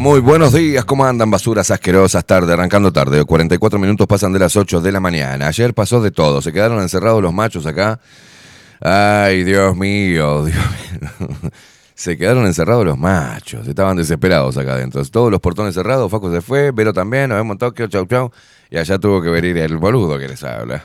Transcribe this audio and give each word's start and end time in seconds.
Muy 0.00 0.20
buenos 0.20 0.54
días. 0.54 0.86
¿Cómo 0.86 1.04
andan 1.04 1.30
basuras 1.30 1.70
asquerosas? 1.70 2.24
Tarde, 2.24 2.54
arrancando 2.54 2.90
tarde. 2.90 3.22
44 3.22 3.78
minutos 3.78 4.06
pasan 4.06 4.32
de 4.32 4.38
las 4.38 4.56
8 4.56 4.80
de 4.80 4.92
la 4.92 4.98
mañana. 4.98 5.46
Ayer 5.48 5.74
pasó 5.74 6.00
de 6.00 6.10
todo. 6.10 6.40
Se 6.40 6.52
quedaron 6.52 6.80
encerrados 6.80 7.22
los 7.22 7.34
machos 7.34 7.66
acá. 7.66 8.00
Ay, 8.80 9.44
Dios 9.44 9.76
mío, 9.76 10.44
Dios 10.46 10.56
mío. 10.56 11.28
Se 11.94 12.16
quedaron 12.16 12.46
encerrados 12.46 12.86
los 12.86 12.96
machos. 12.96 13.68
Estaban 13.68 13.98
desesperados 13.98 14.56
acá 14.56 14.72
adentro. 14.72 15.04
Todos 15.04 15.30
los 15.30 15.38
portones 15.38 15.74
cerrados. 15.74 16.10
Faco 16.10 16.32
se 16.32 16.40
fue. 16.40 16.70
Vero 16.70 16.94
también. 16.94 17.28
Nos 17.28 17.36
vemos 17.36 17.54
en 17.54 17.58
Tokio. 17.58 17.86
Chau, 17.88 18.06
chau. 18.06 18.30
Y 18.70 18.78
allá 18.78 18.98
tuvo 18.98 19.20
que 19.20 19.28
venir 19.28 19.58
el 19.58 19.76
boludo 19.76 20.18
que 20.18 20.28
les 20.28 20.42
habla. 20.42 20.82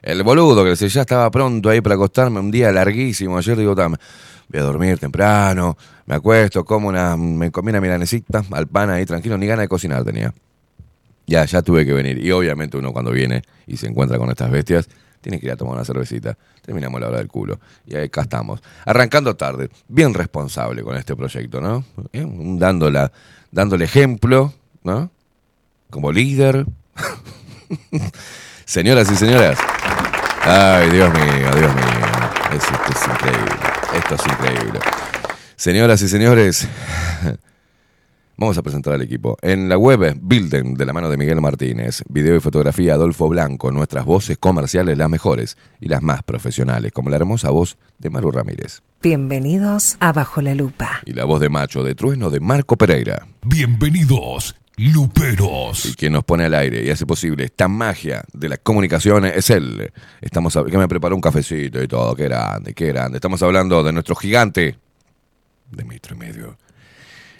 El 0.00 0.22
boludo 0.22 0.64
que 0.64 0.70
les 0.70 0.80
ya 0.80 1.02
estaba 1.02 1.30
pronto 1.30 1.68
ahí 1.68 1.82
para 1.82 1.96
acostarme. 1.96 2.40
Un 2.40 2.50
día 2.50 2.72
larguísimo. 2.72 3.36
Ayer 3.36 3.58
digo, 3.58 3.74
voy 4.48 4.60
a 4.60 4.62
dormir 4.62 4.98
temprano 4.98 5.76
me 6.06 6.14
acuesto, 6.14 6.64
como 6.64 6.88
una, 6.88 7.16
me 7.16 7.50
comí 7.50 7.70
una 7.70 7.80
milanesita 7.80 8.44
al 8.52 8.68
pan 8.68 8.90
ahí 8.90 9.04
tranquilo, 9.04 9.36
ni 9.36 9.46
ganas 9.46 9.64
de 9.64 9.68
cocinar 9.68 10.04
tenía. 10.04 10.32
Ya, 11.26 11.44
ya 11.44 11.60
tuve 11.62 11.84
que 11.84 11.92
venir. 11.92 12.24
Y 12.24 12.30
obviamente 12.30 12.76
uno 12.76 12.92
cuando 12.92 13.10
viene 13.10 13.42
y 13.66 13.76
se 13.76 13.88
encuentra 13.88 14.16
con 14.16 14.30
estas 14.30 14.50
bestias, 14.50 14.88
tiene 15.20 15.40
que 15.40 15.46
ir 15.46 15.52
a 15.52 15.56
tomar 15.56 15.74
una 15.74 15.84
cervecita. 15.84 16.38
Terminamos 16.62 17.00
la 17.00 17.08
hora 17.08 17.18
del 17.18 17.26
culo. 17.26 17.58
Y 17.84 17.96
acá 17.96 18.22
estamos. 18.22 18.62
Arrancando 18.84 19.34
tarde. 19.34 19.68
Bien 19.88 20.14
responsable 20.14 20.84
con 20.84 20.96
este 20.96 21.16
proyecto, 21.16 21.60
¿no? 21.60 21.84
¿Eh? 22.12 22.24
Dándola, 22.24 23.10
dándole 23.50 23.86
ejemplo, 23.86 24.52
¿no? 24.84 25.10
Como 25.90 26.12
líder. 26.12 26.64
Señoras 28.64 29.10
y 29.10 29.16
señoras. 29.16 29.58
Ay, 30.42 30.90
Dios 30.90 31.12
mío, 31.12 31.54
Dios 31.56 31.74
mío. 31.74 32.52
esto 32.52 32.74
es 32.92 33.08
increíble. 33.08 33.75
Esto 33.96 34.14
es 34.14 34.26
increíble. 34.26 34.78
Señoras 35.56 36.02
y 36.02 36.08
señores, 36.08 36.68
vamos 38.36 38.58
a 38.58 38.62
presentar 38.62 38.92
al 38.92 39.00
equipo. 39.00 39.38
En 39.40 39.70
la 39.70 39.78
web 39.78 40.18
Builden, 40.20 40.74
de 40.74 40.84
la 40.84 40.92
mano 40.92 41.08
de 41.08 41.16
Miguel 41.16 41.40
Martínez, 41.40 42.02
video 42.10 42.36
y 42.36 42.40
fotografía 42.40 42.92
Adolfo 42.92 43.26
Blanco, 43.28 43.70
nuestras 43.70 44.04
voces 44.04 44.36
comerciales 44.36 44.98
las 44.98 45.08
mejores 45.08 45.56
y 45.80 45.88
las 45.88 46.02
más 46.02 46.22
profesionales, 46.22 46.92
como 46.92 47.08
la 47.08 47.16
hermosa 47.16 47.48
voz 47.48 47.78
de 47.98 48.10
Maru 48.10 48.32
Ramírez. 48.32 48.82
Bienvenidos 49.02 49.96
a 50.00 50.12
Bajo 50.12 50.42
la 50.42 50.54
Lupa. 50.54 51.00
Y 51.06 51.14
la 51.14 51.24
voz 51.24 51.40
de 51.40 51.48
macho 51.48 51.82
de 51.82 51.94
trueno 51.94 52.28
de 52.28 52.40
Marco 52.40 52.76
Pereira. 52.76 53.26
Bienvenidos, 53.44 54.56
Luperos. 54.78 55.86
Y 55.86 55.94
quien 55.94 56.12
nos 56.12 56.24
pone 56.24 56.44
al 56.44 56.54
aire 56.54 56.84
y 56.84 56.90
hace 56.90 57.06
posible 57.06 57.44
esta 57.44 57.66
magia 57.66 58.22
de 58.34 58.48
la 58.50 58.58
comunicación 58.58 59.24
es 59.24 59.48
él. 59.48 59.90
Estamos 60.20 60.58
que 60.70 60.76
me 60.76 60.86
preparó 60.86 61.14
un 61.14 61.22
cafecito 61.22 61.82
y 61.82 61.88
todo, 61.88 62.14
qué 62.14 62.24
grande, 62.24 62.74
qué 62.74 62.88
grande. 62.88 63.16
Estamos 63.16 63.42
hablando 63.42 63.82
de 63.82 63.92
nuestro 63.92 64.14
gigante 64.14 64.78
de 65.70 65.84
metro 65.84 66.14
y 66.14 66.18
medio. 66.18 66.58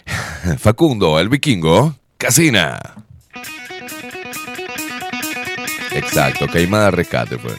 Facundo, 0.57 1.19
el 1.19 1.29
vikingo, 1.29 1.95
Casina. 2.17 2.79
Exacto, 5.91 6.47
Caimada 6.47 6.89
Rescate 6.89 7.37
fue. 7.37 7.55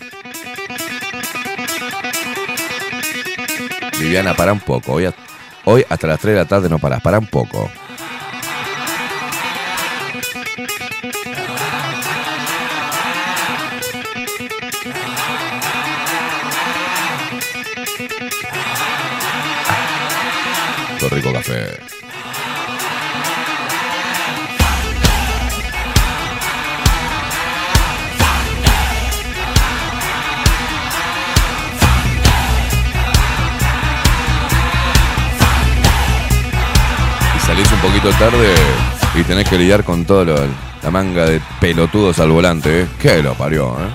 Viviana, 4.01 4.35
para 4.35 4.53
un 4.53 4.61
poco. 4.61 4.95
Hoy, 4.95 5.09
hoy 5.65 5.85
hasta 5.89 6.07
las 6.09 6.21
3 6.21 6.35
de 6.35 6.41
la 6.41 6.49
tarde 6.49 6.69
no 6.69 6.81
paras, 6.81 7.01
para 7.01 7.21
un 7.21 7.27
poco. 7.27 7.71
Y 21.49 21.51
salís 37.41 37.73
un 37.73 37.81
poquito 37.81 38.11
tarde 38.19 38.55
y 39.15 39.23
tenés 39.23 39.49
que 39.49 39.57
lidiar 39.57 39.85
con 39.85 40.05
todo 40.05 40.47
la 40.83 40.91
manga 40.91 41.25
de 41.25 41.41
pelotudos 41.61 42.19
al 42.19 42.31
volante, 42.31 42.83
¿eh? 42.83 42.89
Que 43.01 43.23
lo 43.23 43.33
parió, 43.35 43.75
¿eh? 43.81 43.89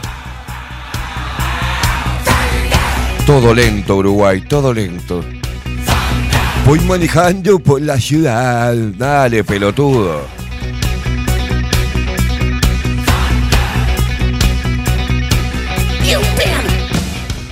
Todo 3.27 3.53
lento, 3.53 3.97
Uruguay, 3.97 4.41
todo 4.41 4.73
lento. 4.73 5.23
Voy 6.65 6.79
manejando 6.79 7.59
por 7.59 7.81
la 7.81 7.99
ciudad. 7.99 8.73
Dale, 8.97 9.43
pelotudo. 9.43 10.21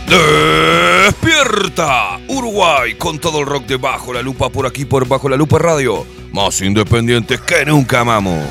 Despierta 0.07 2.19
Uruguay 2.27 2.95
con 2.95 3.19
todo 3.19 3.39
el 3.39 3.45
rock 3.45 3.65
de 3.65 3.77
Bajo 3.77 4.13
la 4.13 4.21
Lupa 4.21 4.49
por 4.49 4.65
aquí 4.65 4.83
por 4.83 5.07
Bajo 5.07 5.29
la 5.29 5.37
Lupa 5.37 5.57
Radio 5.57 6.05
Más 6.33 6.61
independientes 6.61 7.39
que 7.39 7.65
nunca, 7.65 8.01
amamos. 8.01 8.45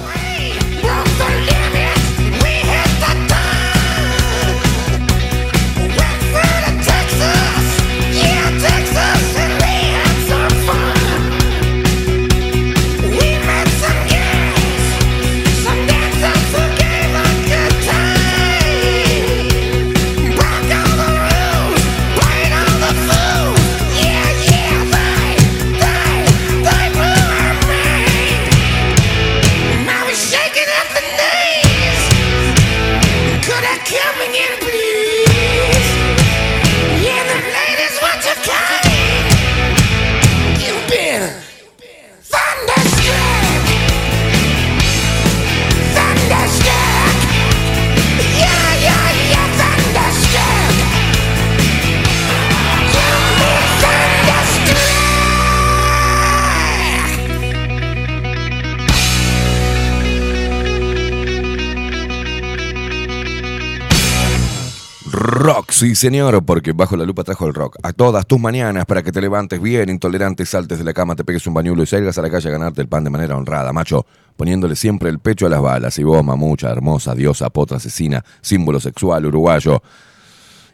Rock, 65.40 65.70
sí 65.70 65.94
señor, 65.94 66.44
porque 66.44 66.72
bajo 66.72 66.98
la 66.98 67.06
lupa 67.06 67.24
trajo 67.24 67.46
el 67.46 67.54
rock. 67.54 67.78
A 67.82 67.94
todas 67.94 68.26
tus 68.26 68.38
mañanas 68.38 68.84
para 68.84 69.02
que 69.02 69.10
te 69.10 69.22
levantes 69.22 69.58
bien, 69.58 69.88
intolerante, 69.88 70.44
saltes 70.44 70.76
de 70.76 70.84
la 70.84 70.92
cama, 70.92 71.16
te 71.16 71.24
pegues 71.24 71.46
un 71.46 71.54
bañuelo 71.54 71.82
y 71.82 71.86
salgas 71.86 72.18
a 72.18 72.20
la 72.20 72.28
calle 72.28 72.50
a 72.50 72.52
ganarte 72.52 72.82
el 72.82 72.88
pan 72.88 73.04
de 73.04 73.08
manera 73.08 73.38
honrada, 73.38 73.72
macho, 73.72 74.04
poniéndole 74.36 74.76
siempre 74.76 75.08
el 75.08 75.18
pecho 75.18 75.46
a 75.46 75.48
las 75.48 75.62
balas. 75.62 75.98
Y 75.98 76.02
vos, 76.02 76.22
mamucha, 76.22 76.68
hermosa, 76.68 77.14
diosa, 77.14 77.48
potra, 77.48 77.78
asesina, 77.78 78.22
símbolo 78.42 78.80
sexual, 78.80 79.24
uruguayo, 79.24 79.82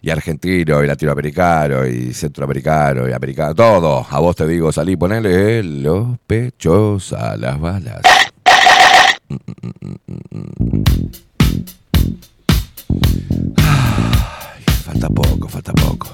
y 0.02 0.10
argentino, 0.10 0.82
y 0.82 0.88
latinoamericano, 0.88 1.86
y 1.86 2.12
centroamericano, 2.12 3.08
y 3.08 3.12
americano, 3.12 3.54
todo. 3.54 4.04
A 4.10 4.18
vos 4.18 4.34
te 4.34 4.48
digo, 4.48 4.72
salí, 4.72 4.96
ponele 4.96 5.62
los 5.62 6.18
pechos 6.26 7.12
a 7.12 7.36
las 7.36 7.60
balas. 7.60 8.02
Falta 14.87 15.09
poco, 15.09 15.49
falta 15.49 15.73
poco. 15.73 16.06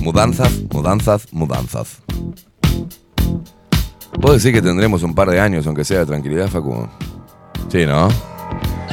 Mudanzas, 0.00 0.52
mudanzas, 0.72 1.32
mudanzas. 1.32 2.02
¿Puedo 4.20 4.34
decir 4.34 4.52
que 4.52 4.60
tendremos 4.60 5.04
un 5.04 5.14
par 5.14 5.30
de 5.30 5.38
años, 5.38 5.64
aunque 5.68 5.84
sea 5.84 6.00
de 6.00 6.06
tranquilidad, 6.06 6.48
Facu? 6.48 6.88
Sí, 7.68 7.86
¿no? 7.86 8.08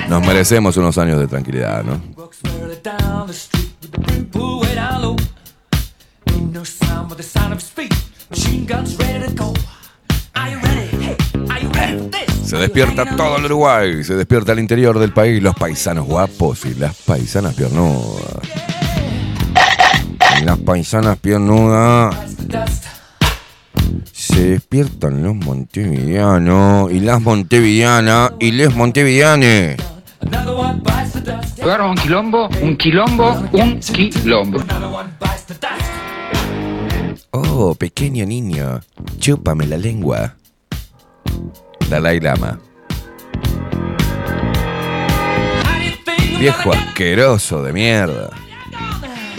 Nos 0.08 0.28
merecemos 0.28 0.78
unos 0.78 1.00
años 1.00 1.20
de 1.20 1.26
tranquilidad, 1.26 1.84
¿no? 1.84 2.00
Se 12.46 12.58
despierta 12.58 13.06
todo 13.18 13.38
el 13.38 13.46
Uruguay, 13.46 14.04
se 14.04 14.14
despierta 14.14 14.52
el 14.52 14.60
interior 14.60 15.00
del 15.00 15.12
país, 15.12 15.42
los 15.42 15.56
paisanos 15.56 16.06
guapos 16.06 16.64
y 16.66 16.75
las 16.75 16.96
paisanas 16.96 17.56
piernudas. 17.56 18.22
Y 20.40 20.46
las 20.46 20.60
paisanas 20.60 21.18
piernudas. 21.18 22.16
Se 24.12 24.50
despiertan 24.52 25.24
los 25.24 25.34
montevideanos 25.36 26.92
y 26.92 27.00
las 27.00 27.20
montevideanas 27.20 28.34
y 28.40 28.52
les 28.52 28.75
montevideanes. 28.75 29.78
Pegaron 31.58 31.90
un 31.90 31.96
quilombo, 31.96 32.48
un 32.62 32.78
quilombo, 32.78 33.32
un 33.54 33.80
quilombo. 33.80 34.64
Oh, 37.32 37.74
pequeño 37.74 38.24
niño, 38.25 38.82
chúpame 39.18 39.66
la 39.66 39.78
lengua. 39.78 40.36
Dalai 41.96 42.20
Lama. 42.20 42.60
Viejo 46.38 46.74
asqueroso 46.74 47.64
de 47.64 47.72
mierda. 47.72 48.32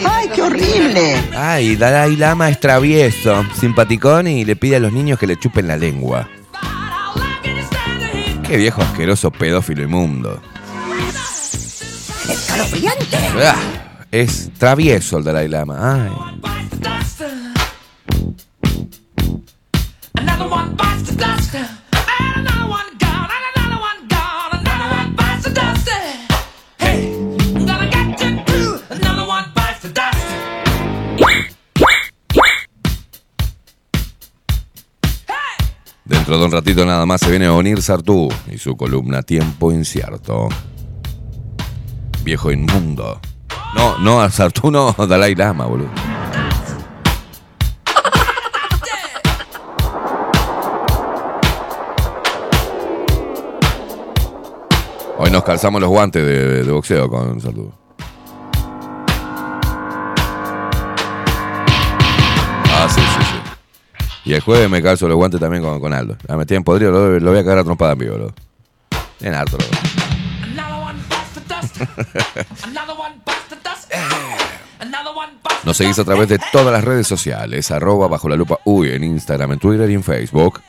¡Ay, 0.02 0.30
qué 0.34 0.40
horrible! 0.40 1.16
Ay, 1.36 1.76
Dalai 1.76 2.16
Lama 2.16 2.48
es 2.48 2.58
travieso, 2.58 3.44
simpaticón 3.60 4.26
y 4.28 4.46
le 4.46 4.56
pide 4.56 4.76
a 4.76 4.80
los 4.80 4.90
niños 4.90 5.18
que 5.18 5.26
le 5.26 5.36
chupen 5.36 5.68
la 5.68 5.76
lengua. 5.76 6.30
Qué 8.46 8.56
viejo 8.56 8.80
asqueroso 8.80 9.30
pedófilo 9.30 9.82
inmundo. 9.82 10.40
¡Escalofriante! 12.26 13.18
Ah, 13.44 13.56
es 14.10 14.50
travieso 14.58 15.18
el 15.18 15.24
Dalai 15.24 15.48
Lama. 15.48 16.06
Ay. 16.06 16.55
Dentro 36.26 36.40
de 36.40 36.44
un 36.46 36.50
ratito 36.50 36.84
nada 36.84 37.06
más 37.06 37.20
se 37.20 37.30
viene 37.30 37.48
Onir 37.48 37.80
Sartú 37.80 38.28
y 38.50 38.58
su 38.58 38.76
columna 38.76 39.22
Tiempo 39.22 39.70
Incierto. 39.70 40.48
Viejo 42.24 42.50
inmundo. 42.50 43.20
No, 43.76 43.96
no, 43.98 44.20
a 44.20 44.28
Sartú 44.28 44.72
no, 44.72 44.92
Dalai 45.08 45.36
Lama, 45.36 45.66
boludo. 45.66 45.88
Hoy 55.18 55.30
nos 55.30 55.44
calzamos 55.44 55.80
los 55.80 55.90
guantes 55.90 56.26
de, 56.26 56.64
de 56.64 56.72
boxeo 56.72 57.08
con 57.08 57.40
Sartú. 57.40 57.85
Y 64.26 64.34
el 64.34 64.40
jueves 64.40 64.68
me 64.68 64.82
calzo 64.82 65.06
los 65.06 65.16
guantes 65.16 65.38
también 65.38 65.62
con, 65.62 65.80
con 65.80 65.94
Aldo. 65.94 66.16
Ah, 66.28 66.36
me 66.36 66.44
tienen 66.44 66.64
podrido, 66.64 66.90
lo, 66.90 67.20
lo 67.20 67.30
voy 67.30 67.38
a 67.38 67.44
cagar 67.44 67.58
a 67.58 67.64
trompada 67.64 67.92
en 67.92 67.98
vivo, 67.98 68.16
harto. 68.16 69.58
Another 72.64 72.94
one 72.96 73.12
bites 73.24 73.48
the 73.48 73.56
Nos 75.64 75.76
seguís 75.76 75.98
a 76.00 76.04
través 76.04 76.28
de 76.28 76.40
todas 76.50 76.72
las 76.72 76.82
redes 76.82 77.06
sociales, 77.06 77.70
arroba 77.70 78.08
bajo 78.08 78.28
la 78.28 78.34
lupa 78.34 78.58
uy, 78.64 78.90
en 78.90 79.04
Instagram, 79.04 79.52
en 79.52 79.58
Twitter 79.60 79.88
y 79.90 79.94
en 79.94 80.02
Facebook. 80.02 80.60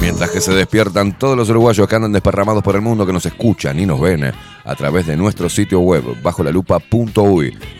Mientras 0.00 0.30
que 0.30 0.40
se 0.40 0.54
despiertan 0.54 1.16
todos 1.18 1.36
los 1.36 1.48
uruguayos 1.50 1.88
que 1.88 1.94
andan 1.94 2.12
desparramados 2.12 2.64
por 2.64 2.74
el 2.74 2.82
mundo, 2.82 3.06
que 3.06 3.12
nos 3.12 3.26
escuchan 3.26 3.78
y 3.78 3.86
nos 3.86 4.00
ven 4.00 4.24
eh, 4.24 4.32
a 4.66 4.74
través 4.74 5.06
de 5.06 5.16
nuestro 5.16 5.48
sitio 5.48 5.80
web, 5.80 6.04
bajo 6.22 6.42
la 6.42 6.50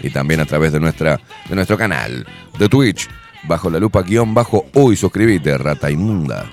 y 0.03 0.11
también 0.11 0.41
a 0.41 0.47
través 0.47 0.73
de, 0.73 0.79
nuestra, 0.79 1.21
de 1.49 1.55
nuestro 1.55 1.77
canal 1.77 2.25
de 2.59 2.69
Twitch, 2.69 3.09
bajo 3.43 3.69
la 3.69 3.81
lupa 3.81 4.03
guion 4.03 4.33
bajo 4.33 4.67
uy, 4.73 4.97
suscríbete, 4.97 5.59
rata 5.59 5.91
inmunda. 5.91 6.47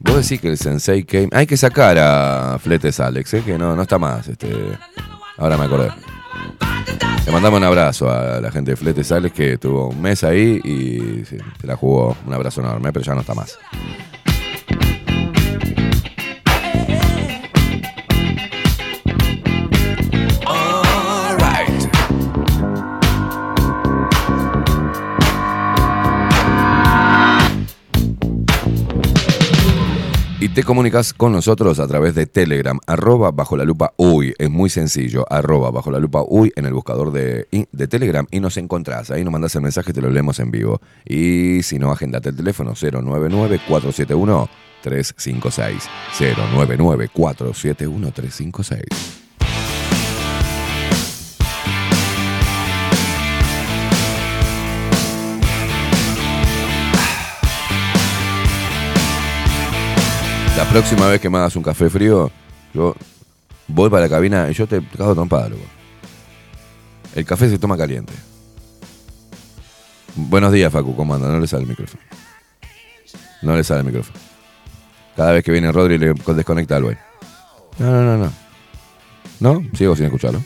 Vos 0.00 0.16
decís 0.16 0.40
que 0.40 0.48
el 0.48 0.58
Sensei 0.58 1.02
Game. 1.02 1.28
Hay 1.32 1.46
que 1.46 1.56
sacar 1.56 1.96
a 1.98 2.58
Fletes 2.58 3.00
Alex, 3.00 3.34
¿eh? 3.34 3.42
que 3.44 3.58
no, 3.58 3.74
no 3.74 3.82
está 3.82 3.98
más. 3.98 4.28
Este... 4.28 4.48
Ahora 5.38 5.56
me 5.56 5.64
acordé. 5.64 5.90
Le 7.26 7.32
mandamos 7.32 7.58
un 7.58 7.64
abrazo 7.64 8.10
a 8.10 8.40
la 8.40 8.50
gente 8.50 8.70
de 8.70 8.76
Fletes 8.76 9.12
Alex 9.12 9.34
que 9.34 9.52
estuvo 9.52 9.88
un 9.88 10.00
mes 10.00 10.24
ahí 10.24 10.60
y 10.64 11.24
se 11.26 11.38
la 11.62 11.76
jugó. 11.76 12.16
Un 12.26 12.32
abrazo 12.32 12.62
enorme, 12.62 12.90
pero 12.92 13.04
ya 13.04 13.14
no 13.14 13.20
está 13.20 13.34
más. 13.34 13.58
Te 30.58 30.64
comunicas 30.64 31.14
con 31.14 31.30
nosotros 31.30 31.78
a 31.78 31.86
través 31.86 32.16
de 32.16 32.26
Telegram, 32.26 32.80
arroba 32.84 33.30
bajo 33.30 33.56
la 33.56 33.62
lupa 33.62 33.92
uy. 33.96 34.34
Es 34.38 34.50
muy 34.50 34.68
sencillo, 34.68 35.24
arroba 35.30 35.70
bajo 35.70 35.92
la 35.92 36.00
lupa 36.00 36.24
uy 36.26 36.52
en 36.56 36.66
el 36.66 36.72
buscador 36.72 37.12
de, 37.12 37.46
de 37.70 37.86
Telegram 37.86 38.26
y 38.32 38.40
nos 38.40 38.56
encontrás. 38.56 39.12
Ahí 39.12 39.22
nos 39.22 39.32
mandas 39.32 39.54
el 39.54 39.62
mensaje, 39.62 39.92
te 39.92 40.00
lo 40.00 40.10
leemos 40.10 40.40
en 40.40 40.50
vivo. 40.50 40.80
Y 41.04 41.62
si 41.62 41.78
no, 41.78 41.92
agendate 41.92 42.30
el 42.30 42.36
teléfono 42.36 42.72
099-471-356. 42.72 44.48
099-471-356. 46.18 49.07
La 60.58 60.68
próxima 60.68 61.06
vez 61.06 61.20
que 61.20 61.30
me 61.30 61.38
hagas 61.38 61.54
un 61.54 61.62
café 61.62 61.88
frío, 61.88 62.32
yo 62.74 62.96
voy 63.68 63.88
para 63.90 64.02
la 64.02 64.08
cabina 64.08 64.50
y 64.50 64.54
yo 64.54 64.66
te 64.66 64.82
cago 64.82 65.14
trompada, 65.14 65.48
loco. 65.48 65.62
El 67.14 67.24
café 67.24 67.48
se 67.48 67.60
toma 67.60 67.76
caliente. 67.76 68.12
Buenos 70.16 70.52
días, 70.52 70.72
Facu, 70.72 70.96
¿cómo 70.96 71.14
anda? 71.14 71.28
No 71.28 71.38
le 71.38 71.46
sale 71.46 71.62
el 71.62 71.68
micrófono. 71.68 72.02
No 73.40 73.56
le 73.56 73.62
sale 73.62 73.82
el 73.82 73.86
micrófono. 73.86 74.18
Cada 75.16 75.30
vez 75.30 75.44
que 75.44 75.52
viene 75.52 75.70
Rodri 75.70 75.96
le 75.96 76.12
desconecta 76.12 76.74
al 76.74 76.82
güey. 76.82 76.96
No, 77.78 77.92
no, 77.92 78.02
no, 78.02 78.16
no. 78.18 78.32
¿No? 79.38 79.62
Sigo 79.76 79.94
sin 79.94 80.06
escucharlo. 80.06 80.42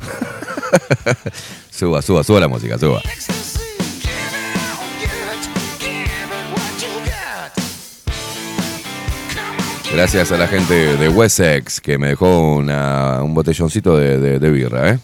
suba, 1.70 2.02
suba, 2.02 2.22
suba 2.22 2.40
la 2.40 2.48
música, 2.48 2.78
suba. 2.78 3.00
Gracias 9.96 10.30
a 10.30 10.36
la 10.36 10.46
gente 10.46 10.74
de 10.98 11.08
Wessex 11.08 11.80
que 11.80 11.96
me 11.96 12.08
dejó 12.08 12.56
una- 12.56 13.22
un 13.22 13.32
botelloncito 13.32 13.96
de, 13.96 14.38
de- 14.38 14.50
birra, 14.50 14.90
¿eh? 14.90 14.98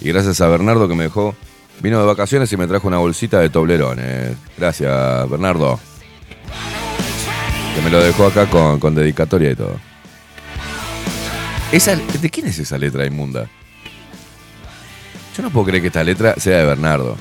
Y 0.00 0.10
gracias 0.12 0.40
a 0.40 0.46
Bernardo 0.46 0.86
que 0.86 0.94
me 0.94 1.02
dejó. 1.02 1.34
Vino 1.80 1.98
de 1.98 2.06
vacaciones 2.06 2.52
y 2.52 2.56
me 2.56 2.68
trajo 2.68 2.86
una 2.86 2.98
bolsita 2.98 3.40
de 3.40 3.50
toblerones. 3.50 4.36
Gracias, 4.56 5.28
Bernardo. 5.28 5.80
Que 7.74 7.82
me 7.82 7.90
lo 7.90 8.00
dejó 8.00 8.26
acá 8.26 8.46
con, 8.48 8.78
con 8.78 8.94
dedicatoria 8.94 9.50
y 9.50 9.56
todo. 9.56 9.74
Esa, 11.72 11.96
¿De 11.96 12.30
quién 12.30 12.46
es 12.46 12.60
esa 12.60 12.78
letra 12.78 13.04
inmunda? 13.04 13.48
Yo 15.36 15.42
no 15.42 15.50
puedo 15.50 15.66
creer 15.66 15.80
que 15.82 15.88
esta 15.88 16.04
letra 16.04 16.36
sea 16.38 16.58
de 16.58 16.64
Bernardo. 16.66 17.16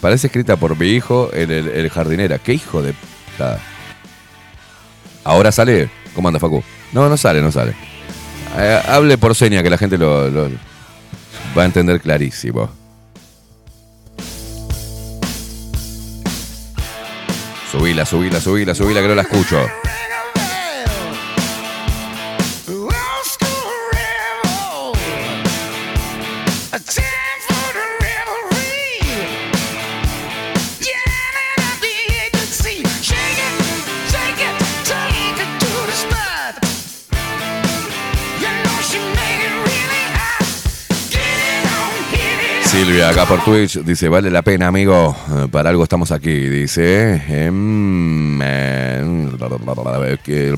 Parece 0.00 0.28
escrita 0.28 0.54
por 0.54 0.78
mi 0.78 0.90
hijo 0.90 1.28
el, 1.32 1.50
el 1.50 1.90
jardinera. 1.90 2.38
¿Qué 2.38 2.52
hijo 2.54 2.82
de 2.82 2.92
puta? 3.32 3.58
Ahora 5.28 5.52
sale. 5.52 5.90
¿Cómo 6.14 6.28
anda, 6.28 6.40
Facu? 6.40 6.64
No, 6.92 7.06
no 7.06 7.18
sale, 7.18 7.42
no 7.42 7.52
sale. 7.52 7.74
Eh, 8.56 8.80
hable 8.88 9.18
por 9.18 9.34
seña 9.34 9.62
que 9.62 9.68
la 9.68 9.76
gente 9.76 9.98
lo, 9.98 10.30
lo 10.30 10.48
va 11.56 11.64
a 11.64 11.66
entender 11.66 12.00
clarísimo. 12.00 12.70
Subila, 17.70 18.06
subila, 18.06 18.40
subila, 18.40 18.74
subila 18.74 19.02
que 19.02 19.08
no 19.08 19.14
la 19.14 19.22
escucho. 19.22 19.60
Silvia, 42.98 43.10
acá 43.10 43.26
por 43.26 43.44
Twitch, 43.44 43.78
dice, 43.84 44.08
vale 44.08 44.28
la 44.28 44.42
pena, 44.42 44.66
amigo. 44.66 45.14
Eh, 45.30 45.46
Para 45.52 45.70
algo 45.70 45.84
estamos 45.84 46.10
aquí, 46.10 46.32
dice. 46.32 47.22
Em, 47.28 48.40
eh, 48.42 49.04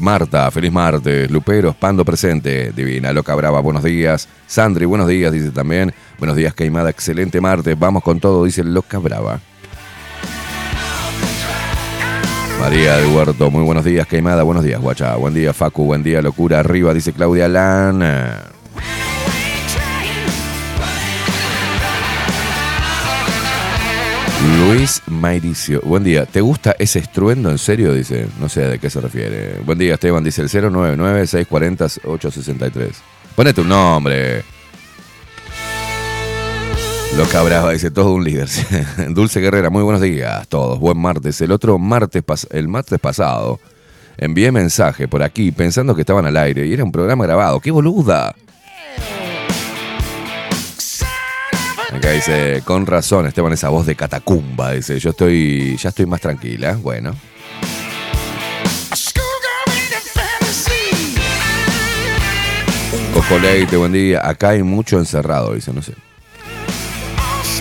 Marta, 0.01 0.51
feliz 0.51 0.73
martes. 0.73 1.31
Luperos, 1.31 1.77
Pando 1.77 2.03
presente. 2.03 2.73
Divina, 2.73 3.13
Loca 3.13 3.35
Brava, 3.35 3.61
buenos 3.61 3.85
días. 3.85 4.27
Sandri, 4.47 4.87
buenos 4.87 5.07
días, 5.07 5.31
dice 5.35 5.51
también. 5.51 5.93
Buenos 6.19 6.35
días, 6.35 6.55
Caimada, 6.55 6.89
excelente 6.89 7.43
martes. 7.43 7.79
Vamos 7.79 8.03
con 8.03 8.19
todo, 8.21 8.47
dice 8.47 8.65
Loca 8.65 8.97
Brava. 8.97 9.39
María 12.59 12.97
de 12.97 13.07
Huerto, 13.07 13.51
muy 13.51 13.65
buenos 13.65 13.85
días, 13.85 14.07
Caimada, 14.07 14.45
buenos 14.45 14.65
días, 14.65 14.81
Guacha. 14.81 15.15
Buen 15.17 15.35
día, 15.35 15.53
Facu, 15.53 15.85
buen 15.85 16.03
día, 16.03 16.23
locura. 16.23 16.61
Arriba, 16.61 16.95
dice 16.95 17.13
Claudia 17.13 17.49
Lana. 17.49 18.45
Luis 24.59 25.03
Mairicio, 25.07 25.81
buen 25.83 26.03
día. 26.05 26.27
¿Te 26.27 26.41
gusta 26.41 26.75
ese 26.79 26.99
estruendo 26.99 27.51
en 27.51 27.59
serio? 27.59 27.95
Dice, 27.95 28.27
no 28.41 28.49
sé 28.49 28.63
de 28.63 28.79
qué 28.79 28.89
se 28.91 29.01
refiere. 29.01 29.61
Buen 29.65 29.79
día, 29.79 29.95
Esteban, 29.95 30.25
dice 30.25 30.43
el 30.43 30.49
099-640-863. 30.49 32.91
Ponete 33.37 33.61
un 33.61 33.69
nombre. 33.69 34.43
Loca 37.17 37.43
Brava, 37.43 37.73
dice 37.73 37.91
todo 37.91 38.15
un 38.15 38.25
líder. 38.25 38.49
Dulce 39.11 39.41
Guerrera, 39.41 39.71
muy 39.71 39.83
buenos 39.83 40.01
días 40.01 40.47
todos. 40.49 40.79
Buen 40.79 40.99
martes. 40.99 41.41
El 41.41 41.53
otro 41.53 41.79
martes, 41.79 42.23
el 42.51 42.69
martes 42.69 42.99
pasado, 42.99 43.61
envié 44.17 44.53
mensaje 44.53 45.09
por 45.09 45.23
aquí 45.23 45.53
pensando 45.53 45.95
que 45.95 46.03
estaban 46.03 46.27
al 46.27 46.37
aire 46.37 46.67
y 46.67 46.73
era 46.73 46.85
un 46.85 46.93
programa 46.93 47.25
grabado. 47.25 47.61
¡Qué 47.61 47.71
boluda! 47.71 48.35
Acá 51.93 52.13
dice, 52.13 52.63
con 52.65 52.87
razón, 52.87 53.27
Esteban, 53.27 53.53
esa 53.53 53.69
voz 53.69 53.85
de 53.85 53.97
catacumba. 53.97 54.73
Dice, 54.73 54.99
yo 55.01 55.11
estoy, 55.11 55.77
ya 55.77 55.89
estoy 55.89 56.07
más 56.07 56.21
tranquila. 56.21 56.79
Bueno. 56.81 57.15
Cojo 63.13 63.39
Leite, 63.39 63.77
buen 63.77 63.93
día. 63.93 64.21
Acá 64.27 64.51
hay 64.51 64.63
mucho 64.63 64.99
encerrado, 64.99 65.55
dice, 65.55 65.73
no 65.73 65.83
sé. 65.83 65.95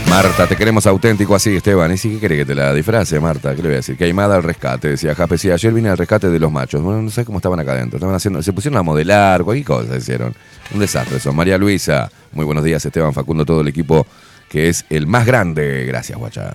Marta, 0.09 0.47
te 0.47 0.55
queremos 0.55 0.87
auténtico 0.87 1.35
así, 1.35 1.55
Esteban. 1.55 1.91
¿Y 1.91 1.97
si 1.97 2.09
qué 2.09 2.19
querés 2.19 2.39
que 2.39 2.45
te 2.45 2.55
la 2.55 2.73
disfrace, 2.73 3.19
Marta? 3.19 3.55
¿Qué 3.55 3.61
le 3.61 3.67
voy 3.67 3.73
a 3.73 3.77
decir? 3.77 3.95
Queimada 3.95 4.35
al 4.35 4.43
rescate, 4.43 4.89
decía 4.89 5.13
Jape. 5.13 5.37
Sí, 5.37 5.51
ayer 5.51 5.71
vine 5.71 5.89
al 5.89 5.97
rescate 5.99 6.29
de 6.29 6.39
los 6.39 6.51
machos. 6.51 6.81
Bueno, 6.81 7.03
no 7.03 7.11
sé 7.11 7.23
cómo 7.23 7.37
estaban 7.37 7.59
acá 7.59 7.73
adentro. 7.73 7.97
Estaban 7.97 8.15
haciendo, 8.15 8.41
se 8.41 8.51
pusieron 8.51 8.79
a 8.79 8.83
modelar, 8.83 9.43
cualquier 9.43 9.67
cosa 9.67 9.95
hicieron. 9.95 10.33
Un 10.73 10.79
desastre 10.79 11.17
eso. 11.17 11.31
María 11.31 11.59
Luisa, 11.59 12.09
muy 12.31 12.43
buenos 12.43 12.63
días, 12.63 12.83
Esteban 12.83 13.13
Facundo, 13.13 13.45
todo 13.45 13.61
el 13.61 13.67
equipo 13.67 14.07
que 14.49 14.67
es 14.67 14.83
el 14.89 15.05
más 15.05 15.27
grande. 15.27 15.85
Gracias, 15.85 16.17
guacha. 16.17 16.53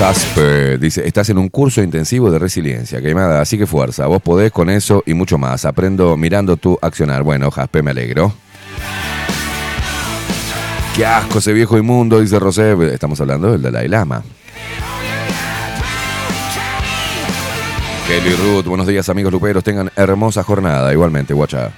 Casper 0.00 0.80
dice, 0.80 1.06
estás 1.06 1.28
en 1.28 1.36
un 1.36 1.50
curso 1.50 1.82
intensivo 1.82 2.30
de 2.30 2.38
resiliencia, 2.38 3.02
queimada, 3.02 3.42
así 3.42 3.58
que 3.58 3.66
fuerza, 3.66 4.06
vos 4.06 4.22
podés 4.22 4.50
con 4.50 4.70
eso 4.70 5.02
y 5.04 5.12
mucho 5.12 5.36
más. 5.36 5.66
Aprendo 5.66 6.16
mirando 6.16 6.56
tu 6.56 6.78
accionar. 6.80 7.22
Bueno, 7.22 7.50
Jaspe, 7.50 7.82
me 7.82 7.90
alegro. 7.90 8.32
Qué 10.96 11.04
asco 11.04 11.40
ese 11.40 11.52
viejo 11.52 11.76
inmundo, 11.76 12.18
dice 12.18 12.38
Rosé. 12.38 12.74
Estamos 12.94 13.20
hablando 13.20 13.52
del 13.52 13.60
Dalai 13.60 13.88
Lama. 13.88 14.22
Kelly 18.08 18.36
Ruth, 18.36 18.64
buenos 18.64 18.86
días 18.86 19.06
amigos 19.10 19.30
luperos, 19.30 19.62
tengan 19.62 19.90
hermosa 19.96 20.42
jornada. 20.42 20.90
Igualmente, 20.94 21.34
guacha. 21.34 21.72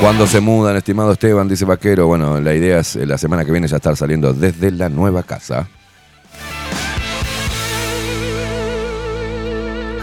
¿Cuándo 0.00 0.28
se 0.28 0.40
mudan, 0.40 0.76
estimado 0.76 1.12
Esteban? 1.12 1.48
Dice 1.48 1.64
Vaquero. 1.64 2.06
Bueno, 2.06 2.40
la 2.40 2.54
idea 2.54 2.78
es 2.78 2.94
eh, 2.94 3.04
la 3.04 3.18
semana 3.18 3.44
que 3.44 3.50
viene 3.50 3.66
ya 3.66 3.76
estar 3.76 3.96
saliendo 3.96 4.32
desde 4.32 4.70
la 4.70 4.88
nueva 4.88 5.24
casa. 5.24 5.68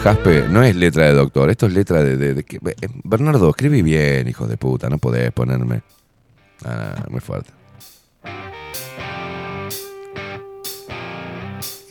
Jaspe, 0.04 0.48
no 0.50 0.62
es 0.62 0.76
letra 0.76 1.06
de 1.06 1.14
doctor, 1.14 1.50
esto 1.50 1.66
es 1.66 1.74
letra 1.74 2.04
de... 2.04 2.40
eh, 2.40 2.88
Bernardo, 3.04 3.50
escribí 3.50 3.82
bien, 3.82 4.28
hijo 4.28 4.46
de 4.46 4.58
puta, 4.58 4.88
no 4.88 5.00
podés 5.00 5.32
ponerme... 5.32 5.82
Ah, 6.64 7.06
muy 7.10 7.22
fuerte. 7.22 7.50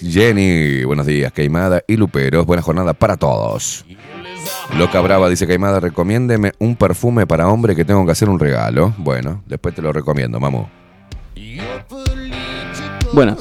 Jenny, 0.01 0.85
buenos 0.85 1.07
días, 1.07 1.33
Caimada 1.33 1.83
y 1.89 1.97
Luperos, 1.97 2.47
buena 2.47 2.63
jornada 2.63 2.93
para 2.93 3.17
todos. 3.17 3.85
Loca 4.79 5.01
Brava 5.01 5.29
dice 5.29 5.47
Caimada, 5.47 5.81
recomiéndeme 5.81 6.53
un 6.59 6.77
perfume 6.77 7.27
para 7.27 7.49
hombre 7.49 7.75
que 7.77 7.85
tengo 7.85 8.05
que 8.05 8.13
hacer 8.13 8.29
un 8.29 8.39
regalo. 8.39 8.95
Bueno, 8.99 9.43
después 9.47 9.75
te 9.75 9.83
lo 9.83 9.93
recomiendo, 9.93 10.41
mamu. 10.41 10.65
Buenas. 13.13 13.39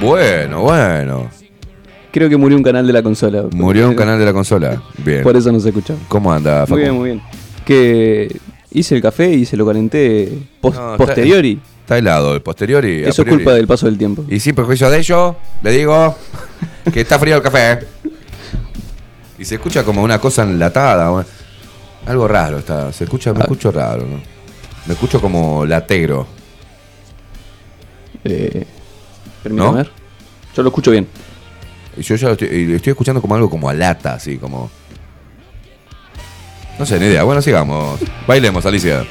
Bueno, 0.00 0.62
bueno. 0.62 1.28
¿Qué 1.40 1.48
Creo 2.10 2.28
que 2.30 2.36
murió 2.36 2.56
un 2.56 2.62
canal 2.62 2.86
de 2.86 2.92
la 2.92 3.02
consola. 3.02 3.44
Murió 3.52 3.88
un 3.88 3.94
canal 3.94 4.18
de 4.18 4.24
la 4.24 4.32
consola. 4.32 4.82
Bien. 5.04 5.22
Por 5.22 5.36
eso 5.36 5.52
no 5.52 5.60
se 5.60 5.68
escuchaba. 5.68 5.98
¿Cómo 6.08 6.32
anda, 6.32 6.60
Facu? 6.66 6.72
Muy 6.72 6.80
bien, 6.82 6.94
muy 6.94 7.04
bien. 7.10 7.22
Que 7.64 8.34
hice 8.72 8.96
el 8.96 9.02
café 9.02 9.30
y 9.30 9.44
se 9.44 9.56
lo 9.56 9.66
calenté 9.66 10.32
pos- 10.60 10.74
No, 10.74 10.92
está- 10.92 10.96
posteriori. 11.04 11.60
Está 11.80 11.98
helado, 11.98 12.34
el 12.34 12.42
posterior 12.42 12.84
y. 12.84 13.04
a 13.04 13.08
Eso 13.08 13.22
es 13.22 13.28
culpa 13.28 13.52
del 13.54 13.66
paso 13.66 13.86
del 13.86 13.96
tiempo. 13.98 14.24
Y 14.28 14.40
sin 14.40 14.54
perjuicio 14.54 14.90
de 14.90 14.98
ello, 14.98 15.36
le 15.62 15.70
digo 15.70 16.14
que 16.92 17.00
está 17.02 17.18
frío 17.18 17.36
el 17.36 17.42
café. 17.42 17.78
Y 19.38 19.44
se 19.44 19.54
escucha 19.56 19.84
como 19.84 20.02
una 20.02 20.18
cosa 20.20 20.42
enlatada. 20.42 21.24
Algo 22.06 22.28
raro 22.28 22.58
está. 22.58 22.92
Se 22.92 23.04
escucha, 23.04 23.30
Ah. 23.30 23.34
me 23.34 23.40
escucho 23.40 23.70
raro, 23.70 24.04
¿no? 24.06 24.20
Me 24.86 24.94
escucho 24.94 25.20
como 25.20 25.64
latero. 25.66 26.26
Eh, 28.24 28.66
permítame 29.42 29.70
¿No? 29.70 29.76
ver. 29.76 29.90
Yo 30.56 30.62
lo 30.62 30.68
escucho 30.70 30.90
bien. 30.90 31.06
Y 31.96 32.02
yo 32.02 32.16
ya 32.16 32.28
lo 32.28 32.32
estoy, 32.32 32.48
y 32.48 32.72
estoy 32.74 32.90
escuchando 32.92 33.20
como 33.20 33.34
algo 33.34 33.48
como 33.50 33.68
a 33.68 33.74
lata, 33.74 34.14
así 34.14 34.38
como. 34.38 34.70
No 36.78 36.86
sé, 36.86 36.98
ni 36.98 37.06
idea. 37.06 37.24
Bueno, 37.24 37.42
sigamos. 37.42 38.00
Bailemos, 38.26 38.64
Alicia. 38.66 39.04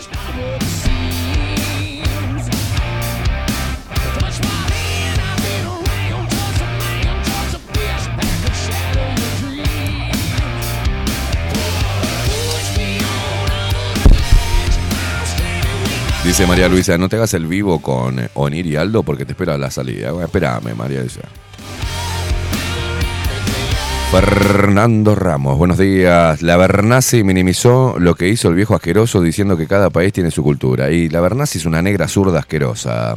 Dice 16.28 16.46
María 16.46 16.68
Luisa, 16.68 16.98
no 16.98 17.08
te 17.08 17.16
hagas 17.16 17.34
el 17.36 17.48
vivo 17.48 17.80
con 17.80 18.30
Onir 18.34 18.66
y 18.68 18.76
Aldo 18.76 19.02
porque 19.02 19.24
te 19.24 19.32
espera 19.32 19.58
la 19.58 19.72
salida. 19.72 20.12
Bueno, 20.12 20.28
María 20.76 21.00
Luisa. 21.00 21.22
Fernando 24.12 25.16
Ramos, 25.16 25.58
buenos 25.58 25.78
días. 25.78 26.42
La 26.42 26.58
Bernasi 26.58 27.24
minimizó 27.24 27.96
lo 27.98 28.16
que 28.16 28.28
hizo 28.28 28.50
el 28.50 28.56
viejo 28.56 28.76
asqueroso 28.76 29.22
diciendo 29.22 29.56
que 29.56 29.68
cada 29.68 29.90
país 29.90 30.12
tiene 30.12 30.30
su 30.30 30.44
cultura. 30.44 30.92
Y 30.92 31.08
la 31.08 31.22
Bernasi 31.22 31.60
es 31.60 31.66
una 31.66 31.82
negra 31.82 32.10
zurda 32.10 32.40
asquerosa. 32.40 33.16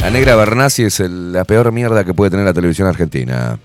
La 0.00 0.08
negra 0.08 0.36
Bernasi 0.36 0.84
es 0.84 1.00
la 1.00 1.44
peor 1.44 1.70
mierda 1.70 2.02
que 2.02 2.14
puede 2.14 2.30
tener 2.30 2.46
la 2.46 2.54
televisión 2.54 2.88
argentina. 2.88 3.58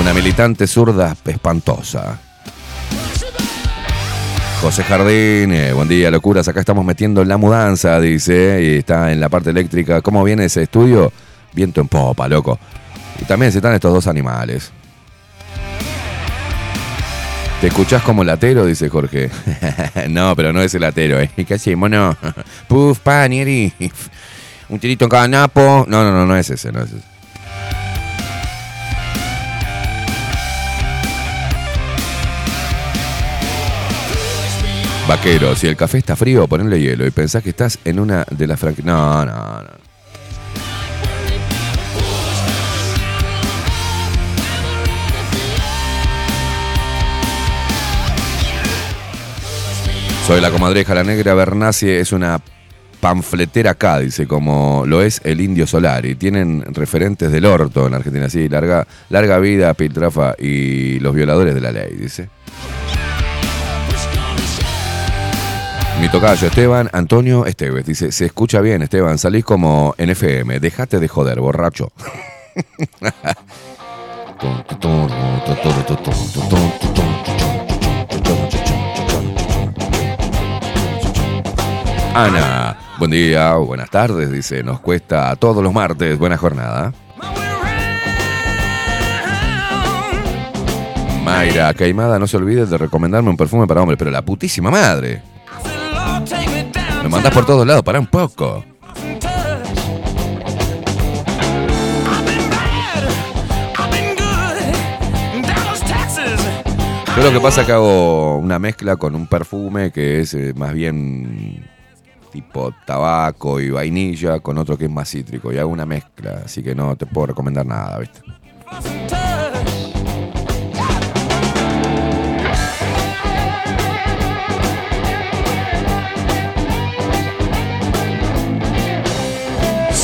Una 0.00 0.14
militante 0.14 0.68
zurda 0.68 1.16
espantosa. 1.24 2.25
José 4.60 4.82
Jardín, 4.84 5.52
eh, 5.52 5.72
buen 5.72 5.86
día, 5.86 6.10
locuras. 6.10 6.48
Acá 6.48 6.60
estamos 6.60 6.84
metiendo 6.84 7.24
la 7.24 7.36
mudanza, 7.36 8.00
dice, 8.00 8.60
y 8.62 8.78
está 8.78 9.12
en 9.12 9.20
la 9.20 9.28
parte 9.28 9.50
eléctrica. 9.50 10.00
¿Cómo 10.00 10.24
viene 10.24 10.46
ese 10.46 10.62
estudio? 10.62 11.12
Viento 11.52 11.80
en 11.80 11.88
popa, 11.88 12.26
loco. 12.26 12.58
Y 13.20 13.24
también 13.24 13.52
se 13.52 13.58
están 13.58 13.74
estos 13.74 13.92
dos 13.92 14.06
animales. 14.06 14.72
¿Te 17.60 17.68
escuchás 17.68 18.02
como 18.02 18.24
latero? 18.24 18.66
Dice 18.66 18.88
Jorge. 18.88 19.30
no, 20.08 20.34
pero 20.34 20.52
no 20.52 20.62
es 20.62 20.74
el 20.74 20.82
latero, 20.82 21.20
¿eh? 21.20 21.30
¿Qué 21.46 21.54
hacemos, 21.54 21.88
no? 21.88 22.16
Puf, 22.68 22.98
panieri. 23.00 23.72
Un 24.68 24.78
tirito 24.78 25.04
en 25.04 25.10
cada 25.10 25.28
napo. 25.28 25.84
No, 25.86 26.02
no, 26.02 26.12
no, 26.12 26.26
no 26.26 26.36
es 26.36 26.50
ese, 26.50 26.72
no 26.72 26.80
es 26.80 26.90
ese. 26.92 27.15
Vaquero, 35.08 35.54
si 35.54 35.68
el 35.68 35.76
café 35.76 35.98
está 35.98 36.16
frío, 36.16 36.48
ponle 36.48 36.80
hielo 36.80 37.06
y 37.06 37.12
pensás 37.12 37.40
que 37.40 37.50
estás 37.50 37.78
en 37.84 38.00
una 38.00 38.26
de 38.28 38.46
las 38.48 38.58
franquicias. 38.58 38.86
No, 38.86 39.24
no, 39.24 39.62
no. 39.62 39.86
Soy 50.26 50.40
la 50.40 50.50
comadreja, 50.50 50.92
la 50.92 51.04
negra 51.04 51.34
Bernasi 51.34 51.88
es 51.88 52.10
una 52.10 52.40
panfletera 52.98 53.70
acá, 53.72 54.00
dice, 54.00 54.26
como 54.26 54.82
lo 54.86 55.02
es 55.02 55.20
el 55.22 55.40
Indio 55.40 55.68
Solari. 55.68 56.16
Tienen 56.16 56.64
referentes 56.74 57.30
del 57.30 57.44
orto 57.44 57.86
en 57.86 57.94
Argentina, 57.94 58.28
sí, 58.28 58.48
larga, 58.48 58.88
larga 59.10 59.38
vida, 59.38 59.72
Piltrafa 59.74 60.34
y 60.36 60.98
los 60.98 61.14
violadores 61.14 61.54
de 61.54 61.60
la 61.60 61.70
ley, 61.70 61.94
dice. 61.94 62.28
Mi 66.00 66.08
tocayo 66.10 66.46
Esteban 66.46 66.90
Antonio 66.92 67.46
Esteves 67.46 67.86
dice, 67.86 68.12
se 68.12 68.26
escucha 68.26 68.60
bien 68.60 68.82
Esteban, 68.82 69.16
salís 69.18 69.44
como 69.44 69.94
en 69.96 70.10
FM, 70.10 70.60
dejate 70.60 71.00
de 71.00 71.08
joder, 71.08 71.40
borracho. 71.40 71.90
Ana, 82.14 82.78
buen 82.98 83.10
día, 83.10 83.54
buenas 83.54 83.90
tardes, 83.90 84.30
dice, 84.30 84.62
nos 84.62 84.80
cuesta 84.80 85.30
a 85.30 85.36
todos 85.36 85.62
los 85.62 85.72
martes, 85.72 86.18
buena 86.18 86.36
jornada. 86.36 86.92
Mayra 91.24 91.72
Caimada, 91.74 92.18
no 92.18 92.26
se 92.26 92.36
olvides 92.36 92.70
de 92.70 92.78
recomendarme 92.78 93.30
un 93.30 93.36
perfume 93.36 93.66
para 93.66 93.80
hombre, 93.80 93.96
pero 93.96 94.10
la 94.10 94.22
putísima 94.22 94.70
madre. 94.70 95.35
Me 97.06 97.10
mandás 97.10 97.32
por 97.32 97.46
todos 97.46 97.64
lados, 97.64 97.84
para 97.84 98.00
un 98.00 98.08
poco. 98.08 98.64
Yo 107.16 107.22
lo 107.22 107.30
que 107.30 107.38
pasa 107.38 107.60
es 107.60 107.66
que 107.68 107.72
hago 107.72 108.38
una 108.38 108.58
mezcla 108.58 108.96
con 108.96 109.14
un 109.14 109.28
perfume 109.28 109.92
que 109.92 110.18
es 110.18 110.34
eh, 110.34 110.52
más 110.56 110.74
bien 110.74 111.64
tipo 112.32 112.74
tabaco 112.84 113.60
y 113.60 113.70
vainilla 113.70 114.40
con 114.40 114.58
otro 114.58 114.76
que 114.76 114.86
es 114.86 114.90
más 114.90 115.08
cítrico 115.08 115.52
y 115.52 115.58
hago 115.58 115.70
una 115.70 115.86
mezcla, 115.86 116.42
así 116.44 116.60
que 116.60 116.74
no 116.74 116.96
te 116.96 117.06
puedo 117.06 117.28
recomendar 117.28 117.64
nada, 117.64 118.00
¿viste? 118.00 118.20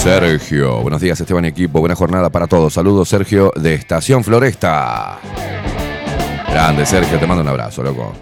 Sergio, 0.02 0.80
buenos 0.80 1.00
días 1.00 1.20
Esteban 1.20 1.44
y 1.44 1.48
equipo, 1.48 1.78
buena 1.78 1.94
jornada 1.94 2.28
para 2.28 2.48
todos. 2.48 2.72
Saludos 2.72 3.08
Sergio 3.08 3.52
de 3.54 3.74
Estación 3.74 4.24
Floresta. 4.24 5.20
Grande 6.50 6.84
Sergio, 6.84 7.20
te 7.20 7.26
mando 7.28 7.42
un 7.42 7.48
abrazo, 7.48 7.84
loco. 7.84 8.12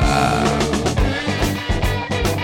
Ah. 0.00 0.44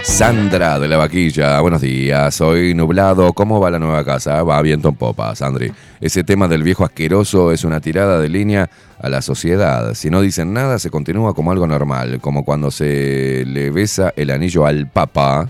Sandra 0.03 0.79
de 0.79 0.89
la 0.89 0.99
Vaquilla, 0.99 1.59
buenos 1.63 1.81
días. 1.81 2.39
Hoy 2.43 2.75
nublado. 2.75 3.33
¿Cómo 3.33 3.59
va 3.59 3.71
la 3.71 3.79
nueva 3.79 4.05
casa? 4.05 4.43
Va 4.43 4.61
viento 4.61 4.91
en 4.91 4.97
popa, 4.97 5.35
Sandri. 5.35 5.73
Ese 6.03 6.23
tema 6.23 6.49
del 6.49 6.63
viejo 6.63 6.85
asqueroso 6.85 7.51
es 7.51 7.65
una 7.65 7.81
tirada 7.81 8.21
de 8.21 8.29
línea 8.29 8.69
a 9.01 9.09
la 9.09 9.23
sociedad. 9.23 9.95
Si 9.95 10.11
no 10.11 10.21
dicen 10.21 10.53
nada, 10.53 10.79
se 10.79 10.91
continúa 10.91 11.33
como 11.33 11.51
algo 11.51 11.67
normal, 11.67 12.21
como 12.21 12.45
cuando 12.45 12.71
se 12.71 13.45
le 13.47 13.71
besa 13.71 14.13
el 14.17 14.31
anillo 14.31 14.67
al 14.67 14.87
papa. 14.87 15.49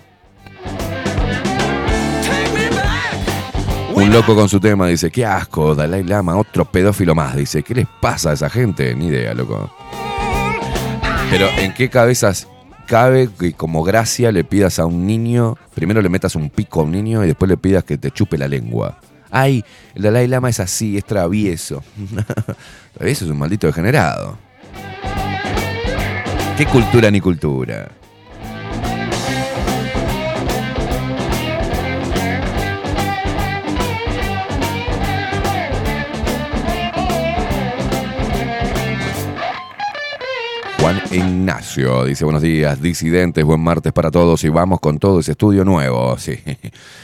Un 4.01 4.11
loco 4.11 4.35
con 4.35 4.49
su 4.49 4.59
tema 4.61 4.87
dice, 4.87 5.11
qué 5.11 5.27
asco, 5.27 5.75
Dalai 5.75 6.03
Lama, 6.03 6.35
otro 6.35 6.65
pedófilo 6.65 7.15
más. 7.15 7.37
Dice, 7.37 7.63
¿qué 7.63 7.75
les 7.75 7.87
pasa 8.01 8.31
a 8.31 8.33
esa 8.33 8.49
gente? 8.49 8.95
Ni 8.95 9.09
idea, 9.09 9.35
loco. 9.35 9.71
Pero 11.31 11.47
¿en 11.59 11.75
qué 11.75 11.91
cabezas 11.91 12.49
cabe 12.87 13.29
que 13.39 13.53
como 13.53 13.85
gracia 13.85 14.33
le 14.33 14.43
pidas 14.43 14.79
a 14.79 14.87
un 14.87 15.07
niño, 15.07 15.59
primero 15.75 16.01
le 16.01 16.09
metas 16.09 16.35
un 16.35 16.49
pico 16.49 16.81
a 16.81 16.85
un 16.85 16.93
niño 16.93 17.23
y 17.23 17.27
después 17.27 17.51
le 17.51 17.59
pidas 17.59 17.85
que 17.85 17.99
te 17.99 18.11
chupe 18.11 18.39
la 18.39 18.49
lengua? 18.49 18.99
Ay, 19.31 19.63
el 19.95 20.03
Dalai 20.03 20.27
Lama 20.29 20.49
es 20.49 20.61
así, 20.61 20.97
es 20.97 21.05
travieso. 21.05 21.85
travieso 22.95 23.27
es 23.27 23.31
un 23.31 23.39
maldito 23.39 23.67
degenerado. 23.67 24.39
¿Qué 26.57 26.65
cultura 26.65 27.11
ni 27.11 27.21
cultura? 27.21 28.00
Juan 40.81 40.99
Ignacio 41.11 42.05
dice 42.07 42.25
buenos 42.25 42.41
días, 42.43 42.81
disidentes, 42.81 43.45
buen 43.45 43.61
martes 43.61 43.93
para 43.93 44.11
todos 44.11 44.43
y 44.45 44.49
vamos 44.49 44.81
con 44.81 44.99
todo 44.99 45.21
ese 45.21 45.33
estudio 45.33 45.65
nuevo. 45.65 46.17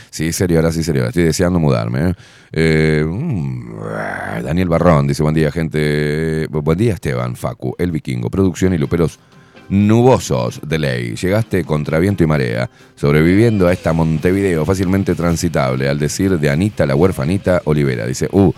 Sí, 0.09 0.29
sí, 0.31 0.33
serio, 0.33 0.59
ahora 0.59 0.73
sí, 0.73 0.83
serio, 0.83 1.05
estoy 1.07 1.25
deseando 1.25 1.59
mudarme. 1.61 2.09
¿eh? 2.11 2.15
Eh, 2.53 3.05
mm, 3.07 4.43
Daniel 4.45 4.69
Barrón 4.69 5.07
dice 5.07 5.23
buen 5.23 5.35
día, 5.35 5.53
gente. 5.53 6.49
Bu- 6.49 6.62
Buen 6.62 6.79
día, 6.79 6.95
Esteban, 6.95 7.37
Facu, 7.37 7.75
El 7.79 7.91
Vikingo, 7.91 8.31
producción 8.31 8.73
y 8.73 8.79
Luperos 8.79 9.19
nubosos 9.69 10.61
de 10.67 10.79
ley. 10.79 11.15
Llegaste 11.17 11.65
contra 11.65 11.99
viento 11.99 12.25
y 12.25 12.27
marea, 12.27 12.71
sobreviviendo 12.95 13.67
a 13.69 13.75
esta 13.75 13.93
Montevideo 13.93 14.65
fácilmente 14.65 15.15
transitable, 15.15 15.87
al 15.87 15.99
decir 15.99 16.39
de 16.39 16.49
Anita, 16.49 16.87
la 16.87 16.95
huerfanita 16.97 17.61
Olivera. 17.65 18.07
Dice, 18.07 18.29
uh, 18.33 18.53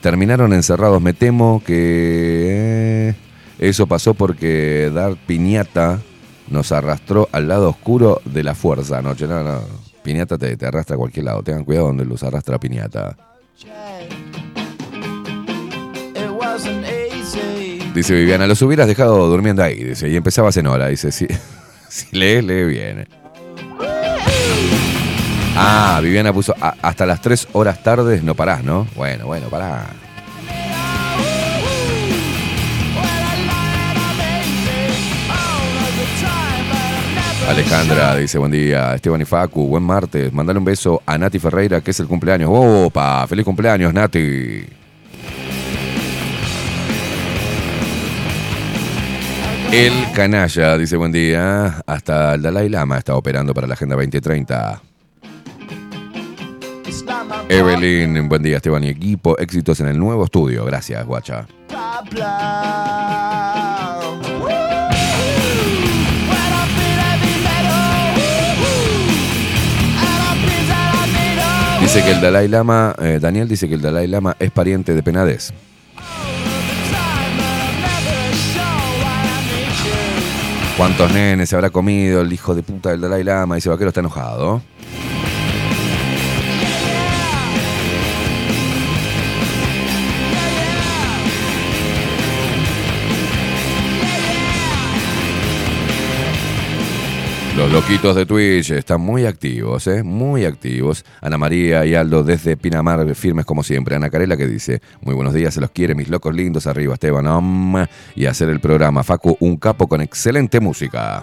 terminaron 0.00 0.52
encerrados, 0.52 1.00
me 1.00 1.12
temo 1.12 1.62
que 1.64 3.10
eh, 3.10 3.14
eso 3.58 3.86
pasó 3.86 4.14
porque 4.14 4.90
dar 4.94 5.16
piñata 5.26 6.00
nos 6.48 6.72
arrastró 6.72 7.28
al 7.32 7.48
lado 7.48 7.68
oscuro 7.70 8.20
de 8.24 8.42
la 8.42 8.54
fuerza 8.54 8.98
anoche. 8.98 9.26
No, 9.26 9.42
no, 9.42 9.60
piñata 10.02 10.36
te, 10.38 10.56
te 10.56 10.66
arrastra 10.66 10.94
a 10.96 10.98
cualquier 10.98 11.24
lado. 11.26 11.42
Tengan 11.42 11.64
cuidado 11.64 11.86
donde 11.88 12.04
los 12.04 12.22
arrastra 12.22 12.58
piñata. 12.58 13.16
Dice 17.94 18.14
Viviana, 18.14 18.46
los 18.46 18.60
hubieras 18.62 18.88
dejado 18.88 19.28
durmiendo 19.28 19.62
ahí, 19.62 19.82
dice, 19.84 20.08
y 20.08 20.16
empezaba 20.16 20.50
Zenora, 20.50 20.88
dice, 20.88 21.12
si, 21.12 21.26
si 21.88 22.06
lee, 22.16 22.42
lee 22.42 22.64
bien. 22.64 23.08
Ah, 25.56 26.00
Viviana 26.02 26.32
puso, 26.32 26.52
"A- 26.60 26.74
hasta 26.82 27.06
las 27.06 27.20
3 27.20 27.46
horas 27.52 27.82
tardes 27.84 28.24
no 28.24 28.34
parás, 28.34 28.64
¿no? 28.64 28.88
Bueno, 28.96 29.26
bueno, 29.26 29.46
pará. 29.48 29.86
Alejandra 37.48 38.16
dice, 38.16 38.38
buen 38.38 38.50
día, 38.50 38.94
Esteban 38.94 39.20
y 39.20 39.24
Facu, 39.24 39.66
buen 39.66 39.82
martes, 39.82 40.32
mandale 40.32 40.58
un 40.58 40.64
beso 40.64 41.02
a 41.04 41.18
Nati 41.18 41.38
Ferreira, 41.38 41.80
que 41.80 41.90
es 41.90 42.00
el 42.00 42.06
cumpleaños. 42.06 42.50
¡Opa! 42.52 43.26
¡Feliz 43.26 43.44
cumpleaños, 43.44 43.92
Nati! 43.92 44.64
El 49.72 49.92
canalla 50.14 50.78
dice 50.78 50.96
buen 50.96 51.10
día. 51.10 51.82
Hasta 51.84 52.34
el 52.34 52.42
Dalai 52.42 52.68
Lama 52.68 52.98
está 52.98 53.16
operando 53.16 53.52
para 53.52 53.66
la 53.66 53.74
Agenda 53.74 53.96
2030. 53.96 54.80
Evelyn, 57.48 58.28
buen 58.28 58.42
día 58.42 58.58
Esteban 58.58 58.84
y 58.84 58.88
equipo. 58.88 59.36
Éxitos 59.36 59.80
en 59.80 59.88
el 59.88 59.98
nuevo 59.98 60.24
estudio. 60.24 60.64
Gracias, 60.64 61.04
guacha. 61.04 61.48
Dice 71.94 72.06
que 72.06 72.12
el 72.16 72.20
Dalai 72.20 72.48
Lama, 72.48 72.92
eh, 72.98 73.20
Daniel 73.22 73.46
dice 73.46 73.68
que 73.68 73.76
el 73.76 73.80
Dalai 73.80 74.08
Lama 74.08 74.34
es 74.40 74.50
pariente 74.50 74.94
de 74.94 75.02
Penades. 75.04 75.54
¿Cuántos 80.76 81.12
nenes 81.12 81.48
se 81.48 81.54
habrá 81.54 81.70
comido 81.70 82.22
el 82.22 82.32
hijo 82.32 82.52
de 82.56 82.64
puta 82.64 82.90
del 82.90 83.00
Dalai 83.00 83.22
Lama? 83.22 83.54
Dice 83.54 83.68
Vaquero 83.68 83.90
está 83.90 84.00
enojado. 84.00 84.60
Los 97.56 97.70
loquitos 97.70 98.16
de 98.16 98.26
Twitch 98.26 98.72
están 98.72 99.00
muy 99.00 99.26
activos, 99.26 99.86
¿eh? 99.86 100.02
Muy 100.02 100.44
activos. 100.44 101.04
Ana 101.20 101.38
María 101.38 101.86
y 101.86 101.94
Aldo 101.94 102.24
desde 102.24 102.56
Pinamar, 102.56 103.14
firmes 103.14 103.44
como 103.44 103.62
siempre. 103.62 103.94
Ana 103.94 104.10
Carela 104.10 104.36
que 104.36 104.48
dice, 104.48 104.82
muy 105.02 105.14
buenos 105.14 105.32
días, 105.32 105.54
se 105.54 105.60
los 105.60 105.70
quiere, 105.70 105.94
mis 105.94 106.08
locos 106.08 106.34
lindos, 106.34 106.66
arriba 106.66 106.94
Esteban, 106.94 107.88
y 108.16 108.26
hacer 108.26 108.48
el 108.48 108.58
programa. 108.58 109.04
Facu, 109.04 109.36
un 109.38 109.56
capo 109.56 109.86
con 109.86 110.00
excelente 110.00 110.58
música. 110.58 111.22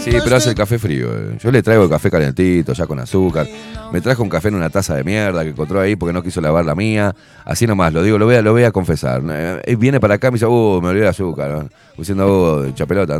Sí, 0.00 0.10
pero 0.22 0.36
hace 0.36 0.50
el 0.50 0.54
café 0.54 0.78
frío. 0.78 1.08
eh. 1.12 1.38
Yo 1.40 1.50
le 1.50 1.62
traigo 1.62 1.84
el 1.84 1.90
café 1.90 2.10
calentito, 2.10 2.72
ya 2.72 2.86
con 2.86 2.98
azúcar. 2.98 3.46
Me 3.92 4.00
trajo 4.00 4.22
un 4.22 4.28
café 4.28 4.48
en 4.48 4.54
una 4.54 4.70
taza 4.70 4.94
de 4.94 5.04
mierda 5.04 5.42
que 5.42 5.50
encontró 5.50 5.80
ahí 5.80 5.96
porque 5.96 6.12
no 6.12 6.22
quiso 6.22 6.40
lavar 6.40 6.64
la 6.64 6.74
mía. 6.74 7.14
Así 7.44 7.66
nomás, 7.66 7.92
lo 7.92 8.02
digo, 8.02 8.18
lo 8.18 8.26
voy 8.26 8.36
a, 8.36 8.42
lo 8.42 8.72
confesar. 8.72 9.22
Eh, 9.28 9.76
viene 9.76 10.00
para 10.00 10.14
acá 10.14 10.28
y 10.28 10.30
me 10.30 10.34
dice, 10.36 10.46
uh, 10.46 10.80
me 10.80 10.88
olvidé 10.88 11.04
de 11.04 11.08
azúcar. 11.08 11.50
¿no? 11.50 11.68
Diciendo, 11.96 12.66
uh, 12.66 12.72
chapelota. 12.72 13.16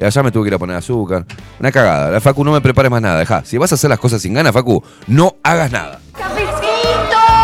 allá 0.00 0.22
me 0.22 0.30
tuve 0.30 0.44
que 0.44 0.48
ir 0.48 0.54
a 0.54 0.58
poner 0.58 0.76
azúcar. 0.76 1.24
Una 1.60 1.72
cagada. 1.72 2.10
La 2.10 2.20
Facu, 2.20 2.44
no 2.44 2.52
me 2.52 2.60
prepares 2.60 2.90
más 2.90 3.02
nada. 3.02 3.18
Deja. 3.18 3.44
Si 3.44 3.58
vas 3.58 3.72
a 3.72 3.76
hacer 3.76 3.90
las 3.90 3.98
cosas 3.98 4.20
sin 4.20 4.34
ganas, 4.34 4.52
Facu, 4.52 4.82
no 5.06 5.36
hagas 5.42 5.70
nada. 5.70 6.00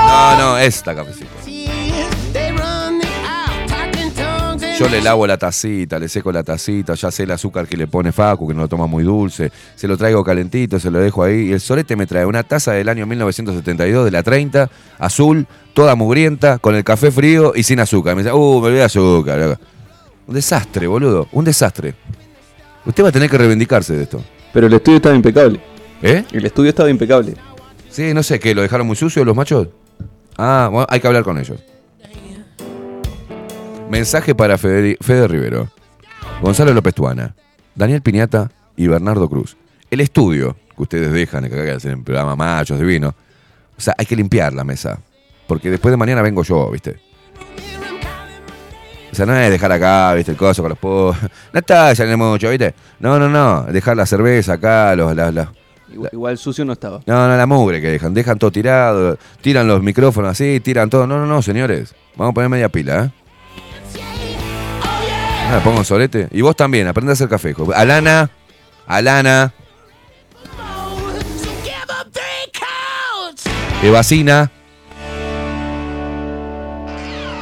No, 0.07 0.37
no, 0.39 0.59
esta 0.59 0.95
cafecito. 0.95 1.31
Yo 4.81 4.89
le 4.89 5.03
lavo 5.03 5.27
la 5.27 5.37
tacita, 5.37 5.99
le 5.99 6.09
seco 6.09 6.33
la 6.33 6.43
tacita, 6.43 6.95
ya 6.95 7.11
sé 7.11 7.25
el 7.25 7.31
azúcar 7.33 7.69
que 7.69 7.77
le 7.77 7.87
pone 7.87 8.13
Facu, 8.13 8.49
que 8.49 8.55
no 8.55 8.63
lo 8.63 8.69
toma 8.69 8.87
muy 8.87 9.05
dulce, 9.05 9.53
se 9.77 9.87
lo 9.87 9.99
traigo 9.99 10.25
calentito, 10.25 10.81
se 10.81 10.91
lo 10.91 11.01
dejo 11.01 11.23
ahí. 11.23 11.51
Y 11.51 11.53
el 11.53 11.61
solete 11.61 11.97
me 11.97 12.07
trae 12.07 12.25
una 12.25 12.45
taza 12.45 12.73
del 12.73 12.89
año 12.89 13.05
1972, 13.05 14.07
de 14.07 14.11
la 14.11 14.23
30, 14.23 14.71
azul, 14.99 15.47
toda 15.75 15.97
mugrienta, 15.97 16.57
con 16.57 16.75
el 16.75 16.83
café 16.83 17.11
frío 17.11 17.53
y 17.55 17.63
sin 17.63 17.79
azúcar. 17.79 18.17
Me 18.17 18.23
dice, 18.23 18.33
uh, 18.33 18.61
me 18.63 18.69
olvidé 18.69 18.83
azúcar. 18.83 19.59
Un 20.27 20.35
desastre, 20.35 20.87
boludo, 20.87 21.29
un 21.33 21.45
desastre. 21.45 21.95
Usted 22.87 23.05
va 23.05 23.09
a 23.09 23.13
tener 23.13 23.29
que 23.31 23.39
reivindicarse 23.39 23.95
de 23.97 24.03
esto. 24.05 24.23
Pero 24.53 24.67
el 24.67 24.73
estudio 24.73 24.97
estaba 24.97 25.15
impecable. 25.15 25.61
¿Eh? 26.03 26.25
El 26.33 26.45
estudio 26.47 26.71
estaba 26.71 26.91
impecable. 26.91 27.35
Sí, 27.91 28.15
no 28.15 28.23
sé, 28.23 28.39
¿qué? 28.41 28.55
¿Lo 28.55 28.63
dejaron 28.63 28.87
muy 28.87 28.97
sucio 28.97 29.25
los 29.25 29.37
machos? 29.37 29.69
Ah, 30.39 30.69
bueno, 30.71 30.87
hay 30.89 31.01
que 31.01 31.07
hablar 31.07 31.23
con 31.25 31.39
ellos. 31.39 31.61
Mensaje 33.91 34.35
para 34.35 34.57
Federi- 34.57 34.97
Fede 35.01 35.27
Rivero, 35.27 35.69
Gonzalo 36.41 36.73
López 36.73 36.95
Tuana, 36.95 37.35
Daniel 37.75 38.03
Piñata 38.03 38.51
y 38.77 38.87
Bernardo 38.87 39.29
Cruz. 39.29 39.57
El 39.91 40.01
estudio 40.01 40.57
que 40.77 40.83
ustedes 40.83 41.13
dejan 41.13 41.49
que 41.51 41.71
hacen 41.73 41.91
el 41.93 42.03
programa 42.03 42.37
Machos 42.37 42.79
Divino. 42.79 43.15
O 43.77 43.81
sea, 43.81 43.95
hay 43.99 44.07
que 44.07 44.15
limpiar 44.15 44.53
la 44.53 44.63
mesa. 44.63 45.01
Porque 45.49 45.71
después 45.71 45.91
de 45.91 45.97
mañana 45.97 46.23
vengo 46.23 46.45
yo, 46.45 46.71
¿viste? 46.71 47.01
O 49.13 49.15
sea, 49.15 49.27
no 49.27 49.37
es 49.37 49.51
dejar 49.51 49.73
acá, 49.73 50.15
¿viste? 50.15 50.31
El 50.33 50.37
coso 50.37 50.63
con 50.63 50.69
los 50.71 50.79
po. 50.79 51.15
No 51.53 51.59
está 51.59 51.95
saliendo 51.95 52.25
mucho, 52.31 52.49
¿viste? 52.51 52.75
No, 53.01 53.19
no, 53.19 53.29
no. 53.29 53.63
Dejar 53.65 53.97
la 53.97 54.07
cerveza 54.07 54.55
acá, 54.55 54.95
los, 54.97 55.15
las- 55.17 55.35
las- 55.35 55.49
Igual, 55.93 56.11
igual 56.13 56.39
sucio 56.39 56.65
no 56.65 56.73
estaba. 56.75 57.01
no, 57.05 57.27
no, 57.29 57.37
la 57.37 57.47
mugre 57.47 57.81
que 57.81 57.89
dejan. 57.89 58.15
Dejan 58.15 58.39
todo 58.39 58.53
tirado, 58.53 59.19
tiran 59.41 59.67
los 59.67 59.83
micrófonos 59.83 60.31
así, 60.31 60.61
tiran 60.61 60.89
todo. 60.89 61.05
No, 61.09 61.19
no, 61.19 61.27
no, 61.27 61.43
señores. 61.43 61.95
Vamos 62.15 62.31
a 62.31 62.35
poner 62.35 62.49
media 62.49 62.69
pila, 62.69 63.07
¿eh? 63.07 63.11
Ah, 65.53 65.61
pongo 65.65 65.79
un 65.79 65.85
solete. 65.85 66.29
Y 66.31 66.43
vos 66.43 66.55
también, 66.55 66.87
aprende 66.87 67.11
a 67.11 67.15
hacer 67.15 67.29
café. 67.29 67.51
hijo. 67.51 67.69
Alana, 67.75 68.31
Alana, 68.87 69.53
Evasina. 73.83 74.51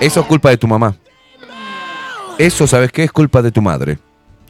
Eso 0.01 0.21
es 0.21 0.27
culpa 0.27 0.51
de 0.51 0.57
tu 0.57 0.67
mamá. 0.69 0.95
Eso, 2.39 2.67
¿sabes 2.67 2.93
qué? 2.93 3.05
Es 3.05 3.13
culpa 3.13 3.43
de 3.43 3.51
tu 3.51 3.61
madre. 3.63 3.99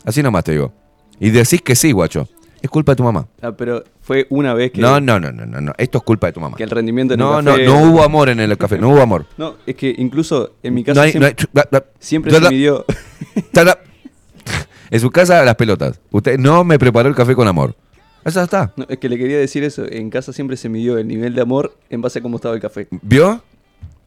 Así 0.04 0.22
nomás 0.22 0.44
te 0.44 0.52
digo. 0.52 0.72
Y 1.20 1.30
decís 1.30 1.62
que 1.62 1.74
sí, 1.74 1.92
guacho. 1.92 2.28
Es 2.60 2.68
culpa 2.70 2.92
de 2.92 2.96
tu 2.96 3.04
mamá. 3.04 3.26
Ah, 3.40 3.52
pero 3.52 3.84
fue 4.00 4.26
una 4.30 4.52
vez 4.52 4.72
que, 4.72 4.80
No, 4.80 5.00
no, 5.00 5.20
no, 5.20 5.30
no, 5.30 5.46
no, 5.46 5.60
no. 5.60 5.72
Esto 5.78 5.98
es 5.98 6.04
culpa 6.04 6.26
de 6.26 6.32
tu 6.32 6.40
mamá. 6.40 6.56
que 6.56 6.64
el 6.64 6.70
rendimiento 6.70 7.14
en 7.14 7.20
el 7.20 7.26
No, 7.26 7.40
no, 7.40 7.52
café- 7.52 7.64
no 7.66 7.82
hubo 7.82 8.02
amor 8.02 8.28
en 8.28 8.40
el 8.40 8.56
café, 8.58 8.78
no 8.78 8.88
hubo 8.90 9.00
amor. 9.00 9.26
No, 9.36 9.54
es 9.64 9.76
que 9.76 9.94
incluso 9.96 10.54
en 10.62 10.74
mi 10.74 10.82
casa 10.82 11.00
No 11.00 11.02
hay- 11.06 11.12
no 11.14 11.26
siempre, 11.28 11.62
hay- 11.72 11.82
siempre 12.00 12.32
se 12.32 12.40
midió. 12.50 12.84
En 14.90 15.00
su 15.00 15.10
casa, 15.10 15.44
las 15.44 15.54
pelotas. 15.56 16.00
Usted 16.10 16.38
no 16.38 16.64
me 16.64 16.78
preparó 16.78 17.08
el 17.10 17.14
café 17.14 17.34
con 17.34 17.46
amor. 17.46 17.74
Eso 18.24 18.42
está. 18.42 18.72
No, 18.76 18.86
es 18.88 18.98
que 18.98 19.08
le 19.10 19.18
quería 19.18 19.38
decir 19.38 19.62
eso. 19.62 19.84
En 19.88 20.08
casa 20.10 20.32
siempre 20.32 20.56
se 20.56 20.68
midió 20.70 20.96
el 20.98 21.06
nivel 21.06 21.34
de 21.34 21.42
amor 21.42 21.76
en 21.90 22.00
base 22.00 22.18
a 22.20 22.22
cómo 22.22 22.36
estaba 22.36 22.54
el 22.54 22.60
café. 22.60 22.88
¿Vio? 23.02 23.42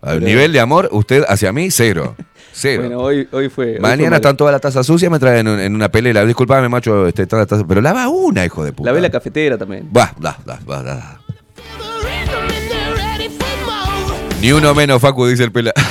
Al 0.01 0.15
Pero- 0.19 0.25
nivel 0.25 0.51
de 0.53 0.59
amor, 0.59 0.89
usted 0.91 1.23
hacia 1.27 1.51
mí, 1.53 1.69
cero. 1.71 2.15
Cero. 2.53 2.81
Bueno, 2.83 2.99
hoy, 2.99 3.19
hoy 3.31 3.47
fue. 3.49 3.65
hoy 3.67 3.71
fue 3.75 3.79
Mañana 3.79 4.17
están 4.17 4.35
todas 4.35 4.51
las 4.51 4.59
tazas 4.59 4.85
sucias, 4.85 5.09
me 5.09 5.19
traen 5.19 5.47
en, 5.47 5.59
en 5.59 5.73
una 5.73 5.87
pelela. 5.89 6.25
Disculpame, 6.25 6.67
macho, 6.67 7.07
este, 7.07 7.25
todas 7.25 7.43
las 7.43 7.47
tazas. 7.47 7.65
Pero 7.65 7.79
lava 7.79 8.09
una, 8.09 8.45
hijo 8.45 8.65
de 8.65 8.73
puta. 8.73 8.89
La 8.89 8.93
vela 8.93 9.09
cafetera 9.09 9.57
también. 9.57 9.89
Va, 9.95 10.13
da, 10.19 10.37
da, 10.45 10.59
va, 10.69 10.83
da. 10.83 11.21
Ni 14.41 14.51
uno 14.51 14.73
menos, 14.75 15.01
Facu, 15.01 15.27
dice 15.27 15.43
el 15.45 15.51
pela. 15.51 15.71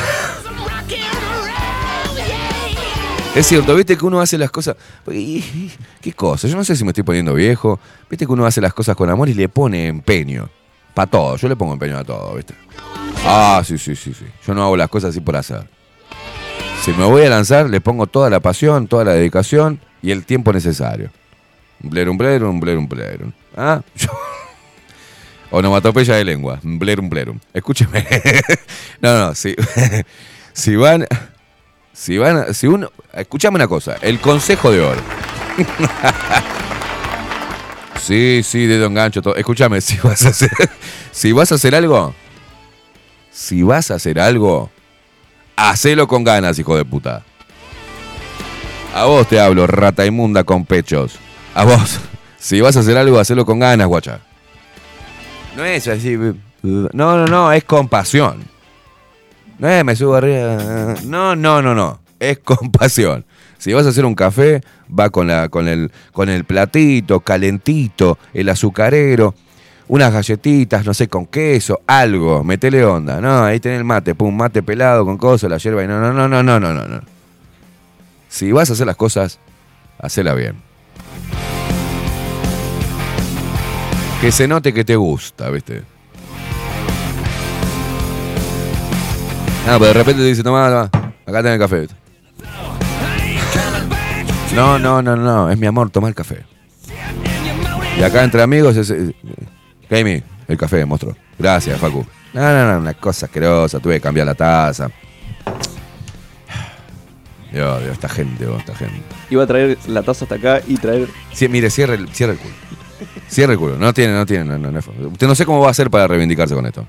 Es 3.32 3.46
cierto, 3.46 3.76
viste 3.76 3.96
que 3.96 4.04
uno 4.04 4.20
hace 4.20 4.36
las 4.36 4.50
cosas. 4.50 4.74
¿Qué 5.06 6.12
cosa? 6.16 6.48
Yo 6.48 6.56
no 6.56 6.64
sé 6.64 6.74
si 6.74 6.82
me 6.82 6.90
estoy 6.90 7.04
poniendo 7.04 7.32
viejo. 7.32 7.78
Viste 8.10 8.26
que 8.26 8.32
uno 8.32 8.44
hace 8.44 8.60
las 8.60 8.74
cosas 8.74 8.96
con 8.96 9.08
amor 9.08 9.28
y 9.28 9.34
le 9.34 9.48
pone 9.48 9.86
empeño. 9.86 10.50
Para 10.94 11.10
todo. 11.10 11.36
Yo 11.36 11.48
le 11.48 11.56
pongo 11.56 11.72
empeño 11.72 11.98
a 11.98 12.04
todo, 12.04 12.34
¿viste? 12.34 12.54
Ah, 13.24 13.62
sí, 13.64 13.78
sí, 13.78 13.94
sí, 13.96 14.14
sí. 14.14 14.24
Yo 14.46 14.54
no 14.54 14.64
hago 14.64 14.76
las 14.76 14.88
cosas 14.88 15.10
así 15.10 15.20
por 15.20 15.36
hacer. 15.36 15.64
Si 16.82 16.92
me 16.92 17.04
voy 17.04 17.22
a 17.22 17.30
lanzar, 17.30 17.68
le 17.68 17.80
pongo 17.80 18.06
toda 18.06 18.30
la 18.30 18.40
pasión, 18.40 18.86
toda 18.86 19.04
la 19.04 19.12
dedicación 19.12 19.80
y 20.02 20.10
el 20.10 20.24
tiempo 20.24 20.52
necesario. 20.52 21.10
Blerum, 21.80 22.16
blerum, 22.16 22.60
blerum, 22.60 22.88
blerum. 22.88 23.32
Ah, 23.56 23.82
yo. 23.94 24.08
Onomatopeya 25.50 26.16
de 26.16 26.24
lengua. 26.24 26.58
Blerum, 26.62 27.08
blerum. 27.08 27.38
Escúcheme. 27.52 28.06
no, 29.00 29.18
no, 29.18 29.34
si, 29.34 29.54
si 30.52 30.76
van. 30.76 31.06
Si 31.92 32.16
van, 32.16 32.54
si 32.54 32.66
uno, 32.66 32.90
escuchame 33.12 33.56
una 33.56 33.68
cosa, 33.68 33.96
el 34.00 34.20
consejo 34.20 34.70
de 34.70 34.80
oro. 34.80 35.00
Sí, 38.00 38.42
sí, 38.42 38.66
dedo 38.66 38.86
engancho, 38.86 39.22
todo. 39.22 39.36
Escúchame, 39.36 39.80
si 39.80 39.96
vas 39.98 40.24
a 40.26 40.30
hacer, 40.30 40.50
si 41.12 41.32
vas 41.32 41.52
a 41.52 41.56
hacer 41.56 41.74
algo, 41.74 42.14
si 43.30 43.62
vas 43.62 43.90
a 43.90 43.94
hacer 43.94 44.18
algo, 44.18 44.70
hacelo 45.56 46.08
con 46.08 46.24
ganas, 46.24 46.58
hijo 46.58 46.76
de 46.76 46.84
puta. 46.84 47.22
A 48.94 49.04
vos 49.04 49.28
te 49.28 49.38
hablo, 49.38 49.66
rata 49.66 50.04
inmunda 50.04 50.44
con 50.44 50.64
pechos. 50.64 51.18
A 51.54 51.64
vos, 51.64 52.00
si 52.38 52.60
vas 52.60 52.76
a 52.76 52.80
hacer 52.80 52.96
algo, 52.96 53.18
hacelo 53.18 53.46
con 53.46 53.58
ganas, 53.58 53.86
guacha. 53.86 54.20
No 55.56 55.64
es 55.64 55.86
así. 55.88 56.16
No, 56.62 56.88
no, 56.92 57.26
no, 57.26 57.52
es 57.52 57.64
con 57.64 57.88
pasión. 57.88 58.44
No 59.58 59.68
es 59.68 59.84
me 59.84 59.94
subo 59.94 60.14
arriba. 60.14 60.94
No, 61.04 61.36
no, 61.36 61.60
no, 61.60 61.74
no. 61.74 62.00
Es 62.18 62.38
con 62.38 62.70
pasión. 62.72 63.24
Si 63.60 63.74
vas 63.74 63.84
a 63.84 63.90
hacer 63.90 64.06
un 64.06 64.14
café, 64.14 64.62
va 64.98 65.10
con, 65.10 65.26
la, 65.26 65.50
con, 65.50 65.68
el, 65.68 65.92
con 66.12 66.30
el 66.30 66.44
platito, 66.44 67.20
calentito, 67.20 68.16
el 68.32 68.48
azucarero, 68.48 69.34
unas 69.88 70.10
galletitas, 70.10 70.86
no 70.86 70.94
sé, 70.94 71.08
con 71.08 71.26
queso, 71.26 71.82
algo, 71.86 72.42
metele 72.42 72.82
onda. 72.86 73.20
No, 73.20 73.44
ahí 73.44 73.60
tenés 73.60 73.80
el 73.80 73.84
mate, 73.84 74.14
pum, 74.14 74.34
mate 74.34 74.62
pelado 74.62 75.04
con 75.04 75.18
cosas, 75.18 75.50
la 75.50 75.58
hierba 75.58 75.84
y 75.84 75.86
no, 75.86 76.00
no, 76.00 76.10
no, 76.10 76.26
no, 76.26 76.42
no, 76.42 76.58
no, 76.58 76.72
no. 76.72 77.00
Si 78.30 78.50
vas 78.50 78.70
a 78.70 78.72
hacer 78.72 78.86
las 78.86 78.96
cosas, 78.96 79.38
hacela 79.98 80.32
bien. 80.32 80.56
Que 84.22 84.32
se 84.32 84.48
note 84.48 84.72
que 84.72 84.86
te 84.86 84.96
gusta, 84.96 85.50
¿viste? 85.50 85.82
Ah, 89.68 89.76
pero 89.78 89.88
de 89.88 89.92
repente 89.92 90.22
te 90.22 90.28
dice, 90.28 90.42
toma, 90.42 90.66
toma, 90.70 91.12
acá 91.26 91.42
tenés 91.42 91.52
el 91.52 91.58
café. 91.58 91.99
No, 94.54 94.78
no, 94.78 95.00
no, 95.02 95.16
no, 95.16 95.50
es 95.50 95.58
mi 95.58 95.66
amor, 95.66 95.90
toma 95.90 96.08
el 96.08 96.14
café. 96.14 96.44
Y 97.98 98.02
acá 98.02 98.24
entre 98.24 98.42
amigos 98.42 98.76
es... 98.76 98.90
es- 98.90 99.14
Jamie, 99.88 100.22
el 100.48 100.56
café, 100.56 100.84
monstruo. 100.86 101.16
Gracias, 101.38 101.78
Facu. 101.80 102.04
No, 102.32 102.40
no, 102.40 102.72
no, 102.72 102.78
una 102.80 102.94
cosa 102.94 103.26
asquerosa, 103.26 103.80
tuve 103.80 103.94
que 103.94 104.00
cambiar 104.00 104.26
la 104.26 104.34
taza. 104.34 104.88
Dios, 107.52 107.80
Dios, 107.82 107.92
esta 107.92 108.08
gente, 108.08 108.46
vos, 108.46 108.60
esta 108.60 108.74
gente. 108.76 109.02
Iba 109.30 109.42
a 109.42 109.46
traer 109.46 109.76
la 109.88 110.02
taza 110.02 110.24
hasta 110.24 110.36
acá 110.36 110.60
y 110.66 110.76
traer. 110.76 111.08
Sí, 111.32 111.48
mire, 111.48 111.70
cierre 111.70 111.94
el, 111.94 112.08
cierre 112.10 112.34
el 112.34 112.38
culo. 112.38 112.54
Cierre 113.28 113.52
el 113.54 113.58
culo. 113.58 113.76
No 113.76 113.92
tiene, 113.92 114.12
no 114.14 114.24
tiene, 114.26 114.44
no, 114.44 114.58
no, 114.58 114.70
no 114.70 114.78
Usted 115.08 115.26
no 115.26 115.34
sé 115.34 115.44
cómo 115.44 115.60
va 115.60 115.68
a 115.68 115.70
hacer 115.72 115.90
para 115.90 116.06
reivindicarse 116.06 116.54
con 116.54 116.66
esto. 116.66 116.86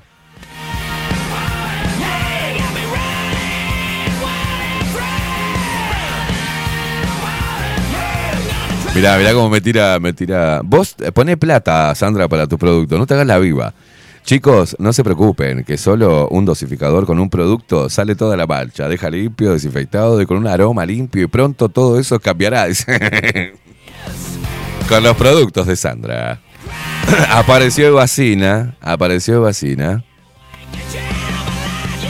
Mirá, 8.93 9.17
mirá 9.17 9.33
cómo 9.33 9.49
me 9.49 9.61
tira, 9.61 9.99
me 9.99 10.11
tira. 10.11 10.61
Vos 10.63 10.95
eh, 10.99 11.11
poné 11.11 11.37
plata, 11.37 11.95
Sandra, 11.95 12.27
para 12.27 12.47
tu 12.47 12.57
producto. 12.57 12.97
No 12.97 13.07
te 13.07 13.13
hagas 13.13 13.25
la 13.25 13.39
viva. 13.39 13.73
Chicos, 14.23 14.75
no 14.79 14.93
se 14.93 15.03
preocupen, 15.03 15.63
que 15.63 15.77
solo 15.77 16.27
un 16.29 16.45
dosificador 16.45 17.05
con 17.05 17.19
un 17.19 17.29
producto 17.29 17.89
sale 17.89 18.15
toda 18.15 18.37
la 18.37 18.45
marcha. 18.45 18.87
Deja 18.87 19.09
limpio, 19.09 19.53
desinfectado 19.53 20.21
y 20.21 20.25
con 20.25 20.37
un 20.37 20.47
aroma 20.47 20.85
limpio 20.85 21.23
y 21.23 21.27
pronto 21.27 21.69
todo 21.69 21.99
eso 21.99 22.19
cambiará. 22.19 22.67
con 24.89 25.03
los 25.03 25.15
productos 25.15 25.67
de 25.67 25.75
Sandra. 25.75 26.41
apareció 27.29 27.87
Evacina, 27.87 28.75
apareció 28.81 29.35
Evacina. 29.35 30.03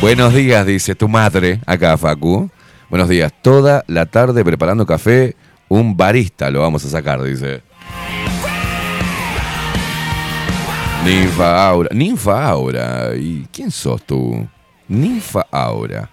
Buenos 0.02 0.34
días, 0.34 0.66
dice 0.66 0.96
tu 0.96 1.08
madre, 1.08 1.62
acá 1.66 1.98
Facu. 1.98 2.50
Buenos 2.90 3.08
días, 3.08 3.32
toda 3.42 3.86
la 3.88 4.08
tarde 4.08 4.44
preparando 4.44 4.86
café, 4.86 5.36
un 5.72 5.96
barista 5.96 6.52
lo 6.52 6.60
vamos 6.60 6.84
a 6.84 6.90
sacar, 6.90 7.24
dice. 7.24 7.62
Ninfa 11.06 11.66
Aura. 11.70 11.90
Ninfa 11.94 12.50
Aura. 12.50 13.16
¿Y 13.16 13.48
quién 13.54 13.72
sos 13.72 14.04
tú? 14.04 14.46
Ninfa 14.90 15.48
Aura. 15.50 16.10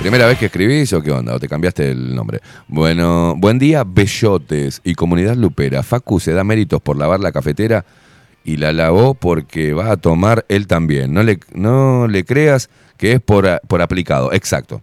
¿Primera 0.00 0.26
vez 0.26 0.38
que 0.38 0.46
escribís 0.46 0.92
o 0.92 1.02
qué 1.02 1.10
onda? 1.10 1.34
¿O 1.34 1.40
te 1.40 1.48
cambiaste 1.48 1.90
el 1.90 2.14
nombre? 2.14 2.42
Bueno, 2.68 3.34
buen 3.36 3.58
día, 3.58 3.82
Bellotes 3.84 4.80
y 4.84 4.94
Comunidad 4.94 5.34
Lupera. 5.34 5.82
Facu 5.82 6.20
se 6.20 6.32
da 6.32 6.44
méritos 6.44 6.80
por 6.80 6.96
lavar 6.96 7.18
la 7.18 7.32
cafetera 7.32 7.84
y 8.44 8.58
la 8.58 8.72
lavó 8.72 9.14
porque 9.14 9.72
va 9.72 9.90
a 9.90 9.96
tomar 9.96 10.46
él 10.48 10.68
también. 10.68 11.12
No 11.12 11.24
le, 11.24 11.40
no 11.54 12.06
le 12.06 12.24
creas 12.24 12.70
que 12.98 13.14
es 13.14 13.20
por, 13.20 13.60
por 13.66 13.82
aplicado. 13.82 14.32
Exacto. 14.32 14.80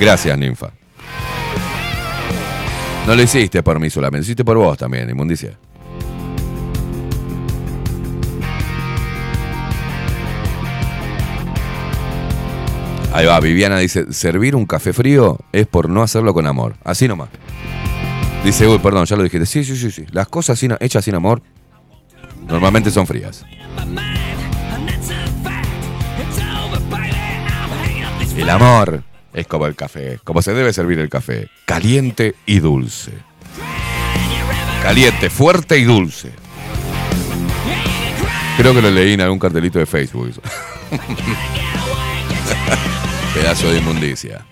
Gracias, 0.00 0.36
Ninfa. 0.36 0.72
No 3.06 3.14
lo 3.14 3.22
hiciste 3.22 3.62
por 3.62 3.78
mí 3.78 3.90
solamente, 3.90 4.18
lo 4.18 4.24
hiciste 4.24 4.44
por 4.44 4.56
vos 4.56 4.78
también, 4.78 5.10
inmundicia. 5.10 5.58
Ahí 13.12 13.26
va, 13.26 13.38
Viviana 13.38 13.78
dice, 13.78 14.12
servir 14.12 14.56
un 14.56 14.66
café 14.66 14.92
frío 14.92 15.38
es 15.52 15.68
por 15.68 15.88
no 15.88 16.02
hacerlo 16.02 16.34
con 16.34 16.46
amor. 16.46 16.74
Así 16.82 17.06
nomás. 17.06 17.28
Dice, 18.42 18.66
uy, 18.66 18.78
perdón, 18.78 19.04
ya 19.04 19.16
lo 19.16 19.22
dijiste. 19.22 19.46
Sí, 19.46 19.62
sí, 19.64 19.76
sí, 19.76 19.90
sí. 19.90 20.04
Las 20.10 20.26
cosas 20.26 20.60
hechas 20.80 21.04
sin 21.04 21.14
amor 21.14 21.40
normalmente 22.48 22.90
son 22.90 23.06
frías. 23.06 23.44
El 28.36 28.50
amor 28.50 29.04
es 29.34 29.46
como 29.46 29.66
el 29.66 29.74
café, 29.74 30.18
como 30.24 30.40
se 30.40 30.54
debe 30.54 30.72
servir 30.72 30.98
el 31.00 31.08
café. 31.08 31.48
Caliente 31.66 32.34
y 32.46 32.60
dulce. 32.60 33.12
Caliente, 34.82 35.28
fuerte 35.28 35.78
y 35.78 35.84
dulce. 35.84 36.30
Creo 38.56 38.72
que 38.72 38.82
lo 38.82 38.90
leí 38.90 39.14
en 39.14 39.20
algún 39.20 39.38
cartelito 39.38 39.78
de 39.80 39.86
Facebook. 39.86 40.30
Pedazo 43.34 43.70
de 43.70 43.78
inmundicia. 43.78 44.46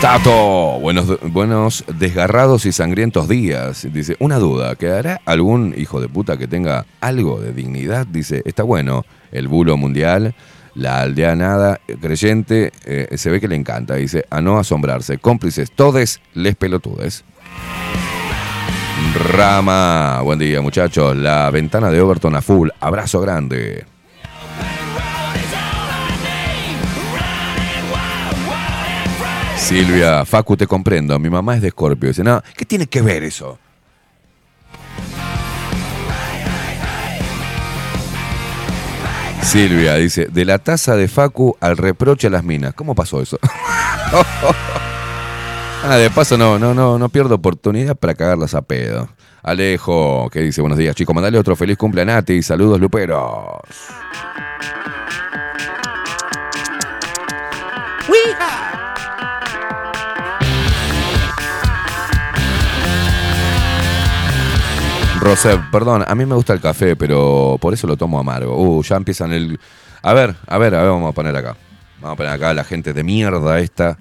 Tato, 0.00 0.78
buenos, 0.78 1.18
buenos 1.32 1.84
desgarrados 1.98 2.66
y 2.66 2.72
sangrientos 2.72 3.28
días. 3.28 3.88
Dice, 3.90 4.16
una 4.18 4.36
duda, 4.38 4.74
¿quedará 4.76 5.22
algún 5.24 5.74
hijo 5.74 6.02
de 6.02 6.08
puta 6.08 6.36
que 6.36 6.46
tenga 6.46 6.84
algo 7.00 7.40
de 7.40 7.54
dignidad? 7.54 8.06
Dice, 8.06 8.42
está 8.44 8.62
bueno, 8.62 9.06
el 9.32 9.48
bulo 9.48 9.78
mundial, 9.78 10.34
la 10.76 11.00
aldea 11.00 11.34
nada, 11.34 11.80
creyente, 12.00 12.70
eh, 12.84 13.16
se 13.16 13.30
ve 13.30 13.40
que 13.40 13.48
le 13.48 13.56
encanta. 13.56 13.94
Dice, 13.94 14.26
a 14.30 14.40
no 14.40 14.58
asombrarse, 14.58 15.18
cómplices, 15.18 15.72
todes 15.72 16.20
les 16.34 16.54
pelotudes. 16.54 17.24
Rama, 19.32 20.20
buen 20.22 20.38
día 20.38 20.60
muchachos, 20.60 21.16
la 21.16 21.50
ventana 21.50 21.90
de 21.90 22.00
Overton 22.00 22.36
a 22.36 22.42
full, 22.42 22.68
abrazo 22.80 23.20
grande. 23.20 23.86
Silvia, 29.56 30.24
Facu, 30.24 30.56
te 30.56 30.66
comprendo. 30.66 31.18
Mi 31.18 31.28
mamá 31.28 31.56
es 31.56 31.62
de 31.62 31.68
Escorpio. 31.68 32.10
Dice, 32.10 32.22
no, 32.22 32.40
¿qué 32.56 32.64
tiene 32.64 32.86
que 32.86 33.02
ver 33.02 33.24
eso? 33.24 33.58
Silvia 39.46 39.94
dice, 39.94 40.26
de 40.26 40.44
la 40.44 40.58
taza 40.58 40.96
de 40.96 41.06
Facu 41.06 41.56
al 41.60 41.76
reproche 41.76 42.26
a 42.26 42.30
las 42.30 42.42
minas. 42.42 42.74
¿Cómo 42.74 42.96
pasó 42.96 43.22
eso? 43.22 43.38
ah, 45.84 45.96
de 45.96 46.10
paso 46.10 46.36
no, 46.36 46.58
no, 46.58 46.74
no, 46.74 46.98
no 46.98 47.08
pierdo 47.10 47.36
oportunidad 47.36 47.94
para 47.94 48.16
cagarlas 48.16 48.54
a 48.54 48.62
pedo. 48.62 49.08
Alejo, 49.44 50.28
que 50.30 50.40
dice, 50.40 50.60
buenos 50.62 50.78
días 50.78 50.96
chicos, 50.96 51.14
mandale 51.14 51.38
otro 51.38 51.54
feliz 51.54 51.78
cumple 51.78 52.02
a 52.02 52.04
Nati. 52.04 52.42
Saludos, 52.42 52.80
Luperos. 52.80 53.60
Rosé, 65.26 65.58
perdón, 65.72 66.04
a 66.06 66.14
mí 66.14 66.24
me 66.24 66.36
gusta 66.36 66.52
el 66.52 66.60
café, 66.60 66.94
pero 66.94 67.58
por 67.60 67.74
eso 67.74 67.88
lo 67.88 67.96
tomo 67.96 68.20
amargo. 68.20 68.56
Uh, 68.56 68.80
ya 68.84 68.94
empiezan 68.94 69.32
el. 69.32 69.58
A 70.00 70.14
ver, 70.14 70.36
a 70.46 70.56
ver, 70.56 70.72
a 70.76 70.82
ver, 70.82 70.90
vamos 70.92 71.10
a 71.10 71.12
poner 71.12 71.34
acá. 71.34 71.56
Vamos 72.00 72.14
a 72.14 72.16
poner 72.16 72.32
acá 72.32 72.54
la 72.54 72.62
gente 72.62 72.92
de 72.92 73.02
mierda 73.02 73.58
esta. 73.58 73.98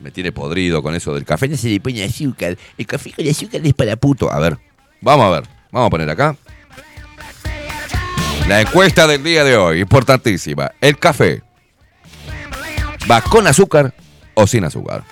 Me 0.00 0.10
tiene 0.10 0.32
podrido 0.32 0.82
con 0.82 0.96
eso 0.96 1.14
del 1.14 1.24
café. 1.24 1.46
No 1.46 1.56
se 1.56 1.68
le 1.68 1.78
pone 1.78 2.02
azúcar. 2.02 2.58
El 2.76 2.86
café 2.88 3.12
con 3.12 3.24
azúcar 3.28 3.60
es 3.62 3.72
para 3.72 3.94
puto. 3.94 4.32
A 4.32 4.40
ver, 4.40 4.58
vamos 5.00 5.26
a 5.26 5.30
ver. 5.30 5.44
Vamos 5.70 5.86
a 5.86 5.90
poner 5.90 6.10
acá. 6.10 6.36
La 8.48 8.60
encuesta 8.60 9.06
del 9.06 9.22
día 9.22 9.44
de 9.44 9.56
hoy, 9.56 9.80
importantísima. 9.80 10.72
El 10.80 10.98
café. 10.98 11.44
¿Va 13.08 13.20
con 13.20 13.46
azúcar 13.46 13.94
o 14.34 14.44
sin 14.48 14.64
azúcar? 14.64 15.04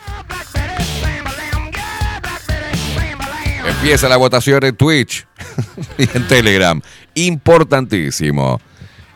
Empieza 3.83 4.09
la 4.09 4.17
votación 4.17 4.63
en 4.63 4.77
Twitch 4.77 5.27
y 5.99 6.03
en 6.17 6.29
Telegram. 6.29 6.81
Importantísimo. 7.15 8.61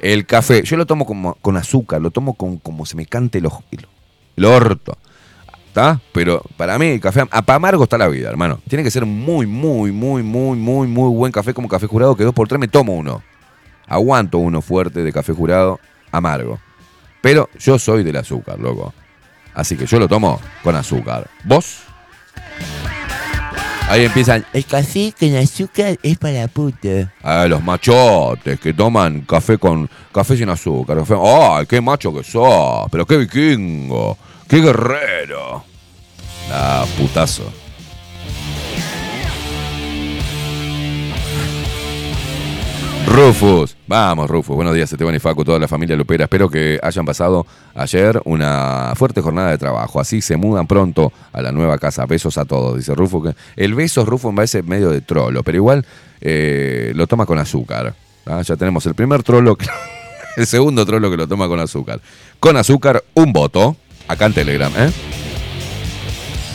El 0.01 0.27
café, 0.27 0.65
yo 0.65 0.77
lo 0.77 0.87
tomo 0.87 1.07
como, 1.07 1.37
con 1.37 1.57
azúcar, 1.57 2.03
lo 2.03 2.11
tomo 2.11 2.35
con 2.35 2.59
como 2.59 2.85
se 2.85 2.97
me 2.97 3.07
cante 3.07 3.39
el 3.39 3.47
ojo. 3.47 3.63
el 4.35 4.45
orto. 4.45 4.99
¿Está? 5.69 6.01
Pero 6.13 6.43
para 6.57 6.81
mí, 6.81 6.87
el 6.87 7.01
café 7.01 7.25
para 7.27 7.55
amargo 7.55 7.85
está 7.85 7.97
la 7.97 8.09
vida, 8.09 8.29
hermano. 8.29 8.59
Tiene 8.69 8.83
que 8.83 8.91
ser 8.91 9.07
muy, 9.07 9.47
muy, 9.47 9.93
muy, 9.93 10.25
muy, 10.25 10.59
muy, 10.59 10.89
muy 10.89 11.15
buen 11.15 11.31
café 11.31 11.55
como 11.55 11.69
café 11.69 11.87
jurado, 11.87 12.17
que 12.17 12.25
dos 12.25 12.35
por 12.35 12.49
tres 12.49 12.59
me 12.59 12.67
tomo 12.67 12.93
uno. 12.95 13.23
Aguanto 13.87 14.39
uno 14.39 14.63
fuerte 14.63 15.05
de 15.05 15.13
café 15.13 15.33
jurado, 15.33 15.79
amargo. 16.11 16.59
Pero 17.21 17.49
yo 17.57 17.79
soy 17.79 18.03
del 18.03 18.17
azúcar, 18.17 18.59
loco. 18.59 18.93
Así 19.55 19.77
que 19.77 19.87
yo 19.87 20.01
lo 20.01 20.09
tomo 20.09 20.41
con 20.65 20.75
azúcar. 20.75 21.31
¿Vos? 21.45 21.85
Ahí 23.89 24.05
empiezan. 24.05 24.45
El 24.53 24.65
café 24.67 25.15
con 25.19 25.37
azúcar 25.37 25.97
es 26.03 26.19
para 26.19 26.49
puta. 26.49 27.13
Ah, 27.23 27.47
los 27.49 27.63
machotes 27.63 28.59
que 28.59 28.75
toman 28.75 29.21
café 29.21 29.59
con 29.59 29.89
café 30.13 30.37
sin 30.37 30.49
azúcar. 30.49 30.97
Café- 30.99 31.15
¡Ay, 31.23 31.67
qué 31.67 31.81
macho 31.81 32.13
que 32.13 32.25
sos! 32.25 32.89
Pero 32.91 33.07
qué 33.07 33.17
vikingo, 33.17 34.19
qué 34.49 34.61
guerrero. 34.61 35.65
Ah, 36.51 36.85
putazo. 36.99 37.45
Rufus, 43.07 43.77
vamos 43.87 44.29
Rufus, 44.29 44.57
buenos 44.57 44.75
días 44.75 44.91
Esteban 44.93 45.15
y 45.15 45.19
Facu, 45.21 45.45
toda 45.45 45.59
la 45.61 45.69
familia 45.69 45.95
Lupera, 45.97 46.25
espero 46.25 46.49
que 46.51 46.79
hayan 46.83 47.05
pasado 47.07 47.47
ayer 47.75 48.21
una 48.25 48.93
fuerte 48.97 49.21
jornada 49.21 49.51
de 49.51 49.59
trabajo, 49.59 50.01
así 50.01 50.21
se 50.21 50.37
mudan 50.37 50.67
pronto 50.67 51.13
a 51.33 51.41
la 51.41 51.53
nueva 51.53 51.79
casa, 51.79 52.05
besos 52.05 52.37
a 52.37 52.45
todos, 52.45 52.77
dice 52.77 52.95
Rufus, 52.95 53.33
el 53.55 53.75
beso 53.75 54.05
Rufus 54.05 54.33
me 54.33 54.37
parece 54.37 54.63
medio 54.63 54.91
de 54.91 55.01
trolo, 55.03 55.43
pero 55.45 55.57
igual 55.57 55.87
eh, 56.21 56.93
lo 56.97 57.07
toma 57.07 57.27
con 57.27 57.39
azúcar, 57.39 57.95
¿ah? 58.27 58.43
ya 58.43 58.57
tenemos 58.57 58.85
el 58.87 58.95
primer 58.95 59.23
trolo, 59.23 59.57
que- 59.57 59.67
el 60.37 60.47
segundo 60.47 60.85
trolo 60.85 61.09
que 61.11 61.17
lo 61.17 61.29
toma 61.29 61.47
con 61.47 61.61
azúcar, 61.61 62.01
con 62.41 62.57
azúcar 62.57 63.05
un 63.15 63.33
voto, 63.33 63.77
acá 64.09 64.27
en 64.27 64.35
Telegram, 64.35 64.73
¿eh? 64.77 64.91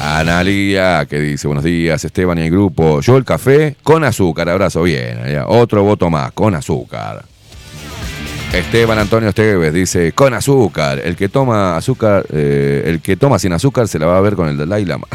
Analía, 0.03 1.05
que 1.05 1.19
dice, 1.19 1.47
buenos 1.47 1.63
días, 1.63 2.03
Esteban 2.03 2.39
y 2.39 2.41
el 2.41 2.49
grupo. 2.49 3.01
Yo 3.01 3.17
el 3.17 3.23
café 3.23 3.75
con 3.83 4.03
azúcar, 4.03 4.49
abrazo 4.49 4.81
bien. 4.81 5.19
Otro 5.45 5.83
voto 5.83 6.09
más, 6.09 6.31
con 6.31 6.55
azúcar. 6.55 7.23
Esteban 8.51 8.97
Antonio 8.97 9.29
Esteves 9.29 9.71
dice, 9.71 10.11
con 10.13 10.33
azúcar. 10.33 10.97
El 11.03 11.15
que 11.15 11.29
toma 11.29 11.77
azúcar, 11.77 12.25
eh, 12.33 12.81
el 12.87 12.99
que 12.99 13.15
toma 13.15 13.37
sin 13.37 13.53
azúcar 13.53 13.87
se 13.87 13.99
la 13.99 14.07
va 14.07 14.17
a 14.17 14.21
ver 14.21 14.35
con 14.35 14.49
el 14.49 14.57
Dalai 14.57 14.85
Lama. 14.85 15.07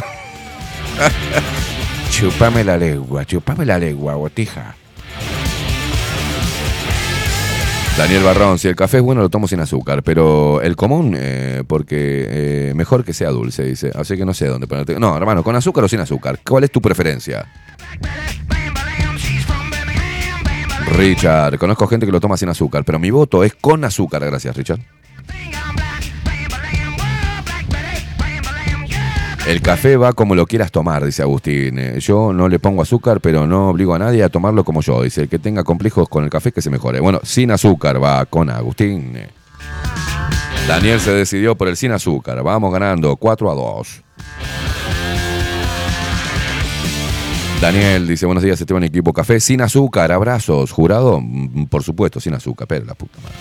chupame 2.10 2.62
la 2.62 2.76
lengua, 2.76 3.24
chupame 3.24 3.66
la 3.66 3.78
lengua, 3.78 4.14
botija. 4.14 4.76
Daniel 7.96 8.24
Barrón, 8.24 8.58
si 8.58 8.68
el 8.68 8.76
café 8.76 8.98
es 8.98 9.02
bueno 9.02 9.22
lo 9.22 9.30
tomo 9.30 9.48
sin 9.48 9.58
azúcar, 9.58 10.02
pero 10.02 10.60
el 10.60 10.76
común, 10.76 11.16
eh, 11.18 11.64
porque 11.66 12.26
eh, 12.28 12.72
mejor 12.74 13.04
que 13.04 13.14
sea 13.14 13.30
dulce, 13.30 13.64
dice. 13.64 13.90
Así 13.94 14.18
que 14.18 14.26
no 14.26 14.34
sé 14.34 14.46
dónde 14.48 14.66
ponerte. 14.66 15.00
No, 15.00 15.16
hermano, 15.16 15.42
con 15.42 15.56
azúcar 15.56 15.82
o 15.84 15.88
sin 15.88 16.00
azúcar. 16.00 16.38
¿Cuál 16.46 16.64
es 16.64 16.70
tu 16.70 16.82
preferencia? 16.82 17.46
Richard, 20.94 21.58
conozco 21.58 21.86
gente 21.86 22.04
que 22.04 22.12
lo 22.12 22.20
toma 22.20 22.36
sin 22.36 22.50
azúcar, 22.50 22.84
pero 22.84 22.98
mi 22.98 23.10
voto 23.10 23.42
es 23.42 23.54
con 23.54 23.82
azúcar. 23.82 24.22
Gracias, 24.26 24.54
Richard. 24.54 24.80
El 29.46 29.62
café 29.62 29.96
va 29.96 30.12
como 30.12 30.34
lo 30.34 30.44
quieras 30.46 30.72
tomar, 30.72 31.04
dice 31.04 31.22
Agustín. 31.22 31.78
Eh, 31.78 32.00
Yo 32.00 32.32
no 32.32 32.48
le 32.48 32.58
pongo 32.58 32.82
azúcar, 32.82 33.20
pero 33.20 33.46
no 33.46 33.68
obligo 33.68 33.94
a 33.94 33.98
nadie 33.98 34.24
a 34.24 34.28
tomarlo 34.28 34.64
como 34.64 34.80
yo. 34.82 35.02
Dice, 35.02 35.22
el 35.22 35.28
que 35.28 35.38
tenga 35.38 35.62
complejos 35.62 36.08
con 36.08 36.24
el 36.24 36.30
café 36.30 36.50
que 36.50 36.60
se 36.60 36.68
mejore. 36.68 36.98
Bueno, 36.98 37.20
sin 37.22 37.52
azúcar 37.52 38.02
va 38.02 38.26
con 38.26 38.50
Agustín. 38.50 39.16
Daniel 40.66 40.98
se 40.98 41.12
decidió 41.12 41.54
por 41.54 41.68
el 41.68 41.76
sin 41.76 41.92
azúcar. 41.92 42.42
Vamos 42.42 42.72
ganando 42.72 43.14
4 43.16 43.50
a 43.50 43.54
2. 43.54 44.02
Daniel 47.60 48.06
dice, 48.08 48.26
buenos 48.26 48.42
días, 48.42 48.60
Esteban 48.60 48.82
Equipo 48.82 49.12
Café. 49.12 49.38
Sin 49.38 49.62
azúcar, 49.62 50.10
abrazos. 50.10 50.72
Jurado, 50.72 51.20
Mm, 51.20 51.66
por 51.66 51.84
supuesto, 51.84 52.18
sin 52.18 52.34
azúcar. 52.34 52.66
Pero 52.66 52.84
la 52.84 52.94
puta 52.94 53.18
madre. 53.22 53.36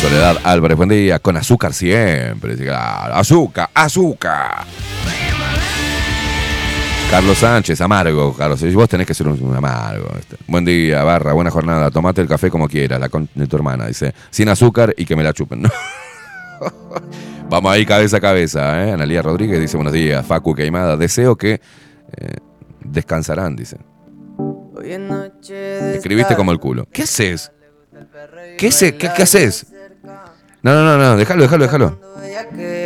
Soledad 0.00 0.38
Álvarez, 0.44 0.78
buen 0.78 0.88
día. 0.88 1.18
Con 1.18 1.36
azúcar 1.36 1.74
siempre. 1.74 2.56
Azúcar, 2.72 3.68
azúcar. 3.74 4.64
Carlos 7.10 7.36
Sánchez, 7.36 7.78
amargo, 7.82 8.34
Carlos. 8.34 8.64
Vos 8.72 8.88
tenés 8.88 9.06
que 9.06 9.12
ser 9.12 9.28
un, 9.28 9.38
un 9.42 9.54
amargo. 9.54 10.08
este. 10.18 10.36
Buen 10.46 10.64
día, 10.64 11.04
barra, 11.04 11.34
buena 11.34 11.50
jornada. 11.50 11.90
Tomate 11.90 12.22
el 12.22 12.28
café 12.28 12.48
como 12.50 12.66
quieras, 12.66 12.98
la 12.98 13.10
con 13.10 13.28
de 13.34 13.46
tu 13.46 13.56
hermana. 13.56 13.88
Dice, 13.88 14.14
sin 14.30 14.48
azúcar 14.48 14.94
y 14.96 15.04
que 15.04 15.14
me 15.16 15.22
la 15.22 15.34
chupen. 15.34 15.64
Vamos 17.50 17.70
ahí 17.70 17.84
cabeza 17.84 18.16
a 18.16 18.20
cabeza, 18.20 18.86
¿eh? 18.86 18.92
Analía 18.92 19.20
Rodríguez 19.20 19.60
dice, 19.60 19.76
buenos 19.76 19.92
días. 19.92 20.24
Facu 20.24 20.54
Queimada, 20.54 20.96
deseo 20.96 21.36
que 21.36 21.54
eh, 21.54 22.36
descansarán, 22.84 23.54
dice. 23.54 23.76
Escribiste 25.94 26.36
como 26.36 26.52
el 26.52 26.58
culo. 26.58 26.86
¿Qué 26.90 27.02
haces? 27.02 27.52
¿Qué, 28.56 28.70
qué, 28.70 29.10
qué 29.14 29.22
haces? 29.22 29.66
No, 30.62 30.74
no, 30.74 30.84
no, 30.84 30.98
no, 30.98 31.16
déjalo, 31.16 31.42
déjalo, 31.42 31.64
déjalo. 31.64 31.98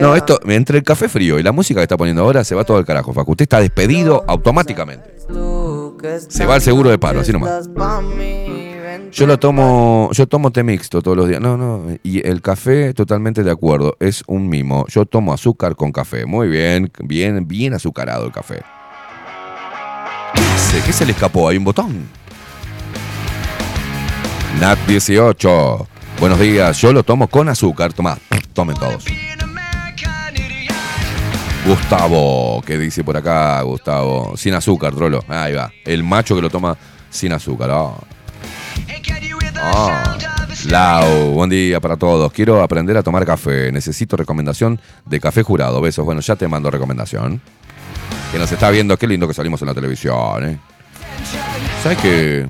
No, 0.00 0.14
esto, 0.14 0.40
entre 0.46 0.78
el 0.78 0.84
café 0.84 1.08
frío 1.08 1.38
y 1.38 1.42
la 1.42 1.52
música 1.52 1.80
que 1.80 1.84
está 1.84 1.96
poniendo 1.96 2.22
ahora, 2.22 2.44
se 2.44 2.54
va 2.54 2.64
todo 2.64 2.78
el 2.78 2.84
carajo, 2.84 3.12
Facu. 3.12 3.32
Usted 3.32 3.44
está 3.44 3.60
despedido 3.60 4.24
automáticamente. 4.26 5.14
Se 6.28 6.46
va 6.46 6.54
al 6.54 6.60
seguro 6.60 6.90
de 6.90 6.98
paro, 6.98 7.20
así 7.20 7.32
nomás. 7.32 7.68
Yo 9.12 9.26
lo 9.26 9.38
tomo, 9.38 10.10
yo 10.12 10.26
tomo 10.26 10.50
té 10.50 10.62
mixto 10.62 11.00
todos 11.00 11.16
los 11.16 11.28
días. 11.28 11.40
No, 11.40 11.56
no, 11.56 11.82
y 12.02 12.26
el 12.26 12.42
café, 12.42 12.92
totalmente 12.94 13.42
de 13.42 13.50
acuerdo, 13.50 13.96
es 14.00 14.22
un 14.26 14.48
mimo. 14.48 14.86
Yo 14.88 15.06
tomo 15.06 15.32
azúcar 15.32 15.76
con 15.76 15.92
café. 15.92 16.26
Muy 16.26 16.48
bien, 16.48 16.90
bien, 17.00 17.46
bien 17.46 17.74
azucarado 17.74 18.26
el 18.26 18.32
café. 18.32 18.62
¿Qué? 20.72 20.80
¿Qué 20.84 20.92
se 20.92 21.06
le 21.06 21.12
escapó? 21.12 21.48
¿Hay 21.48 21.56
un 21.56 21.64
botón? 21.64 22.08
Nat 24.60 24.78
18. 24.88 25.88
Buenos 26.20 26.40
días, 26.40 26.80
yo 26.80 26.92
lo 26.92 27.02
tomo 27.02 27.28
con 27.28 27.48
azúcar. 27.48 27.92
Toma, 27.92 28.18
tomen 28.52 28.76
todos. 28.76 29.04
Gustavo, 31.66 32.62
¿qué 32.64 32.78
dice 32.78 33.02
por 33.02 33.16
acá, 33.16 33.60
Gustavo? 33.62 34.36
Sin 34.36 34.54
azúcar, 34.54 34.94
trolo. 34.94 35.24
Ahí 35.28 35.54
va. 35.54 35.72
El 35.84 36.04
macho 36.04 36.34
que 36.34 36.42
lo 36.42 36.50
toma 36.50 36.76
sin 37.10 37.32
azúcar. 37.32 37.70
Ah. 37.72 37.94
Lau, 40.66 41.32
buen 41.32 41.50
día 41.50 41.80
para 41.80 41.96
todos. 41.96 42.32
Quiero 42.32 42.62
aprender 42.62 42.96
a 42.96 43.02
tomar 43.02 43.24
café. 43.24 43.72
Necesito 43.72 44.16
recomendación 44.16 44.80
de 45.04 45.20
café 45.20 45.42
jurado. 45.42 45.80
Besos. 45.80 46.04
Bueno, 46.04 46.20
ya 46.20 46.36
te 46.36 46.48
mando 46.48 46.70
recomendación. 46.70 47.40
Que 48.32 48.38
nos 48.38 48.50
está 48.50 48.70
viendo. 48.70 48.96
Qué 48.96 49.06
lindo 49.06 49.26
que 49.26 49.34
salimos 49.34 49.60
en 49.62 49.68
la 49.68 49.74
televisión, 49.74 50.48
¿eh? 50.48 50.58
¿Sabes 51.82 51.98
qué? 51.98 52.48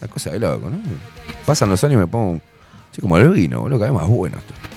La 0.00 0.08
cosa 0.08 0.30
de 0.30 0.38
loco, 0.38 0.68
¿no? 0.68 0.78
Pasan 1.46 1.70
los 1.70 1.82
años 1.84 1.94
y 1.94 1.98
me 1.98 2.06
pongo. 2.06 2.40
Sí, 2.92 3.00
como 3.00 3.16
el 3.16 3.30
vino, 3.30 3.60
boludo, 3.60 3.78
cada 3.78 3.90
vez 3.90 4.00
más 4.00 4.08
bueno 4.08 4.38
esto. 4.38 4.54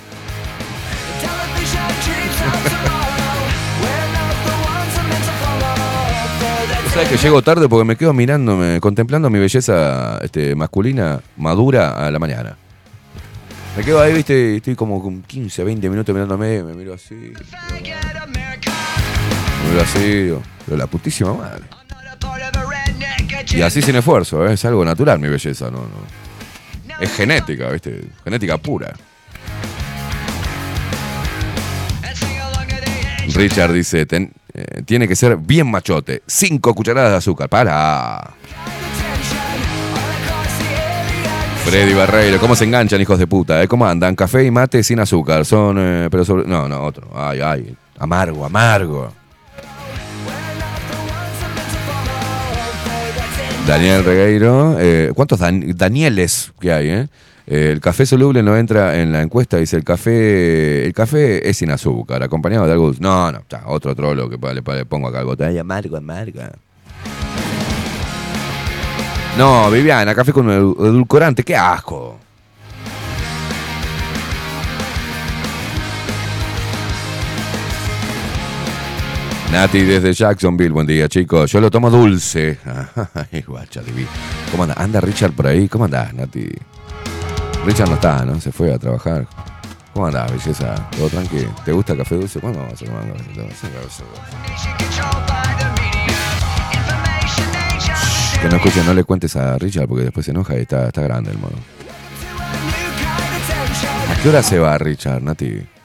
¿Sabes 6.96 7.10
que 7.10 7.18
llego 7.18 7.42
tarde 7.42 7.68
porque 7.68 7.84
me 7.84 7.96
quedo 7.96 8.14
mirándome, 8.14 8.80
contemplando 8.80 9.28
mi 9.28 9.38
belleza 9.38 10.18
este, 10.22 10.54
masculina 10.54 11.20
madura 11.36 12.06
a 12.06 12.10
la 12.10 12.18
mañana? 12.18 12.56
Me 13.76 13.84
quedo 13.84 14.00
ahí, 14.00 14.14
viste, 14.14 14.54
y 14.54 14.56
estoy 14.56 14.74
como 14.74 15.02
con 15.02 15.22
15, 15.22 15.62
20 15.62 15.90
minutos 15.90 16.14
mirándome, 16.14 16.62
me 16.62 16.72
miro 16.72 16.94
así. 16.94 17.14
Me 17.14 17.34
miro 19.68 19.82
así, 19.82 19.98
digo, 19.98 20.42
pero 20.64 20.78
la 20.78 20.86
putísima 20.86 21.34
madre. 21.34 21.64
Y 23.50 23.60
así 23.60 23.82
sin 23.82 23.96
esfuerzo, 23.96 24.48
¿eh? 24.48 24.54
es 24.54 24.64
algo 24.64 24.82
natural 24.82 25.18
mi 25.18 25.28
belleza, 25.28 25.66
no, 25.66 25.80
no. 25.80 26.25
Es 27.00 27.12
genética, 27.14 27.68
viste, 27.70 28.04
genética 28.24 28.56
pura. 28.58 28.92
Richard 33.34 33.72
dice, 33.72 34.06
"Ten- 34.06 34.32
eh, 34.54 34.82
tiene 34.86 35.06
que 35.06 35.14
ser 35.16 35.36
bien 35.36 35.70
machote. 35.70 36.22
Cinco 36.26 36.74
cucharadas 36.74 37.10
de 37.10 37.16
azúcar. 37.18 37.48
Para. 37.48 38.30
Freddy 41.66 41.92
Barreiro, 41.94 42.38
¿cómo 42.38 42.54
se 42.54 42.64
enganchan, 42.64 43.00
hijos 43.00 43.18
de 43.18 43.26
puta? 43.26 43.60
eh? 43.62 43.66
¿Cómo 43.68 43.84
andan? 43.86 44.14
Café 44.14 44.44
y 44.44 44.50
mate 44.52 44.82
sin 44.84 45.00
azúcar. 45.00 45.44
Son, 45.44 45.76
eh, 45.80 46.08
pero 46.10 46.24
sobre... 46.24 46.44
No, 46.46 46.68
no, 46.68 46.80
otro. 46.84 47.10
Ay, 47.14 47.40
ay. 47.40 47.76
Amargo, 47.98 48.44
amargo. 48.46 49.12
Daniel 53.66 54.04
Regueiro. 54.04 54.76
eh, 54.78 55.12
¿Cuántos 55.14 55.38
Dan- 55.40 55.72
Danieles 55.76 56.52
que 56.60 56.72
hay, 56.72 56.88
eh? 56.88 57.08
Eh, 57.48 57.70
El 57.72 57.80
café 57.80 58.06
soluble 58.06 58.42
no 58.42 58.56
entra 58.56 59.00
en 59.00 59.12
la 59.12 59.22
encuesta, 59.22 59.56
dice 59.56 59.76
el 59.76 59.84
café, 59.84 60.84
el 60.86 60.92
café 60.92 61.48
es 61.48 61.56
sin 61.58 61.70
azúcar, 61.70 62.22
acompañado 62.22 62.66
de 62.66 62.72
algo. 62.72 62.92
No, 62.98 63.30
no, 63.30 63.42
ya, 63.48 63.62
otro 63.66 63.94
trolo 63.94 64.28
que 64.28 64.36
le, 64.36 64.62
le 64.76 64.84
pongo 64.84 65.08
acá 65.08 65.20
algo. 65.20 65.34
Ay, 65.38 65.58
amargo, 65.58 65.96
amargo. 65.96 66.40
No, 69.38 69.70
Viviana, 69.70 70.14
café 70.14 70.32
con 70.32 70.48
edul- 70.48 70.76
edulcorante, 70.80 71.42
qué 71.44 71.54
asco. 71.54 72.18
Nati 79.52 79.82
desde 79.84 80.12
Jacksonville, 80.12 80.70
buen 80.70 80.86
día 80.86 81.08
chicos. 81.08 81.50
Yo 81.50 81.60
lo 81.60 81.70
tomo 81.70 81.88
dulce. 81.90 82.58
Ay, 83.32 83.42
guacha. 83.42 83.80
¿Cómo 84.50 84.64
anda? 84.64 84.74
¿Anda 84.76 85.00
Richard 85.00 85.32
por 85.32 85.46
ahí? 85.46 85.68
¿Cómo 85.68 85.84
andás, 85.84 86.12
Nati? 86.12 86.48
Richard 87.64 87.88
no 87.88 87.94
está, 87.94 88.24
¿no? 88.24 88.40
Se 88.40 88.52
fue 88.52 88.72
a 88.74 88.78
trabajar. 88.78 89.26
¿Cómo 89.94 90.06
andás, 90.08 90.30
belleza? 90.30 90.74
¿Todo 90.96 91.08
tranquilo? 91.08 91.54
¿Te 91.64 91.72
gusta 91.72 91.96
café 91.96 92.16
dulce? 92.16 92.40
¿Cuándo 92.40 92.58
vamos 92.58 92.82
a 92.82 92.84
tomar 92.84 93.02
café 93.02 93.68
dulce? 93.80 94.04
Que 98.42 98.48
no 98.48 98.56
escuchen, 98.56 98.84
no 98.84 98.94
le 98.94 99.04
cuentes 99.04 99.34
a 99.36 99.56
Richard 99.58 99.88
porque 99.88 100.04
después 100.04 100.26
se 100.26 100.32
enoja 100.32 100.56
y 100.58 100.62
está, 100.62 100.88
está 100.88 101.00
grande 101.02 101.30
el 101.30 101.38
mono. 101.38 101.56
¿A 104.10 104.22
qué 104.22 104.28
hora 104.28 104.42
se 104.42 104.58
va 104.58 104.76
Richard, 104.76 105.22
Nati? 105.22 105.75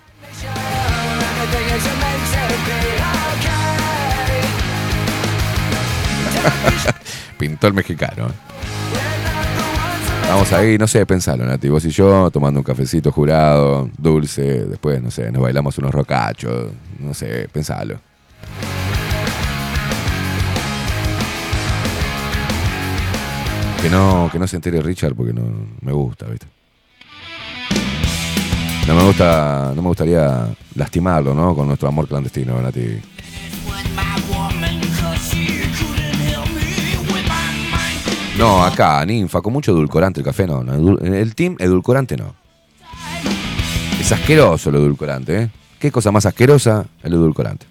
Pintó 7.38 7.68
el 7.68 7.74
mexicano. 7.74 8.28
Vamos 10.28 10.54
ahí, 10.54 10.78
no 10.78 10.88
sé, 10.88 11.06
pensalo, 11.06 11.46
Nati. 11.46 11.68
Vos 11.68 11.84
y 11.84 11.90
yo 11.90 12.32
tomando 12.32 12.62
un 12.62 12.64
cafecito 12.64 13.12
jurado, 13.12 13.90
dulce, 13.98 14.66
después, 14.66 15.02
no 15.02 15.12
sé, 15.12 15.30
nos 15.32 15.42
bailamos 15.42 15.78
unos 15.78 15.92
rocachos, 15.94 16.72
no 17.00 17.14
sé, 17.14 17.50
pensalo. 17.52 18.00
Que 23.82 23.90
no, 23.90 24.30
que 24.32 24.40
no 24.40 24.48
se 24.48 24.56
entere 24.56 24.82
Richard 24.82 25.16
porque 25.16 25.34
no 25.34 25.42
me 25.82 25.92
gusta, 25.92 26.28
¿viste? 26.28 26.46
No 28.88 28.96
me 28.96 29.04
gusta, 29.04 29.74
no 29.76 29.82
me 29.82 29.88
gustaría 29.90 30.48
lastimarlo, 30.76 31.34
¿no? 31.34 31.54
Con 31.56 31.68
nuestro 31.68 31.90
amor 31.90 32.08
clandestino, 32.08 32.62
Nati. 32.62 33.02
No, 38.42 38.64
acá, 38.64 39.06
ninfa, 39.06 39.40
con 39.40 39.54
mucho 39.54 39.72
edulcorante 39.72 40.22
el 40.22 40.26
café, 40.26 40.48
no. 40.48 40.64
el 41.04 41.36
team, 41.36 41.56
edulcorante 41.60 42.18
no. 42.18 42.34
Es 44.00 44.12
asqueroso 44.12 44.72
el 44.72 44.78
edulcorante, 44.78 45.44
¿eh? 45.44 45.50
¿Qué 45.78 45.92
cosa 45.92 46.12
más 46.12 46.26
asquerosa 46.26 46.88
el 47.04 47.14
edulcorante? 47.14 47.68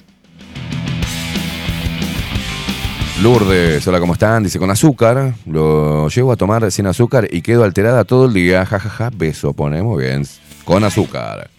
Lourdes, 3.21 3.85
hola, 3.89 3.99
¿cómo 3.99 4.13
están? 4.13 4.45
Dice, 4.45 4.61
con 4.61 4.71
azúcar, 4.71 5.35
lo 5.45 6.09
llevo 6.09 6.31
a 6.31 6.37
tomar 6.37 6.71
sin 6.71 6.87
azúcar 6.87 7.27
y 7.29 7.43
quedo 7.43 7.65
alterada 7.65 8.05
todo 8.05 8.27
el 8.27 8.33
día, 8.33 8.65
jajaja, 8.65 9.11
beso, 9.13 9.53
pone, 9.53 9.83
muy 9.83 10.05
bien, 10.05 10.25
con 10.65 10.85
azúcar. 10.85 11.51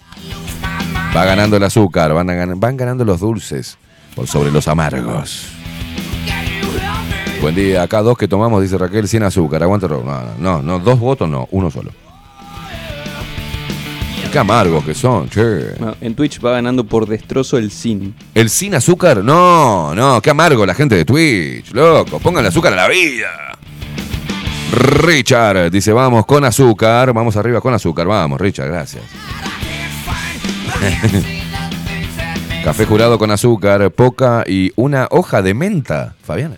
Va 1.14 1.26
ganando 1.26 1.58
el 1.58 1.64
azúcar, 1.64 2.14
van, 2.14 2.58
van 2.58 2.78
ganando 2.78 3.04
los 3.04 3.20
dulces 3.20 3.78
por 4.16 4.28
sobre 4.28 4.52
los 4.52 4.70
amargos. 4.70 5.61
Buen 7.42 7.56
día, 7.56 7.82
acá 7.82 8.04
dos 8.04 8.16
que 8.20 8.28
tomamos, 8.28 8.62
dice 8.62 8.78
Raquel, 8.78 9.08
sin 9.08 9.24
azúcar, 9.24 9.64
aguanta, 9.64 9.88
no, 9.88 10.04
no, 10.04 10.22
no, 10.38 10.62
no, 10.62 10.78
dos 10.78 11.00
votos 11.00 11.28
no, 11.28 11.48
uno 11.50 11.72
solo. 11.72 11.90
Qué 14.32 14.38
amargos 14.38 14.86
que 14.86 14.94
son, 14.94 15.28
che. 15.28 15.74
No, 15.80 15.96
en 16.00 16.14
Twitch 16.14 16.40
va 16.40 16.52
ganando 16.52 16.84
por 16.84 17.08
destrozo 17.08 17.58
el 17.58 17.72
sin. 17.72 18.14
¿El 18.36 18.52
sin 18.52 18.76
azúcar? 18.76 19.24
No, 19.24 19.96
no, 19.96 20.22
qué 20.22 20.30
amargo 20.30 20.68
la 20.68 20.76
gente 20.76 20.96
de 20.96 21.04
Twitch, 21.04 21.74
loco. 21.74 22.20
Pongan 22.20 22.46
azúcar 22.46 22.74
a 22.74 22.76
la 22.76 22.88
vida. 22.88 23.58
Richard 24.72 25.72
dice, 25.72 25.92
vamos 25.92 26.28
con 26.28 26.46
azúcar, 26.46 27.12
vamos 27.12 27.36
arriba 27.38 27.60
con 27.60 27.74
azúcar, 27.74 28.06
vamos, 28.06 28.40
Richard, 28.40 28.70
gracias. 28.70 29.04
Café 32.64 32.86
jurado 32.86 33.18
con 33.18 33.32
azúcar, 33.32 33.90
poca 33.90 34.44
y 34.48 34.72
una 34.76 35.08
hoja 35.10 35.42
de 35.42 35.56
menta, 35.56 36.14
Fabiana. 36.24 36.58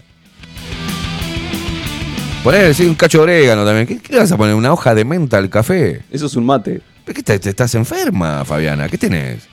Poner 2.44 2.76
sí, 2.76 2.86
un 2.86 2.96
cacho 2.96 3.20
de 3.20 3.24
orégano 3.24 3.66
también. 3.66 3.88
¿Qué, 3.88 4.00
qué 4.00 4.18
vas 4.18 4.30
a 4.32 4.36
poner? 4.36 4.54
¿Una 4.54 4.74
hoja 4.74 4.94
de 4.94 5.06
menta 5.06 5.38
al 5.38 5.50
café? 5.50 6.02
Eso 6.12 6.26
es 6.26 6.36
un 6.36 6.46
mate. 6.46 6.82
¿Pero 7.06 7.16
qué 7.16 7.24
te, 7.24 7.40
te 7.40 7.50
estás 7.50 7.74
enferma, 7.76 8.44
Fabiana? 8.44 8.90
¿Qué 8.90 8.98
tenés? 8.98 9.48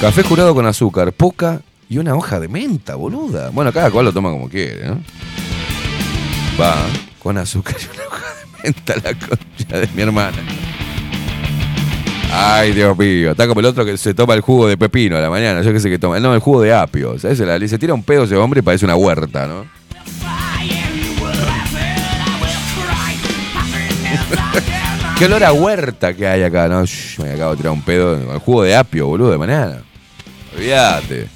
Café 0.00 0.24
jurado 0.24 0.52
con 0.52 0.66
azúcar, 0.66 1.12
poca 1.12 1.60
y 1.88 1.98
una 1.98 2.16
hoja 2.16 2.40
de 2.40 2.48
menta, 2.48 2.96
boluda. 2.96 3.50
Bueno, 3.50 3.72
cada 3.72 3.90
cual 3.90 4.06
lo 4.06 4.12
toma 4.12 4.30
como 4.30 4.48
quiere, 4.48 4.88
¿no? 4.88 5.00
Va, 6.60 6.74
con 7.22 7.38
azúcar 7.38 7.76
y 7.80 7.96
una 7.96 8.06
hoja 8.08 8.26
de 8.34 8.62
menta 8.64 8.94
la 8.96 9.14
concha 9.14 9.78
de 9.78 9.88
mi 9.94 10.02
hermana. 10.02 10.38
Ay, 12.32 12.72
Dios 12.72 12.98
mío. 12.98 13.32
Está 13.32 13.46
como 13.46 13.60
el 13.60 13.66
otro 13.66 13.84
que 13.84 13.96
se 13.96 14.12
toma 14.14 14.34
el 14.34 14.40
jugo 14.40 14.66
de 14.66 14.76
pepino 14.76 15.16
a 15.16 15.20
la 15.20 15.30
mañana. 15.30 15.62
Yo 15.62 15.72
qué 15.72 15.78
sé 15.80 15.88
que 15.88 15.98
toma. 15.98 16.18
No, 16.18 16.34
el 16.34 16.40
jugo 16.40 16.62
de 16.62 16.72
apio. 16.72 17.18
¿Sabes? 17.18 17.38
Se 17.38 17.78
tira 17.78 17.94
un 17.94 18.02
pedo 18.02 18.24
ese 18.24 18.36
hombre 18.36 18.60
y 18.60 18.62
parece 18.62 18.84
una 18.84 18.96
huerta, 18.96 19.46
¿no? 19.46 19.79
Qué 25.18 25.26
olor 25.26 25.44
a 25.44 25.52
huerta 25.52 26.14
que 26.14 26.26
hay 26.26 26.42
acá, 26.42 26.68
¿no? 26.68 26.84
Me 27.22 27.32
acabo 27.32 27.50
de 27.52 27.56
tirar 27.58 27.72
un 27.72 27.82
pedo 27.82 28.14
el 28.32 28.38
jugo 28.38 28.62
de 28.62 28.74
apio, 28.74 29.06
boludo, 29.06 29.30
de 29.32 29.38
mañana. 29.38 29.82
Olvídate. 30.56 31.28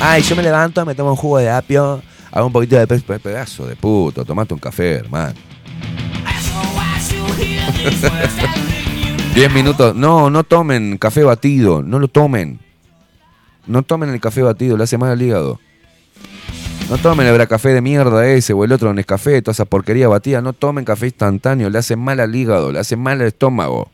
Ay, 0.00 0.22
yo 0.22 0.36
me 0.36 0.42
levanto, 0.42 0.84
me 0.84 0.94
tomo 0.94 1.10
un 1.10 1.16
jugo 1.16 1.38
de 1.38 1.50
apio, 1.50 2.02
hago 2.30 2.46
un 2.46 2.52
poquito 2.52 2.76
de 2.76 2.86
pe- 2.86 3.00
pe- 3.00 3.18
pedazo 3.18 3.66
de 3.66 3.74
puto, 3.74 4.24
tomate 4.24 4.54
un 4.54 4.60
café, 4.60 4.92
hermano. 4.96 5.34
Diez 9.34 9.52
minutos. 9.52 9.94
No, 9.94 10.30
no 10.30 10.44
tomen 10.44 10.98
café 10.98 11.22
batido, 11.22 11.82
no 11.82 11.98
lo 11.98 12.08
tomen. 12.08 12.58
No 13.66 13.82
tomen 13.82 14.10
el 14.10 14.20
café 14.20 14.42
batido, 14.42 14.76
le 14.76 14.84
hace 14.84 14.98
mal 14.98 15.10
al 15.12 15.22
hígado. 15.22 15.60
No 16.88 16.96
tomen 16.96 17.26
el 17.26 17.48
café 17.48 17.74
de 17.74 17.82
mierda 17.82 18.26
ese 18.26 18.54
o 18.54 18.64
el 18.64 18.72
otro 18.72 18.94
Nescafé, 18.94 19.42
toda 19.42 19.52
esa 19.52 19.66
porquería 19.66 20.08
batida. 20.08 20.40
No 20.40 20.54
tomen 20.54 20.86
café 20.86 21.06
instantáneo, 21.06 21.68
le 21.68 21.78
hace 21.78 21.96
mal 21.96 22.18
al 22.18 22.34
hígado, 22.34 22.72
le 22.72 22.78
hace 22.78 22.96
mal 22.96 23.20
al 23.20 23.26
estómago. 23.26 23.90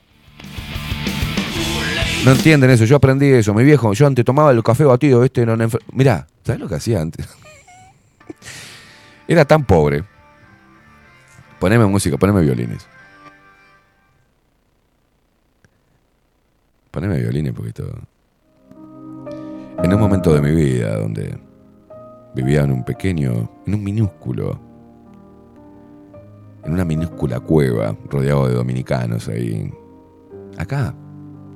No 2.24 2.30
entienden 2.30 2.70
eso, 2.70 2.84
yo 2.84 2.94
aprendí 2.94 3.26
eso. 3.26 3.52
Mi 3.52 3.64
viejo, 3.64 3.92
yo 3.94 4.06
antes 4.06 4.24
tomaba 4.24 4.52
el 4.52 4.62
café 4.62 4.84
batido, 4.84 5.24
este 5.24 5.42
era 5.42 5.54
una 5.54 5.68
Mirá, 5.92 6.28
¿sabes 6.44 6.60
lo 6.60 6.68
que 6.68 6.76
hacía 6.76 7.00
antes? 7.00 7.28
era 9.28 9.44
tan 9.44 9.64
pobre. 9.64 10.04
Poneme 11.58 11.86
música, 11.86 12.16
poneme 12.16 12.42
violines. 12.42 12.86
Poneme 16.92 17.18
violines 17.18 17.52
porque 17.52 17.70
esto... 17.70 17.90
En 19.82 19.92
un 19.92 20.00
momento 20.00 20.32
de 20.32 20.40
mi 20.40 20.54
vida 20.54 20.96
donde 20.96 21.36
vivía 22.34 22.62
en 22.62 22.72
un 22.72 22.84
pequeño, 22.84 23.50
en 23.66 23.74
un 23.74 23.84
minúsculo, 23.84 24.58
en 26.64 26.72
una 26.72 26.84
minúscula 26.84 27.40
cueva 27.40 27.96
rodeado 28.10 28.48
de 28.48 28.54
dominicanos 28.54 29.28
ahí, 29.28 29.72
acá, 30.58 30.94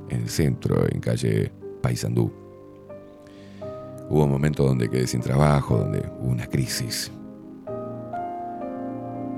en 0.08 0.22
el 0.22 0.28
centro, 0.28 0.86
en 0.90 1.00
calle 1.00 1.50
Paysandú. 1.82 2.32
Hubo 4.08 4.24
un 4.24 4.30
momento 4.30 4.64
donde 4.64 4.88
quedé 4.88 5.06
sin 5.06 5.20
trabajo, 5.20 5.78
donde 5.78 6.00
hubo 6.20 6.30
una 6.30 6.46
crisis. 6.46 7.10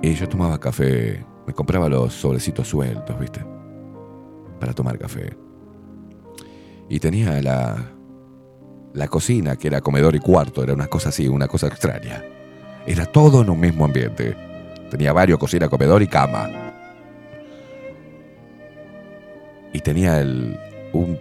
Y 0.02 0.14
yo 0.14 0.28
tomaba 0.28 0.58
café, 0.58 1.24
me 1.46 1.52
compraba 1.52 1.88
los 1.88 2.14
sobrecitos 2.14 2.68
sueltos, 2.68 3.18
¿viste? 3.18 3.44
Para 4.58 4.72
tomar 4.72 4.98
café. 4.98 5.36
Y 6.88 6.98
tenía 6.98 7.40
la, 7.42 7.92
la 8.94 9.08
cocina, 9.08 9.56
que 9.56 9.68
era 9.68 9.80
comedor 9.80 10.14
y 10.16 10.20
cuarto, 10.20 10.62
era 10.62 10.74
una 10.74 10.86
cosa 10.88 11.10
así, 11.10 11.28
una 11.28 11.46
cosa 11.48 11.68
extraña. 11.68 12.24
Era 12.86 13.06
todo 13.06 13.42
en 13.42 13.50
un 13.50 13.60
mismo 13.60 13.84
ambiente. 13.84 14.34
Tenía 14.90 15.12
varios, 15.12 15.38
cocina, 15.38 15.68
comedor 15.68 16.02
y 16.02 16.08
cama. 16.08 16.48
Y 19.72 19.80
tenía 19.80 20.20
el. 20.20 20.58
un. 20.92 21.18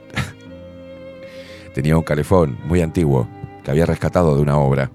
tenía 1.74 1.96
un 1.98 2.04
calefón 2.04 2.58
muy 2.66 2.82
antiguo 2.82 3.28
que 3.64 3.72
había 3.72 3.86
rescatado 3.86 4.36
de 4.36 4.42
una 4.42 4.58
obra. 4.58 4.90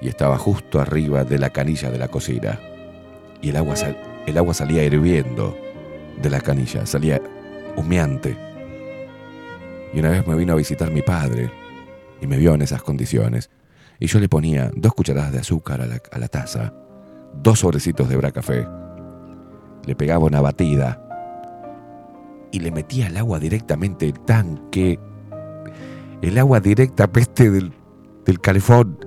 Y 0.00 0.08
estaba 0.08 0.36
justo 0.38 0.80
arriba 0.80 1.24
de 1.24 1.38
la 1.38 1.50
canilla 1.50 1.90
de 1.90 1.98
la 1.98 2.08
cocina. 2.08 2.60
Y 3.40 3.50
el 3.50 3.56
agua, 3.56 3.76
sal- 3.76 3.96
el 4.26 4.36
agua 4.36 4.52
salía 4.54 4.84
hirviendo 4.84 5.56
de 6.20 6.30
la 6.30 6.40
canilla, 6.40 6.84
salía 6.86 7.20
humeante. 7.76 8.36
Y 9.92 10.00
una 10.00 10.10
vez 10.10 10.26
me 10.26 10.34
vino 10.34 10.52
a 10.52 10.56
visitar 10.56 10.90
mi 10.90 11.02
padre 11.02 11.50
y 12.20 12.26
me 12.26 12.36
vio 12.36 12.54
en 12.54 12.62
esas 12.62 12.82
condiciones. 12.82 13.50
Y 13.98 14.06
yo 14.06 14.20
le 14.20 14.28
ponía 14.28 14.70
dos 14.74 14.94
cucharadas 14.94 15.32
de 15.32 15.38
azúcar 15.38 15.80
a 15.80 16.18
la, 16.18 16.28
taza, 16.28 16.72
dos 17.34 17.60
sobrecitos 17.60 18.08
de 18.08 18.16
bracafé, 18.16 18.66
le 19.86 19.94
pegaba 19.96 20.24
una 20.24 20.40
batida 20.40 21.02
y 22.52 22.60
le 22.60 22.70
metía 22.70 23.08
el 23.08 23.16
agua 23.16 23.38
directamente 23.38 24.06
el 24.06 24.20
tanque, 24.20 25.00
el 26.22 26.38
agua 26.38 26.60
directamente 26.60 27.50
del, 27.50 27.72
del 28.24 28.40
calefón 28.40 28.98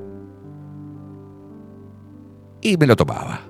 y 2.61 2.77
me 2.77 2.87
lo 2.87 2.95
tomaba. 2.95 3.41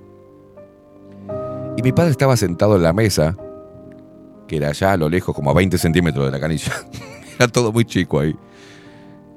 Y 1.77 1.81
mi 1.81 1.91
padre 1.91 2.11
estaba 2.11 2.35
sentado 2.37 2.75
en 2.75 2.83
la 2.83 2.93
mesa, 2.93 3.35
que 4.47 4.57
era 4.57 4.69
allá 4.69 4.93
a 4.93 4.97
lo 4.97 5.09
lejos, 5.09 5.35
como 5.35 5.51
a 5.51 5.53
20 5.53 5.77
centímetros 5.77 6.25
de 6.25 6.31
la 6.31 6.39
canilla. 6.39 6.71
Todo 7.47 7.71
muy 7.71 7.85
chico 7.85 8.19
ahí. 8.19 8.35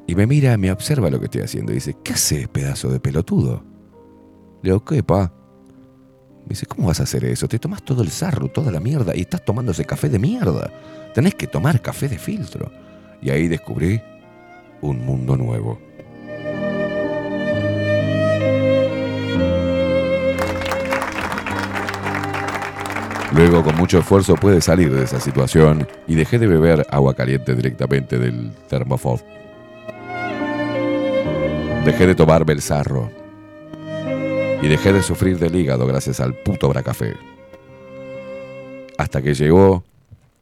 Y 0.07 0.14
me 0.14 0.26
mira, 0.26 0.57
me 0.57 0.70
observa 0.70 1.09
lo 1.11 1.18
que 1.18 1.26
estoy 1.26 1.42
haciendo 1.42 1.72
y 1.72 1.76
dice, 1.76 1.96
¿qué 2.05 2.12
haces, 2.12 2.48
pedazo 2.48 2.90
de 2.90 3.00
pelotudo? 3.00 3.64
Le 4.62 4.70
digo, 4.70 4.84
¿qué, 4.84 5.02
pa? 5.02 5.32
Me 6.42 6.50
dice, 6.50 6.66
¿cómo 6.66 6.88
vas 6.88 7.00
a 7.00 7.05
hacer 7.05 7.24
eso? 7.24 7.48
Te 7.48 7.59
tomas 7.59 7.82
todo 7.82 8.02
el 8.02 8.11
sarro, 8.11 8.48
toda 8.48 8.70
la 8.70 8.80
mierda 8.80 9.16
y 9.16 9.22
estás 9.22 9.44
tomando 9.44 9.72
ese 9.72 9.86
café 9.86 10.11
de 10.11 10.18
mierda. 10.18 10.70
Tenés 11.14 11.34
que 11.34 11.46
tomar 11.46 11.80
café 11.80 12.09
de 12.09 12.18
filtro. 12.18 12.70
Y 13.22 13.30
ahí 13.30 13.48
descubrí 13.48 14.00
un 14.82 15.05
mundo 15.07 15.36
nuevo. 15.36 15.78
Luego, 23.35 23.64
con 23.64 23.74
mucho 23.74 23.99
esfuerzo, 23.99 24.37
pude 24.37 24.61
salir 24.61 24.95
de 24.95 25.03
esa 25.03 25.18
situación 25.18 25.89
y 26.07 26.14
dejé 26.14 26.39
de 26.39 26.47
beber 26.47 26.87
agua 26.89 27.14
caliente 27.14 27.55
directamente 27.57 28.16
del 28.16 28.53
termofob. 28.68 29.20
Dejé 31.85 32.07
de 32.07 32.14
tomar 32.14 32.45
Belsarro. 32.45 33.11
Y 34.62 34.68
dejé 34.68 34.93
de 34.93 35.03
sufrir 35.03 35.39
del 35.39 35.57
hígado 35.57 35.85
gracias 35.85 36.20
al 36.20 36.35
puto 36.35 36.68
Bracafé. 36.68 37.16
Hasta 38.97 39.20
que 39.20 39.35
llegó 39.35 39.82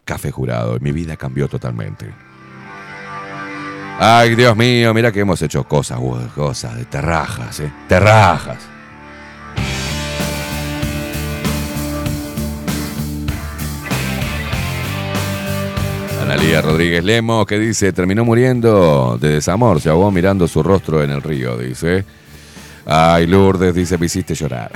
Café 0.05 0.31
Jurado 0.31 0.77
y 0.77 0.81
mi 0.81 0.93
vida 0.93 1.17
cambió 1.17 1.49
totalmente. 1.49 2.13
Ay, 3.99 4.35
Dios 4.35 4.55
mío, 4.55 4.93
mira 4.93 5.11
que 5.11 5.21
hemos 5.21 5.41
hecho 5.41 5.65
cosas, 5.65 5.99
cosas 6.35 6.77
de 6.77 6.85
terrajas, 6.85 7.59
¿eh? 7.61 7.73
Terrajas. 7.89 8.72
Analía 16.33 16.63
Rodríguez 16.63 17.05
Lemos, 17.05 17.45
que 17.45 17.59
dice, 17.59 17.93
terminó 17.93 18.25
muriendo 18.25 19.19
de 19.21 19.35
desamor, 19.35 19.83
se 19.83 19.91
ahogó 19.91 20.11
mirando 20.11 20.49
su 20.49 20.63
rostro 20.63 21.05
en 21.05 21.11
el 21.11 21.21
río, 21.21 21.59
dice. 21.59 22.07
Ay, 22.87 23.27
Lourdes, 23.27 23.75
dice, 23.75 23.99
me 23.99 24.07
hiciste 24.07 24.35
llorar. 24.35 24.73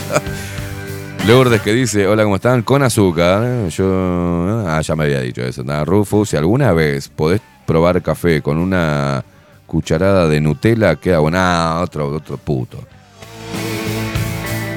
Lourdes 1.26 1.60
que 1.60 1.74
dice, 1.74 2.06
hola, 2.06 2.22
¿cómo 2.22 2.36
están? 2.36 2.62
Con 2.62 2.82
azúcar. 2.82 3.68
Yo, 3.68 4.64
ah, 4.66 4.80
ya 4.80 4.96
me 4.96 5.04
había 5.04 5.20
dicho 5.20 5.42
eso. 5.42 5.64
Nada, 5.64 5.84
Rufus, 5.84 6.30
si 6.30 6.36
alguna 6.38 6.72
vez 6.72 7.10
podés 7.10 7.42
probar 7.66 8.00
café 8.00 8.40
con 8.40 8.56
una 8.56 9.22
cucharada 9.66 10.26
de 10.28 10.40
Nutella, 10.40 10.96
queda 10.96 11.18
bueno. 11.18 11.36
Ah, 11.38 11.78
otro, 11.84 12.08
otro 12.08 12.38
puto. 12.38 12.78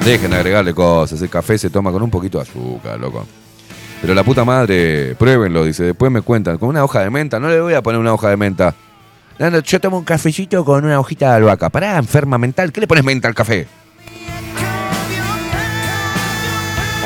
Dejen 0.04 0.32
de 0.32 0.36
agregarle 0.36 0.74
cosas. 0.74 1.22
El 1.22 1.30
café 1.30 1.56
se 1.56 1.70
toma 1.70 1.90
con 1.90 2.02
un 2.02 2.10
poquito 2.10 2.36
de 2.36 2.42
azúcar, 2.42 3.00
loco. 3.00 3.24
Pero 4.04 4.14
la 4.14 4.22
puta 4.22 4.44
madre, 4.44 5.14
pruébenlo, 5.18 5.64
dice. 5.64 5.82
Después 5.82 6.12
me 6.12 6.20
cuentan. 6.20 6.58
Con 6.58 6.68
una 6.68 6.84
hoja 6.84 7.00
de 7.00 7.08
menta. 7.08 7.40
No 7.40 7.48
le 7.48 7.58
voy 7.58 7.72
a 7.72 7.82
poner 7.82 7.98
una 7.98 8.12
hoja 8.12 8.28
de 8.28 8.36
menta. 8.36 8.74
Yo 9.64 9.80
tomo 9.80 9.96
un 9.96 10.04
cafecito 10.04 10.62
con 10.62 10.84
una 10.84 11.00
hojita 11.00 11.30
de 11.30 11.36
albahaca. 11.36 11.70
Pará, 11.70 11.96
enferma 11.96 12.36
mental. 12.36 12.70
¿Qué 12.70 12.82
le 12.82 12.86
pones 12.86 13.02
menta 13.02 13.28
al 13.28 13.34
café? 13.34 13.66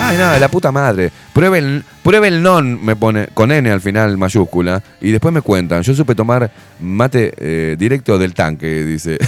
Ay, 0.00 0.16
no, 0.18 0.36
la 0.40 0.48
puta 0.48 0.72
madre. 0.72 1.12
Pruebe 1.32 1.58
el, 1.58 1.84
pruebe 2.02 2.26
el 2.26 2.42
non, 2.42 2.84
me 2.84 2.96
pone, 2.96 3.28
con 3.32 3.52
N 3.52 3.70
al 3.70 3.80
final, 3.80 4.18
mayúscula. 4.18 4.82
Y 5.00 5.12
después 5.12 5.32
me 5.32 5.40
cuentan. 5.40 5.82
Yo 5.82 5.94
supe 5.94 6.16
tomar 6.16 6.50
mate 6.80 7.32
eh, 7.36 7.76
directo 7.78 8.18
del 8.18 8.34
tanque, 8.34 8.82
dice. 8.82 9.18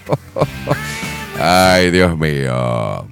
Ay, 1.38 1.90
Dios 1.90 2.16
mío. 2.16 3.06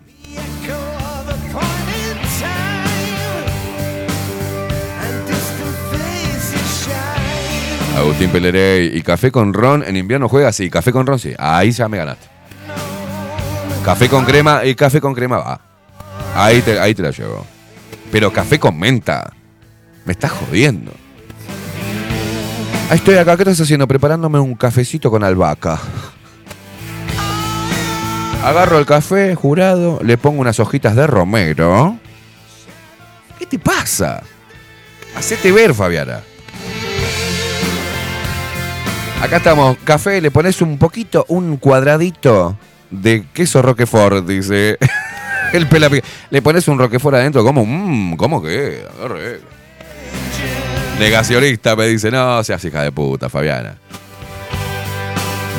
Agustín 7.96 8.30
Pelerey. 8.30 8.96
¿Y 8.96 9.02
café 9.02 9.30
con 9.30 9.52
ron 9.54 9.82
en 9.82 9.96
invierno 9.96 10.28
juega? 10.28 10.52
Sí, 10.52 10.70
café 10.70 10.92
con 10.92 11.06
ron 11.06 11.18
sí. 11.18 11.32
Ahí 11.38 11.72
ya 11.72 11.88
me 11.88 11.96
ganaste. 11.96 12.26
Café 13.84 14.08
con 14.08 14.24
crema 14.24 14.64
y 14.64 14.74
café 14.74 15.00
con 15.00 15.14
crema 15.14 15.38
va. 15.38 15.60
Ahí 16.34 16.60
te, 16.60 16.78
ahí 16.78 16.94
te 16.94 17.02
la 17.02 17.10
llevo. 17.10 17.46
Pero 18.12 18.32
café 18.32 18.58
con 18.58 18.78
menta. 18.78 19.32
Me 20.04 20.12
estás 20.12 20.32
jodiendo. 20.32 20.92
Ahí 22.90 22.98
estoy 22.98 23.16
acá. 23.16 23.36
¿Qué 23.36 23.42
estás 23.42 23.60
haciendo? 23.60 23.88
Preparándome 23.88 24.38
un 24.38 24.54
cafecito 24.54 25.10
con 25.10 25.24
albahaca. 25.24 25.78
Agarro 28.44 28.78
el 28.78 28.86
café 28.86 29.34
jurado, 29.34 29.98
le 30.04 30.18
pongo 30.18 30.40
unas 30.40 30.60
hojitas 30.60 30.94
de 30.94 31.06
romero. 31.08 31.98
¿Qué 33.40 33.46
te 33.46 33.58
pasa? 33.58 34.22
Hacete 35.16 35.50
ver, 35.50 35.74
Fabiana. 35.74 36.20
Acá 39.20 39.38
estamos, 39.38 39.76
café, 39.82 40.20
le 40.20 40.30
pones 40.30 40.60
un 40.60 40.78
poquito, 40.78 41.24
un 41.28 41.56
cuadradito 41.56 42.56
de 42.90 43.24
queso 43.32 43.62
Roquefort, 43.62 44.26
dice. 44.26 44.78
El 45.52 45.66
pelapi. 45.68 46.00
Le 46.30 46.42
pones 46.42 46.68
un 46.68 46.78
Roquefort 46.78 47.16
adentro, 47.16 47.42
como, 47.42 47.64
mmm, 47.64 48.16
¿cómo 48.16 48.40
rico. 48.40 49.46
Negacionista 50.98 51.76
me 51.76 51.86
dice, 51.86 52.10
no 52.10 52.42
seas 52.42 52.64
hija 52.64 52.82
de 52.82 52.92
puta, 52.92 53.28
Fabiana. 53.28 53.76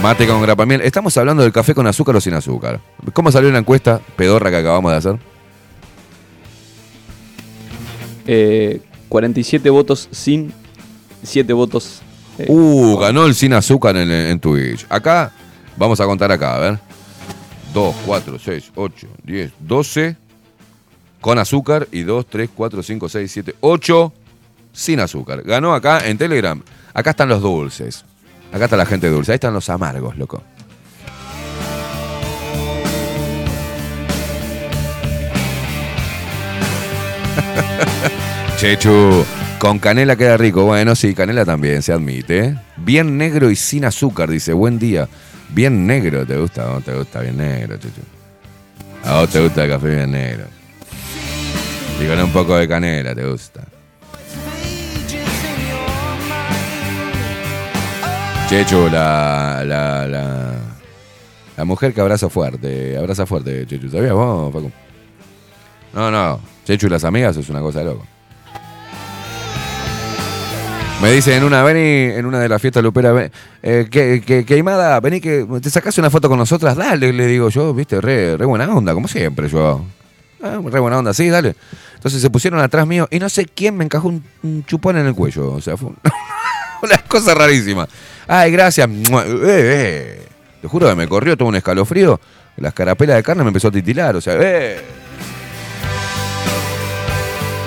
Mate 0.01 0.27
con 0.27 0.41
grapamiel. 0.41 0.81
Estamos 0.81 1.17
hablando 1.17 1.43
del 1.43 1.51
café 1.51 1.73
con 1.73 1.87
azúcar 1.87 2.15
o 2.15 2.21
sin 2.21 2.33
azúcar. 2.33 2.79
¿Cómo 3.13 3.31
salió 3.31 3.51
la 3.51 3.59
encuesta 3.59 3.99
pedorra 4.15 4.51
que 4.51 4.57
acabamos 4.57 4.91
de 4.91 4.97
hacer? 4.97 5.19
Eh, 8.27 8.81
47 9.09 9.69
votos 9.69 10.07
sin, 10.11 10.53
7 11.23 11.53
votos. 11.53 12.01
Uh, 12.47 12.97
ganó 12.97 13.25
el 13.25 13.33
sin 13.33 13.53
azúcar 13.53 13.95
en, 13.97 14.11
en 14.11 14.39
Twitch. 14.39 14.85
Acá, 14.89 15.31
vamos 15.75 15.99
a 15.99 16.05
contar 16.05 16.31
acá, 16.31 16.55
a 16.55 16.59
ver. 16.59 16.79
2, 17.73 17.95
4, 18.05 18.39
6, 18.39 18.71
8, 18.75 19.07
10, 19.23 19.51
12 19.59 20.15
con 21.21 21.39
azúcar 21.39 21.87
y 21.91 22.03
2, 22.03 22.25
3, 22.27 22.49
4, 22.55 22.83
5, 22.83 23.09
6, 23.09 23.31
7, 23.31 23.55
8 23.59 24.13
sin 24.71 24.99
azúcar. 24.99 25.41
Ganó 25.43 25.73
acá 25.73 26.07
en 26.07 26.17
Telegram. 26.17 26.61
Acá 26.93 27.09
están 27.11 27.29
los 27.29 27.41
dulces. 27.41 28.05
Acá 28.51 28.65
está 28.65 28.77
la 28.77 28.85
gente 28.85 29.09
dulce. 29.09 29.31
Ahí 29.31 29.35
están 29.35 29.53
los 29.53 29.69
amargos, 29.69 30.17
loco. 30.17 30.43
Chechu, 38.57 39.25
con 39.59 39.79
canela 39.79 40.15
queda 40.15 40.37
rico. 40.37 40.63
Bueno, 40.63 40.95
sí, 40.95 41.13
canela 41.13 41.45
también, 41.45 41.81
se 41.81 41.93
admite. 41.93 42.57
Bien 42.77 43.17
negro 43.17 43.49
y 43.49 43.55
sin 43.55 43.85
azúcar, 43.85 44.29
dice. 44.29 44.53
Buen 44.53 44.79
día. 44.79 45.07
Bien 45.49 45.87
negro, 45.87 46.25
¿te 46.25 46.37
gusta? 46.37 46.65
¿No 46.65 46.81
te 46.81 46.93
gusta 46.93 47.21
bien 47.21 47.37
negro, 47.37 47.77
Chechu? 47.77 48.01
A 49.03 49.21
vos 49.21 49.29
te 49.29 49.41
gusta 49.41 49.63
el 49.63 49.69
café 49.69 49.95
bien 49.95 50.11
negro. 50.11 50.45
Y 52.01 52.05
con 52.07 52.19
un 52.19 52.31
poco 52.31 52.55
de 52.57 52.67
canela, 52.67 53.15
¿te 53.15 53.25
gusta? 53.25 53.61
Chechu, 58.49 58.89
la, 58.89 59.63
la, 59.65 60.07
la, 60.07 60.53
la 61.57 61.65
mujer 61.65 61.93
que 61.93 62.01
abraza 62.01 62.29
fuerte, 62.29 62.97
abraza 62.97 63.25
fuerte, 63.25 63.65
Chechu. 63.65 63.89
¿Sabías 63.89 64.13
vos, 64.13 64.53
Facu? 64.53 64.71
No, 65.93 66.11
no. 66.11 66.39
Chechu 66.65 66.87
y 66.87 66.89
las 66.89 67.03
amigas 67.03 67.35
es 67.37 67.49
una 67.49 67.61
cosa 67.61 67.79
de 67.79 67.85
loco. 67.85 68.05
Me 71.01 71.11
dice 71.11 71.35
en 71.35 71.43
una, 71.43 71.61
vení, 71.61 72.15
en 72.17 72.25
una 72.25 72.39
de 72.39 72.49
las 72.49 72.59
fiestas 72.59 72.81
luperas, 72.83 73.13
ven, 73.13 73.31
eh, 73.61 73.87
que, 73.89 74.21
que, 74.25 74.43
que 74.45 74.53
Aimada, 74.55 74.99
vení 74.99 75.21
que 75.21 75.45
te 75.61 75.69
sacás 75.69 75.95
una 75.99 76.09
foto 76.09 76.27
con 76.27 76.39
nosotras, 76.39 76.75
dale, 76.75 77.13
le 77.13 77.27
digo 77.27 77.49
yo, 77.49 77.71
viste, 77.73 78.01
re, 78.01 78.35
re 78.35 78.45
buena 78.45 78.67
onda, 78.73 78.95
como 78.95 79.07
siempre 79.07 79.47
yo. 79.47 79.85
Ah, 80.41 80.59
re 80.63 80.79
buena 80.79 80.97
onda, 80.97 81.13
sí, 81.13 81.29
dale. 81.29 81.55
Entonces 81.95 82.19
se 82.19 82.29
pusieron 82.31 82.59
atrás 82.59 82.87
mío 82.87 83.07
y 83.11 83.19
no 83.19 83.29
sé 83.29 83.45
quién 83.45 83.77
me 83.77 83.83
encajó 83.83 84.07
un, 84.07 84.65
chupón 84.65 84.97
en 84.97 85.05
el 85.05 85.13
cuello. 85.13 85.51
O 85.53 85.61
sea, 85.61 85.77
fue 85.77 85.89
un- 85.89 85.97
una 86.81 86.97
cosa 87.07 87.35
rarísima. 87.35 87.87
Ay, 88.27 88.51
gracias. 88.51 88.89
Eh, 88.89 89.23
eh. 89.43 90.27
Te 90.61 90.67
juro 90.67 90.87
que 90.89 90.95
me 90.95 91.07
corrió 91.07 91.37
todo 91.37 91.47
un 91.47 91.55
escalofrío. 91.55 92.19
Las 92.57 92.73
carapelas 92.73 93.17
de 93.17 93.23
carne 93.23 93.43
me 93.43 93.49
empezó 93.49 93.67
a 93.67 93.71
titilar. 93.71 94.15
O 94.15 94.21
sea, 94.21 94.35
eh. 94.39 94.81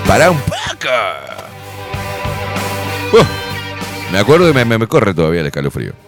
Pará 0.07 0.31
un 0.31 0.39
poco. 0.39 1.40
Uh, 3.13 4.11
me 4.11 4.19
acuerdo 4.19 4.49
y 4.49 4.53
me, 4.53 4.63
me- 4.65 4.77
me 4.77 4.87
corre 4.87 5.13
todavía 5.13 5.41
el 5.41 5.47
escalofrío. 5.47 5.93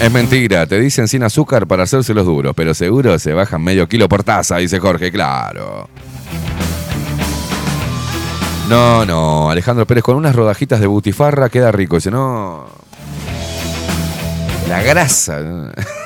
Es 0.00 0.10
mentira, 0.12 0.66
te 0.66 0.78
dicen 0.80 1.06
sin 1.08 1.22
azúcar 1.22 1.66
para 1.66 1.82
hacerse 1.84 2.14
los 2.14 2.24
duros, 2.24 2.54
pero 2.56 2.72
seguro 2.74 3.18
se 3.18 3.32
bajan 3.32 3.62
medio 3.62 3.88
kilo 3.88 4.08
por 4.08 4.22
taza, 4.24 4.56
dice 4.56 4.78
Jorge, 4.78 5.10
claro. 5.12 5.88
No, 8.68 9.04
no, 9.04 9.50
Alejandro 9.50 9.86
Pérez, 9.86 10.02
con 10.02 10.16
unas 10.16 10.34
rodajitas 10.34 10.80
de 10.80 10.86
butifarra 10.86 11.48
queda 11.48 11.70
rico. 11.72 11.96
Dice, 11.96 12.10
no. 12.10 12.66
La 14.68 14.82
grasa. 14.82 15.40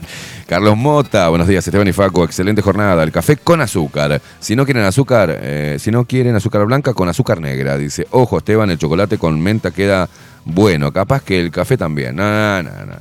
Carlos 0.46 0.76
Mota, 0.76 1.28
buenos 1.28 1.48
días, 1.48 1.66
Esteban 1.66 1.88
y 1.88 1.92
Faco, 1.92 2.24
excelente 2.24 2.62
jornada. 2.62 3.02
El 3.02 3.12
café 3.12 3.36
con 3.36 3.60
azúcar. 3.60 4.20
Si 4.40 4.56
no 4.56 4.64
quieren 4.64 4.84
azúcar, 4.84 5.38
eh, 5.40 5.76
si 5.78 5.90
no 5.90 6.04
quieren 6.04 6.34
azúcar 6.34 6.64
blanca, 6.66 6.94
con 6.94 7.08
azúcar 7.08 7.40
negra. 7.40 7.78
Dice, 7.78 8.06
ojo, 8.10 8.38
Esteban, 8.38 8.70
el 8.70 8.78
chocolate 8.78 9.18
con 9.18 9.40
menta 9.40 9.70
queda 9.70 10.08
bueno. 10.44 10.92
Capaz 10.92 11.22
que 11.22 11.40
el 11.40 11.50
café 11.50 11.76
también. 11.76 12.16
No, 12.16 12.62
no, 12.62 12.70
no. 12.70 12.94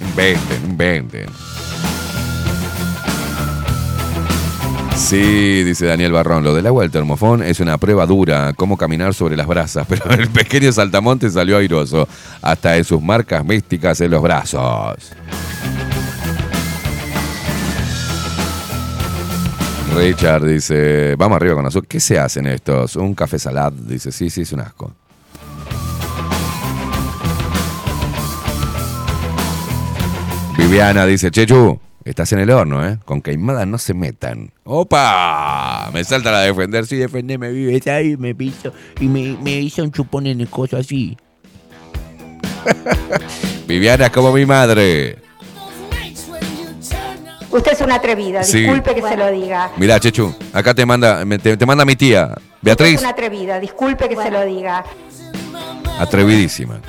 Inventen, 0.00 0.64
inventen. 0.64 1.26
Sí, 4.96 5.64
dice 5.64 5.86
Daniel 5.86 6.12
Barrón, 6.12 6.44
lo 6.44 6.54
del 6.54 6.66
agua 6.66 6.82
del 6.82 6.90
termofón 6.90 7.42
es 7.42 7.60
una 7.60 7.76
prueba 7.76 8.06
dura, 8.06 8.52
cómo 8.54 8.76
caminar 8.76 9.14
sobre 9.14 9.36
las 9.36 9.46
brasas, 9.46 9.86
pero 9.88 10.10
el 10.10 10.28
pequeño 10.28 10.70
saltamonte 10.70 11.28
salió 11.28 11.56
airoso, 11.56 12.08
hasta 12.40 12.76
en 12.76 12.84
sus 12.84 13.02
marcas 13.02 13.44
místicas 13.44 14.00
en 14.00 14.10
los 14.10 14.22
brazos. 14.22 15.12
Richard 19.94 20.46
dice, 20.46 21.14
vamos 21.16 21.36
arriba 21.36 21.54
con 21.54 21.66
azúcar. 21.66 21.88
¿Qué 21.88 22.00
se 22.00 22.18
hacen 22.18 22.46
estos? 22.46 22.96
Un 22.96 23.14
café 23.14 23.38
salad, 23.38 23.72
dice, 23.72 24.10
sí, 24.10 24.30
sí, 24.30 24.42
es 24.42 24.52
un 24.52 24.60
asco. 24.60 24.92
Viviana 30.56 31.06
dice, 31.06 31.30
Chechu, 31.30 31.78
estás 32.04 32.32
en 32.32 32.38
el 32.40 32.50
horno, 32.50 32.86
¿eh? 32.86 32.98
Con 33.04 33.20
queimadas 33.20 33.66
no 33.66 33.78
se 33.78 33.94
metan. 33.94 34.52
¡Opa! 34.64 35.90
Me 35.92 36.04
salta 36.04 36.36
a 36.36 36.42
defender, 36.42 36.86
sí, 36.86 36.96
defendeme, 36.96 37.50
vive. 37.50 37.80
Ahí, 37.90 38.16
me 38.16 38.34
piso 38.34 38.72
y 39.00 39.08
me, 39.08 39.36
me 39.42 39.60
hizo 39.60 39.82
un 39.82 39.92
chupón 39.92 40.26
en 40.26 40.40
el 40.40 40.48
coso 40.48 40.76
así. 40.76 41.16
Viviana 43.66 44.06
es 44.06 44.12
como 44.12 44.32
mi 44.32 44.46
madre. 44.46 45.18
Usted 47.52 47.72
es 47.72 47.80
una 47.82 47.96
atrevida, 47.96 48.42
Sí. 48.42 48.60
disculpe 48.60 48.94
que 48.94 49.02
se 49.02 49.16
lo 49.16 49.30
diga. 49.30 49.70
Mirá, 49.76 50.00
Chechu, 50.00 50.34
acá 50.52 50.72
te 50.74 50.86
manda, 50.86 51.24
me- 51.24 51.38
te, 51.38 51.56
te 51.56 51.66
manda 51.66 51.84
mi 51.84 51.96
tía, 51.96 52.28
Usted 52.28 52.40
es 52.40 52.62
Beatriz, 52.62 53.00
una 53.00 53.10
atrevida, 53.10 53.60
disculpe 53.60 54.08
que 54.08 54.16
se 54.16 54.30
lo 54.30 54.44
diga. 54.44 54.84
atrevidísima. 55.98 56.80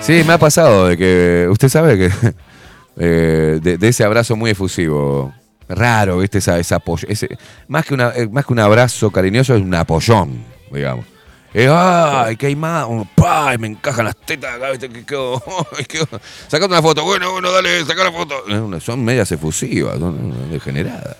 Sí, 0.00 0.22
me 0.26 0.32
ha 0.34 0.38
pasado 0.38 0.88
de 0.88 0.96
que, 0.96 1.46
usted 1.50 1.68
sabe 1.68 1.96
que, 1.96 2.10
eh, 2.98 3.58
de, 3.62 3.78
de 3.78 3.88
ese 3.88 4.04
abrazo 4.04 4.36
muy 4.36 4.50
efusivo, 4.50 5.32
raro, 5.68 6.18
¿viste? 6.18 6.38
Esa, 6.38 6.58
esa 6.58 6.76
apoyo- 6.76 7.06
ese, 7.08 7.28
más, 7.68 7.84
que 7.86 7.94
una, 7.94 8.10
eh, 8.16 8.28
más 8.28 8.44
que 8.44 8.52
un 8.52 8.58
abrazo 8.60 9.10
cariñoso, 9.10 9.54
es 9.54 9.62
un 9.62 9.74
apoyón, 9.74 10.42
digamos. 10.72 11.04
¡Ay, 11.52 12.36
qué 12.36 12.46
hay 12.46 12.56
más! 12.56 12.86
¡Pay! 13.16 13.58
Me 13.58 13.66
encajan 13.68 14.04
las 14.04 14.16
tetas 14.16 14.54
acá, 14.54 14.70
¿viste? 14.70 14.88
Que 14.88 15.04
quedo, 15.04 15.42
quedo- 15.88 16.06
Sacate 16.46 16.72
una 16.72 16.82
foto, 16.82 17.04
bueno, 17.04 17.32
bueno, 17.32 17.50
dale, 17.50 17.84
saca 17.84 18.04
la 18.04 18.12
foto. 18.12 18.34
Son 18.80 19.04
medias 19.04 19.30
efusivas, 19.32 19.98
son 19.98 20.50
degeneradas. 20.50 21.16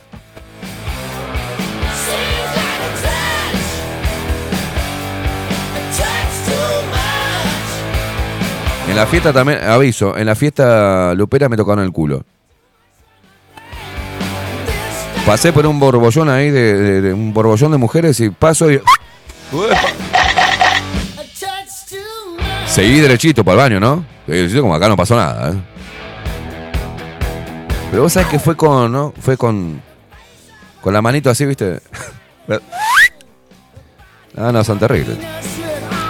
En 8.88 8.96
la 8.96 9.06
fiesta 9.06 9.32
también, 9.32 9.62
aviso, 9.62 10.16
en 10.16 10.26
la 10.26 10.34
fiesta 10.34 11.14
lupera 11.14 11.48
me 11.48 11.56
tocaron 11.56 11.84
el 11.84 11.92
culo. 11.92 12.24
Pasé 15.24 15.52
por 15.52 15.64
un 15.66 15.78
borbollón 15.78 16.28
ahí, 16.28 16.50
de 16.50 17.12
un 17.14 17.32
borbollón 17.32 17.70
de 17.70 17.78
mujeres 17.78 18.18
y 18.20 18.30
paso 18.30 18.70
y... 18.70 18.80
Seguí 22.70 23.00
derechito 23.00 23.44
para 23.44 23.54
el 23.54 23.70
baño, 23.70 23.80
¿no? 23.80 24.04
Seguí 24.26 24.38
derechito 24.38 24.62
como 24.62 24.74
acá 24.76 24.88
no 24.88 24.96
pasó 24.96 25.16
nada, 25.16 25.50
¿eh? 25.50 25.54
Pero 27.90 28.02
vos 28.02 28.12
sabés 28.12 28.28
que 28.28 28.38
fue 28.38 28.56
con, 28.56 28.92
¿no? 28.92 29.12
Fue 29.20 29.36
con... 29.36 29.82
Con 30.80 30.94
la 30.94 31.02
manito 31.02 31.28
así, 31.30 31.44
¿viste? 31.44 31.80
Ah, 34.36 34.52
no, 34.52 34.62
son 34.62 34.78
terribles. 34.78 35.18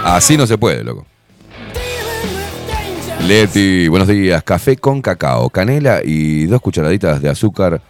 Así 0.05 0.37
no 0.37 0.45
se 0.45 0.57
puede, 0.57 0.83
loco. 0.83 1.05
Leti, 3.27 3.87
buenos 3.87 4.07
días. 4.07 4.43
Café 4.43 4.77
con 4.77 5.01
cacao, 5.01 5.49
canela 5.49 6.01
y 6.03 6.45
dos 6.45 6.61
cucharaditas 6.61 7.21
de 7.21 7.29
azúcar 7.29 7.81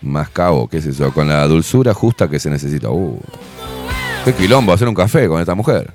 mascabo. 0.00 0.68
¿Qué 0.68 0.78
es 0.78 0.86
eso? 0.86 1.12
Con 1.12 1.28
la 1.28 1.46
dulzura 1.46 1.94
justa 1.94 2.28
que 2.28 2.40
se 2.40 2.50
necesita. 2.50 2.90
Uh, 2.90 3.18
qué 4.24 4.34
quilombo 4.34 4.72
hacer 4.72 4.88
un 4.88 4.94
café 4.94 5.28
con 5.28 5.40
esta 5.40 5.54
mujer. 5.54 5.94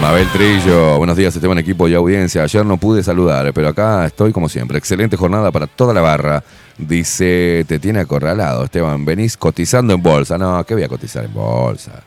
Mabel 0.00 0.28
Trillo, 0.28 0.98
buenos 0.98 1.16
días, 1.16 1.34
Esteban, 1.34 1.58
equipo 1.58 1.88
y 1.88 1.94
audiencia. 1.94 2.42
Ayer 2.42 2.64
no 2.64 2.76
pude 2.76 3.02
saludar, 3.02 3.52
pero 3.54 3.68
acá 3.68 4.06
estoy 4.06 4.30
como 4.30 4.48
siempre. 4.48 4.78
Excelente 4.78 5.16
jornada 5.16 5.50
para 5.50 5.66
toda 5.66 5.94
la 5.94 6.00
barra. 6.00 6.44
Dice, 6.76 7.64
te 7.66 7.78
tiene 7.78 8.00
acorralado, 8.00 8.64
Esteban. 8.64 9.04
Venís 9.04 9.36
cotizando 9.36 9.94
en 9.94 10.02
bolsa. 10.02 10.36
No, 10.36 10.62
¿qué 10.64 10.74
voy 10.74 10.82
a 10.82 10.88
cotizar 10.88 11.24
en 11.24 11.32
bolsa? 11.32 12.02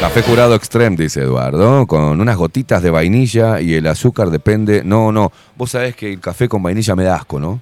Café 0.00 0.22
curado 0.22 0.54
extreme, 0.54 0.96
dice 0.96 1.20
Eduardo, 1.20 1.86
con 1.86 2.20
unas 2.20 2.36
gotitas 2.36 2.82
de 2.82 2.88
vainilla 2.88 3.60
y 3.60 3.74
el 3.74 3.86
azúcar 3.86 4.30
depende. 4.30 4.82
No, 4.84 5.12
no. 5.12 5.30
Vos 5.56 5.72
sabés 5.72 5.96
que 5.96 6.12
el 6.12 6.20
café 6.20 6.48
con 6.48 6.62
vainilla 6.62 6.94
me 6.94 7.04
da 7.04 7.16
asco, 7.16 7.38
¿no? 7.38 7.60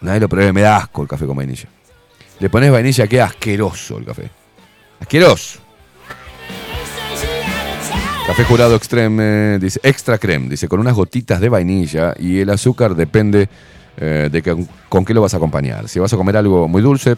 Vez 0.00 0.20
lo 0.20 0.28
probé, 0.28 0.52
me 0.52 0.62
da 0.62 0.78
asco 0.78 1.02
el 1.02 1.08
café 1.08 1.26
con 1.26 1.36
vainilla. 1.36 1.68
Le 2.40 2.50
pones 2.50 2.72
vainilla, 2.72 3.06
queda 3.06 3.26
asqueroso 3.26 3.98
el 3.98 4.06
café. 4.06 4.30
Asqueroso. 4.98 5.69
Café 8.30 8.44
jurado 8.44 8.76
extreme, 8.76 9.58
dice, 9.58 9.80
extra 9.82 10.16
creme, 10.16 10.48
dice, 10.48 10.68
con 10.68 10.78
unas 10.78 10.94
gotitas 10.94 11.40
de 11.40 11.48
vainilla 11.48 12.14
y 12.16 12.38
el 12.38 12.50
azúcar 12.50 12.94
depende 12.94 13.48
eh, 13.96 14.28
de 14.30 14.40
que- 14.40 14.66
con 14.88 15.04
qué 15.04 15.12
lo 15.12 15.20
vas 15.20 15.34
a 15.34 15.38
acompañar. 15.38 15.88
Si 15.88 15.98
vas 15.98 16.12
a 16.12 16.16
comer 16.16 16.36
algo 16.36 16.68
muy 16.68 16.80
dulce, 16.80 17.16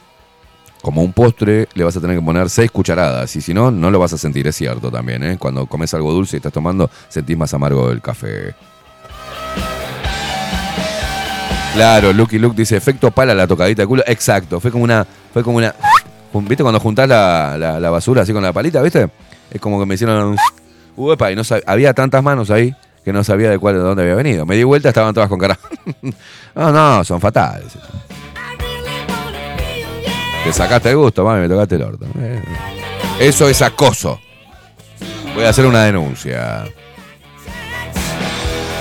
como 0.81 1.03
un 1.03 1.13
postre, 1.13 1.69
le 1.75 1.85
vas 1.85 1.95
a 1.97 2.01
tener 2.01 2.17
que 2.19 2.25
poner 2.25 2.49
seis 2.49 2.71
cucharadas 2.71 3.37
y 3.37 3.43
si 3.43 3.53
no, 3.53 3.71
no 3.71 3.91
lo 3.91 3.99
vas 3.99 4.15
a 4.15 4.19
sentir, 4.19 4.47
es 4.49 4.57
cierto 4.57 4.91
también, 4.91 5.23
¿eh? 5.23 5.37
Cuando 5.39 5.67
comes 5.67 5.93
algo 5.93 6.13
dulce 6.15 6.37
y 6.37 6.39
estás 6.39 6.53
tomando, 6.53 6.91
sentís 7.11 7.37
más 7.37 7.53
amargo 7.53 7.91
el 7.91 8.01
café. 8.01 8.55
Claro, 11.75 12.13
Lucky 12.15 12.39
Luke 12.39 12.57
dice, 12.57 12.75
efecto 12.77 13.11
pala 13.11 13.35
la 13.35 13.47
tocadita 13.47 13.83
de 13.83 13.87
culo. 13.87 14.03
Exacto, 14.07 14.61
fue 14.61 14.71
como 14.73 14.85
una, 14.85 15.07
fue 15.33 15.45
como 15.45 15.59
una, 15.59 15.75
¿viste 16.33 16.63
cuando 16.65 16.81
juntás 16.81 17.07
la, 17.07 17.57
la- 17.59 17.79
la 17.79 17.91
basura 17.91 18.23
así 18.23 18.33
con 18.33 18.43
la 18.43 18.53
palita, 18.55 18.81
viste? 18.81 19.11
Es 19.51 19.61
como 19.61 19.79
que 19.79 19.85
me 19.87 19.95
hicieron 19.95 20.27
un, 20.31 20.37
uepa, 21.03 21.31
y 21.31 21.37
no 21.37 21.43
había 21.67 21.95
tantas 21.95 22.23
manos 22.23 22.51
ahí 22.51 22.75
que 23.05 23.13
no 23.13 23.25
sabía 23.25 23.51
de 23.51 23.59
cuál, 23.59 23.75
de 23.75 23.81
dónde 23.81 24.03
había 24.03 24.15
venido. 24.15 24.47
Me 24.47 24.57
di 24.57 24.65
vuelta, 24.65 24.89
estaban 24.89 25.13
todas 25.15 25.29
con 25.29 25.39
cara. 25.39 25.59
no, 26.55 26.73
no, 26.73 27.05
son 27.05 27.21
fatales. 27.21 27.73
Te 30.45 30.53
sacaste 30.53 30.91
el 30.91 30.97
gusto, 30.97 31.25
mami, 31.25 31.43
me 31.43 31.49
tocaste 31.49 31.77
el 31.77 31.83
orto. 31.83 32.07
Eh, 32.19 32.43
Eso 33.21 33.49
es 33.49 33.63
acoso. 33.63 34.21
Voy 35.35 35.45
a 35.45 35.51
hacer 35.51 35.67
una 35.67 35.85
denuncia. 35.85 36.65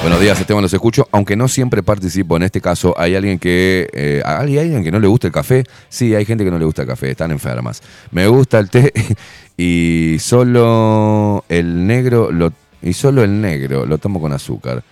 Buenos 0.02 0.20
días, 0.20 0.40
Esteban, 0.40 0.64
los 0.64 0.74
escucho. 0.74 1.08
Aunque 1.12 1.36
no 1.36 1.48
siempre 1.48 1.84
participo, 1.84 2.36
en 2.36 2.42
este 2.42 2.60
caso 2.60 2.96
hay 2.98 3.16
alguien 3.16 3.38
que. 3.38 3.88
eh, 3.94 4.24
¿Hay 4.26 4.58
alguien 4.58 4.84
que 4.84 4.92
no 4.92 5.00
le 5.00 5.06
gusta 5.06 5.28
el 5.28 5.34
café? 5.34 5.64
Sí, 5.90 6.16
hay 6.16 6.26
gente 6.26 6.44
que 6.44 6.50
no 6.50 6.58
le 6.58 6.66
gusta 6.66 6.82
el 6.82 6.88
café, 6.88 7.12
están 7.12 7.30
enfermas. 7.30 7.84
Me 8.10 8.26
gusta 8.26 8.58
el 8.58 8.72
té 8.72 8.92
y 9.58 10.18
solo 10.20 11.46
el 11.50 11.86
negro 11.86 12.32
lo. 12.32 12.52
Y 12.82 12.94
solo 12.94 13.24
el 13.24 13.42
negro 13.42 13.86
lo 13.86 14.00
tomo 14.00 14.20
con 14.20 14.34
azúcar. 14.34 14.84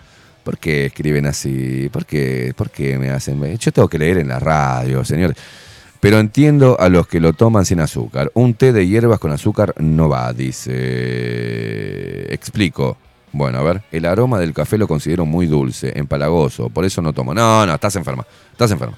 ¿Por 0.44 0.58
qué 0.58 0.86
escriben 0.86 1.26
así? 1.26 1.88
¿Por 1.92 2.06
qué, 2.06 2.52
¿Por 2.54 2.70
qué 2.70 2.96
me 2.96 3.10
hacen.? 3.10 3.58
Yo 3.58 3.72
tengo 3.72 3.88
que 3.88 3.98
leer 3.98 4.18
en 4.18 4.28
la 4.28 4.38
radio, 4.38 5.04
señor. 5.04 5.34
Pero 5.98 6.20
entiendo 6.20 6.78
a 6.78 6.88
los 6.88 7.08
que 7.08 7.18
lo 7.18 7.32
toman 7.32 7.66
sin 7.66 7.80
azúcar. 7.80 8.30
Un 8.34 8.54
té 8.54 8.72
de 8.72 8.86
hierbas 8.86 9.18
con 9.18 9.32
azúcar 9.32 9.74
no 9.78 10.08
va, 10.08 10.32
dice. 10.32 12.32
Explico. 12.32 12.96
Bueno, 13.32 13.58
a 13.58 13.62
ver, 13.62 13.82
el 13.92 14.06
aroma 14.06 14.38
del 14.38 14.52
café 14.52 14.76
lo 14.76 14.88
considero 14.88 15.24
muy 15.24 15.46
dulce, 15.46 15.92
empalagoso, 15.96 16.68
por 16.68 16.84
eso 16.84 17.00
no 17.00 17.12
tomo. 17.12 17.32
No, 17.32 17.64
no, 17.64 17.74
estás 17.74 17.94
enferma, 17.96 18.26
estás 18.52 18.70
enferma. 18.72 18.96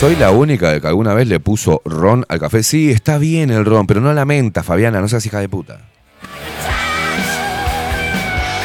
Soy 0.00 0.16
la 0.16 0.32
única 0.32 0.80
que 0.80 0.86
alguna 0.86 1.14
vez 1.14 1.28
le 1.28 1.40
puso 1.40 1.80
ron 1.84 2.24
al 2.28 2.40
café. 2.40 2.62
Sí, 2.62 2.90
está 2.90 3.16
bien 3.18 3.50
el 3.50 3.64
ron, 3.64 3.86
pero 3.86 4.00
no 4.00 4.12
la 4.12 4.24
menta, 4.24 4.62
Fabiana, 4.62 5.00
no 5.00 5.08
seas 5.08 5.24
hija 5.24 5.38
de 5.38 5.48
puta. 5.48 5.80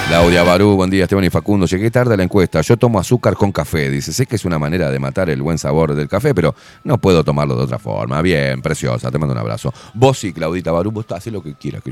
Claudia 0.10 0.41
Barú, 0.41 0.76
buen 0.76 0.89
día, 0.89 1.03
Esteban 1.03 1.26
y 1.26 1.30
Facundo. 1.30 1.68
Llegué 1.68 1.91
tarde 1.91 2.16
a 2.16 2.18
la 2.18 2.24
encuesta. 2.24 2.62
Yo 2.62 2.78
tomo 2.78 2.99
azúcar 2.99 3.36
con 3.36 3.51
café. 3.51 3.91
Dice, 3.91 4.12
sé 4.12 4.26
que 4.26 4.38
es 4.38 4.43
una 4.43 4.57
manera 4.57 4.89
de 4.89 4.97
matar 4.97 5.30
el 5.30 5.39
buen 5.39 5.60
sabor 5.60 5.93
del 5.93 6.10
café, 6.10 6.34
pero 6.34 6.55
no 6.84 6.97
puedo 6.97 7.24
tomarlo 7.24 7.55
de 7.55 7.66
otra 7.66 7.78
forma. 7.78 8.20
Bien, 8.24 8.60
preciosa, 8.60 9.12
te 9.12 9.20
mando 9.20 9.34
un 9.34 9.39
abrazo. 9.39 9.72
Vos 9.93 10.18
sí, 10.18 10.34
Claudita 10.34 10.72
Barú, 10.72 10.89
vos 10.89 11.05
haces 11.12 11.32
lo 11.32 11.43
que 11.43 11.53
quieras, 11.53 11.84
que 11.84 11.91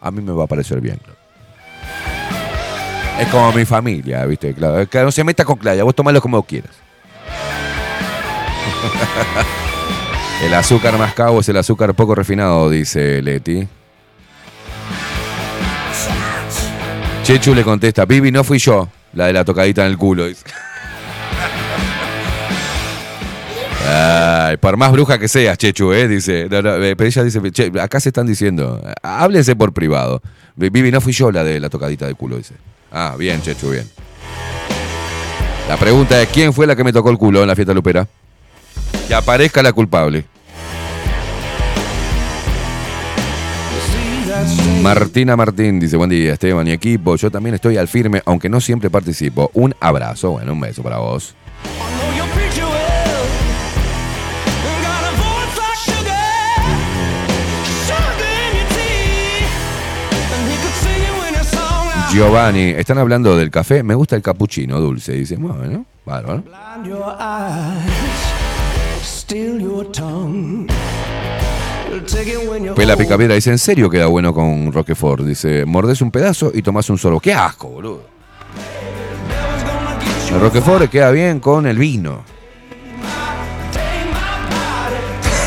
a 0.00 0.10
mí 0.10 0.22
me 0.22 0.32
va 0.32 0.44
a 0.44 0.46
parecer 0.46 0.80
bien. 0.80 0.98
Es 3.20 3.28
como 3.28 3.52
mi 3.52 3.66
familia, 3.66 4.24
¿viste? 4.24 4.54
Claro, 4.54 4.88
no 4.90 5.12
se 5.12 5.22
meta 5.22 5.44
con 5.44 5.58
Claudia, 5.58 5.84
vos 5.84 5.94
tomalo 5.94 6.22
como 6.22 6.42
quieras. 6.42 6.72
El 10.46 10.54
azúcar 10.54 10.96
más 10.96 11.12
cabo 11.12 11.40
es 11.40 11.48
el 11.50 11.58
azúcar 11.58 11.92
poco 11.92 12.14
refinado, 12.14 12.70
dice 12.70 13.20
Leti. 13.20 13.68
Chechu 17.22 17.54
le 17.54 17.62
contesta, 17.62 18.04
Vivi, 18.06 18.30
no 18.32 18.42
fui 18.44 18.58
yo, 18.58 18.88
la 19.12 19.26
de 19.26 19.32
la 19.32 19.44
tocadita 19.44 19.84
en 19.84 19.92
el 19.92 19.98
culo. 19.98 20.26
dice. 20.26 20.44
Ay, 23.88 24.56
por 24.56 24.76
más 24.76 24.92
bruja 24.92 25.18
que 25.18 25.28
seas, 25.28 25.56
Chechu, 25.58 25.92
¿eh? 25.92 26.06
Dice. 26.08 26.42
Eh, 26.50 26.94
pero 26.96 27.04
ella 27.04 27.24
dice, 27.24 27.40
"Che, 27.50 27.72
acá 27.80 27.98
se 28.00 28.10
están 28.10 28.26
diciendo, 28.26 28.80
háblense 29.02 29.56
por 29.56 29.72
privado. 29.72 30.22
Vivi, 30.56 30.90
no 30.90 31.00
fui 31.00 31.12
yo 31.12 31.30
la 31.30 31.42
de 31.44 31.58
la 31.60 31.68
tocadita 31.68 32.06
de 32.06 32.14
culo, 32.14 32.36
dice. 32.36 32.54
Ah, 32.92 33.14
bien, 33.18 33.40
Chechu, 33.42 33.70
bien. 33.70 33.88
La 35.68 35.76
pregunta 35.76 36.20
es, 36.20 36.28
¿quién 36.28 36.52
fue 36.52 36.66
la 36.66 36.74
que 36.74 36.82
me 36.84 36.92
tocó 36.92 37.10
el 37.10 37.18
culo 37.18 37.42
en 37.42 37.48
la 37.48 37.54
fiesta 37.54 37.72
lupera? 37.72 38.06
Que 39.06 39.14
aparezca 39.14 39.62
la 39.62 39.72
culpable. 39.72 40.24
Martina 44.82 45.36
Martín 45.36 45.78
dice, 45.78 45.96
buen 45.96 46.10
día 46.10 46.32
Esteban 46.32 46.66
y 46.66 46.72
equipo, 46.72 47.16
yo 47.16 47.30
también 47.30 47.54
estoy 47.54 47.76
al 47.76 47.88
firme, 47.88 48.22
aunque 48.24 48.48
no 48.48 48.60
siempre 48.60 48.90
participo. 48.90 49.50
Un 49.54 49.74
abrazo, 49.80 50.32
bueno, 50.32 50.52
un 50.52 50.60
beso 50.60 50.82
para 50.82 50.98
vos. 50.98 51.34
Giovanni, 62.12 62.70
están 62.70 62.98
hablando 62.98 63.36
del 63.36 63.50
café, 63.52 63.84
me 63.84 63.94
gusta 63.94 64.16
el 64.16 64.22
capuchino 64.22 64.80
dulce, 64.80 65.12
dice, 65.12 65.36
bueno, 65.36 65.86
bárbaro. 66.04 66.42
Pela 72.74 72.96
Picapiedra 72.96 73.34
dice, 73.34 73.50
¿en 73.50 73.58
serio 73.58 73.90
queda 73.90 74.06
bueno 74.06 74.32
con 74.32 74.72
Roquefort? 74.72 75.24
Dice, 75.24 75.64
mordés 75.66 76.00
un 76.00 76.10
pedazo 76.10 76.50
y 76.54 76.62
tomás 76.62 76.88
un 76.90 76.98
solo. 76.98 77.20
¡Qué 77.20 77.34
asco, 77.34 77.68
boludo! 77.68 78.02
El 80.32 80.40
Roquefort 80.40 80.88
queda 80.88 81.10
bien 81.10 81.40
con 81.40 81.66
el 81.66 81.76
vino. 81.78 82.22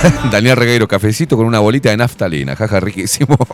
Daniel 0.31 0.57
Regueiro, 0.57 0.87
cafecito 0.87 1.37
con 1.37 1.45
una 1.45 1.59
bolita 1.59 1.89
de 1.89 1.97
naftalina. 1.97 2.55
Jaja, 2.55 2.79
riquísimo. 2.79 3.37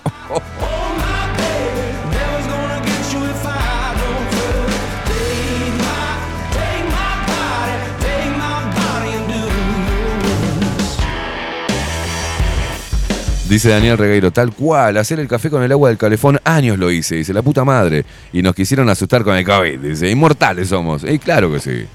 Dice 13.50 13.70
Daniel 13.70 13.98
Regueiro, 13.98 14.30
tal 14.30 14.54
cual, 14.54 14.96
hacer 14.98 15.20
el 15.20 15.28
café 15.28 15.50
con 15.50 15.64
el 15.64 15.72
agua 15.72 15.90
del 15.90 15.98
calefón, 15.98 16.40
años 16.44 16.78
lo 16.78 16.92
hice, 16.92 17.16
dice, 17.16 17.34
la 17.34 17.42
puta 17.42 17.66
madre. 17.66 18.06
Y 18.32 18.44
nos 18.44 18.54
quisieron 18.54 18.88
asustar 18.90 19.24
con 19.24 19.36
el 19.36 19.44
COVID, 19.44 19.80
dice, 19.80 20.08
inmortales 20.08 20.70
somos. 20.70 21.04
Y 21.04 21.18
claro 21.18 21.52
que 21.52 21.60
sí. 21.60 21.88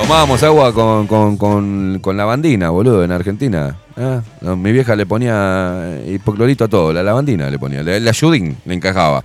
Tomábamos 0.00 0.44
agua 0.44 0.72
con, 0.72 1.08
con, 1.08 1.36
con, 1.36 1.98
con 2.00 2.16
lavandina, 2.16 2.70
boludo, 2.70 3.02
en 3.02 3.10
Argentina. 3.10 3.76
Ah, 3.96 4.22
mi 4.54 4.70
vieja 4.70 4.94
le 4.94 5.06
ponía 5.06 6.00
hipoclorito 6.06 6.66
a 6.66 6.68
todo, 6.68 6.92
la 6.92 7.02
lavandina 7.02 7.50
le 7.50 7.58
ponía, 7.58 7.80
el 7.80 8.06
ayudín 8.06 8.56
le 8.64 8.74
encajaba. 8.74 9.24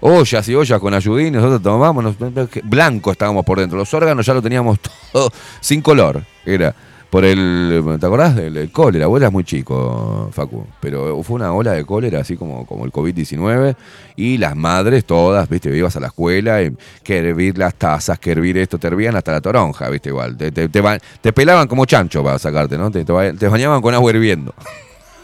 Ollas 0.00 0.48
y 0.48 0.54
ollas 0.54 0.80
con 0.80 0.94
ayudín, 0.94 1.34
nosotros 1.34 1.60
tomábamos, 1.62 2.16
blanco 2.64 3.12
estábamos 3.12 3.44
por 3.44 3.60
dentro, 3.60 3.76
los 3.76 3.92
órganos 3.92 4.24
ya 4.24 4.32
lo 4.32 4.40
teníamos 4.40 4.78
todo 5.12 5.30
sin 5.60 5.82
color, 5.82 6.22
era 6.46 6.74
por 7.12 7.26
el, 7.26 7.98
¿te 8.00 8.06
acordás? 8.06 8.34
del 8.34 8.56
el 8.56 8.72
cólera, 8.72 9.06
vos 9.06 9.20
eras 9.20 9.30
muy 9.30 9.44
chico, 9.44 10.30
Facu, 10.32 10.66
pero 10.80 11.22
fue 11.22 11.34
una 11.34 11.52
ola 11.52 11.72
de 11.72 11.84
cólera 11.84 12.20
así 12.20 12.38
como, 12.38 12.64
como 12.64 12.86
el 12.86 12.90
COVID-19 12.90 13.76
y 14.16 14.38
las 14.38 14.56
madres 14.56 15.04
todas, 15.04 15.46
viste, 15.46 15.76
ibas 15.76 15.94
a 15.94 16.00
la 16.00 16.06
escuela, 16.06 16.62
y 16.62 16.74
que 17.02 17.18
hervir 17.18 17.58
las 17.58 17.74
tazas, 17.74 18.18
que 18.18 18.30
hervir 18.30 18.56
esto, 18.56 18.78
te 18.78 18.86
hervían 18.86 19.14
hasta 19.14 19.32
la 19.32 19.42
toronja, 19.42 19.90
viste, 19.90 20.08
igual, 20.08 20.38
te, 20.38 20.50
te, 20.52 20.70
te 20.70 20.82
te 21.20 21.32
pelaban 21.34 21.68
como 21.68 21.84
chancho 21.84 22.24
para 22.24 22.38
sacarte, 22.38 22.78
¿no? 22.78 22.90
Te 22.90 23.04
bañaban 23.46 23.82
con 23.82 23.92
agua 23.92 24.10
hirviendo. 24.10 24.54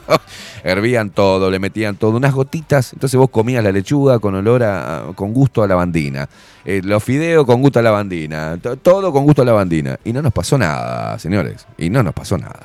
Hervían 0.64 1.10
todo, 1.10 1.50
le 1.50 1.58
metían 1.58 1.96
todo, 1.96 2.16
unas 2.16 2.32
gotitas. 2.34 2.92
Entonces 2.92 3.18
vos 3.18 3.30
comías 3.30 3.62
la 3.62 3.72
lechuga 3.72 4.18
con 4.18 4.34
olor 4.34 4.62
a, 4.62 5.04
con 5.14 5.32
gusto 5.32 5.62
a 5.62 5.66
lavandina. 5.66 6.28
Eh, 6.64 6.80
los 6.84 7.02
fideos 7.04 7.44
con 7.46 7.60
gusto 7.62 7.78
a 7.78 7.82
lavandina. 7.82 8.56
to- 8.62 8.76
Todo 8.76 9.12
con 9.12 9.24
gusto 9.24 9.42
a 9.42 9.44
lavandina. 9.44 9.98
Y 10.04 10.12
no 10.12 10.22
nos 10.22 10.32
pasó 10.32 10.58
nada, 10.58 11.18
señores. 11.18 11.66
Y 11.78 11.90
no 11.90 12.02
nos 12.02 12.14
pasó 12.14 12.36
nada. 12.38 12.60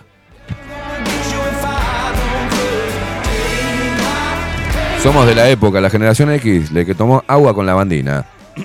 Somos 5.01 5.25
de 5.27 5.35
la 5.35 5.49
época, 5.49 5.81
la 5.81 5.89
generación 5.89 6.31
X, 6.31 6.71
la 6.71 6.85
que 6.85 6.95
tomó 6.95 7.23
agua 7.27 7.53
con 7.53 7.65
lavandina. 7.65 8.25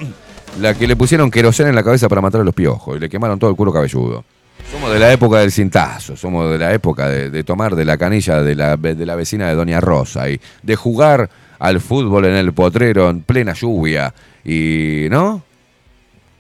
La 0.61 0.75
que 0.75 0.89
le 0.89 0.97
pusieron 0.97 1.31
queroseno 1.31 1.69
en 1.69 1.77
la 1.77 1.85
cabeza 1.85 2.09
para 2.09 2.21
matar 2.21 2.41
a 2.41 2.45
los 2.45 2.53
piojos 2.55 2.97
y 2.97 2.99
le 2.99 3.09
quemaron 3.09 3.39
todo 3.39 3.49
el 3.49 3.55
cuero 3.55 3.73
cabelludo. 3.73 4.25
Somos 4.71 4.93
de 4.93 4.99
la 4.99 5.13
época 5.13 5.39
del 5.39 5.51
cintazo, 5.51 6.15
somos 6.15 6.51
de 6.51 6.59
la 6.59 6.75
época 6.75 7.09
de, 7.09 7.43
tomar 7.43 7.75
de 7.75 7.87
la 7.87 7.97
canilla 7.97 8.43
de 8.43 8.55
la, 8.55 8.77
de 8.77 9.07
la 9.07 9.17
vecina 9.17 9.49
de 9.49 9.55
Doña 9.55 9.81
Rosa 9.81 10.29
y 10.29 10.39
de 10.63 10.77
jugar 10.77 11.31
al 11.59 11.81
fútbol 11.81 12.27
en 12.27 12.35
el 12.35 12.53
potrero 12.53 13.09
en 13.09 13.23
plena 13.23 13.55
lluvia. 13.55 14.13
Y, 14.45 15.07
¿no? 15.11 15.43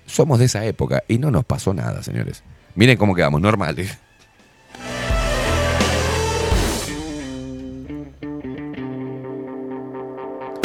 Somos 0.06 0.38
de 0.38 0.44
esa 0.44 0.64
época 0.66 1.02
y 1.08 1.18
no 1.18 1.30
nos 1.30 1.44
pasó 1.44 1.72
nada, 1.72 2.02
señores. 2.02 2.42
Miren 2.74 2.98
cómo 2.98 3.14
quedamos, 3.14 3.40
normales. 3.40 3.96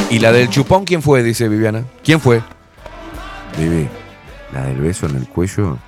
¿Y 0.10 0.20
la 0.20 0.32
del 0.32 0.50
chupón 0.50 0.84
quién 0.84 1.02
fue? 1.02 1.24
Dice 1.24 1.48
Viviana. 1.48 1.86
¿Quién 2.04 2.20
fue? 2.20 2.42
Vivi, 3.58 3.88
la 4.52 4.66
del 4.66 4.78
beso 4.78 5.08
en 5.08 5.16
el 5.16 5.28
cuello, 5.28 5.80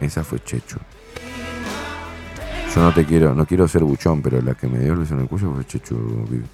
esa 0.00 0.22
fue 0.22 0.38
Checho. 0.38 0.78
Yo 2.74 2.80
no 2.82 2.94
te 2.94 3.04
quiero, 3.04 3.34
no 3.34 3.44
quiero 3.44 3.68
ser 3.68 3.84
buchón, 3.84 4.22
pero 4.22 4.40
la 4.40 4.54
que 4.54 4.66
me 4.66 4.78
dio 4.78 4.94
el 4.94 5.00
beso 5.00 5.14
en 5.14 5.20
el 5.20 5.28
cuello 5.28 5.52
fue 5.54 5.64
Checho, 5.66 5.94
Vivi. 6.28 6.44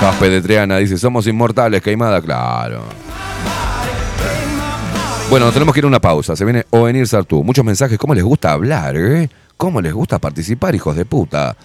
Jaspe 0.00 0.30
de 0.30 0.40
Triana 0.40 0.78
dice, 0.78 0.96
somos 0.96 1.26
inmortales, 1.26 1.82
Caimada, 1.82 2.22
claro. 2.22 2.82
Bueno, 5.30 5.52
tenemos 5.52 5.72
que 5.72 5.78
ir 5.78 5.84
a 5.84 5.88
una 5.88 6.00
pausa. 6.00 6.34
Se 6.34 6.44
viene 6.44 6.64
O 6.70 6.82
venir 6.82 7.06
Sartú. 7.06 7.44
Muchos 7.44 7.64
mensajes. 7.64 7.96
¿Cómo 7.98 8.14
les 8.14 8.24
gusta 8.24 8.50
hablar, 8.50 8.96
eh? 8.96 9.30
¿Cómo 9.56 9.80
les 9.80 9.92
gusta 9.92 10.18
participar, 10.18 10.74
hijos 10.74 10.96
de 10.96 11.04
puta? 11.04 11.56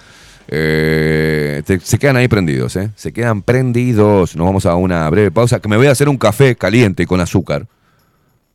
Eh, 0.48 1.64
se 1.82 1.98
quedan 1.98 2.18
ahí 2.18 2.28
prendidos, 2.28 2.76
¿eh? 2.76 2.92
Se 2.96 3.12
quedan 3.12 3.42
prendidos. 3.42 4.36
Nos 4.36 4.46
vamos 4.46 4.68
a 4.68 4.76
una 4.76 5.10
breve 5.10 5.32
pausa. 5.32 5.60
Que 5.60 5.68
me 5.68 5.78
voy 5.78 5.88
a 5.88 5.92
hacer 5.92 6.10
un 6.10 6.18
café 6.18 6.56
caliente 6.56 7.08
con 7.08 7.22
azúcar. 7.22 7.66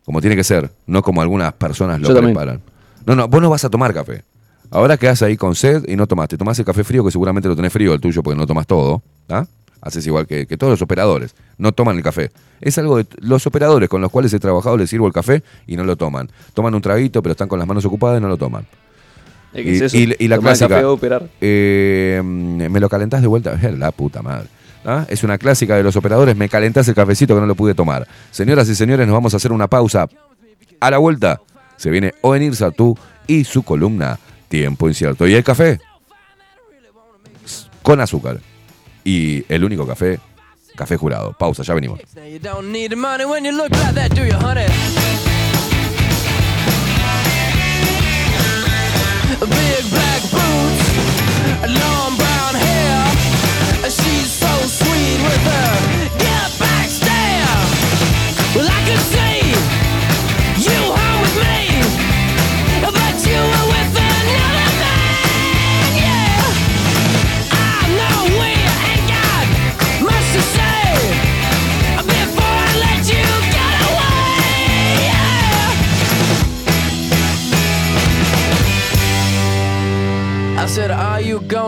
Como 0.04 0.20
tiene 0.20 0.36
que 0.36 0.44
ser. 0.44 0.70
No 0.86 1.02
como 1.02 1.22
algunas 1.22 1.52
personas 1.52 2.00
lo 2.00 2.08
Yo 2.08 2.14
también. 2.14 2.34
preparan. 2.34 2.60
No, 3.06 3.14
no, 3.16 3.28
vos 3.28 3.40
no 3.40 3.50
vas 3.50 3.64
a 3.64 3.70
tomar 3.70 3.92
café. 3.94 4.22
Ahora 4.70 4.96
quedás 4.96 5.22
ahí 5.22 5.36
con 5.36 5.54
sed 5.54 5.84
y 5.88 5.96
no 5.96 6.06
tomaste. 6.06 6.36
Tomás 6.38 6.58
el 6.58 6.64
café 6.64 6.84
frío, 6.84 7.04
que 7.04 7.10
seguramente 7.10 7.48
lo 7.48 7.56
tenés 7.56 7.72
frío 7.72 7.92
el 7.94 8.00
tuyo 8.00 8.22
porque 8.22 8.36
no 8.38 8.46
tomas 8.46 8.66
todo. 8.66 9.02
¿ah? 9.28 9.44
Haces 9.82 10.06
igual 10.06 10.26
que, 10.26 10.46
que 10.46 10.56
todos 10.56 10.70
los 10.72 10.82
operadores. 10.82 11.34
No 11.58 11.72
toman 11.72 11.96
el 11.96 12.02
café. 12.02 12.30
Es 12.60 12.76
algo 12.78 12.98
de 12.98 13.06
los 13.20 13.46
operadores 13.46 13.88
con 13.88 14.00
los 14.00 14.10
cuales 14.10 14.32
he 14.32 14.38
trabajado, 14.38 14.76
les 14.76 14.90
sirvo 14.90 15.06
el 15.06 15.12
café 15.12 15.42
y 15.66 15.76
no 15.76 15.84
lo 15.84 15.96
toman. 15.96 16.28
Toman 16.54 16.74
un 16.74 16.82
traguito, 16.82 17.22
pero 17.22 17.32
están 17.32 17.48
con 17.48 17.58
las 17.58 17.66
manos 17.66 17.84
ocupadas 17.84 18.18
y 18.18 18.22
no 18.22 18.28
lo 18.28 18.36
toman. 18.36 18.66
Es 19.52 19.80
eso, 19.80 19.96
y- 19.96 20.14
y 20.18 20.28
la 20.28 20.38
clásica. 20.38 20.68
café 20.68 20.84
operar. 20.84 21.28
eh, 21.40 22.20
me 22.24 22.78
lo 22.78 22.88
calentás 22.88 23.20
de 23.22 23.26
vuelta. 23.26 23.58
La 23.76 23.90
puta 23.90 24.22
madre. 24.22 24.46
¿Ah? 24.84 25.04
Es 25.08 25.24
una 25.24 25.38
clásica 25.38 25.76
de 25.76 25.82
los 25.82 25.96
operadores. 25.96 26.36
Me 26.36 26.48
calentás 26.48 26.88
el 26.88 26.94
cafecito 26.94 27.34
que 27.34 27.40
no 27.40 27.46
lo 27.46 27.54
pude 27.54 27.74
tomar. 27.74 28.06
Señoras 28.30 28.68
y 28.68 28.74
señores, 28.74 29.06
nos 29.06 29.14
vamos 29.14 29.34
a 29.34 29.36
hacer 29.36 29.52
una 29.52 29.68
pausa. 29.68 30.06
A 30.80 30.90
la 30.90 30.98
vuelta 30.98 31.40
se 31.76 31.90
viene 31.90 32.14
Ovenir 32.22 32.56
Sartú 32.56 32.96
y 33.26 33.44
su 33.44 33.62
columna 33.62 34.18
Tiempo 34.48 34.88
Incierto. 34.88 35.26
Y 35.26 35.34
el 35.34 35.44
café 35.44 35.80
con 37.82 38.00
azúcar. 38.00 38.40
Y 39.04 39.44
el 39.52 39.64
único 39.64 39.86
café, 39.86 40.18
café 40.76 40.96
jurado. 40.96 41.34
Pausa, 41.38 41.62
ya 41.62 41.74
venimos. 41.74 42.00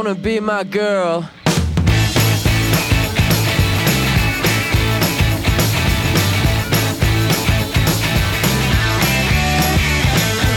Wanna 0.03 0.21
be 0.21 0.41
my 0.41 0.65
girl? 0.65 1.29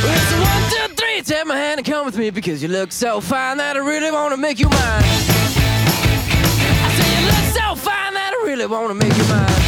It's 0.03 0.31
a 0.31 0.37
one, 0.41 0.63
two, 0.69 0.95
three. 0.95 1.21
Take 1.21 1.45
my 1.45 1.55
hand 1.55 1.79
and 1.79 1.85
come 1.87 2.05
with 2.05 2.17
me 2.17 2.29
because 2.31 2.61
you 2.61 2.69
look 2.69 2.91
so 2.91 3.21
fine 3.21 3.57
that 3.57 3.77
I 3.77 3.79
really 3.79 4.11
wanna 4.11 4.37
make 4.37 4.59
you 4.59 4.67
mine. 4.69 5.03
I 6.83 6.89
say 6.97 7.07
you 7.15 7.25
look 7.27 7.45
so 7.55 7.75
fine 7.75 8.13
that 8.13 8.33
I 8.33 8.45
really 8.47 8.65
wanna 8.65 8.95
make 8.95 9.15
you 9.15 9.23
mine. 9.25 9.61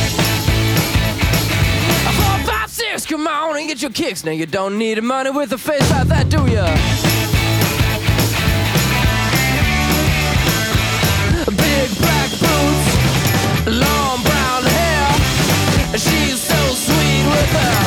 Four, 2.17 2.39
five, 2.51 2.69
six, 2.69 3.05
come 3.05 3.27
on 3.27 3.57
and 3.57 3.67
get 3.67 3.81
your 3.81 3.91
kicks. 3.91 4.23
Now 4.23 4.31
you 4.31 4.45
don't 4.45 4.77
need 4.77 5.01
money 5.03 5.29
with 5.29 5.53
a 5.53 5.57
face 5.57 5.89
like 5.91 6.07
that, 6.07 6.29
do 6.29 6.45
ya? 6.47 7.06
对 17.53 17.77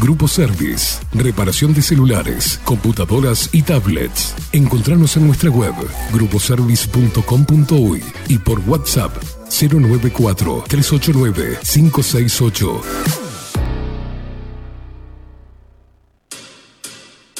Grupo 0.00 0.28
Service. 0.28 0.98
Reparación 1.12 1.72
de 1.74 1.82
celulares, 1.82 2.60
computadoras 2.64 3.48
y 3.52 3.62
tablets. 3.62 4.34
Encontranos 4.52 5.16
en 5.16 5.26
nuestra 5.26 5.50
web 5.50 5.74
gruposervice.com.uy 6.12 8.04
y 8.28 8.38
por 8.38 8.60
WhatsApp 8.60 9.16
094 9.48 10.64
389 10.68 11.58
568. 11.62 12.82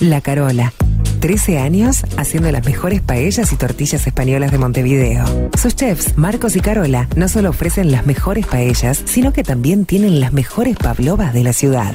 La 0.00 0.20
Carola. 0.20 0.72
13 1.20 1.58
años 1.58 2.04
haciendo 2.18 2.52
las 2.52 2.64
mejores 2.64 3.00
paellas 3.00 3.52
y 3.52 3.56
tortillas 3.56 4.06
españolas 4.06 4.52
de 4.52 4.58
Montevideo. 4.58 5.24
Sus 5.58 5.74
chefs, 5.74 6.16
Marcos 6.18 6.54
y 6.54 6.60
Carola, 6.60 7.08
no 7.16 7.28
solo 7.28 7.50
ofrecen 7.50 7.90
las 7.90 8.06
mejores 8.06 8.46
paellas, 8.46 9.02
sino 9.06 9.32
que 9.32 9.42
también 9.42 9.86
tienen 9.86 10.20
las 10.20 10.32
mejores 10.32 10.76
pavlovas 10.76 11.32
de 11.32 11.44
la 11.44 11.52
ciudad. 11.52 11.94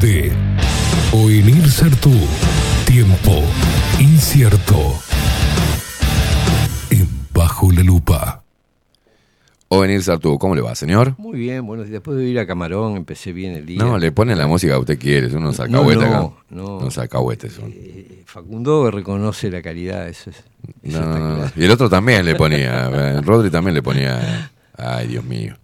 De 0.00 0.32
Oenir 1.12 1.70
Sartú. 1.70 2.12
Tiempo 2.86 3.42
incierto. 3.98 4.94
En 6.88 7.06
Bajo 7.34 7.70
la 7.70 7.82
Lupa. 7.82 8.42
O 9.68 9.80
venir 9.80 10.02
Sartú, 10.02 10.38
¿cómo 10.38 10.54
le 10.54 10.62
va, 10.62 10.74
señor? 10.74 11.14
Muy 11.18 11.38
bien, 11.38 11.64
bueno, 11.66 11.84
después 11.84 12.16
de 12.16 12.24
ir 12.24 12.38
a 12.40 12.46
Camarón 12.46 12.96
empecé 12.96 13.32
bien 13.32 13.52
el 13.52 13.66
día. 13.66 13.78
No, 13.78 13.98
le 13.98 14.10
pone 14.10 14.34
la 14.34 14.46
música 14.46 14.72
que 14.72 14.80
usted 14.80 14.98
quiere, 14.98 15.28
es 15.28 15.34
unos 15.34 15.60
alcahuetes 15.60 16.08
no, 16.08 16.16
acá. 16.16 16.34
no. 16.48 16.78
Unos 16.78 16.98
alcahuetes 16.98 17.52
son. 17.52 17.72
Facundo 18.24 18.90
reconoce 18.90 19.50
la 19.50 19.62
calidad, 19.62 20.08
eso 20.08 20.30
es. 20.30 20.42
No, 20.82 21.00
no, 21.00 21.36
no. 21.36 21.52
Y 21.54 21.64
el 21.64 21.70
otro 21.70 21.88
también 21.88 22.24
le 22.24 22.34
ponía, 22.34 22.90
eh, 22.92 23.20
Rodri 23.20 23.50
también 23.50 23.74
le 23.74 23.82
ponía. 23.82 24.50
Ay, 24.76 25.08
Dios 25.08 25.24
mío. 25.24 25.56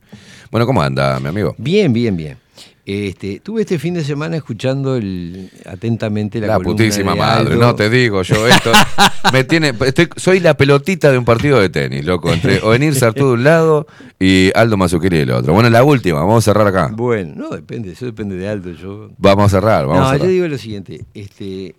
Bueno, 0.51 0.67
¿cómo 0.67 0.83
anda, 0.83 1.19
mi 1.19 1.29
amigo? 1.29 1.55
Bien, 1.59 1.93
bien, 1.93 2.17
bien. 2.17 2.46
Este, 2.89 3.41
tuve 3.41 3.63
este 3.63 3.81
fin 3.81 3.95
de 3.95 4.05
semana 4.05 4.37
escuchando 4.37 4.95
el, 4.95 5.51
atentamente 5.65 6.39
la, 6.39 6.47
La 6.47 6.55
columna 6.59 6.77
putísima 6.77 7.13
de 7.15 7.19
madre, 7.19 7.53
Aldo. 7.55 7.67
no 7.67 7.75
te 7.75 7.91
digo 7.91 8.23
yo 8.23 8.47
esto. 8.47 8.71
me 9.33 9.43
tiene, 9.43 9.71
estoy- 9.85 10.09
soy 10.15 10.39
la 10.39 10.57
pelotita 10.57 11.11
de 11.11 11.19
un 11.19 11.25
partido 11.25 11.59
de 11.61 11.69
tenis, 11.69 12.05
loco, 12.05 12.33
entre 12.33 12.61
Ovenir 12.63 12.95
Sartú 12.95 13.27
de 13.27 13.33
un 13.33 13.43
lado 13.43 13.89
y 14.21 14.53
Aldo 14.55 14.77
Mazuquiri 14.77 15.19
del 15.19 15.33
otro. 15.33 15.53
Bueno, 15.53 15.69
la 15.69 15.83
última, 15.83 16.21
vamos 16.21 16.45
a 16.45 16.53
cerrar 16.53 16.65
acá. 16.69 16.89
Bueno, 16.95 17.35
no 17.35 17.49
depende, 17.51 17.91
eso 17.91 18.05
depende 18.07 18.37
de 18.37 18.49
Aldo. 18.49 18.71
Yo, 18.71 19.11
Vamos 19.19 19.47
a 19.47 19.57
cerrar, 19.57 19.85
vamos 19.87 19.99
no, 20.03 20.07
a 20.07 20.13
cerrar. 20.13 20.27
yo 20.29 20.33
digo 20.33 20.47
lo 20.47 20.57
siguiente, 20.59 21.05
este, 21.13 21.75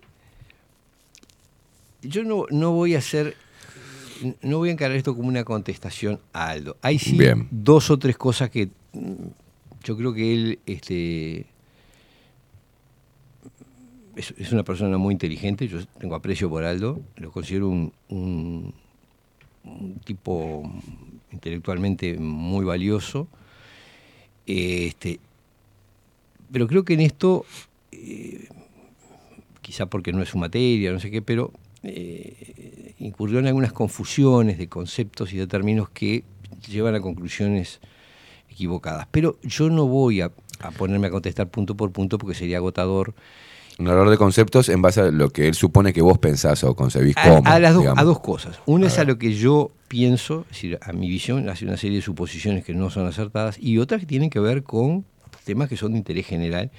yo 2.01 2.25
no, 2.25 2.45
no 2.49 2.71
voy 2.73 2.95
a 2.95 2.97
hacer, 2.97 3.35
no 4.41 4.57
voy 4.57 4.69
a 4.69 4.71
encarar 4.73 4.97
esto 4.97 5.15
como 5.15 5.29
una 5.29 5.45
contestación 5.45 6.19
a 6.33 6.49
Aldo. 6.49 6.75
Hay 6.81 6.99
sí 6.99 7.17
Bien. 7.17 7.47
dos 7.49 7.89
o 7.91 7.97
tres 7.97 8.17
cosas 8.17 8.49
que 8.49 8.67
yo 9.87 9.95
creo 9.95 10.13
que 10.13 10.33
él, 10.33 10.59
este, 10.65 11.45
es, 14.17 14.51
una 14.51 14.63
persona 14.63 14.97
muy 14.97 15.13
inteligente, 15.13 15.65
yo 15.69 15.79
tengo 15.97 16.15
aprecio 16.15 16.49
por 16.49 16.65
Aldo, 16.65 16.99
lo 17.15 17.31
considero 17.31 17.69
un 17.69 18.73
tipo 20.03 20.69
intelectualmente 21.31 22.17
muy 22.17 22.65
valioso. 22.65 23.29
Este, 24.45 25.21
pero 26.51 26.67
creo 26.67 26.83
que 26.83 26.95
en 26.95 27.01
esto, 27.01 27.45
eh, 27.93 28.49
quizá 29.61 29.85
porque 29.85 30.11
no 30.11 30.21
es 30.21 30.27
su 30.27 30.37
materia, 30.37 30.91
no 30.91 30.99
sé 30.99 31.09
qué, 31.09 31.21
pero 31.21 31.53
eh, 31.83 32.93
incurrió 32.99 33.39
en 33.39 33.47
algunas 33.47 33.71
confusiones 33.71 34.57
de 34.57 34.67
conceptos 34.67 35.31
y 35.31 35.37
de 35.37 35.47
términos 35.47 35.89
que 35.89 36.25
llevan 36.67 36.95
a 36.95 36.99
conclusiones 36.99 37.79
equivocadas. 38.61 39.07
Pero 39.11 39.37
yo 39.43 39.69
no 39.69 39.85
voy 39.85 40.21
a, 40.21 40.31
a 40.59 40.71
ponerme 40.71 41.07
a 41.07 41.11
contestar 41.11 41.47
punto 41.47 41.75
por 41.77 41.91
punto 41.91 42.17
porque 42.17 42.35
sería 42.35 42.57
agotador. 42.57 43.13
Un 43.79 43.87
error 43.87 44.09
de 44.09 44.17
conceptos 44.17 44.69
en 44.69 44.81
base 44.81 45.01
a 45.01 45.11
lo 45.11 45.29
que 45.29 45.47
él 45.47 45.53
supone 45.53 45.93
que 45.93 46.01
vos 46.01 46.17
pensás 46.17 46.63
o 46.63 46.75
concebís 46.75 47.15
A, 47.17 47.35
como. 47.35 47.47
a 47.47 47.59
las 47.59 47.73
dos, 47.75 47.83
digamos. 47.83 48.01
a 48.01 48.05
dos 48.05 48.19
cosas. 48.19 48.59
Una 48.65 48.85
A 48.85 48.89
es 48.89 48.97
a 48.97 49.03
lo 49.03 49.19
que 49.19 49.33
yo 49.35 49.69
pienso, 49.87 50.41
es 50.49 50.55
decir, 50.57 50.79
a 50.81 50.91
mi 50.93 51.07
visión, 51.07 51.47
hace 51.47 51.63
una 51.65 51.77
serie 51.77 51.97
de 51.97 52.01
suposiciones 52.01 52.65
que 52.65 52.73
no 52.73 52.89
son 52.89 53.05
acertadas, 53.05 53.57
y 53.59 53.77
otras 53.77 54.01
que 54.01 54.07
tienen 54.07 54.31
que 54.31 54.39
ver 54.39 54.63
con 54.63 55.05
temas 55.45 55.69
que 55.69 55.77
son 55.77 55.91
de 55.91 55.99
interés 55.99 56.25
general. 56.25 56.71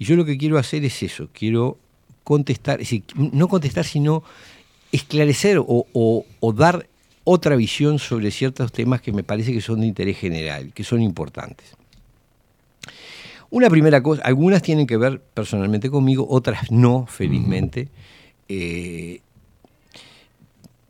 Y 0.00 0.04
yo 0.04 0.16
lo 0.16 0.24
que 0.24 0.36
quiero 0.36 0.58
hacer 0.58 0.84
es 0.84 1.00
eso, 1.04 1.28
quiero 1.32 1.78
contestar, 2.24 2.80
es 2.80 2.88
decir, 2.90 3.04
no 3.14 3.46
contestar, 3.46 3.84
sino 3.84 4.24
esclarecer 4.90 5.58
o, 5.58 5.86
o- 5.92 6.26
o 6.40 6.52
dar 6.52 6.86
otra 7.24 7.56
visión 7.56 7.98
sobre 7.98 8.30
ciertos 8.30 8.72
temas 8.72 9.00
que 9.00 9.12
me 9.12 9.22
parece 9.22 9.52
que 9.52 9.60
son 9.60 9.80
de 9.80 9.86
interés 9.86 10.18
general, 10.18 10.72
que 10.74 10.84
son 10.84 11.02
importantes. 11.02 11.66
Una 13.50 13.68
primera 13.68 14.02
cosa, 14.02 14.22
algunas 14.22 14.62
tienen 14.62 14.86
que 14.86 14.96
ver 14.96 15.20
personalmente 15.20 15.90
conmigo, 15.90 16.26
otras 16.28 16.70
no, 16.70 17.06
felizmente. 17.06 17.88
Eh, 18.48 19.20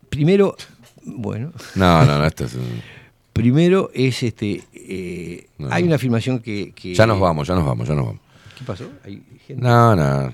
primero, 0.09 0.57
bueno, 1.05 1.53
No, 1.75 2.05
no, 2.05 2.19
no, 2.19 2.25
esto 2.27 2.45
es 2.45 2.57
Primero 3.33 3.91
es 3.95 4.23
este. 4.23 4.63
eh, 4.75 5.47
No, 5.59 5.69
hay 5.73 5.85
una 5.85 5.97
afirmación 5.97 6.39
que, 6.41 6.73
que- 6.73 6.95
Ya 6.95 7.07
nos 7.07 7.19
vamos, 7.19 7.49
ya 7.49 7.55
nos 7.55 7.65
vamos, 7.65 7.89
ya 7.89 7.95
nos 7.95 8.05
vamos. 8.07 8.21
¿Qué 8.59 8.65
pasó? 8.65 8.91
Hay 9.05 9.23
gente- 9.47 9.63
No, 9.63 9.97
no. 9.97 10.33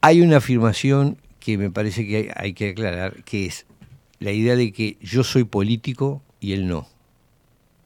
Hay 0.00 0.20
una 0.22 0.38
afirmación 0.38 1.18
que 1.38 1.58
me 1.58 1.70
parece 1.70 2.06
que 2.06 2.16
hay, 2.16 2.28
hay 2.34 2.52
que 2.54 2.70
aclarar, 2.70 3.22
que 3.24 3.46
es 3.46 3.66
la 4.22 4.30
idea 4.30 4.54
de 4.54 4.72
que 4.72 4.96
yo 5.00 5.24
soy 5.24 5.44
político 5.44 6.22
y 6.40 6.52
él 6.52 6.68
no. 6.68 6.86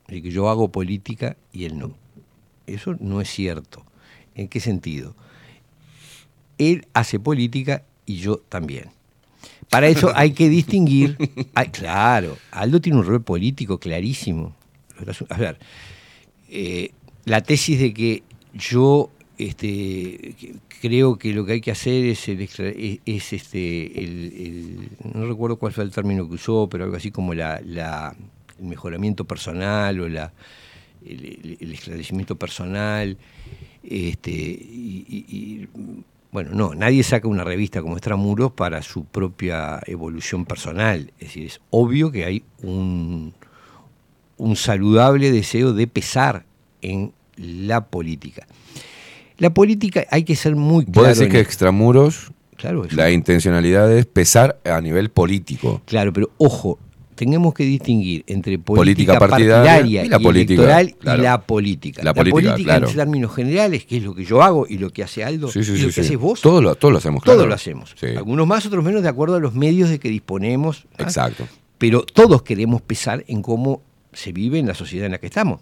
De 0.07 0.23
que 0.23 0.31
yo 0.31 0.49
hago 0.51 0.71
política 0.71 1.37
y 1.53 1.65
él 1.65 1.79
no. 1.79 1.95
Eso 2.67 2.95
no 3.01 3.21
es 3.21 3.31
cierto. 3.31 3.85
¿En 4.35 4.49
qué 4.49 4.61
sentido? 4.61 5.15
Él 6.59 6.87
hace 6.93 7.19
política 7.19 7.85
y 8.05 8.17
yo 8.17 8.37
también. 8.49 8.91
Para 9.71 9.89
eso 9.89 10.13
hay 10.15 10.33
que 10.33 10.49
distinguir. 10.49 11.17
Claro, 11.73 12.37
Aldo 12.51 12.81
tiene 12.81 12.99
un 12.99 13.07
rol 13.07 13.23
político 13.23 13.79
clarísimo. 13.79 14.55
A 15.31 15.39
ver, 15.39 15.59
eh, 16.51 16.91
la 17.25 17.41
tesis 17.41 17.79
de 17.81 17.95
que 17.95 18.23
yo 18.53 19.11
este, 19.39 20.35
creo 20.81 21.17
que 21.19 21.33
lo 21.33 21.45
que 21.45 21.53
hay 21.53 21.61
que 21.61 21.71
hacer 21.71 22.05
es, 22.07 22.29
el 22.29 22.41
extra- 22.41 22.69
es, 22.69 23.01
es, 23.05 23.33
este, 23.33 24.89
no 25.15 25.27
recuerdo 25.27 25.57
cuál 25.57 25.73
fue 25.73 25.85
el 25.85 25.91
término 25.91 26.29
que 26.29 26.35
usó, 26.35 26.69
pero 26.69 26.85
algo 26.85 26.97
así 26.97 27.11
como 27.11 27.33
el 27.33 27.43
mejoramiento 28.59 29.25
personal 29.25 30.01
o 30.01 30.09
la, 30.09 30.33
el, 31.05 31.73
esclarecimiento 31.73 32.37
personal. 32.37 33.17
Este, 33.83 34.31
y, 34.31 35.69
bueno, 36.33 36.51
no, 36.53 36.75
nadie 36.75 37.03
saca 37.03 37.29
una 37.29 37.45
revista 37.45 37.81
como 37.81 37.97
Extramuros 37.97 38.53
para 38.53 38.83
su 38.83 39.05
propia 39.05 39.81
evolución 39.87 40.45
personal. 40.45 41.13
Es 41.19 41.29
decir, 41.29 41.47
es 41.47 41.61
obvio 41.71 42.11
que 42.11 42.25
hay 42.25 42.43
un, 42.63 43.35
un 44.37 44.57
saludable 44.57 45.31
deseo 45.31 45.73
de 45.73 45.87
pesar 45.87 46.45
en 46.83 47.13
la 47.37 47.87
política. 47.87 48.47
La 49.39 49.53
política 49.53 50.07
hay 50.11 50.25
que 50.25 50.37
ser 50.37 50.57
muy 50.57 50.85
Vos 50.85 50.93
claro. 50.93 51.09
decís 51.09 51.23
en 51.23 51.31
que 51.31 51.41
extramuros, 51.41 52.33
Claro, 52.57 52.87
la 52.91 53.11
intencionalidad 53.11 53.93
es 53.93 54.07
pesar 54.07 54.59
a 54.65 54.81
nivel 54.81 55.11
político. 55.11 55.83
Claro, 55.85 56.13
pero 56.13 56.31
ojo, 56.39 56.79
tenemos 57.15 57.55
que 57.55 57.65
distinguir 57.65 58.25
entre 58.27 58.59
Política 58.59 59.15
política, 59.15 59.19
partidaria 59.19 59.73
partidaria, 59.73 60.05
y 60.05 60.09
la 60.09 60.17
y 60.17 60.23
política, 60.23 60.63
electoral 60.63 60.95
claro. 60.99 61.19
y 61.19 61.25
la 61.25 61.41
política. 61.41 62.03
La 62.03 62.15
política, 62.15 62.55
claro. 62.57 62.89
en 62.89 62.95
términos 62.95 63.35
generales, 63.35 63.85
que 63.85 63.97
es 63.99 64.03
lo 64.03 64.15
que 64.15 64.25
yo 64.25 64.43
hago 64.43 64.67
y 64.69 64.79
lo 64.79 64.91
que 64.91 65.03
hace 65.03 65.25
Aldo 65.25 65.49
Sí, 65.49 65.65
sí, 65.65 65.73
y 65.73 65.77
sí, 65.77 65.87
lo 65.87 65.93
que 65.93 66.01
haces 66.01 66.19
vos. 66.19 66.41
Todos 66.41 66.63
lo, 66.63 66.75
todos 66.75 66.93
lo 66.93 66.99
hacemos, 66.99 67.23
claro. 67.23 67.47
lo 67.47 67.55
hacemos. 67.55 67.95
Algunos 68.17 68.47
más, 68.47 68.65
otros 68.67 68.85
menos, 68.85 69.03
de 69.03 69.09
acuerdo 69.09 69.37
a 69.37 69.41
los 69.41 69.55
medios 69.55 69.91
de 69.91 69.99
que 69.99 70.09
disponemos. 70.09 70.87
¿ah? 70.99 71.03
Exacto. 71.03 71.47
Pero 71.79 72.03
todos 72.03 72.43
queremos 72.43 72.81
pesar 72.81 73.25
en 73.29 73.43
cómo 73.43 73.83
se 74.13 74.33
vive 74.33 74.59
en 74.59 74.67
la 74.67 74.75
sociedad 74.75 75.07
en 75.07 75.13
la 75.13 75.19
que 75.19 75.27
estamos. 75.27 75.61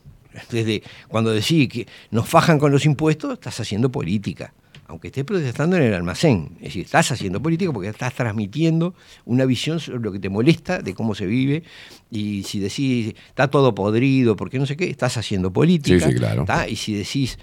Desde 0.50 0.82
cuando 1.08 1.32
decís 1.32 1.68
que 1.68 1.86
nos 2.10 2.28
fajan 2.28 2.58
con 2.58 2.72
los 2.72 2.84
impuestos, 2.86 3.34
estás 3.34 3.60
haciendo 3.60 3.90
política. 3.90 4.52
Aunque 4.86 5.08
estés 5.08 5.24
protestando 5.24 5.76
en 5.76 5.84
el 5.84 5.94
almacén. 5.94 6.50
Es 6.56 6.64
decir, 6.64 6.84
estás 6.84 7.10
haciendo 7.10 7.40
política 7.40 7.72
porque 7.72 7.88
estás 7.88 8.12
transmitiendo 8.12 8.94
una 9.24 9.46
visión 9.46 9.80
sobre 9.80 10.00
lo 10.00 10.12
que 10.12 10.18
te 10.18 10.28
molesta, 10.28 10.82
de 10.82 10.92
cómo 10.92 11.14
se 11.14 11.24
vive. 11.24 11.62
Y 12.10 12.42
si 12.42 12.58
decís, 12.60 13.14
está 13.28 13.48
todo 13.48 13.74
podrido, 13.74 14.36
porque 14.36 14.58
no 14.58 14.66
sé 14.66 14.76
qué, 14.76 14.90
estás 14.90 15.16
haciendo 15.16 15.52
política. 15.52 16.04
Sí, 16.04 16.12
sí, 16.12 16.18
claro. 16.18 16.44
¿tá? 16.44 16.68
Y 16.68 16.76
si 16.76 16.94
decís, 16.94 17.38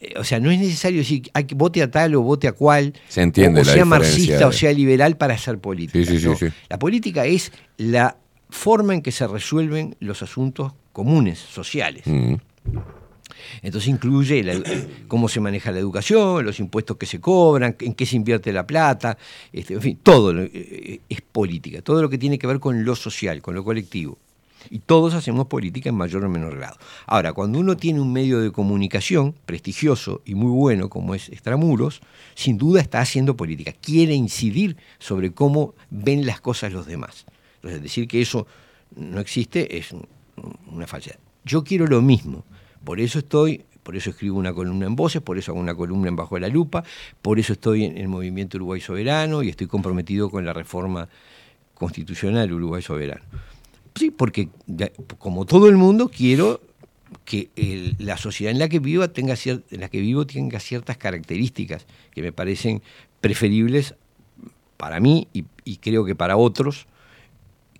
eh, 0.00 0.14
o 0.16 0.22
sea, 0.22 0.38
no 0.38 0.50
es 0.50 0.60
necesario 0.60 0.98
decir 0.98 1.28
hay 1.34 1.44
que 1.44 1.56
vote 1.56 1.82
a 1.82 1.90
tal 1.90 2.14
o 2.14 2.22
vote 2.22 2.46
a 2.46 2.52
cual, 2.52 2.94
Se 3.08 3.22
entiende 3.22 3.62
o, 3.62 3.64
la 3.64 3.72
sea 3.72 3.84
marxista 3.84 4.38
de- 4.38 4.44
o 4.44 4.52
sea 4.52 4.72
liberal 4.72 5.16
para 5.16 5.34
hacer 5.34 5.58
política. 5.58 6.04
Sí, 6.04 6.18
sí, 6.18 6.20
sí, 6.20 6.28
¿no? 6.28 6.36
sí. 6.36 6.46
La 6.68 6.78
política 6.78 7.26
es 7.26 7.50
la 7.78 8.16
forma 8.48 8.94
en 8.94 9.02
que 9.02 9.10
se 9.10 9.26
resuelven 9.26 9.96
los 9.98 10.22
asuntos 10.22 10.72
comunes, 10.94 11.38
sociales. 11.38 12.06
Mm. 12.06 12.34
Entonces 13.62 13.88
incluye 13.88 14.42
la- 14.42 14.62
cómo 15.08 15.28
se 15.28 15.40
maneja 15.40 15.70
la 15.72 15.78
educación, 15.78 16.44
los 16.44 16.60
impuestos 16.60 16.96
que 16.96 17.06
se 17.06 17.20
cobran, 17.20 17.76
en 17.80 17.94
qué 17.94 18.06
se 18.06 18.16
invierte 18.16 18.52
la 18.52 18.66
plata, 18.66 19.18
este, 19.52 19.74
en 19.74 19.82
fin, 19.82 19.98
todo 20.02 20.32
lo- 20.32 20.42
eh, 20.42 21.00
es 21.08 21.20
política, 21.20 21.82
todo 21.82 22.00
lo 22.00 22.08
que 22.08 22.16
tiene 22.18 22.38
que 22.38 22.46
ver 22.46 22.60
con 22.60 22.84
lo 22.84 22.94
social, 22.96 23.42
con 23.42 23.54
lo 23.54 23.64
colectivo. 23.64 24.18
Y 24.70 24.78
todos 24.78 25.12
hacemos 25.12 25.46
política 25.46 25.90
en 25.90 25.94
mayor 25.94 26.24
o 26.24 26.30
menor 26.30 26.56
grado. 26.56 26.78
Ahora, 27.06 27.34
cuando 27.34 27.58
uno 27.58 27.76
tiene 27.76 28.00
un 28.00 28.10
medio 28.12 28.40
de 28.40 28.50
comunicación 28.50 29.34
prestigioso 29.44 30.22
y 30.24 30.34
muy 30.34 30.50
bueno 30.52 30.88
como 30.88 31.14
es 31.14 31.28
Extramuros, 31.28 32.00
sin 32.34 32.56
duda 32.56 32.80
está 32.80 33.00
haciendo 33.00 33.36
política, 33.36 33.72
quiere 33.78 34.14
incidir 34.14 34.76
sobre 34.98 35.32
cómo 35.32 35.74
ven 35.90 36.24
las 36.24 36.40
cosas 36.40 36.72
los 36.72 36.86
demás. 36.86 37.26
Entonces, 37.56 37.82
decir 37.82 38.08
que 38.08 38.22
eso 38.22 38.46
no 38.96 39.20
existe 39.20 39.76
es 39.76 39.92
un- 39.92 40.06
una 40.70 40.86
falsedad. 40.86 41.18
Yo 41.44 41.62
quiero 41.64 41.86
lo 41.86 42.00
mismo, 42.02 42.44
por 42.84 43.00
eso 43.00 43.18
estoy, 43.18 43.64
por 43.82 43.96
eso 43.96 44.10
escribo 44.10 44.38
una 44.38 44.52
columna 44.54 44.86
en 44.86 44.96
Voces, 44.96 45.20
por 45.22 45.36
eso 45.38 45.52
hago 45.52 45.60
una 45.60 45.74
columna 45.74 46.08
en 46.08 46.16
Bajo 46.16 46.38
la 46.38 46.48
Lupa, 46.48 46.84
por 47.22 47.38
eso 47.38 47.52
estoy 47.52 47.84
en 47.84 47.98
el 47.98 48.08
Movimiento 48.08 48.56
Uruguay 48.56 48.80
Soberano 48.80 49.42
y 49.42 49.48
estoy 49.50 49.66
comprometido 49.66 50.30
con 50.30 50.44
la 50.44 50.52
reforma 50.52 51.08
constitucional 51.74 52.52
Uruguay 52.52 52.82
Soberano. 52.82 53.22
Sí, 53.94 54.10
porque 54.10 54.48
de- 54.66 54.92
como 55.18 55.44
todo 55.44 55.68
el 55.68 55.76
mundo 55.76 56.10
quiero 56.14 56.60
que 57.24 57.94
la 57.98 58.16
sociedad 58.16 58.50
en 58.50 58.58
la 58.58 58.68
que 58.68 58.80
viva 58.80 59.08
tenga 59.08 59.34
cier- 59.34 59.62
en 59.70 59.80
la 59.80 59.88
que 59.88 60.00
vivo 60.00 60.26
tenga 60.26 60.58
ciertas 60.60 60.96
características 60.96 61.86
que 62.10 62.22
me 62.22 62.32
parecen 62.32 62.82
preferibles 63.20 63.94
para 64.76 64.98
mí 64.98 65.28
y, 65.32 65.44
y 65.64 65.76
creo 65.76 66.04
que 66.04 66.14
para 66.14 66.36
otros 66.36 66.86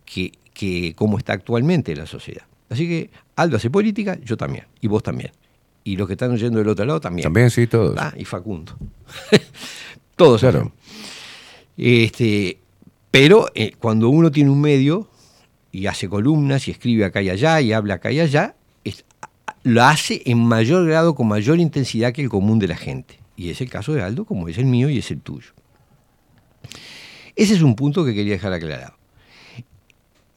que, 0.04 0.32
que 0.52 0.94
cómo 0.94 1.18
está 1.18 1.32
actualmente 1.32 1.96
la 1.96 2.06
sociedad. 2.06 2.44
Así 2.70 2.88
que 2.88 3.10
Aldo 3.36 3.56
hace 3.56 3.70
política, 3.70 4.18
yo 4.24 4.36
también, 4.36 4.64
y 4.80 4.88
vos 4.88 5.02
también. 5.02 5.30
Y 5.84 5.96
los 5.96 6.06
que 6.06 6.14
están 6.14 6.30
oyendo 6.32 6.58
del 6.58 6.68
otro 6.68 6.84
lado 6.86 7.00
también. 7.00 7.24
También, 7.24 7.50
sí, 7.50 7.66
todos. 7.66 7.94
Ah, 7.98 8.12
y 8.16 8.24
Facundo. 8.24 8.76
todos. 10.16 10.40
Claro. 10.40 10.72
Este, 11.76 12.58
pero 13.10 13.46
eh, 13.54 13.72
cuando 13.78 14.08
uno 14.08 14.30
tiene 14.30 14.50
un 14.50 14.60
medio 14.60 15.08
y 15.72 15.86
hace 15.86 16.08
columnas 16.08 16.68
y 16.68 16.70
escribe 16.70 17.04
acá 17.04 17.20
y 17.20 17.30
allá 17.30 17.60
y 17.60 17.72
habla 17.72 17.94
acá 17.94 18.10
y 18.12 18.20
allá, 18.20 18.54
es- 18.84 19.04
lo 19.62 19.82
hace 19.84 20.22
en 20.26 20.38
mayor 20.38 20.86
grado, 20.86 21.14
con 21.14 21.26
mayor 21.28 21.58
intensidad 21.58 22.12
que 22.12 22.22
el 22.22 22.28
común 22.28 22.58
de 22.58 22.68
la 22.68 22.76
gente. 22.76 23.18
Y 23.36 23.50
es 23.50 23.60
el 23.60 23.68
caso 23.68 23.92
de 23.92 24.02
Aldo, 24.02 24.24
como 24.24 24.48
es 24.48 24.56
el 24.58 24.66
mío 24.66 24.88
y 24.88 24.98
es 24.98 25.10
el 25.10 25.20
tuyo. 25.20 25.50
Ese 27.36 27.54
es 27.54 27.62
un 27.62 27.74
punto 27.74 28.04
que 28.04 28.14
quería 28.14 28.34
dejar 28.34 28.52
aclarado. 28.52 28.94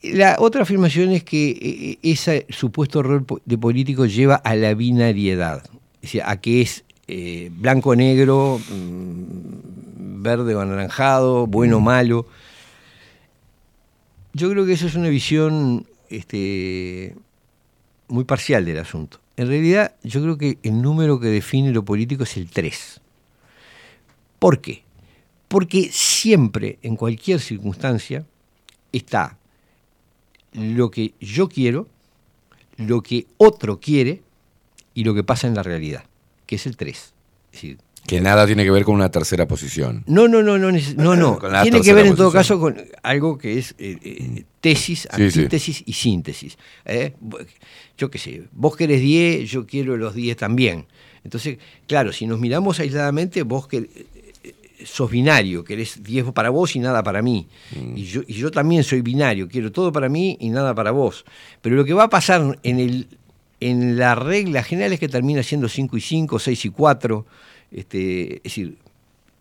La 0.04 0.36
otra 0.40 0.62
afirmación 0.62 1.12
es 1.12 1.24
que 1.24 1.50
eh, 1.50 2.00
ese 2.04 2.46
supuesto 2.50 3.02
po- 3.26 3.42
de 3.46 3.58
político 3.58 4.06
lleva 4.06 4.36
a 4.36 4.56
la 4.56 4.74
binariedad, 4.76 5.64
es 5.96 6.02
decir, 6.02 6.22
a 6.26 6.38
que 6.40 6.62
es 6.62 6.84
eh, 7.08 7.50
blanco-negro, 7.54 8.60
mm, 8.60 10.22
verde 10.22 10.56
o 10.56 10.62
anaranjado, 10.62 11.48
bueno 11.48 11.78
o 11.78 11.80
malo. 11.80 12.28
Yo 14.34 14.50
creo 14.52 14.66
que 14.66 14.74
eso 14.74 14.86
es 14.88 14.96
una 14.96 15.10
visión 15.10 15.88
este, 16.10 17.16
muy 18.08 18.24
parcial 18.24 18.66
del 18.66 18.78
asunto. 18.78 19.20
En 19.36 19.48
realidad, 19.48 19.96
yo 20.04 20.22
creo 20.22 20.38
que 20.38 20.58
el 20.64 20.82
número 20.82 21.20
que 21.20 21.28
define 21.28 21.72
lo 21.72 21.84
político 21.84 22.24
es 22.24 22.38
el 22.38 22.50
3. 22.50 23.02
¿Por 24.40 24.62
qué? 24.62 24.84
Porque 25.48 25.90
siempre, 25.92 26.78
en 26.84 26.96
cualquier 26.96 27.40
circunstancia, 27.40 28.26
está 28.92 29.38
lo 30.54 30.90
que 30.92 31.14
yo 31.20 31.50
quiero, 31.50 31.88
lo 32.78 33.02
que 33.02 33.28
otro 33.38 33.80
quiere 33.80 34.22
y 34.94 35.04
lo 35.04 35.14
que 35.14 35.24
pasa 35.24 35.48
en 35.48 35.56
la 35.56 35.64
realidad, 35.64 36.04
que 36.46 36.56
es 36.56 36.66
el 36.66 36.78
3. 36.78 36.98
Es 36.98 37.12
decir, 37.52 37.78
Que 38.06 38.22
nada 38.22 38.46
tiene 38.46 38.64
que 38.64 38.72
ver 38.72 38.84
con 38.86 38.96
una 38.96 39.10
tercera 39.12 39.48
posición. 39.48 40.04
no, 40.08 40.28
no, 40.28 40.42
no, 40.42 40.58
no, 40.58 40.72
no, 40.72 41.16
no. 41.16 41.40
Tiene 41.64 41.82
que 41.82 41.94
ver 41.94 42.06
en 42.08 42.16
todo 42.16 42.32
caso 42.32 42.60
con 42.60 42.78
algo 43.04 43.38
que 43.38 43.58
es 43.60 43.76
eh, 43.78 43.98
eh, 44.02 44.44
tesis, 44.62 45.08
Sí, 45.16 45.32
sí. 45.32 45.40
antítesis 45.40 45.84
y 45.86 45.94
síntesis. 45.94 46.58
¿eh? 46.86 47.14
Yo 47.98 48.10
qué 48.10 48.18
sé, 48.18 48.44
vos 48.54 48.76
querés 48.78 49.02
10, 49.02 49.50
yo 49.50 49.66
quiero 49.66 49.98
los 49.98 50.14
10 50.16 50.38
también. 50.38 50.86
Entonces, 51.24 51.58
claro, 51.88 52.14
si 52.14 52.26
nos 52.28 52.40
miramos 52.40 52.80
aisladamente, 52.80 53.44
vos 53.44 53.68
que 53.68 53.90
sos 54.88 55.12
binario, 55.12 55.64
querés 55.64 56.02
10 56.04 56.32
para 56.32 56.50
vos 56.50 56.76
y 56.76 56.80
nada 56.80 57.04
para 57.04 57.22
mí. 57.22 57.48
Mm. 57.76 57.98
Y, 57.98 58.04
yo, 58.04 58.22
y 58.26 58.34
yo 58.34 58.52
también 58.52 58.84
soy 58.84 59.02
binario, 59.02 59.48
quiero 59.48 59.72
todo 59.72 59.92
para 59.92 60.10
mí 60.10 60.38
y 60.40 60.50
nada 60.50 60.74
para 60.74 60.92
vos. 60.92 61.26
Pero 61.62 61.76
lo 61.76 61.86
que 61.86 61.94
va 61.94 62.04
a 62.04 62.10
pasar 62.10 62.60
en, 62.64 62.80
el, 62.80 63.08
en 63.60 63.98
la 63.98 64.16
regla 64.16 64.64
general 64.64 64.94
es 64.94 65.00
que 65.00 65.10
termina 65.10 65.44
siendo 65.44 65.68
5 65.68 65.98
y 65.98 66.02
5, 66.02 66.40
6 66.40 66.66
y 66.66 66.70
4. 66.70 67.26
Este, 67.72 68.38
es 68.38 68.44
decir, 68.44 68.78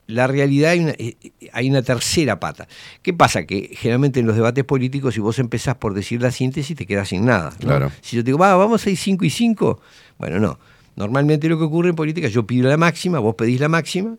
la 0.07 0.27
realidad 0.27 0.73
hay 0.73 0.81
una, 0.81 0.95
eh, 0.99 1.17
hay 1.53 1.71
una 1.71 1.83
tercera 1.83 2.41
pata. 2.41 2.69
¿Qué 3.03 3.13
pasa? 3.13 3.45
Que 3.45 3.71
generalmente 3.73 4.21
en 4.21 4.27
los 4.27 4.37
debates 4.37 4.65
políticos, 4.65 5.15
si 5.15 5.21
vos 5.21 5.39
empezás 5.39 5.77
por 5.77 5.95
decir 5.95 6.23
la 6.23 6.31
síntesis, 6.31 6.77
te 6.77 6.87
quedas 6.87 7.09
sin 7.09 7.25
nada. 7.25 7.51
¿no? 7.61 7.67
Claro. 7.67 7.93
Si 8.01 8.17
yo 8.17 8.23
te 8.23 8.27
digo, 8.27 8.39
va, 8.39 8.55
vamos 8.57 8.87
a 8.87 8.91
ir 8.91 8.97
5 8.97 9.25
y 9.25 9.31
5, 9.31 9.81
bueno, 10.19 10.39
no. 10.39 10.59
Normalmente 10.97 11.49
lo 11.49 11.59
que 11.59 11.65
ocurre 11.65 11.91
en 11.91 11.95
política, 11.95 12.29
yo 12.29 12.47
pido 12.47 12.69
la 12.71 12.79
máxima, 12.79 13.19
vos 13.19 13.35
pedís 13.35 13.61
la 13.61 13.69
máxima, 13.69 14.17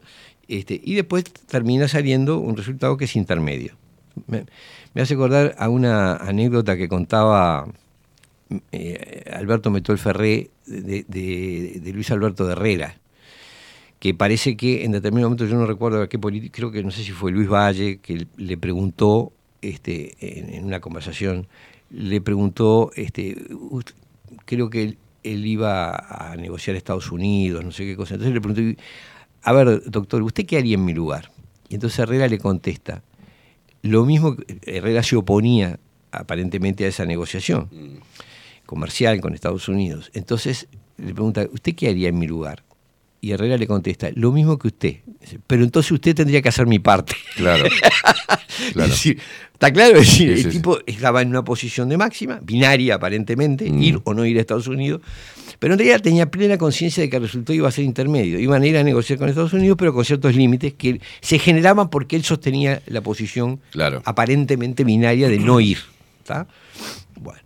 este, 0.47 0.79
y 0.83 0.95
después 0.95 1.25
termina 1.25 1.87
saliendo 1.87 2.39
un 2.39 2.55
resultado 2.57 2.97
que 2.97 3.05
es 3.05 3.15
intermedio. 3.15 3.73
Me, 4.27 4.45
hace 5.01 5.13
acordar 5.13 5.55
a 5.59 5.69
una 5.69 6.15
anécdota 6.15 6.75
que 6.75 6.87
contaba 6.87 7.67
eh, 8.71 9.23
Alberto 9.33 9.69
Metol 9.69 9.97
Ferré 9.97 10.49
de, 10.65 11.91
Luis 11.93 12.09
Alberto 12.11 12.45
de 12.45 12.53
Herrera, 12.53 12.95
que 13.99 14.13
parece 14.13 14.55
que 14.57 14.83
en 14.85 14.91
determinado 14.91 15.29
momento, 15.29 15.45
yo 15.45 15.55
no 15.55 15.65
recuerdo 15.65 16.01
a 16.01 16.09
qué 16.09 16.19
político, 16.19 16.53
creo 16.55 16.71
que 16.71 16.83
no 16.83 16.91
sé 16.91 17.03
si 17.03 17.11
fue 17.11 17.31
Luis 17.31 17.49
Valle, 17.49 17.99
que 17.99 18.27
le 18.37 18.57
preguntó 18.57 19.31
este, 19.61 20.15
en, 20.19 20.65
una 20.65 20.79
conversación, 20.79 21.47
le 21.89 22.21
preguntó, 22.21 22.91
este, 22.95 23.35
"Ust- 23.49 23.93
creo 24.45 24.69
que 24.69 24.83
él, 25.23 25.45
iba 25.45 25.93
a 25.95 26.35
negociar 26.37 26.75
Estados 26.75 27.11
Unidos, 27.11 27.63
no 27.65 27.71
sé 27.71 27.85
qué 27.85 27.95
cosa. 27.97 28.13
Entonces 28.13 28.33
le 28.33 28.41
preguntó, 28.41 28.81
a 29.43 29.53
ver, 29.53 29.81
doctor, 29.89 30.21
¿usted 30.23 30.45
qué 30.45 30.57
haría 30.57 30.75
en 30.75 30.85
mi 30.85 30.93
lugar? 30.93 31.31
Y 31.69 31.75
entonces 31.75 31.99
Herrera 31.99 32.27
le 32.27 32.37
contesta, 32.39 33.03
lo 33.81 34.05
mismo, 34.05 34.35
que- 34.35 34.57
Herrera 34.65 35.03
se 35.03 35.15
oponía 35.15 35.79
aparentemente 36.11 36.85
a 36.85 36.87
esa 36.87 37.05
negociación 37.05 37.69
comercial 38.65 39.19
con 39.21 39.33
Estados 39.33 39.67
Unidos. 39.67 40.11
Entonces 40.13 40.67
le 40.97 41.13
pregunta, 41.13 41.45
¿usted 41.51 41.75
qué 41.75 41.89
haría 41.89 42.09
en 42.09 42.17
mi 42.19 42.27
lugar? 42.27 42.63
Y 43.19 43.31
Herrera 43.31 43.57
le 43.57 43.65
contesta, 43.67 44.09
lo 44.13 44.31
mismo 44.31 44.57
que 44.59 44.67
usted. 44.67 44.95
Pero 45.47 45.63
entonces 45.63 45.91
usted 45.91 46.15
tendría 46.15 46.41
que 46.41 46.49
hacer 46.49 46.67
mi 46.67 46.79
parte. 46.79 47.15
Claro. 47.35 47.65
Claro. 48.73 48.85
Es 48.91 48.95
decir, 48.97 49.19
Está 49.53 49.71
claro, 49.71 49.99
es 49.99 50.07
decir, 50.07 50.35
Sí, 50.35 50.45
el 50.45 50.51
sí, 50.51 50.57
tipo 50.57 50.79
estaba 50.87 51.21
en 51.21 51.29
una 51.29 51.43
posición 51.43 51.89
de 51.89 51.97
máxima, 51.97 52.39
binaria 52.41 52.95
aparentemente, 52.95 53.69
Mm. 53.69 53.81
ir 53.83 54.01
o 54.03 54.13
no 54.15 54.25
ir 54.25 54.37
a 54.37 54.41
Estados 54.41 54.67
Unidos, 54.67 55.01
pero 55.59 55.73
en 55.73 55.79
realidad 55.79 56.01
tenía 56.01 56.29
plena 56.29 56.57
conciencia 56.57 57.01
de 57.01 57.09
que 57.09 57.17
el 57.17 57.23
resultado 57.23 57.53
iba 57.55 57.67
a 57.67 57.71
ser 57.71 57.83
intermedio. 57.85 58.39
Iban 58.39 58.61
a 58.61 58.67
ir 58.67 58.77
a 58.77 58.83
negociar 58.83 59.17
con 59.17 59.27
Estados 59.29 59.53
Unidos, 59.53 59.75
pero 59.79 59.93
con 59.93 60.05
ciertos 60.05 60.35
límites 60.35 60.73
que 60.73 61.01
se 61.21 61.39
generaban 61.39 61.89
porque 61.89 62.15
él 62.15 62.23
sostenía 62.23 62.81
la 62.85 63.01
posición 63.01 63.59
Claro. 63.71 64.01
aparentemente 64.05 64.83
binaria 64.83 65.29
de 65.29 65.39
no 65.39 65.59
ir. 65.59 65.79
Bueno. 67.19 67.39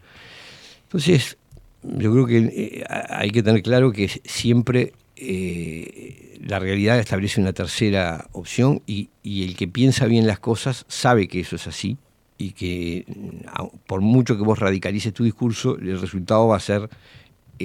Entonces, 0.83 1.37
yo 1.83 2.11
creo 2.11 2.25
que 2.25 2.37
eh, 2.37 2.83
hay 3.09 3.29
que 3.31 3.43
tener 3.43 3.61
claro 3.63 3.91
que 3.91 4.09
siempre 4.25 4.93
eh, 5.15 6.37
la 6.45 6.59
realidad 6.59 6.99
establece 6.99 7.39
una 7.39 7.53
tercera 7.53 8.27
opción 8.33 8.81
y, 8.87 9.09
y 9.23 9.43
el 9.43 9.55
que 9.55 9.67
piensa 9.67 10.05
bien 10.05 10.27
las 10.27 10.39
cosas 10.39 10.85
sabe 10.87 11.27
que 11.27 11.39
eso 11.39 11.55
es 11.55 11.67
así 11.67 11.97
y 12.37 12.51
que 12.51 13.05
mm, 13.07 13.77
por 13.85 14.01
mucho 14.01 14.35
que 14.35 14.43
vos 14.43 14.57
radicalices 14.59 15.13
tu 15.13 15.23
discurso, 15.23 15.77
el 15.77 16.01
resultado 16.01 16.47
va 16.47 16.57
a 16.57 16.59
ser 16.59 16.89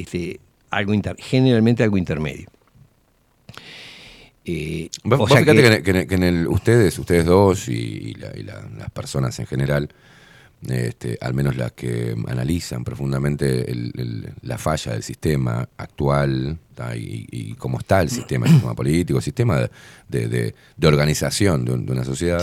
este, 0.01 0.41
algo 0.71 0.93
inter- 0.95 1.17
generalmente 1.19 1.83
algo 1.83 1.97
intermedio. 1.99 2.49
Eh, 4.45 4.89
Vos, 5.03 5.17
o 5.17 5.19
vos 5.23 5.31
sea 5.31 5.41
fíjate 5.41 5.57
que, 5.57 5.63
que- 5.63 5.77
en- 5.77 5.83
que 5.83 5.91
en- 6.03 6.09
que 6.09 6.15
en 6.15 6.23
el, 6.23 6.47
ustedes, 6.49 6.99
ustedes 6.99 7.25
dos 7.25 7.69
y, 7.69 7.73
y 7.73 8.15
la- 8.15 8.33
y 8.37 8.43
la- 8.45 8.69
las 8.79 8.91
personas 8.91 9.37
en 9.41 9.47
general, 9.47 9.89
este, 10.69 11.19
al 11.21 11.35
menos 11.35 11.57
las 11.57 11.73
que 11.73 12.15
analizan 12.29 12.85
profundamente 12.85 13.71
el- 13.71 13.93
el- 13.97 14.33
la 14.43 14.57
falla 14.57 14.93
del 14.93 15.03
sistema 15.03 15.69
actual 15.77 16.59
y, 16.97 17.27
y 17.31 17.55
cómo 17.55 17.79
está 17.81 18.01
el 18.03 18.09
sistema, 18.11 18.47
el 18.47 18.53
sistema 18.53 18.75
político, 18.75 19.19
el 19.19 19.25
sistema 19.25 19.61
de, 19.61 19.71
de- 20.09 20.29
de- 20.29 20.55
de 20.77 20.87
organización 20.87 21.65
de, 21.65 21.73
un- 21.73 21.87
de 21.87 21.93
una 21.93 22.05
sociedad, 22.05 22.41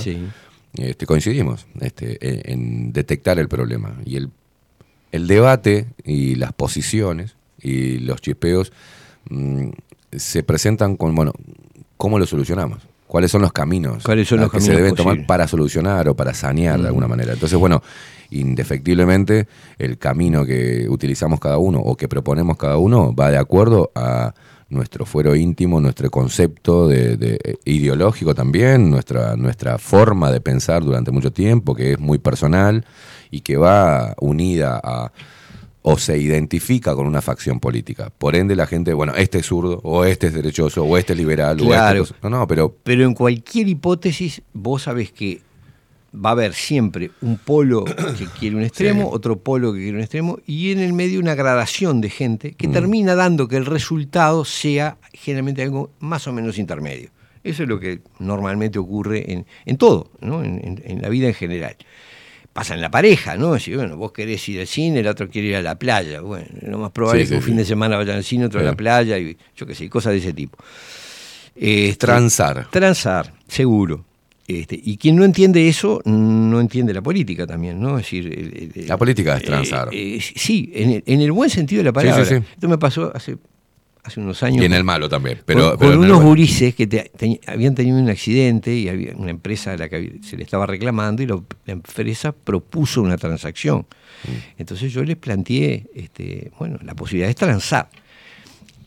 este, 0.78 1.06
coincidimos 1.06 1.66
este, 1.80 2.18
en, 2.52 2.52
en 2.52 2.94
detectar 2.94 3.40
el 3.40 3.48
problema. 3.48 3.96
Y 4.06 4.18
el, 4.18 4.30
el 5.12 5.28
debate 5.28 5.88
y 6.04 6.36
las 6.36 6.52
posiciones 6.54 7.36
y 7.64 8.00
los 8.00 8.22
chispeos 8.22 8.72
mm, 9.30 9.70
se 10.12 10.44
presentan 10.44 10.96
con, 10.98 11.16
bueno, 11.16 11.32
¿cómo 11.98 12.20
lo 12.20 12.26
solucionamos? 12.26 12.80
¿Cuáles 13.08 13.30
son 13.30 13.44
los 13.44 13.54
caminos 13.54 14.04
¿Cuáles 14.04 14.28
son 14.28 14.40
los 14.40 14.52
que 14.52 14.60
se 14.60 14.74
deben 14.76 14.96
tomar 14.96 15.26
para 15.28 15.48
solucionar 15.48 16.10
o 16.10 16.16
para 16.16 16.34
sanear 16.34 16.78
de 16.78 16.84
Mm. 16.84 16.88
alguna 16.88 17.08
manera? 17.08 17.34
Entonces, 17.34 17.60
bueno, 17.60 17.82
indefectiblemente 18.32 19.48
el 19.78 19.98
camino 19.98 20.46
que 20.46 20.88
utilizamos 20.90 21.40
cada 21.40 21.58
uno 21.58 21.80
o 21.80 21.96
que 21.96 22.08
proponemos 22.08 22.58
cada 22.58 22.78
uno 22.78 23.14
va 23.16 23.30
de 23.32 23.38
acuerdo 23.38 23.92
a 23.96 24.34
nuestro 24.70 25.06
fuero 25.06 25.36
íntimo, 25.36 25.80
nuestro 25.80 26.10
concepto 26.10 26.88
de, 26.88 27.16
de- 27.18 27.40
eh, 27.44 27.56
ideológico 27.66 28.34
también, 28.34 28.90
nuestra, 28.90 29.36
nuestra 29.36 29.78
forma 29.78 30.32
de 30.32 30.42
pensar 30.42 30.84
durante 30.84 31.12
mucho 31.12 31.32
tiempo, 31.32 31.76
que 31.76 31.94
es 31.94 32.00
muy 32.00 32.18
personal 32.18 32.84
y 33.30 33.42
que 33.42 33.58
va 33.58 34.16
unida 34.20 34.80
a 34.84 35.12
o 35.84 35.98
se 35.98 36.18
identifica 36.18 36.96
con 36.96 37.06
una 37.08 37.22
facción 37.22 37.60
política. 37.60 38.10
Por 38.18 38.36
ende, 38.36 38.56
la 38.56 38.66
gente, 38.68 38.94
bueno, 38.94 39.14
este 39.16 39.40
es 39.40 39.46
zurdo, 39.46 39.80
o 39.84 40.06
este 40.06 40.28
es 40.28 40.34
derechoso, 40.34 40.84
o 40.84 40.98
este 40.98 41.14
es 41.14 41.20
liberal, 41.20 41.58
Claro. 41.58 42.00
o 42.00 42.04
este 42.04 42.16
es... 42.16 42.24
No, 42.24 42.30
no, 42.30 42.48
pero 42.48 42.76
Pero 42.84 43.04
en 43.04 43.14
cualquier 43.14 43.68
hipótesis, 43.68 44.42
vos 44.54 44.84
sabés 44.84 45.12
que 45.12 45.42
va 46.16 46.30
a 46.30 46.32
haber 46.34 46.54
siempre 46.54 47.12
un 47.22 47.38
polo 47.38 47.84
que 48.18 48.26
quiere 48.40 48.56
un 48.56 48.64
extremo, 48.64 49.10
otro 49.10 49.40
polo 49.40 49.74
que 49.74 49.80
quiere 49.80 49.98
un 49.98 50.02
extremo, 50.04 50.40
y 50.46 50.72
en 50.72 50.80
el 50.80 50.94
medio 50.94 51.20
una 51.20 51.36
gradación 51.36 52.00
de 52.02 52.10
gente 52.10 52.54
que 52.54 52.68
Mm. 52.68 52.72
termina 52.72 53.16
dando 53.16 53.48
que 53.48 53.58
el 53.58 53.66
resultado 53.66 54.46
sea 54.46 54.98
generalmente 55.12 55.64
algo 55.64 55.90
más 56.00 56.28
o 56.28 56.32
menos 56.34 56.58
intermedio. 56.60 57.10
Eso 57.44 57.64
es 57.64 57.68
lo 57.70 57.78
que 57.80 58.00
normalmente 58.20 58.80
ocurre 58.80 59.34
en, 59.34 59.46
en 59.66 59.76
todo, 59.78 60.10
¿no? 60.22 60.44
en, 60.46 60.62
en- 60.64 60.82
en 60.86 61.02
la 61.02 61.10
vida 61.10 61.28
en 61.28 61.34
general. 61.34 61.76
Pasa 62.54 62.76
en 62.76 62.82
la 62.82 62.92
pareja, 62.92 63.36
¿no? 63.36 63.58
Si, 63.58 63.74
bueno, 63.76 63.98
vos 63.98 64.12
querés 64.12 64.48
ir 64.48 64.60
al 64.60 64.68
cine, 64.68 65.00
el 65.00 65.08
otro 65.08 65.28
quiere 65.28 65.48
ir 65.48 65.56
a 65.56 65.62
la 65.64 65.74
playa. 65.80 66.22
Bueno, 66.22 66.46
lo 66.62 66.78
más 66.78 66.92
probable 66.92 67.22
Sí, 67.22 67.24
es 67.24 67.30
que 67.30 67.34
sí, 67.34 67.38
un 67.38 67.42
sí. 67.42 67.48
fin 67.48 67.58
de 67.58 67.66
semana 67.66 67.98
vayan 67.98 68.18
al 68.18 68.24
cine, 68.24 68.46
otro 68.46 68.60
a 68.60 68.64
la 68.64 68.76
playa, 68.76 69.18
y 69.18 69.36
yo 69.58 69.66
qué 69.66 69.74
sé, 69.74 69.90
cosas 69.90 70.14
de 70.14 70.20
ese 70.20 70.34
tipo. 70.34 70.58
Este, 71.56 71.96
Transar. 72.06 72.68
Transar, 72.70 73.34
seguro. 73.48 74.06
Este, 74.48 74.80
y 74.84 74.98
quien 74.98 75.16
no 75.16 75.24
entiende 75.24 75.68
eso, 75.70 76.02
no 76.06 76.60
entiende 76.60 76.94
la 76.94 77.02
política 77.02 77.48
también, 77.48 77.80
¿no? 77.82 77.98
Es 77.98 78.06
decir, 78.06 78.28
el- 78.28 78.72
el- 78.76 78.88
la 78.88 78.98
política 78.98 79.38
es 79.38 79.44
transar. 79.44 79.88
eh, 79.94 80.18
eh, 80.18 80.22
sí, 80.22 80.70
en 80.76 80.90
el, 80.92 81.04
en 81.06 81.22
el 81.22 81.32
buen 81.32 81.50
sentido 81.50 81.80
de 81.80 81.86
la 81.86 81.94
palabra. 81.94 82.22
Esto 82.24 82.68
me 82.68 82.78
pasó 82.78 83.12
hace, 83.16 83.38
hace 84.04 84.20
unos 84.20 84.44
años. 84.44 84.62
y 84.62 84.66
en 84.66 84.74
el 84.74 84.84
malo 84.84 85.08
también. 85.10 85.40
Pero, 85.46 85.72
con, 85.78 85.80
pero 85.80 86.00
unos 86.00 86.22
gurises 86.22 86.76
que 86.76 86.88
te- 86.88 87.12
te- 87.18 87.40
habían 87.48 87.74
tenido 87.76 87.98
un 87.98 88.10
accidente 88.10 88.76
y 88.76 88.90
había 88.90 89.16
una 89.16 89.32
empresa 89.32 89.72
a 89.74 89.78
la 89.78 89.88
que 89.90 90.20
se 90.24 90.36
le 90.38 90.44
estaba 90.44 90.66
reclamando 90.66 91.24
y 91.24 91.26
lo- 91.26 91.46
la 91.66 91.74
empresa 91.74 92.32
propuso 92.34 93.02
una 93.02 93.18
transacción. 93.18 93.80
Mm. 94.26 94.32
Entonces 94.60 94.92
yo 94.92 95.04
les 95.04 95.16
planteé, 95.18 95.86
este, 95.96 96.52
bueno, 96.60 96.78
la 96.84 96.96
posibilidad 96.96 97.28
de 97.30 97.34
transar. 97.36 97.90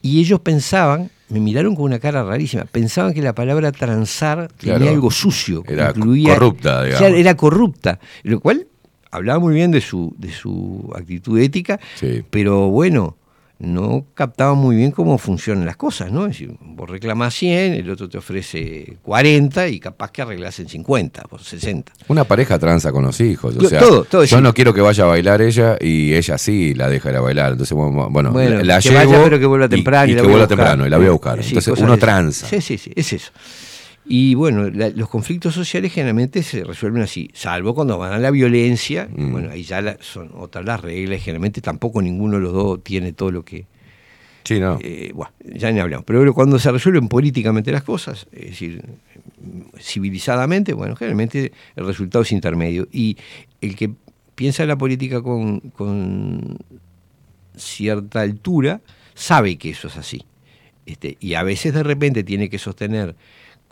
Y 0.02 0.20
ellos 0.20 0.40
pensaban, 0.40 1.10
me 1.30 1.40
miraron 1.40 1.74
con 1.74 1.84
una 1.86 1.98
cara 1.98 2.22
rarísima, 2.22 2.64
pensaban 2.66 3.12
que 3.12 3.22
la 3.22 3.34
palabra 3.34 3.72
transar 3.72 4.48
tenía 4.52 4.90
algo 4.90 5.10
sucio, 5.10 5.64
Era 5.66 5.90
incluía- 5.90 6.34
corrupta, 6.34 6.84
digamos. 6.84 7.08
Era 7.18 7.34
corrupta, 7.36 7.98
lo 8.22 8.38
cual 8.40 8.66
hablaba 9.10 9.40
muy 9.40 9.54
bien 9.54 9.70
de 9.70 9.80
su, 9.80 10.14
de 10.18 10.30
su 10.30 10.92
actitud 10.94 11.38
ética, 11.40 11.80
pero 12.30 12.68
bueno, 12.68 13.16
no 13.58 14.04
captaba 14.12 14.52
muy 14.54 14.76
bien 14.76 14.90
cómo 14.90 15.16
funcionan 15.16 15.64
las 15.64 15.76
cosas, 15.76 16.12
¿no? 16.12 16.26
Es 16.26 16.32
decir, 16.32 16.52
vos 16.60 16.90
reclamás 16.90 17.34
100, 17.34 17.72
el 17.72 17.88
otro 17.90 18.06
te 18.08 18.18
ofrece 18.18 18.98
40 19.02 19.68
y 19.68 19.80
capaz 19.80 20.10
que 20.10 20.20
arreglás 20.22 20.58
en 20.60 20.68
50 20.68 21.22
o 21.30 21.38
60. 21.38 21.92
Una 22.08 22.24
pareja 22.24 22.58
tranza 22.58 22.92
con 22.92 23.04
los 23.04 23.18
hijos. 23.20 23.56
O 23.56 23.60
Yo- 23.60 23.68
sea, 23.70 23.80
todo, 23.80 24.04
todo 24.04 24.22
yo 24.22 24.36
eso. 24.36 24.40
no 24.42 24.52
quiero 24.52 24.74
que 24.74 24.82
vaya 24.82 25.04
a 25.04 25.06
bailar 25.06 25.40
ella 25.40 25.76
y 25.80 26.12
ella 26.12 26.36
sí 26.36 26.74
la 26.74 26.88
deja 26.90 27.08
ir 27.10 27.16
a 27.16 27.20
bailar. 27.20 27.52
Entonces, 27.52 27.74
bueno, 27.74 28.10
bueno, 28.10 28.62
la, 28.62 28.78
que 28.80 28.90
llevo 28.90 29.10
vaya, 29.12 29.24
pero 29.24 29.38
que 29.38 29.46
vuelva 29.46 29.66
y- 29.66 29.70
temprano 29.70 30.06
y, 30.08 30.12
y 30.12 30.14
la 30.16 30.20
que 30.22 30.28
vuelva 30.28 30.46
temprano 30.46 30.86
y 30.86 30.90
la 30.90 30.98
voy 30.98 31.06
a 31.06 31.10
buscar. 31.12 31.42
Sí, 31.42 31.48
Entonces, 31.56 31.78
uno 31.78 31.96
tranza. 31.96 32.46
Sí, 32.48 32.60
sí, 32.60 32.76
sí, 32.76 32.92
es 32.94 33.12
eso. 33.14 33.30
Y 34.08 34.34
bueno, 34.34 34.70
la- 34.70 34.90
los 34.90 35.08
conflictos 35.08 35.54
sociales 35.54 35.92
generalmente 35.92 36.42
se 36.44 36.62
resuelven 36.62 37.02
así, 37.02 37.28
salvo 37.34 37.74
cuando 37.74 37.98
van 37.98 38.12
a 38.12 38.18
la 38.18 38.30
violencia, 38.30 39.08
Mm. 39.12 39.32
bueno, 39.32 39.50
ahí 39.50 39.62
ya 39.64 39.80
la- 39.82 39.96
son 40.00 40.30
otras 40.34 40.64
las 40.64 40.80
reglas, 40.80 41.20
generalmente 41.22 41.60
tampoco 41.60 42.00
ninguno 42.00 42.36
de 42.36 42.42
los 42.42 42.52
dos 42.52 42.84
tiene 42.84 43.12
todo 43.12 43.30
lo 43.32 43.44
que... 43.44 43.66
Sí, 44.44 44.60
no. 44.60 44.78
Eh, 44.80 45.10
bueno, 45.12 45.32
ya 45.44 45.72
ni 45.72 45.80
hablamos. 45.80 46.04
Pero 46.06 46.32
cuando 46.32 46.60
se 46.60 46.70
resuelven 46.70 47.08
políticamente 47.08 47.72
las 47.72 47.82
cosas, 47.82 48.28
es 48.30 48.50
decir, 48.50 48.80
civilizadamente, 49.80 50.72
bueno, 50.72 50.94
generalmente 50.94 51.50
el 51.74 51.84
resultado 51.86 52.22
es 52.22 52.30
intermedio. 52.30 52.86
Y 52.92 53.16
el 53.60 53.74
que 53.74 53.90
piensa 54.36 54.62
en 54.62 54.68
la 54.68 54.78
política 54.78 55.20
con, 55.20 55.58
con 55.70 56.58
cierta 57.56 58.20
altura 58.20 58.80
sabe 59.14 59.56
que 59.56 59.70
eso 59.70 59.88
es 59.88 59.96
así. 59.96 60.22
Este, 60.84 61.16
y 61.18 61.34
a 61.34 61.42
veces 61.42 61.74
de 61.74 61.82
repente 61.82 62.22
tiene 62.22 62.48
que 62.48 62.58
sostener 62.60 63.16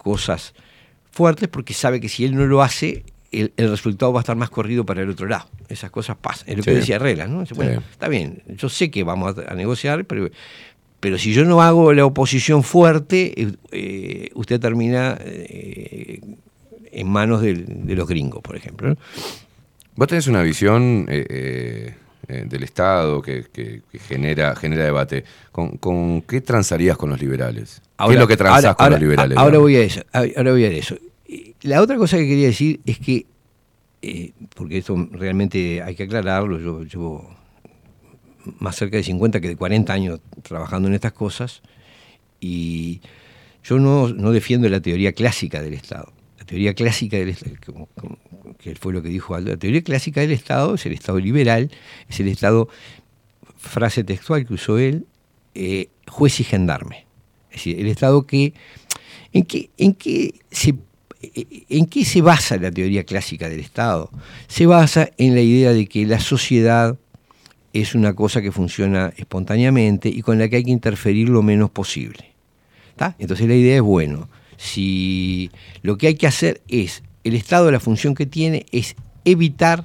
cosas 0.04 0.54
fuertes 1.10 1.48
porque 1.48 1.74
sabe 1.74 2.00
que 2.00 2.08
si 2.08 2.24
él 2.24 2.34
no 2.36 2.46
lo 2.46 2.62
hace, 2.62 3.04
el, 3.32 3.52
el 3.56 3.70
resultado 3.70 4.12
va 4.12 4.20
a 4.20 4.22
estar 4.22 4.36
más 4.36 4.50
corrido 4.50 4.84
para 4.86 5.02
el 5.02 5.10
otro 5.10 5.26
lado. 5.26 5.48
Esas 5.68 5.90
cosas 5.90 6.16
pasan. 6.20 6.48
Es 6.48 6.56
lo 6.58 6.62
que 6.62 6.70
Sí. 6.70 6.76
decía 6.76 6.96
Herrera, 6.96 7.26
¿no? 7.26 7.44
Bueno, 7.56 7.80
Sí. 7.80 7.86
está 7.90 8.08
bien, 8.08 8.42
yo 8.56 8.68
sé 8.68 8.90
que 8.90 9.02
vamos 9.02 9.36
a, 9.38 9.50
a 9.50 9.54
negociar, 9.54 10.04
pero, 10.04 10.28
pero 11.00 11.18
si 11.18 11.32
yo 11.32 11.44
no 11.44 11.60
hago 11.62 11.92
la 11.92 12.04
oposición 12.06 12.62
fuerte, 12.62 13.40
eh, 13.42 13.52
eh, 13.72 14.28
usted 14.34 14.60
termina 14.60 15.16
eh, 15.20 16.20
en 16.92 17.08
manos 17.08 17.42
de 17.42 17.94
los 17.96 18.06
gringos, 18.06 18.40
por 18.42 18.54
ejemplo. 18.56 18.90
¿no? 18.90 18.96
Vos 19.96 20.06
tenés 20.08 20.26
una 20.28 20.42
visión 20.42 21.06
eh, 21.08 21.94
eh, 22.28 22.44
del 22.48 22.62
Estado 22.62 23.20
que, 23.22 23.44
que- 23.52 23.82
que 23.90 23.98
genera, 23.98 24.54
genera 24.56 24.84
debate. 24.84 25.24
¿Con, 25.52 25.76
con 25.78 26.22
qué 26.22 26.40
transarías 26.40 26.96
con 26.96 27.10
los 27.10 27.20
liberales? 27.20 27.80
¿Qué 27.98 28.14
es 28.14 28.18
lo 28.20 28.26
que 28.26 28.36
transás 28.36 28.64
ahora- 28.64 28.74
con 28.74 28.84
ahora- 28.84 28.90
los 28.96 29.00
liberales? 29.02 29.38
Ahora 29.38 29.58
voy 29.58 29.76
a 29.76 29.80
eso. 29.82 30.02
Ahora 30.12 30.50
voy 30.52 30.64
a 30.64 30.68
eso. 30.70 30.96
La 31.62 31.80
otra 31.82 31.96
cosa 31.96 32.16
que 32.18 32.26
quería 32.28 32.46
decir 32.48 32.80
es 32.86 32.98
que 32.98 33.26
eh, 34.02 34.32
porque 34.54 34.78
esto 34.78 35.08
realmente 35.12 35.82
hay 35.82 35.94
que 35.94 36.02
aclararlo, 36.02 36.58
yo 36.60 36.82
llevo 36.84 37.34
más 38.58 38.76
cerca 38.76 38.98
de 38.98 39.02
50 39.02 39.40
que 39.40 39.48
de 39.48 39.56
40 39.56 39.90
años 39.92 40.20
trabajando 40.42 40.88
en 40.88 40.94
estas 40.94 41.12
cosas 41.12 41.62
y 42.40 43.00
yo 43.62 43.78
no, 43.78 44.08
no 44.08 44.30
defiendo 44.32 44.68
la 44.68 44.80
teoría 44.80 45.12
clásica 45.12 45.62
del 45.62 45.72
Estado. 45.72 46.12
La 46.44 46.48
teoría 46.48 46.74
clásica 46.74 47.16
del 47.16 47.30
Estado, 47.30 47.88
que 48.58 48.74
fue 48.74 48.92
lo 48.92 49.02
que 49.02 49.08
dijo 49.08 49.38
la 49.40 49.56
teoría 49.56 49.82
clásica 49.82 50.20
del 50.20 50.32
Estado 50.32 50.74
es 50.74 50.84
el 50.84 50.92
Estado 50.92 51.18
liberal, 51.18 51.70
es 52.06 52.20
el 52.20 52.28
Estado, 52.28 52.68
frase 53.56 54.04
textual 54.04 54.46
que 54.46 54.52
usó 54.52 54.76
él, 54.76 55.06
eh, 55.54 55.88
juez 56.06 56.40
y 56.40 56.44
gendarme. 56.44 57.06
Es 57.50 57.56
decir, 57.56 57.80
el 57.80 57.86
Estado 57.86 58.26
que... 58.26 58.52
¿En 59.32 59.44
qué, 59.44 59.70
en 59.78 59.94
qué 59.94 60.34
se 60.50 60.74
¿En 61.70 61.86
qué 61.86 62.04
se 62.04 62.20
basa 62.20 62.58
la 62.58 62.70
teoría 62.70 63.04
clásica 63.04 63.48
del 63.48 63.60
Estado? 63.60 64.10
Se 64.46 64.66
basa 64.66 65.08
en 65.16 65.34
la 65.34 65.40
idea 65.40 65.72
de 65.72 65.86
que 65.86 66.04
la 66.04 66.20
sociedad 66.20 66.98
es 67.72 67.94
una 67.94 68.14
cosa 68.14 68.42
que 68.42 68.52
funciona 68.52 69.14
espontáneamente 69.16 70.10
y 70.10 70.20
con 70.20 70.38
la 70.38 70.50
que 70.50 70.56
hay 70.56 70.64
que 70.64 70.70
interferir 70.70 71.30
lo 71.30 71.42
menos 71.42 71.70
posible. 71.70 72.32
¿Tá? 72.96 73.16
Entonces 73.18 73.48
la 73.48 73.54
idea 73.54 73.76
es, 73.76 73.82
bueno, 73.82 74.28
si 74.56 75.50
lo 75.82 75.96
que 75.98 76.08
hay 76.08 76.14
que 76.14 76.26
hacer 76.26 76.62
es, 76.68 77.02
el 77.24 77.34
Estado 77.34 77.70
la 77.70 77.80
función 77.80 78.14
que 78.14 78.26
tiene 78.26 78.66
es 78.72 78.96
evitar 79.24 79.84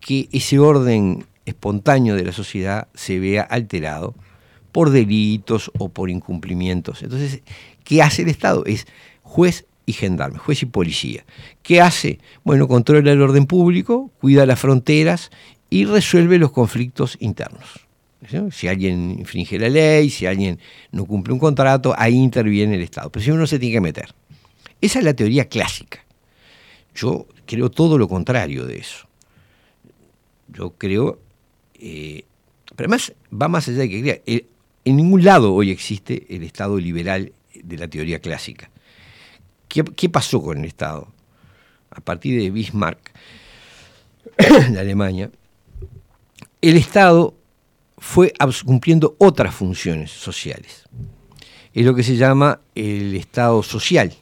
que 0.00 0.28
ese 0.32 0.58
orden 0.58 1.26
espontáneo 1.46 2.14
de 2.14 2.24
la 2.24 2.32
sociedad 2.32 2.88
se 2.94 3.18
vea 3.18 3.42
alterado 3.42 4.14
por 4.70 4.90
delitos 4.90 5.70
o 5.78 5.88
por 5.88 6.10
incumplimientos. 6.10 7.02
Entonces, 7.02 7.42
¿qué 7.84 8.02
hace 8.02 8.22
el 8.22 8.28
Estado? 8.28 8.64
Es 8.64 8.86
juez 9.22 9.66
y 9.86 9.92
gendarme, 9.92 10.38
juez 10.38 10.62
y 10.62 10.66
policía. 10.66 11.24
¿Qué 11.62 11.80
hace? 11.80 12.18
Bueno, 12.44 12.68
controla 12.68 13.12
el 13.12 13.20
orden 13.20 13.46
público, 13.46 14.10
cuida 14.20 14.46
las 14.46 14.60
fronteras 14.60 15.30
y 15.68 15.84
resuelve 15.84 16.38
los 16.38 16.52
conflictos 16.52 17.16
internos. 17.20 17.81
Si 18.52 18.68
alguien 18.68 19.16
infringe 19.18 19.58
la 19.58 19.68
ley, 19.68 20.08
si 20.08 20.26
alguien 20.26 20.58
no 20.92 21.06
cumple 21.06 21.32
un 21.32 21.40
contrato, 21.40 21.92
ahí 21.96 22.14
interviene 22.14 22.76
el 22.76 22.82
Estado. 22.82 23.10
Pero 23.10 23.24
si 23.24 23.30
uno 23.30 23.46
se 23.46 23.58
tiene 23.58 23.74
que 23.74 23.80
meter. 23.80 24.14
Esa 24.80 25.00
es 25.00 25.04
la 25.04 25.14
teoría 25.14 25.48
clásica. 25.48 26.04
Yo 26.94 27.26
creo 27.46 27.70
todo 27.70 27.98
lo 27.98 28.08
contrario 28.08 28.64
de 28.64 28.78
eso. 28.78 29.06
Yo 30.48 30.70
creo, 30.70 31.18
eh, 31.74 32.24
pero 32.76 32.88
además 32.88 33.12
va 33.32 33.48
más 33.48 33.68
allá 33.68 33.78
de 33.78 33.88
que 33.88 34.00
crea. 34.02 34.20
Eh, 34.26 34.46
en 34.84 34.96
ningún 34.96 35.24
lado 35.24 35.54
hoy 35.54 35.70
existe 35.70 36.26
el 36.28 36.42
Estado 36.42 36.78
liberal 36.78 37.32
de 37.54 37.78
la 37.78 37.88
teoría 37.88 38.20
clásica. 38.20 38.70
¿Qué, 39.68 39.84
qué 39.84 40.08
pasó 40.08 40.42
con 40.42 40.58
el 40.58 40.64
Estado? 40.64 41.08
A 41.90 42.00
partir 42.00 42.40
de 42.40 42.50
Bismarck, 42.50 43.12
de 44.70 44.78
Alemania, 44.78 45.30
el 46.60 46.76
Estado 46.76 47.34
fue 48.02 48.32
cumpliendo 48.66 49.14
otras 49.18 49.54
funciones 49.54 50.10
sociales. 50.10 50.82
Es 51.72 51.86
lo 51.86 51.94
que 51.94 52.02
se 52.02 52.16
llama 52.16 52.60
el 52.74 53.14
Estado 53.14 53.62
social 53.62 54.12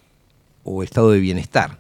o 0.65 0.83
Estado 0.83 1.11
de 1.13 1.19
bienestar. 1.19 1.79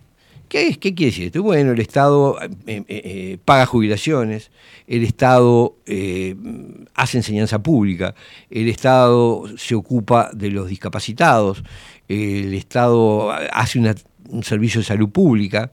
¿Qué, 0.48 0.68
es? 0.68 0.78
¿Qué 0.78 0.94
quiere 0.94 1.10
decir 1.10 1.26
esto? 1.26 1.42
Bueno, 1.42 1.72
el 1.72 1.78
Estado 1.78 2.40
eh, 2.40 2.48
eh, 2.66 2.84
eh, 2.88 3.38
paga 3.44 3.66
jubilaciones, 3.66 4.50
el 4.86 5.04
Estado 5.04 5.76
hace 6.94 7.18
enseñanza 7.18 7.62
pública, 7.62 8.14
el 8.48 8.68
Estado 8.68 9.44
se 9.58 9.74
ocupa 9.74 10.30
de 10.32 10.50
los 10.50 10.68
discapacitados, 10.68 11.62
el 12.08 12.54
Estado 12.54 13.30
hace 13.30 13.78
un 13.78 14.42
servicio 14.42 14.80
de 14.80 14.86
salud 14.86 15.10
pública, 15.10 15.70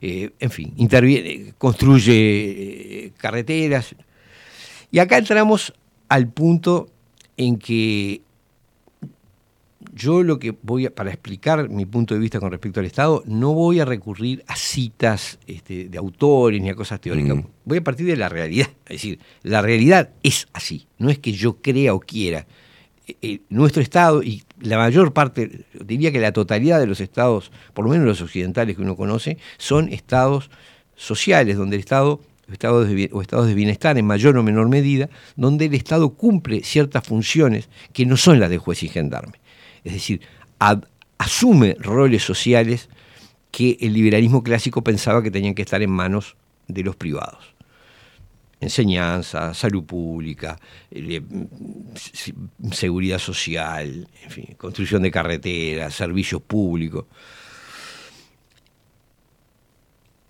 en 0.00 0.50
fin, 0.50 0.72
interviene, 0.76 1.54
construye 1.58 3.12
carreteras. 3.18 3.96
Y 4.90 4.98
acá 4.98 5.18
entramos 5.18 5.72
al 6.08 6.28
punto 6.28 6.88
en 7.36 7.58
que 7.58 8.22
yo 9.92 10.22
lo 10.22 10.38
que 10.38 10.54
voy 10.62 10.86
a, 10.86 10.94
para 10.94 11.10
explicar 11.10 11.68
mi 11.68 11.86
punto 11.86 12.14
de 12.14 12.20
vista 12.20 12.40
con 12.40 12.50
respecto 12.50 12.80
al 12.80 12.86
Estado, 12.86 13.22
no 13.26 13.54
voy 13.54 13.80
a 13.80 13.84
recurrir 13.84 14.44
a 14.46 14.56
citas 14.56 15.38
este, 15.46 15.88
de 15.88 15.98
autores 15.98 16.60
ni 16.60 16.68
a 16.68 16.74
cosas 16.74 17.00
teóricas. 17.00 17.44
Voy 17.64 17.78
a 17.78 17.84
partir 17.84 18.06
de 18.06 18.16
la 18.16 18.28
realidad. 18.28 18.68
Es 18.86 18.96
decir, 18.96 19.18
la 19.42 19.62
realidad 19.62 20.10
es 20.22 20.48
así. 20.52 20.86
No 20.98 21.10
es 21.10 21.18
que 21.18 21.32
yo 21.32 21.56
crea 21.60 21.94
o 21.94 22.00
quiera. 22.00 22.46
Eh, 23.06 23.16
eh, 23.22 23.40
nuestro 23.48 23.82
Estado 23.82 24.22
y 24.22 24.42
la 24.60 24.76
mayor 24.76 25.12
parte, 25.12 25.64
diría 25.84 26.12
que 26.12 26.20
la 26.20 26.32
totalidad 26.32 26.78
de 26.78 26.86
los 26.86 27.00
estados, 27.00 27.50
por 27.74 27.84
lo 27.84 27.90
menos 27.90 28.06
los 28.06 28.20
occidentales 28.20 28.76
que 28.76 28.82
uno 28.82 28.96
conoce, 28.96 29.38
son 29.58 29.88
estados 29.92 30.50
sociales, 30.94 31.56
donde 31.56 31.76
el 31.76 31.80
Estado 31.80 32.20
estados 32.52 32.88
de, 32.88 33.10
o 33.12 33.22
estados 33.22 33.46
de 33.46 33.54
bienestar 33.54 33.98
en 33.98 34.06
mayor 34.06 34.36
o 34.36 34.42
menor 34.42 34.68
medida, 34.68 35.08
donde 35.36 35.66
el 35.66 35.74
Estado 35.74 36.10
cumple 36.10 36.62
ciertas 36.62 37.06
funciones 37.06 37.68
que 37.92 38.06
no 38.06 38.16
son 38.16 38.40
las 38.40 38.50
de 38.50 38.58
juez 38.58 38.82
y 38.82 38.88
gendarme. 38.88 39.40
Es 39.84 39.92
decir, 39.92 40.20
asume 41.18 41.76
roles 41.78 42.22
sociales 42.22 42.88
que 43.50 43.76
el 43.80 43.92
liberalismo 43.92 44.42
clásico 44.42 44.82
pensaba 44.82 45.22
que 45.22 45.30
tenían 45.30 45.54
que 45.54 45.62
estar 45.62 45.82
en 45.82 45.90
manos 45.90 46.36
de 46.68 46.82
los 46.82 46.96
privados. 46.96 47.54
Enseñanza, 48.60 49.54
salud 49.54 49.84
pública, 49.84 50.58
eh, 50.90 51.22
seguridad 52.72 53.18
social, 53.18 54.06
construcción 54.58 55.02
de 55.02 55.10
carreteras, 55.10 55.94
servicios 55.94 56.42
públicos. 56.42 57.06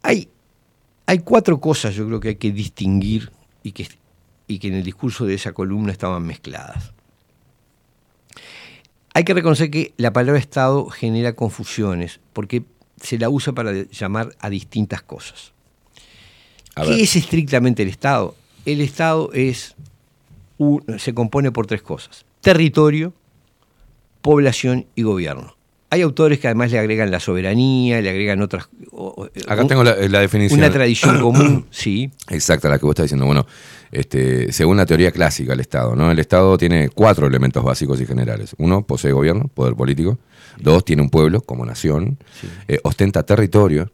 Hay, 0.02 0.28
hay 1.10 1.18
cuatro 1.18 1.60
cosas 1.60 1.96
yo 1.96 2.06
creo 2.06 2.20
que 2.20 2.28
hay 2.28 2.36
que 2.36 2.52
distinguir 2.52 3.32
y 3.64 3.72
que, 3.72 3.88
y 4.46 4.60
que 4.60 4.68
en 4.68 4.74
el 4.74 4.84
discurso 4.84 5.26
de 5.26 5.34
esa 5.34 5.52
columna 5.52 5.90
estaban 5.90 6.22
mezcladas. 6.22 6.92
Hay 9.12 9.24
que 9.24 9.34
reconocer 9.34 9.72
que 9.72 9.92
la 9.96 10.12
palabra 10.12 10.38
Estado 10.38 10.86
genera 10.86 11.32
confusiones 11.32 12.20
porque 12.32 12.62
se 13.00 13.18
la 13.18 13.28
usa 13.28 13.52
para 13.52 13.72
llamar 13.72 14.36
a 14.38 14.48
distintas 14.50 15.02
cosas. 15.02 15.52
A 16.76 16.84
¿Qué 16.84 17.02
es 17.02 17.16
estrictamente 17.16 17.82
el 17.82 17.88
Estado? 17.88 18.36
El 18.64 18.80
Estado 18.80 19.32
es 19.32 19.74
un- 20.58 20.84
se 21.00 21.12
compone 21.12 21.50
por 21.50 21.66
tres 21.66 21.82
cosas: 21.82 22.24
territorio, 22.40 23.12
población 24.22 24.86
y 24.94 25.02
gobierno. 25.02 25.56
Hay 25.92 26.02
autores 26.02 26.38
que 26.38 26.46
además 26.46 26.70
le 26.70 26.78
agregan 26.78 27.10
la 27.10 27.18
soberanía, 27.18 28.00
le 28.00 28.10
agregan 28.10 28.42
otras. 28.42 28.68
O- 29.16 29.22
o- 29.24 29.30
Acá 29.48 29.62
un- 29.62 29.68
tengo 29.68 29.84
la, 29.84 29.96
la 30.08 30.20
definición. 30.20 30.58
Una 30.60 30.70
tradición 30.70 31.18
común, 31.22 31.66
sí. 31.70 32.10
Exacta, 32.28 32.68
la 32.68 32.78
que 32.78 32.84
vos 32.86 32.92
estás 32.92 33.04
diciendo. 33.04 33.26
Bueno, 33.26 33.46
este, 33.92 34.52
según 34.52 34.76
la 34.76 34.86
teoría 34.86 35.10
clásica 35.12 35.52
del 35.52 35.60
Estado, 35.60 35.96
¿no? 35.96 36.10
El 36.10 36.18
Estado 36.18 36.56
tiene 36.58 36.88
cuatro 36.90 37.26
elementos 37.26 37.62
básicos 37.64 38.00
y 38.00 38.06
generales. 38.06 38.54
Uno, 38.58 38.82
posee 38.86 39.12
gobierno, 39.12 39.48
poder 39.52 39.74
político. 39.74 40.18
Dos, 40.60 40.84
tiene 40.84 41.02
un 41.02 41.10
pueblo 41.10 41.40
como 41.40 41.64
nación. 41.64 42.18
Eh, 42.68 42.78
ostenta 42.82 43.22
territorio. 43.24 43.90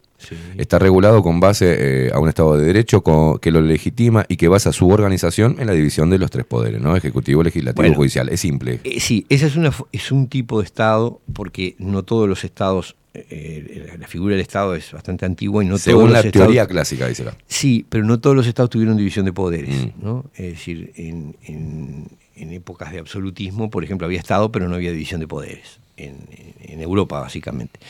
Está 0.57 0.79
regulado 0.79 1.23
con 1.23 1.41
base 1.41 2.07
eh, 2.07 2.11
a 2.13 2.19
un 2.19 2.29
Estado 2.31 2.57
de 2.57 2.65
Derecho 2.65 3.03
que 3.41 3.51
lo 3.53 3.61
legitima 3.61 4.25
y 4.29 4.37
que 4.39 4.49
basa 4.49 4.73
su 4.73 4.89
organización 4.89 5.57
en 5.61 5.67
la 5.67 5.75
división 5.75 6.09
de 6.09 6.19
los 6.19 6.31
tres 6.31 6.47
poderes, 6.47 6.81
¿no? 6.81 6.97
Ejecutivo, 6.97 7.43
legislativo 7.43 7.83
y 7.85 7.89
Bueno. 7.89 7.97
judicial. 7.97 8.29
Es 8.31 8.41
simple. 8.41 8.81
Eh, 8.83 8.99
sí, 8.99 9.27
ese 9.29 9.47
es, 9.47 9.57
una, 9.57 9.73
es 9.93 10.11
un 10.11 10.27
tipo 10.29 10.59
de 10.61 10.65
Estado, 10.65 11.21
porque 11.35 11.77
no 11.79 12.03
todos 12.03 12.29
los 12.29 12.45
Estados, 12.45 12.97
eh, 13.31 13.97
la 13.99 14.07
figura 14.07 14.33
del 14.35 14.41
Estado 14.43 14.75
es 14.75 14.93
bastante 14.93 15.25
antigua 15.25 15.65
y 15.65 15.67
no 15.69 15.79
según 15.79 16.03
todos 16.03 16.13
la 16.13 16.23
los 16.23 16.33
teoría 16.33 16.63
estados, 16.63 16.69
clásica, 16.73 17.09
dice 17.09 17.23
acá. 17.23 17.37
Sí, 17.47 17.85
pero 17.89 18.05
no 18.05 18.19
todos 18.21 18.35
los 18.37 18.47
Estados 18.47 18.71
tuvieron 18.71 18.97
división 18.97 19.25
de 19.25 19.33
poderes, 19.33 19.75
Mm. 19.87 20.05
¿no? 20.05 20.25
Es 20.35 20.53
decir, 20.53 20.93
en, 20.97 21.37
en- 21.45 22.09
en 22.37 22.53
épocas 22.53 22.93
de 22.93 22.99
absolutismo, 22.99 23.71
por 23.71 23.83
ejemplo, 23.83 24.07
había 24.07 24.19
Estado, 24.19 24.53
pero 24.53 24.69
no 24.69 24.75
había 24.75 24.93
división 24.93 25.21
de 25.21 25.27
poderes. 25.27 25.81
En, 25.99 26.15
Europa, 26.83 27.19
básicamente. 27.21 27.81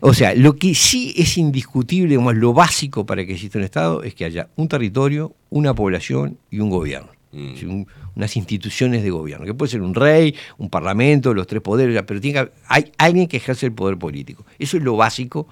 O 0.00 0.14
sea, 0.14 0.32
lo 0.36 0.54
que 0.56 0.72
sí 0.76 1.12
es 1.16 1.36
indiscutible, 1.36 2.10
digamos, 2.10 2.36
lo 2.36 2.52
básico 2.52 3.04
para 3.04 3.26
que 3.26 3.32
exista 3.32 3.58
un 3.58 3.64
Estado 3.64 4.04
es 4.04 4.14
que 4.14 4.24
haya 4.24 4.48
un 4.54 4.68
territorio, 4.68 5.34
una 5.50 5.74
población 5.74 6.38
y 6.50 6.60
un 6.60 6.70
gobierno. 6.70 7.08
Es 7.32 7.54
decir, 7.54 7.68
un- 7.68 7.88
unas 8.16 8.36
instituciones 8.36 9.02
de 9.02 9.10
gobierno, 9.10 9.44
que 9.46 9.54
puede 9.54 9.70
ser 9.70 9.82
un 9.82 9.94
rey, 9.94 10.34
un 10.58 10.70
parlamento, 10.70 11.34
los 11.34 11.46
tres 11.46 11.62
poderes, 11.62 12.02
pero 12.06 12.20
tiene 12.20 12.32
que 12.32 12.38
haber- 12.40 12.52
hay 12.66 12.92
alguien 12.98 13.28
que 13.28 13.36
ejerce 13.36 13.66
el 13.66 13.72
poder 13.72 13.98
político. 13.98 14.44
Eso 14.58 14.76
es 14.78 14.82
lo 14.82 14.96
básico 14.96 15.46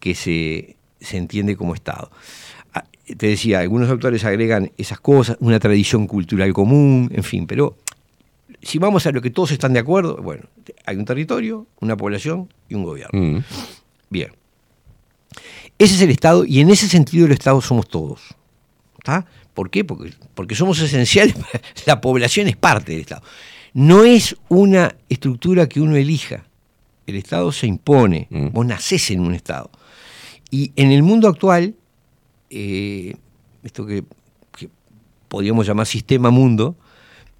que 0.00 0.14
se, 0.14 0.76
se 1.00 1.18
entiende 1.18 1.54
como 1.56 1.74
Estado. 1.74 2.10
Ah, 2.74 2.84
Te 3.16 3.26
decía, 3.28 3.60
algunos 3.60 3.90
autores 3.90 4.24
agregan 4.24 4.72
esas 4.78 5.00
cosas, 5.00 5.36
una 5.40 5.58
tradición 5.60 6.06
cultural 6.06 6.52
común, 6.54 7.10
en 7.14 7.22
fin, 7.24 7.46
pero 7.46 7.76
si 8.62 8.78
vamos 8.78 9.06
a 9.06 9.12
lo 9.12 9.20
que 9.22 9.30
todos 9.30 9.52
están 9.52 9.72
de 9.74 9.78
acuerdo, 9.80 10.16
bueno, 10.16 10.44
hay 10.86 10.96
un 10.96 11.04
territorio, 11.04 11.66
una 11.80 11.96
población 11.96 12.48
y 12.68 12.74
un 12.74 12.84
gobierno. 12.84 13.20
Mm. 13.20 13.44
Bien. 14.10 14.32
Ese 15.78 15.94
es 15.94 16.00
el 16.00 16.10
Estado 16.10 16.44
y 16.44 16.60
en 16.60 16.70
ese 16.70 16.88
sentido 16.88 17.26
el 17.26 17.32
Estado 17.32 17.60
somos 17.60 17.86
todos. 17.88 18.20
¿Está? 18.98 19.26
¿Por 19.58 19.70
qué? 19.70 19.82
Porque, 19.82 20.12
porque 20.36 20.54
somos 20.54 20.78
esenciales, 20.78 21.34
la 21.86 22.00
población 22.00 22.46
es 22.46 22.54
parte 22.54 22.92
del 22.92 23.00
Estado. 23.00 23.24
No 23.74 24.04
es 24.04 24.36
una 24.48 24.94
estructura 25.08 25.68
que 25.68 25.80
uno 25.80 25.96
elija. 25.96 26.44
El 27.08 27.16
Estado 27.16 27.50
se 27.50 27.66
impone, 27.66 28.28
vos 28.52 28.64
nacés 28.64 29.10
en 29.10 29.18
un 29.18 29.34
Estado. 29.34 29.68
Y 30.48 30.70
en 30.76 30.92
el 30.92 31.02
mundo 31.02 31.26
actual, 31.26 31.74
eh, 32.50 33.16
esto 33.64 33.84
que, 33.84 34.04
que 34.56 34.68
podríamos 35.26 35.66
llamar 35.66 35.86
sistema 35.86 36.30
mundo, 36.30 36.76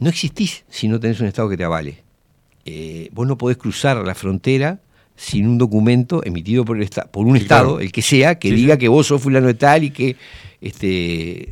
no 0.00 0.08
existís 0.08 0.64
si 0.68 0.88
no 0.88 0.98
tenés 0.98 1.20
un 1.20 1.28
Estado 1.28 1.48
que 1.48 1.56
te 1.56 1.62
avale. 1.62 2.02
Eh, 2.64 3.10
vos 3.12 3.28
no 3.28 3.38
podés 3.38 3.58
cruzar 3.58 3.96
la 4.04 4.16
frontera 4.16 4.80
sin 5.20 5.48
un 5.48 5.58
documento 5.58 6.22
emitido 6.24 6.64
por, 6.64 6.76
el 6.76 6.84
esta- 6.84 7.04
por 7.10 7.26
un 7.26 7.36
Sí, 7.36 7.42
Estado, 7.42 7.70
claro. 7.70 7.80
el 7.80 7.90
que 7.90 8.02
sea, 8.02 8.38
que 8.38 8.50
Sí, 8.50 8.54
diga 8.54 8.74
sí. 8.74 8.78
que 8.80 8.88
vos 8.88 9.06
sos 9.08 9.20
fulano 9.20 9.48
de 9.48 9.54
tal 9.54 9.82
y 9.82 9.90
que 9.90 10.14
este, 10.60 11.48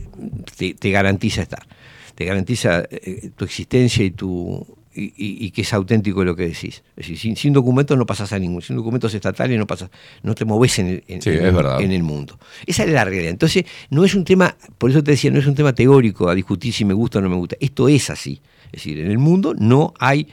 te, 0.56 0.74
te 0.74 0.90
garantiza 0.90 1.42
estar. 1.42 1.66
Te 2.14 2.24
garantiza 2.24 2.84
eh, 2.90 3.30
tu 3.36 3.44
existencia 3.44 4.04
y 4.04 4.12
tu 4.12 4.64
y, 4.94 5.12
y- 5.16 5.44
y 5.46 5.50
que 5.50 5.60
es 5.60 5.72
auténtico 5.74 6.24
lo 6.24 6.34
que 6.34 6.44
decís. 6.44 6.82
Es 6.96 7.08
decir, 7.08 7.18
sin, 7.18 7.36
sin 7.36 7.52
documentos 7.52 7.98
no 7.98 8.06
pasas 8.06 8.32
a 8.32 8.38
ningún, 8.38 8.62
sin 8.62 8.76
documentos 8.76 9.12
estatales 9.12 9.58
no 9.58 9.66
pasas, 9.66 9.90
no 10.22 10.34
te 10.34 10.46
moves 10.46 10.78
en 10.78 10.86
el, 10.86 11.04
en- 11.08 11.20
Sí, 11.20 11.28
en- 11.30 11.44
es 11.44 11.54
verdad. 11.54 11.82
en 11.82 11.92
el 11.92 12.02
mundo. 12.02 12.38
Esa 12.64 12.84
es 12.84 12.90
la 12.90 13.04
realidad. 13.04 13.28
Entonces, 13.30 13.64
no 13.90 14.04
es 14.06 14.14
un 14.14 14.24
tema, 14.24 14.56
por 14.78 14.88
eso 14.90 15.04
te 15.04 15.10
decía, 15.10 15.30
no 15.30 15.38
es 15.38 15.46
un 15.46 15.54
tema 15.54 15.74
teórico 15.74 16.30
a 16.30 16.34
discutir 16.34 16.72
si 16.72 16.86
me 16.86 16.94
gusta 16.94 17.18
o 17.18 17.22
no 17.22 17.28
me 17.28 17.36
gusta. 17.36 17.56
Esto 17.60 17.88
es 17.88 18.08
así. 18.08 18.40
Es 18.66 18.72
decir, 18.72 18.98
en 19.00 19.10
el 19.10 19.18
mundo 19.18 19.54
no 19.58 19.92
hay 19.98 20.28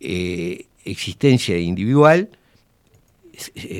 eh, 0.00 0.64
existencia 0.86 1.58
individual 1.58 2.30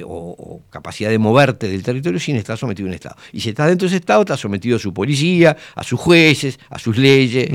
o, 0.05 0.31
o 0.39 0.63
capacidad 0.71 1.11
de 1.11 1.19
moverte 1.19 1.69
del 1.69 1.83
territorio 1.83 2.21
sin 2.21 2.37
estar 2.37 2.57
sometido 2.57 2.87
a 2.87 2.91
un 2.91 2.95
Estado. 2.95 3.17
Y 3.33 3.41
si 3.41 3.49
estás 3.51 3.69
dentro 3.69 3.87
de 3.87 3.95
ese 3.95 4.01
Estado, 4.01 4.21
estás 4.23 4.41
sometido 4.41 4.77
a 4.77 4.79
su 4.79 4.93
policía, 4.95 5.57
a 5.75 5.83
sus 5.85 5.99
jueces, 5.99 6.59
a 6.71 6.79
sus 6.79 6.97
leyes. 6.97 7.49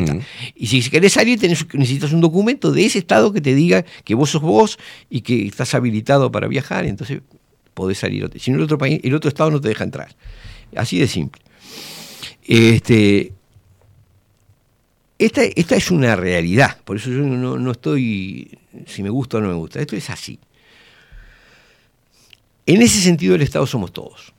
Y 0.55 0.67
si 0.67 0.89
querés 0.89 1.13
salir, 1.13 1.39
tenés- 1.39 1.67
necesitas 1.73 2.11
un 2.11 2.21
documento 2.21 2.71
de 2.71 2.85
ese 2.85 2.99
Estado 2.99 3.31
que 3.31 3.41
te 3.41 3.55
diga 3.55 3.83
que 4.03 4.15
vos 4.15 4.29
sos 4.29 4.41
vos 4.41 4.77
y 5.09 5.21
que 5.21 5.45
estás 5.47 5.73
habilitado 5.75 6.31
para 6.31 6.47
viajar, 6.47 6.85
entonces 6.85 7.21
podés 7.73 7.97
salir. 7.97 8.29
Si 8.37 8.51
no, 8.51 8.57
el 8.57 8.63
otro, 8.63 8.77
país, 8.77 8.99
el 9.03 9.13
otro 9.15 9.29
Estado 9.29 9.51
no 9.51 9.59
te 9.61 9.69
deja 9.69 9.83
entrar. 9.83 10.15
Así 10.75 10.99
de 10.99 11.07
simple. 11.07 11.41
Este, 12.45 13.33
esta, 15.17 15.43
esta 15.43 15.75
es 15.75 15.91
una 15.91 16.15
realidad, 16.15 16.77
por 16.83 16.97
eso 16.97 17.09
yo 17.09 17.19
no, 17.19 17.57
no 17.57 17.71
estoy 17.71 18.57
si 18.87 19.03
me 19.03 19.09
gusta 19.09 19.37
o 19.37 19.41
no 19.41 19.47
me 19.49 19.53
gusta, 19.53 19.79
esto 19.79 19.95
es 19.95 20.09
así. 20.09 20.39
En 22.65 22.81
ese 22.81 23.01
sentido 23.01 23.35
el 23.35 23.41
Estado 23.41 23.65
somos 23.67 23.91
todos. 23.91 24.33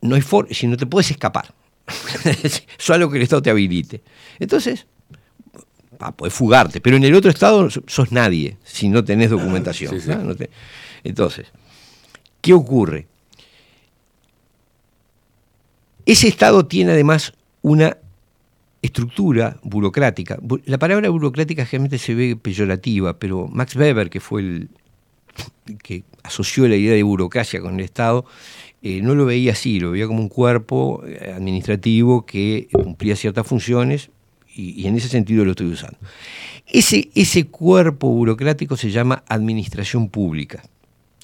No 0.00 0.14
hay 0.14 0.20
for 0.22 0.52
si 0.54 0.66
no 0.66 0.76
te 0.76 0.86
puedes 0.86 1.10
escapar, 1.10 1.52
solo 2.78 3.10
que 3.10 3.16
el 3.16 3.22
Estado 3.24 3.42
te 3.42 3.50
habilite. 3.50 4.02
Entonces, 4.38 4.86
ah, 5.98 6.12
podés 6.12 6.34
fugarte, 6.34 6.80
pero 6.80 6.96
en 6.96 7.04
el 7.04 7.14
otro 7.14 7.30
Estado 7.30 7.68
sos 7.70 8.12
nadie 8.12 8.56
si 8.64 8.88
no 8.88 9.04
tenés 9.04 9.30
documentación. 9.30 9.92
Sí, 9.94 10.00
sí. 10.00 10.10
¿no? 10.10 10.22
No 10.22 10.34
te- 10.36 10.50
Entonces, 11.02 11.48
¿qué 12.40 12.52
ocurre? 12.52 13.06
Ese 16.04 16.28
Estado 16.28 16.66
tiene 16.66 16.92
además 16.92 17.32
una 17.62 17.96
estructura 18.82 19.56
burocrática. 19.62 20.36
Bu- 20.38 20.62
La 20.66 20.78
palabra 20.78 21.08
burocrática 21.10 21.66
generalmente 21.66 21.98
se 21.98 22.14
ve 22.14 22.36
peyorativa, 22.36 23.18
pero 23.18 23.48
Max 23.48 23.74
Weber, 23.74 24.08
que 24.10 24.20
fue 24.20 24.42
el 24.42 24.68
que 25.82 26.04
asoció 26.26 26.68
la 26.68 26.76
idea 26.76 26.92
de 26.94 27.02
burocracia 27.02 27.60
con 27.60 27.74
el 27.74 27.80
Estado, 27.84 28.24
eh, 28.82 29.00
no 29.02 29.14
lo 29.14 29.24
veía 29.24 29.52
así, 29.52 29.80
lo 29.80 29.90
veía 29.92 30.06
como 30.06 30.20
un 30.20 30.28
cuerpo 30.28 31.02
eh, 31.06 31.32
administrativo 31.34 32.24
que 32.26 32.68
cumplía 32.72 33.16
ciertas 33.16 33.46
funciones 33.46 34.10
y, 34.54 34.80
y 34.80 34.86
en 34.86 34.96
ese 34.96 35.08
sentido 35.08 35.44
lo 35.44 35.52
estoy 35.52 35.66
usando. 35.68 35.98
Ese, 36.66 37.08
ese 37.14 37.46
cuerpo 37.46 38.08
burocrático 38.08 38.76
se 38.76 38.90
llama 38.90 39.24
administración 39.28 40.08
pública. 40.08 40.62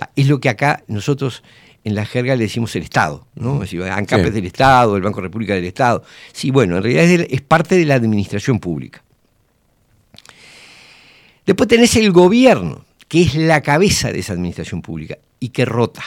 Ah, 0.01 0.11
Es 0.17 0.27
lo 0.29 0.41
que 0.41 0.49
acá 0.49 0.83
nosotros 0.89 1.43
en 1.85 1.95
la 1.97 2.05
jerga 2.07 2.37
le 2.37 2.45
decimos 2.45 2.75
el 2.77 2.83
Estado, 2.85 3.27
¿no? 3.35 3.55
Es 3.55 3.71
decir, 3.73 3.83
ANCAP 3.83 4.21
Sí. 4.23 4.27
es 4.29 4.35
del 4.35 4.47
Estado, 4.47 4.97
el 4.97 5.03
Banco 5.03 5.21
República 5.21 5.55
del 5.55 5.65
Estado. 5.65 6.05
Sí, 6.33 6.51
bueno, 6.53 6.77
en 6.77 6.83
realidad 6.85 7.27
es 7.29 7.41
parte 7.43 7.77
de 7.77 7.85
la 7.85 7.95
administración 7.97 8.61
pública. 8.61 9.03
Después 11.45 11.69
tenés 11.69 11.97
el 11.97 12.13
gobierno, 12.13 12.85
que 13.13 13.21
es 13.21 13.35
la 13.35 13.61
cabeza 13.61 14.11
de 14.11 14.21
esa 14.21 14.33
administración 14.33 14.81
pública 14.81 15.19
y 15.39 15.51
que 15.51 15.67
rota. 15.67 16.03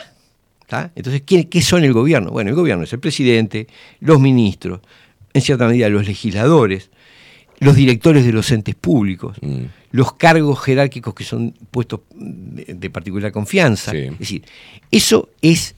¿tá? 0.65 0.90
Entonces, 0.95 1.22
¿qué, 1.23 1.48
qué 1.48 1.61
son 1.61 1.84
el 1.84 1.94
gobierno? 1.94 2.32
Bueno, 2.32 2.49
el 2.49 2.56
gobierno 2.56 2.84
es 2.84 2.94
el 2.94 2.99
presidente, 2.99 3.68
los 3.99 4.19
ministros, 4.19 4.80
en 5.32 5.41
cierta 5.44 5.68
medida 5.68 5.88
los 5.88 6.07
legisladores, 6.07 6.90
los 7.60 7.76
directores 7.76 8.26
de 8.26 8.32
los 8.32 8.49
entes 8.52 8.73
públicos, 8.73 9.38
los 9.91 10.14
cargos 10.14 10.60
jerárquicos 10.64 11.14
que 11.14 11.23
son 11.23 11.53
puestos 11.69 11.99
de, 12.15 12.90
particular 12.90 13.32
confianza. 13.32 13.91
Es 13.95 14.18
decir, 14.18 14.44
eso 14.90 15.30
es 15.44 15.76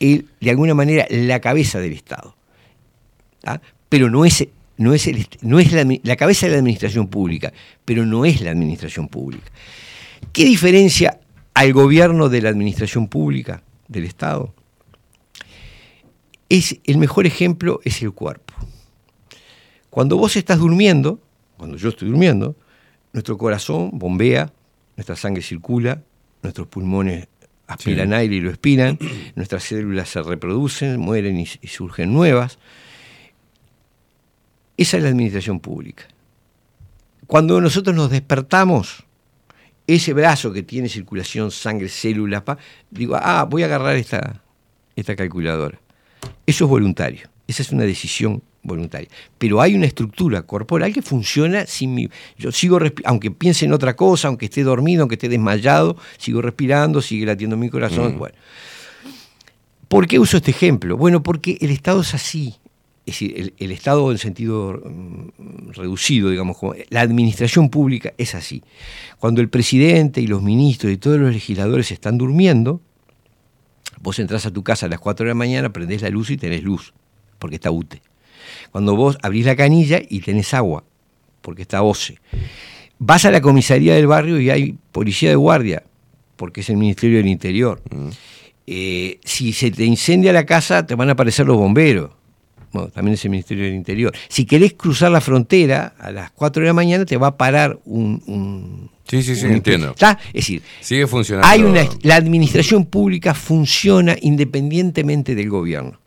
el- 0.00 0.24
de 0.40 0.48
alguna 0.48 0.72
manera 0.72 1.06
la 1.10 1.38
cabeza 1.40 1.80
del 1.80 1.92
Estado. 1.92 2.34
¿tá? 3.42 3.60
Pero 3.90 4.08
no 4.08 4.24
es, 4.24 4.48
no 4.78 4.94
es, 4.94 5.06
el 5.06 5.26
no 5.42 5.60
es 5.60 5.70
la 6.02 6.16
cabeza 6.16 6.46
de 6.46 6.52
la 6.52 6.58
administración 6.60 7.08
pública, 7.08 7.52
pero 7.84 8.06
no 8.06 8.24
es 8.24 8.40
la 8.40 8.52
administración 8.52 9.08
pública. 9.08 9.50
¿Qué 10.36 10.44
diferencia 10.44 11.18
al 11.54 11.72
gobierno 11.72 12.28
de 12.28 12.42
la 12.42 12.50
administración 12.50 13.08
pública 13.08 13.62
del 13.88 14.04
Estado? 14.04 14.54
Es, 16.50 16.78
el 16.84 16.98
mejor 16.98 17.24
ejemplo 17.24 17.80
es 17.84 18.02
el 18.02 18.12
cuerpo. 18.12 18.52
Cuando 19.88 20.18
vos 20.18 20.36
estás 20.36 20.58
durmiendo, 20.58 21.18
cuando 21.56 21.78
yo 21.78 21.88
estoy 21.88 22.08
durmiendo, 22.08 22.54
nuestro 23.14 23.38
corazón 23.38 23.92
bombea, 23.94 24.52
nuestra 24.98 25.16
sangre 25.16 25.40
circula, 25.40 26.02
nuestros 26.42 26.66
pulmones 26.66 27.28
aspiran 27.66 28.08
Sí. 28.08 28.14
aire 28.16 28.36
y 28.36 28.40
lo 28.42 28.50
expiran, 28.50 28.98
nuestras 29.36 29.64
células 29.64 30.10
se 30.10 30.22
reproducen, 30.22 31.00
mueren 31.00 31.40
y, 31.40 31.48
y 31.62 31.68
surgen 31.68 32.12
nuevas. 32.12 32.58
Esa 34.76 34.98
es 34.98 35.02
la 35.02 35.08
administración 35.08 35.60
pública. 35.60 36.04
Cuando 37.26 37.58
nosotros 37.58 37.96
nos 37.96 38.10
despertamos, 38.10 39.05
ese 39.86 40.12
brazo 40.12 40.52
que 40.52 40.62
tiene 40.62 40.88
circulación, 40.88 41.50
sangre, 41.50 41.88
células, 41.88 42.42
pa, 42.42 42.58
digo, 42.90 43.16
ah, 43.16 43.46
voy 43.48 43.62
a 43.62 43.66
agarrar 43.66 43.96
esta, 43.96 44.42
esta 44.96 45.14
calculadora. 45.14 45.78
Eso 46.44 46.64
es 46.64 46.70
voluntario, 46.70 47.28
esa 47.46 47.62
es 47.62 47.70
una 47.70 47.84
decisión 47.84 48.42
voluntaria. 48.62 49.08
Pero 49.38 49.60
hay 49.60 49.74
una 49.74 49.86
estructura 49.86 50.42
corporal 50.42 50.92
que 50.92 51.02
funciona 51.02 51.66
sin 51.66 51.94
mi. 51.94 52.08
Yo 52.36 52.50
sigo 52.52 52.78
aunque 53.04 53.30
piense 53.30 53.64
en 53.64 53.72
otra 53.72 53.94
cosa, 53.94 54.28
aunque 54.28 54.46
esté 54.46 54.64
dormido, 54.64 55.02
aunque 55.02 55.14
esté 55.14 55.28
desmayado, 55.28 55.96
sigo 56.18 56.42
respirando, 56.42 57.00
sigue 57.00 57.26
latiendo 57.26 57.56
mi 57.56 57.70
corazón. 57.70 58.16
Mm. 58.16 58.18
Bueno. 58.18 58.34
¿Por 59.88 60.08
qué 60.08 60.18
uso 60.18 60.38
este 60.38 60.50
ejemplo? 60.50 60.96
Bueno, 60.96 61.22
porque 61.22 61.58
el 61.60 61.70
Estado 61.70 62.00
es 62.00 62.12
así. 62.12 62.56
Es 63.06 63.14
decir, 63.14 63.34
el, 63.36 63.54
el 63.58 63.72
Estado 63.72 64.10
en 64.10 64.18
sentido 64.18 64.82
mm, 64.84 65.70
reducido, 65.70 66.30
digamos, 66.30 66.58
como 66.58 66.74
la 66.90 67.00
administración 67.00 67.70
pública 67.70 68.12
es 68.18 68.34
así. 68.34 68.62
Cuando 69.18 69.40
el 69.40 69.48
presidente 69.48 70.20
y 70.20 70.26
los 70.26 70.42
ministros 70.42 70.92
y 70.92 70.96
todos 70.96 71.18
los 71.18 71.32
legisladores 71.32 71.92
están 71.92 72.18
durmiendo, 72.18 72.80
vos 74.00 74.18
entras 74.18 74.44
a 74.46 74.52
tu 74.52 74.62
casa 74.62 74.86
a 74.86 74.88
las 74.88 75.00
4 75.00 75.24
de 75.24 75.28
la 75.28 75.34
mañana, 75.34 75.72
prendés 75.72 76.02
la 76.02 76.10
luz 76.10 76.30
y 76.30 76.36
tenés 76.36 76.62
luz, 76.62 76.92
porque 77.38 77.56
está 77.56 77.70
UTE. 77.70 78.02
Cuando 78.72 78.96
vos 78.96 79.16
abrís 79.22 79.46
la 79.46 79.56
canilla 79.56 80.00
y 80.06 80.20
tenés 80.20 80.52
agua, 80.52 80.84
porque 81.46 81.62
está 81.62 81.82
OCE. 81.82 82.18
Vas 82.98 83.24
a 83.24 83.30
la 83.30 83.40
comisaría 83.40 83.94
del 83.94 84.06
barrio 84.06 84.40
y 84.40 84.50
hay 84.50 84.76
policía 84.90 85.28
de 85.28 85.36
guardia, 85.36 85.84
porque 86.36 86.60
es 86.60 86.70
el 86.70 86.76
Ministerio 86.76 87.18
del 87.18 87.28
Interior. 87.28 87.80
Eh, 88.66 89.20
si 89.24 89.52
se 89.52 89.70
te 89.70 89.84
incendia 89.84 90.32
la 90.32 90.44
casa, 90.44 90.86
te 90.86 90.94
van 90.94 91.08
a 91.08 91.12
aparecer 91.12 91.46
los 91.46 91.56
bomberos. 91.56 92.10
Bueno, 92.76 92.90
también 92.92 93.14
es 93.14 93.24
el 93.24 93.30
Ministerio 93.30 93.64
del 93.64 93.74
Interior. 93.74 94.12
Si 94.28 94.44
querés 94.44 94.74
cruzar 94.74 95.10
la 95.10 95.20
frontera 95.20 95.94
a 95.98 96.10
las 96.10 96.30
4 96.32 96.60
de 96.62 96.66
la 96.66 96.72
mañana, 96.74 97.04
te 97.04 97.16
va 97.16 97.28
a 97.28 97.36
parar 97.36 97.78
un. 97.84 98.22
un 98.26 98.90
Sí, 99.08 99.22
sí, 99.22 99.36
sí, 99.36 99.46
un- 99.46 99.52
entiendo. 99.52 99.90
¿Está? 99.90 100.18
Es 100.28 100.32
decir, 100.34 100.62
Sigue 100.80 101.06
funcionando. 101.06 101.46
hay 101.48 101.62
una, 101.62 101.84
la 102.02 102.16
administración 102.16 102.84
pública 102.86 103.34
funciona 103.34 104.16
independientemente 104.20 105.34
del 105.34 105.48
gobierno. 105.48 105.98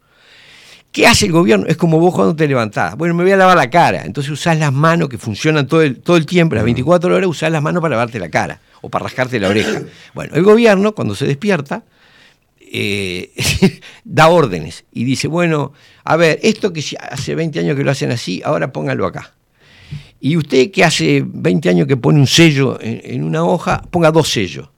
¿Qué 0.92 1.06
hace 1.06 1.28
el 1.28 1.32
gobierno? 1.32 1.68
Es 1.68 1.78
como 1.78 2.00
vos 2.00 2.14
cuando 2.16 2.36
te 2.36 2.48
levantás. 2.48 2.96
Bueno, 2.98 3.14
me 3.14 3.24
voy 3.24 3.32
a 3.32 3.38
lavar 3.38 3.56
la 3.56 3.70
cara. 3.70 4.04
Entonces 4.06 4.32
usás 4.32 4.58
las 4.58 4.74
manos 4.74 5.08
que 5.08 5.18
funcionan 5.20 5.68
todo 5.68 5.82
el, 5.84 6.00
todo 6.00 6.18
el 6.18 6.26
tiempo, 6.26 6.56
las 6.56 6.64
24 6.64 7.16
horas, 7.16 7.30
usás 7.30 7.52
las 7.52 7.62
manos 7.62 7.82
para 7.82 7.92
lavarte 7.96 8.20
la 8.20 8.30
cara 8.30 8.60
o 8.82 8.90
para 8.90 9.04
rascarte 9.04 9.40
la 9.40 9.50
oreja. 9.50 9.82
Bueno, 10.16 10.36
el 10.36 10.44
gobierno, 10.44 10.94
cuando 10.96 11.14
se 11.16 11.26
despierta, 11.28 11.84
eh, 12.72 13.32
da 14.04 14.30
órdenes 14.30 14.86
y 14.92 15.04
dice, 15.04 15.28
bueno, 15.28 15.74
a 16.04 16.16
ver, 16.16 16.40
esto 16.44 16.72
que 16.74 16.84
hace 17.00 17.36
20 17.36 17.60
años 17.60 17.76
que 17.76 17.84
lo 17.84 17.92
hacen 17.92 18.12
así, 18.12 18.42
ahora 18.44 18.72
póngalo 18.72 19.06
acá. 19.06 19.34
Y 20.20 20.36
usted 20.38 20.72
que 20.72 20.84
hace 20.84 21.24
20 21.26 21.70
años 21.70 21.88
que 21.88 21.98
pone 21.98 22.20
un 22.20 22.28
sello 22.28 22.80
en, 22.82 23.02
en 23.04 23.24
una 23.24 23.44
hoja, 23.44 23.82
ponga 23.90 24.12
dos 24.12 24.30
sellos. 24.30 24.70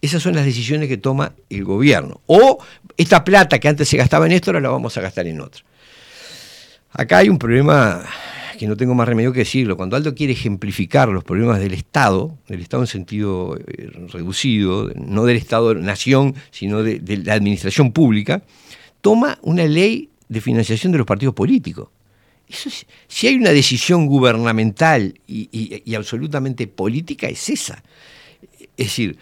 Esas 0.00 0.22
son 0.22 0.34
las 0.34 0.44
decisiones 0.44 0.88
que 0.88 0.96
toma 0.96 1.32
el 1.48 1.64
gobierno. 1.64 2.20
O 2.26 2.58
esta 2.96 3.24
plata 3.24 3.58
que 3.58 3.68
antes 3.68 3.88
se 3.88 3.96
gastaba 3.96 4.26
en 4.26 4.32
esto, 4.32 4.50
ahora 4.50 4.60
la 4.60 4.68
vamos 4.68 4.96
a 4.96 5.00
gastar 5.00 5.26
en 5.26 5.40
otro. 5.40 5.64
Acá 6.92 7.18
hay 7.18 7.28
un 7.28 7.38
problema 7.38 8.04
que 8.58 8.66
no 8.66 8.76
tengo 8.76 8.94
más 8.94 9.08
remedio 9.08 9.32
que 9.32 9.40
decirlo. 9.40 9.76
Cuando 9.76 9.96
Aldo 9.96 10.14
quiere 10.14 10.32
ejemplificar 10.32 11.08
los 11.08 11.24
problemas 11.24 11.60
del 11.60 11.74
Estado, 11.74 12.36
del 12.48 12.60
Estado 12.60 12.82
en 12.82 12.86
sentido 12.86 13.56
eh, 13.56 13.90
reducido, 14.12 14.90
no 14.94 15.24
del 15.24 15.36
Estado-nación, 15.36 16.34
sino 16.50 16.82
de, 16.82 17.00
la 17.24 17.34
administración 17.34 17.92
pública, 17.92 18.42
toma 19.00 19.38
una 19.42 19.64
ley 19.66 20.10
de 20.28 20.40
financiación 20.40 20.92
de 20.92 20.98
los 20.98 21.06
partidos 21.06 21.34
políticos. 21.34 21.88
Eso 22.48 22.68
es- 22.68 22.86
si 23.08 23.26
hay 23.26 23.36
una 23.36 23.50
decisión 23.50 24.06
gubernamental 24.06 25.18
y, 25.26 25.94
absolutamente 25.94 26.66
política, 26.66 27.28
es 27.28 27.48
esa. 27.48 27.82
Es 28.76 28.86
decir, 28.86 29.16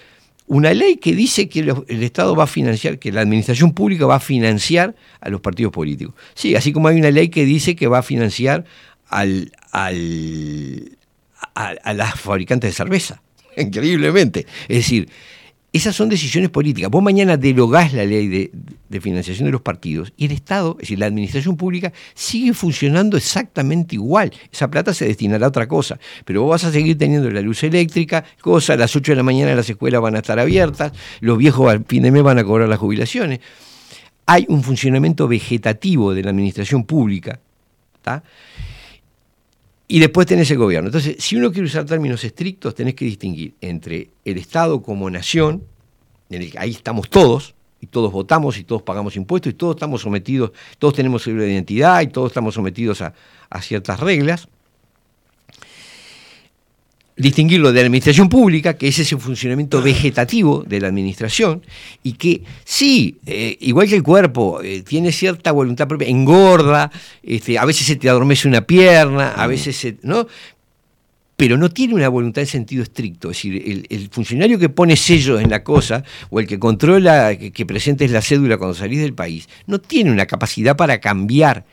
una 0.46 0.74
ley 0.74 0.96
que 0.96 1.14
dice 1.14 1.48
que 1.48 1.60
el 1.60 2.02
Estado 2.02 2.34
va 2.36 2.44
a 2.44 2.46
financiar, 2.46 2.98
que 2.98 3.12
la 3.12 3.20
administración 3.22 3.72
pública 3.72 4.06
va 4.06 4.16
a 4.16 4.20
financiar 4.20 4.94
a 5.20 5.30
los 5.30 5.40
partidos 5.40 5.72
políticos. 5.72 6.14
Sí, 6.34 6.54
así 6.56 6.72
como 6.72 6.88
hay 6.88 6.98
una 6.98 7.10
ley 7.10 7.28
que 7.28 7.44
dice 7.44 7.76
que 7.76 7.86
va 7.86 7.98
a 7.98 8.02
financiar 8.02 8.64
al, 9.12 9.52
al- 9.70 10.98
a, 11.54 11.92
las 11.92 12.18
fabricantes 12.20 12.70
de 12.70 12.74
cerveza. 12.74 13.22
Increíblemente. 13.56 14.46
Es 14.68 14.78
decir, 14.78 15.08
esas 15.72 15.96
son 15.96 16.08
decisiones 16.08 16.50
políticas. 16.50 16.90
Vos 16.90 17.02
mañana 17.02 17.36
derogás 17.36 17.94
la 17.94 18.04
ley 18.04 18.28
de, 18.28 19.00
financiación 19.00 19.46
de 19.46 19.52
los 19.52 19.62
partidos 19.62 20.12
y 20.18 20.26
el 20.26 20.32
Estado, 20.32 20.72
es 20.72 20.82
decir, 20.82 20.98
la 20.98 21.06
administración 21.06 21.56
pública, 21.56 21.92
sigue 22.14 22.52
funcionando 22.52 23.16
exactamente 23.16 23.94
igual. 23.94 24.32
Esa 24.52 24.70
plata 24.70 24.92
se 24.92 25.06
destinará 25.06 25.46
a 25.46 25.48
otra 25.48 25.66
cosa. 25.66 25.98
Pero 26.26 26.42
vos 26.42 26.50
vas 26.50 26.64
a 26.64 26.72
seguir 26.72 26.98
teniendo 26.98 27.30
la 27.30 27.40
luz 27.40 27.62
eléctrica, 27.62 28.24
cosa, 28.40 28.74
a 28.74 28.76
las 28.76 28.94
8 28.94 29.12
de 29.12 29.16
la 29.16 29.22
mañana 29.22 29.54
las 29.54 29.68
escuelas 29.68 30.02
van 30.02 30.14
a 30.16 30.18
estar 30.18 30.38
abiertas, 30.38 30.92
los 31.20 31.38
viejos 31.38 31.70
al 31.70 31.84
fin 31.86 32.02
de 32.02 32.10
mes 32.10 32.22
van 32.22 32.38
a 32.38 32.44
cobrar 32.44 32.68
las 32.68 32.78
jubilaciones. 32.78 33.40
Hay 34.26 34.44
un 34.48 34.62
funcionamiento 34.62 35.26
vegetativo 35.26 36.14
de 36.14 36.22
la 36.22 36.30
administración 36.30 36.84
pública. 36.84 37.40
¿tá? 38.02 38.22
Y 39.92 39.98
después 39.98 40.26
tenés 40.26 40.50
el 40.50 40.56
gobierno. 40.56 40.88
Entonces, 40.88 41.16
si 41.18 41.36
uno 41.36 41.52
quiere 41.52 41.66
usar 41.66 41.84
términos 41.84 42.24
estrictos, 42.24 42.74
tenés 42.74 42.94
que 42.94 43.04
distinguir 43.04 43.52
entre 43.60 44.08
el 44.24 44.38
Estado 44.38 44.80
como 44.80 45.10
nación, 45.10 45.64
en 46.30 46.40
el 46.40 46.50
que 46.50 46.58
ahí 46.58 46.70
estamos 46.70 47.10
todos, 47.10 47.54
y 47.78 47.88
todos 47.88 48.10
votamos, 48.10 48.56
y 48.56 48.64
todos 48.64 48.80
pagamos 48.80 49.16
impuestos, 49.16 49.52
y 49.52 49.54
todos 49.54 49.76
estamos 49.76 50.00
sometidos, 50.00 50.52
todos 50.78 50.94
tenemos 50.94 51.26
de 51.26 51.32
identidad, 51.32 52.00
y 52.00 52.06
todos 52.06 52.30
estamos 52.30 52.54
sometidos 52.54 53.02
a, 53.02 53.12
a 53.50 53.60
ciertas 53.60 54.00
reglas. 54.00 54.48
Distinguirlo 57.16 57.72
de 57.72 57.80
la 57.80 57.86
administración 57.86 58.28
pública, 58.28 58.74
que 58.74 58.88
es 58.88 58.98
ese 58.98 59.16
funcionamiento 59.16 59.82
vegetativo 59.82 60.64
de 60.66 60.80
la 60.80 60.88
administración, 60.88 61.62
y 62.02 62.14
que 62.14 62.42
sí, 62.64 63.18
eh, 63.26 63.56
igual 63.60 63.86
que 63.86 63.96
el 63.96 64.02
cuerpo, 64.02 64.62
eh, 64.62 64.82
tiene 64.82 65.12
cierta 65.12 65.52
voluntad 65.52 65.86
propia, 65.88 66.08
engorda, 66.08 66.90
este, 67.22 67.58
a 67.58 67.64
veces 67.66 67.86
se 67.86 67.96
te 67.96 68.08
adormece 68.08 68.48
una 68.48 68.62
pierna, 68.62 69.32
a 69.32 69.46
veces 69.46 69.76
se. 69.76 69.96
¿no? 70.02 70.26
pero 71.42 71.56
no 71.56 71.70
tiene 71.70 71.94
una 71.94 72.08
voluntad 72.08 72.42
en 72.42 72.46
sentido 72.46 72.84
estricto. 72.84 73.30
Es 73.32 73.38
decir, 73.38 73.60
el, 73.66 73.84
el 73.90 74.08
funcionario 74.10 74.60
que 74.60 74.68
pone 74.68 74.96
sellos 74.96 75.40
en 75.40 75.50
la 75.50 75.64
cosa 75.64 76.04
o 76.30 76.38
el 76.38 76.46
que 76.46 76.60
controla 76.60 77.36
que, 77.36 77.50
que 77.50 77.66
presentes 77.66 78.12
la 78.12 78.22
cédula 78.22 78.58
cuando 78.58 78.76
salís 78.76 79.00
del 79.00 79.12
país, 79.12 79.48
no 79.66 79.80
tiene 79.80 80.12
una 80.12 80.26
capacidad 80.26 80.76
para 80.76 81.00
cambiar 81.00 81.64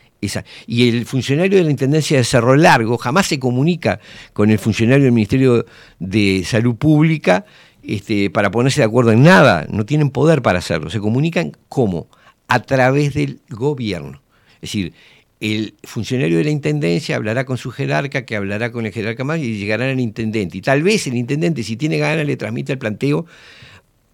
Y 0.67 0.89
el 0.89 1.05
funcionario 1.05 1.57
de 1.57 1.63
la 1.63 1.71
Intendencia 1.71 2.17
de 2.17 2.23
Cerro 2.23 2.55
Largo 2.55 2.97
jamás 2.97 3.27
se 3.27 3.39
comunica 3.39 3.99
con 4.33 4.49
el 4.49 4.59
funcionario 4.59 5.05
del 5.05 5.13
Ministerio 5.13 5.65
de 5.99 6.43
Salud 6.45 6.75
Pública 6.75 7.45
este, 7.83 8.29
para 8.29 8.51
ponerse 8.51 8.81
de 8.81 8.85
acuerdo 8.85 9.11
en 9.11 9.23
nada. 9.23 9.65
No 9.69 9.85
tienen 9.85 10.09
poder 10.09 10.41
para 10.41 10.59
hacerlo. 10.59 10.89
Se 10.89 10.99
comunican 10.99 11.53
cómo? 11.69 12.07
A 12.47 12.61
través 12.61 13.13
del 13.13 13.39
gobierno. 13.49 14.21
Es 14.55 14.61
decir, 14.61 14.93
el 15.39 15.75
funcionario 15.83 16.37
de 16.37 16.43
la 16.43 16.49
intendencia 16.49 17.15
hablará 17.15 17.45
con 17.45 17.57
su 17.57 17.71
jerarca, 17.71 18.25
que 18.25 18.35
hablará 18.35 18.71
con 18.71 18.85
el 18.85 18.91
jerarca 18.91 19.23
más 19.23 19.39
y 19.39 19.57
llegará 19.57 19.89
al 19.89 19.99
intendente. 19.99 20.57
Y 20.57 20.61
tal 20.61 20.83
vez 20.83 21.07
el 21.07 21.15
intendente, 21.15 21.63
si 21.63 21.77
tiene 21.77 21.97
ganas, 21.97 22.25
le 22.25 22.35
transmite 22.35 22.73
el 22.73 22.77
planteo 22.77 23.25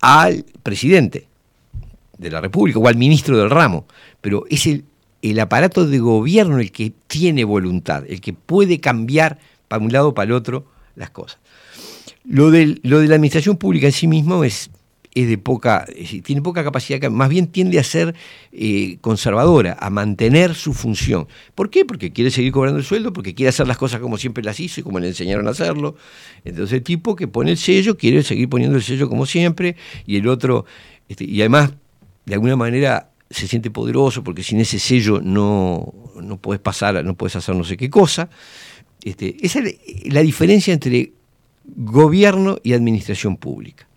al 0.02 0.46
presidente 0.62 1.28
de 2.18 2.30
la 2.30 2.42
República 2.42 2.78
o 2.78 2.88
al 2.88 2.96
ministro 2.96 3.38
del 3.38 3.50
ramo. 3.50 3.88
Pero 4.22 4.46
es 4.50 4.68
el, 4.68 4.86
el 5.32 5.40
aparato 5.40 5.88
de 5.88 6.00
gobierno 6.00 6.60
el 6.60 6.72
que 6.72 6.92
tiene 7.08 7.44
voluntad, 7.44 8.04
el 8.08 8.22
que 8.22 8.34
puede 8.34 8.80
cambiar 8.80 9.38
para 9.68 9.84
un 9.84 9.92
lado 9.92 10.10
o 10.10 10.14
para 10.14 10.26
el 10.28 10.32
otro 10.34 10.66
las 10.96 11.10
cosas. 11.10 11.40
Lo, 12.24 12.52
del- 12.52 12.80
lo 12.84 13.00
de 13.00 13.08
la 13.08 13.16
administración 13.16 13.58
pública 13.58 13.88
en 13.88 13.94
sí 13.94 14.08
mismo 14.08 14.44
es, 14.44 14.70
es 15.14 15.28
de 15.30 15.38
poca, 15.38 15.86
tiene 16.24 16.42
poca 16.42 16.64
capacidad, 16.64 17.10
más 17.10 17.30
bien 17.30 17.48
tiende 17.48 17.80
a 17.80 17.84
ser 17.84 18.16
eh, 18.52 18.98
conservadora, 19.02 19.78
a 19.80 19.90
mantener 19.90 20.56
su 20.56 20.74
función. 20.74 21.28
¿Por 21.54 21.70
qué? 21.70 21.86
Porque 21.86 22.12
quiere 22.12 22.32
seguir 22.32 22.52
cobrando 22.52 22.80
el 22.80 22.86
sueldo, 22.86 23.14
porque 23.14 23.34
quiere 23.34 23.50
hacer 23.50 23.68
las 23.68 23.78
cosas 23.78 24.02
como 24.02 24.18
siempre 24.18 24.44
las 24.44 24.60
hizo 24.60 24.80
y 24.82 24.84
como 24.84 25.00
le 25.00 25.08
enseñaron 25.08 25.48
a 25.48 25.52
hacerlo. 25.52 25.96
Entonces 26.44 26.74
el 26.78 26.84
tipo 26.84 27.16
que 27.16 27.28
pone 27.28 27.52
el 27.52 27.58
sello 27.58 27.96
quiere 27.98 28.24
seguir 28.24 28.50
poniendo 28.50 28.76
el 28.76 28.84
sello 28.84 29.08
como 29.08 29.26
siempre 29.26 29.76
y 30.06 30.18
el 30.18 30.28
otro, 30.28 30.66
este, 31.08 31.24
y 31.26 31.40
además, 31.42 31.72
de 32.26 32.34
alguna 32.34 32.56
manera 32.56 33.10
se 33.36 33.48
siente 33.48 33.70
poderoso 33.70 34.24
porque 34.24 34.44
sin 34.44 34.60
ese 34.62 34.80
sello 34.80 35.20
no, 35.22 35.94
no 36.22 36.38
puedes 36.38 36.62
pasar, 36.62 37.04
no 37.04 37.16
puedes 37.16 37.36
hacer 37.36 37.56
no 37.56 37.64
sé 37.64 37.76
qué 37.76 37.90
cosa. 37.90 38.30
Este, 39.04 39.36
esa 39.42 39.60
es 39.60 39.76
la- 40.06 40.22
diferencia 40.22 40.74
entre 40.74 41.12
gobierno 41.66 42.58
y 42.64 42.74
administración 42.74 43.36
pública. 43.36 43.88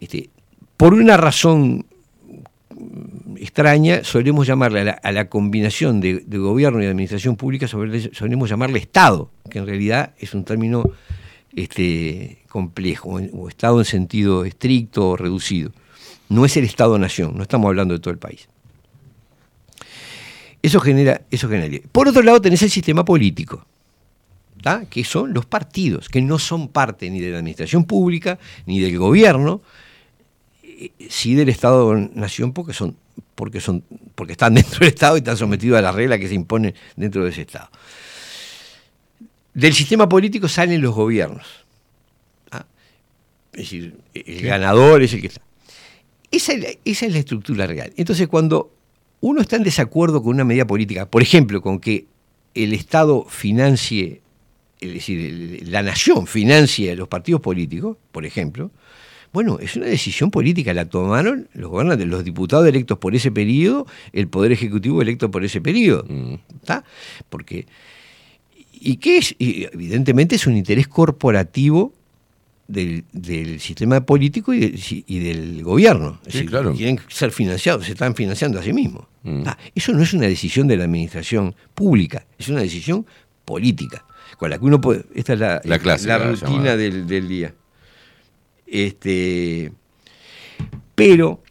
Este, 0.00 0.30
por 0.76 0.94
una 0.94 1.16
razón 1.16 1.86
extraña, 3.36 4.02
solemos 4.02 4.46
llamarle 4.46 4.96
a 5.02 5.12
la, 5.12 5.28
combinación 5.28 6.00
de, 6.00 6.24
gobierno 6.26 6.82
y 6.82 6.86
administración 6.86 7.36
pública, 7.36 7.68
solemos 7.68 8.50
llamarle 8.50 8.78
Estado, 8.80 9.30
que 9.48 9.58
en 9.58 9.66
realidad 9.66 10.14
es 10.18 10.34
un 10.34 10.44
término 10.44 10.82
este, 11.54 12.38
complejo, 12.48 13.20
o 13.32 13.48
Estado 13.48 13.78
en 13.78 13.84
sentido 13.84 14.44
estricto 14.44 15.10
o 15.10 15.16
reducido. 15.16 15.72
No 16.30 16.46
es 16.46 16.56
el 16.56 16.64
Estado-nación, 16.64 17.36
no 17.36 17.42
estamos 17.42 17.68
hablando 17.68 17.92
de 17.92 18.00
todo 18.00 18.12
el 18.12 18.18
país. 18.18 18.48
Eso 20.62 20.80
genera, 20.80 21.20
eso 21.30 21.48
genera. 21.48 21.78
Por 21.92 22.08
otro 22.08 22.22
lado, 22.22 22.40
tenés 22.40 22.62
el 22.62 22.70
sistema 22.70 23.04
político. 23.04 23.66
¿tá? 24.62 24.84
que 24.88 25.04
son 25.04 25.32
los 25.32 25.46
partidos, 25.46 26.08
que 26.08 26.20
no 26.20 26.38
son 26.38 26.68
parte 26.68 27.10
ni 27.10 27.20
de 27.20 27.30
la 27.30 27.38
administración 27.38 27.84
pública, 27.84 28.38
ni 28.66 28.80
del 28.80 28.98
gobierno, 28.98 29.62
eh, 30.62 30.90
sí 31.08 31.34
del 31.34 31.48
Estado-Nación, 31.48 32.52
porque 32.52 32.72
son, 32.72 32.96
porque 33.34 33.60
son, 33.60 33.82
porque 34.14 34.32
están 34.32 34.54
dentro 34.56 34.80
del 34.80 34.88
Estado 34.88 35.16
y 35.16 35.20
están 35.20 35.36
sometidos 35.36 35.78
a 35.78 35.82
las 35.82 35.94
reglas 35.94 36.18
que 36.18 36.28
se 36.28 36.34
imponen 36.34 36.74
dentro 36.96 37.24
de 37.24 37.30
ese 37.30 37.42
Estado. 37.42 37.70
Del 39.54 39.74
sistema 39.74 40.08
político 40.08 40.48
salen 40.48 40.80
los 40.80 40.94
gobiernos. 40.94 41.46
¿tá? 42.48 42.66
Es 43.52 43.58
decir, 43.58 43.96
el 44.14 44.42
ganador 44.42 45.02
es 45.02 45.12
el 45.12 45.20
que 45.20 45.26
está. 45.28 45.42
Esa 46.30 46.52
es, 46.52 46.60
la, 46.60 46.68
esa 46.84 47.06
es 47.06 47.12
la 47.12 47.18
estructura 47.18 47.66
real. 47.66 47.92
Entonces, 47.96 48.28
cuando 48.28 48.72
uno 49.20 49.40
está 49.40 49.56
en 49.56 49.64
desacuerdo 49.64 50.22
con 50.22 50.34
una 50.34 50.44
medida 50.44 50.66
política, 50.66 51.06
por 51.06 51.22
ejemplo, 51.22 51.60
con 51.60 51.78
que 51.80 52.06
el 52.54 52.72
Estado 52.72 53.24
financie 53.28 54.22
es 54.80 54.94
decir, 54.94 55.68
la 55.68 55.82
nación 55.82 56.26
financia 56.26 56.92
a 56.92 56.96
los 56.96 57.08
partidos 57.08 57.40
políticos, 57.40 57.96
por 58.12 58.24
ejemplo, 58.24 58.70
bueno, 59.32 59.58
es 59.60 59.76
una 59.76 59.86
decisión 59.86 60.30
política, 60.30 60.74
la 60.74 60.86
tomaron 60.86 61.48
los 61.52 61.70
gobernantes, 61.70 62.06
los 62.08 62.24
diputados 62.24 62.66
electos 62.66 62.98
por 62.98 63.14
ese 63.14 63.30
periodo, 63.30 63.86
el 64.12 64.26
Poder 64.26 64.50
Ejecutivo 64.52 65.02
electo 65.02 65.30
por 65.30 65.44
ese 65.44 65.60
periodo. 65.60 66.04
¿Está? 66.56 66.82
Porque, 67.28 67.66
¿y 68.72 68.96
qué 68.96 69.18
es? 69.18 69.36
Y 69.38 69.68
evidentemente 69.72 70.34
es 70.34 70.46
un 70.46 70.56
interés 70.56 70.88
corporativo 70.88 71.92
del, 72.70 73.04
del 73.12 73.60
sistema 73.60 74.00
político 74.04 74.54
y 74.54 74.60
del, 74.60 74.80
y 75.06 75.18
del 75.18 75.62
gobierno. 75.62 76.20
Es 76.26 76.32
Sí, 76.32 76.38
decir, 76.38 76.50
claro. 76.50 76.74
Quieren 76.74 77.00
ser 77.08 77.30
financiados, 77.32 77.86
se 77.86 77.92
están 77.92 78.14
financiando 78.14 78.58
a 78.58 78.62
sí 78.62 78.72
mismos. 78.72 79.04
Ah, 79.46 79.58
eso 79.74 79.92
no 79.92 80.02
es 80.02 80.12
una 80.14 80.26
decisión 80.26 80.66
de 80.66 80.76
la 80.76 80.84
administración 80.84 81.54
pública, 81.74 82.26
es 82.38 82.48
una 82.48 82.60
decisión 82.60 83.04
política. 83.44 84.04
Con 84.38 84.48
la 84.50 84.58
que 84.58 84.64
uno 84.64 84.80
puede. 84.80 85.04
Esta 85.14 85.32
es 85.34 85.38
la, 85.40 85.60
La 85.64 86.18
rutina 86.18 86.76
del, 86.76 87.06
del 87.06 87.28
día. 87.28 87.54
Este, 88.66 89.72
pero, 90.94 91.42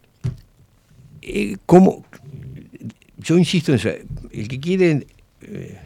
eh, 1.21 1.57
como 1.65 2.05
yo 3.17 3.37
insisto 3.37 3.71
en 3.73 3.77
eso, 3.79 3.89
el 4.31 4.47
que 4.47 4.59
quiere 4.59 5.05
eh, 5.41 5.77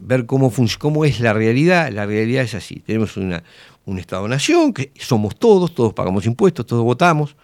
ver 0.00 0.26
cómo, 0.26 0.52
cómo 0.78 1.04
es 1.04 1.20
la 1.20 1.34
realidad, 1.34 1.92
la 1.92 2.06
realidad 2.06 2.44
es 2.44 2.54
así. 2.54 2.76
Tenemos 2.86 3.16
una, 3.16 3.44
un 3.88 3.98
Estado-nación, 3.98 4.72
que 4.72 4.92
somos 4.98 5.36
todos, 5.36 5.74
todos 5.74 5.94
pagamos 5.94 6.26
impuestos, 6.26 6.66
todos 6.66 6.84
votamos. 6.84 7.34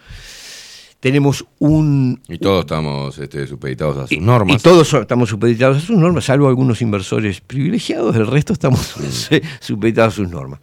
Tenemos 1.01 1.45
un, 1.59 2.21
Y 2.29 2.39
todos 2.39 2.61
estamos 2.61 3.19
este, 3.19 3.47
supeditados 3.47 3.97
a 3.99 4.07
sus 4.07 4.19
normas. 4.19 4.57
y 4.57 4.62
todos 4.62 4.93
estamos 4.95 5.29
supeditados 5.29 5.79
a 5.79 5.81
sus 5.81 5.97
normas, 5.97 6.25
salvo 6.25 6.49
algunos 6.49 6.81
inversores 6.81 7.41
privilegiados, 7.41 8.15
el 8.16 8.27
resto 8.27 8.53
estamos 8.53 8.95
supeditados 9.61 10.15
a 10.15 10.16
sus 10.16 10.31
normas. 10.31 10.61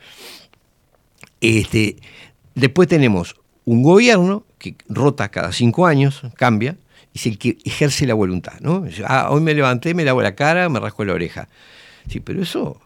Este, 1.42 1.98
después 2.56 2.88
tenemos 2.88 3.36
un 3.66 3.84
gobierno 3.84 4.46
que 4.58 4.76
rota 4.88 5.30
cada 5.30 5.52
cinco 5.52 5.86
años, 5.86 6.22
cambia, 6.36 6.78
y 7.14 7.18
es 7.18 7.26
el 7.26 7.38
que 7.38 7.58
ejerce 7.64 8.06
la 8.08 8.14
voluntad. 8.14 8.60
¿no? 8.62 8.86
Ah, 9.06 9.30
hoy 9.32 9.42
me 9.42 9.54
levanté, 9.54 9.94
me 9.94 10.06
lavo 10.06 10.22
la 10.22 10.36
cara, 10.36 10.70
me 10.70 10.80
rasco 10.80 11.06
la 11.06 11.14
oreja. 11.14 11.50
Sí, 12.08 12.20
pero 12.20 12.42
eso 12.42 12.80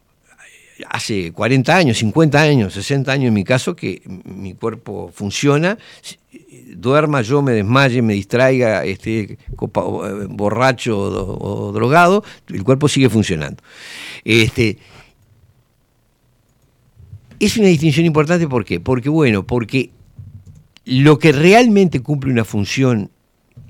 hace 0.89 1.31
40 1.31 1.75
años, 1.75 1.97
50 1.99 2.41
años, 2.41 2.73
60 2.73 3.11
años 3.11 3.27
en 3.29 3.33
mi 3.33 3.43
caso, 3.43 3.75
que 3.75 4.01
mi 4.25 4.53
cuerpo 4.53 5.11
funciona, 5.13 5.77
duerma, 6.75 7.21
yo 7.21 7.41
me 7.41 7.53
desmaye, 7.53 8.01
me 8.01 8.13
distraiga, 8.13 8.83
esté 8.83 9.19
eh, 9.21 9.37
borracho 10.29 10.97
o, 10.99 11.09
do- 11.09 11.37
o 11.39 11.71
drogado, 11.71 12.23
el 12.49 12.63
cuerpo 12.63 12.87
sigue 12.89 13.09
funcionando. 13.09 13.63
Este, 14.25 14.77
es 17.39 17.57
una 17.57 17.67
distinción 17.67 18.05
importante, 18.05 18.47
¿por 18.47 18.65
qué? 18.65 18.79
Porque, 18.79 19.09
bueno, 19.09 19.45
porque 19.45 19.89
lo 20.85 21.19
que 21.19 21.31
realmente 21.31 21.99
cumple 22.01 22.31
una 22.31 22.45
función 22.45 23.09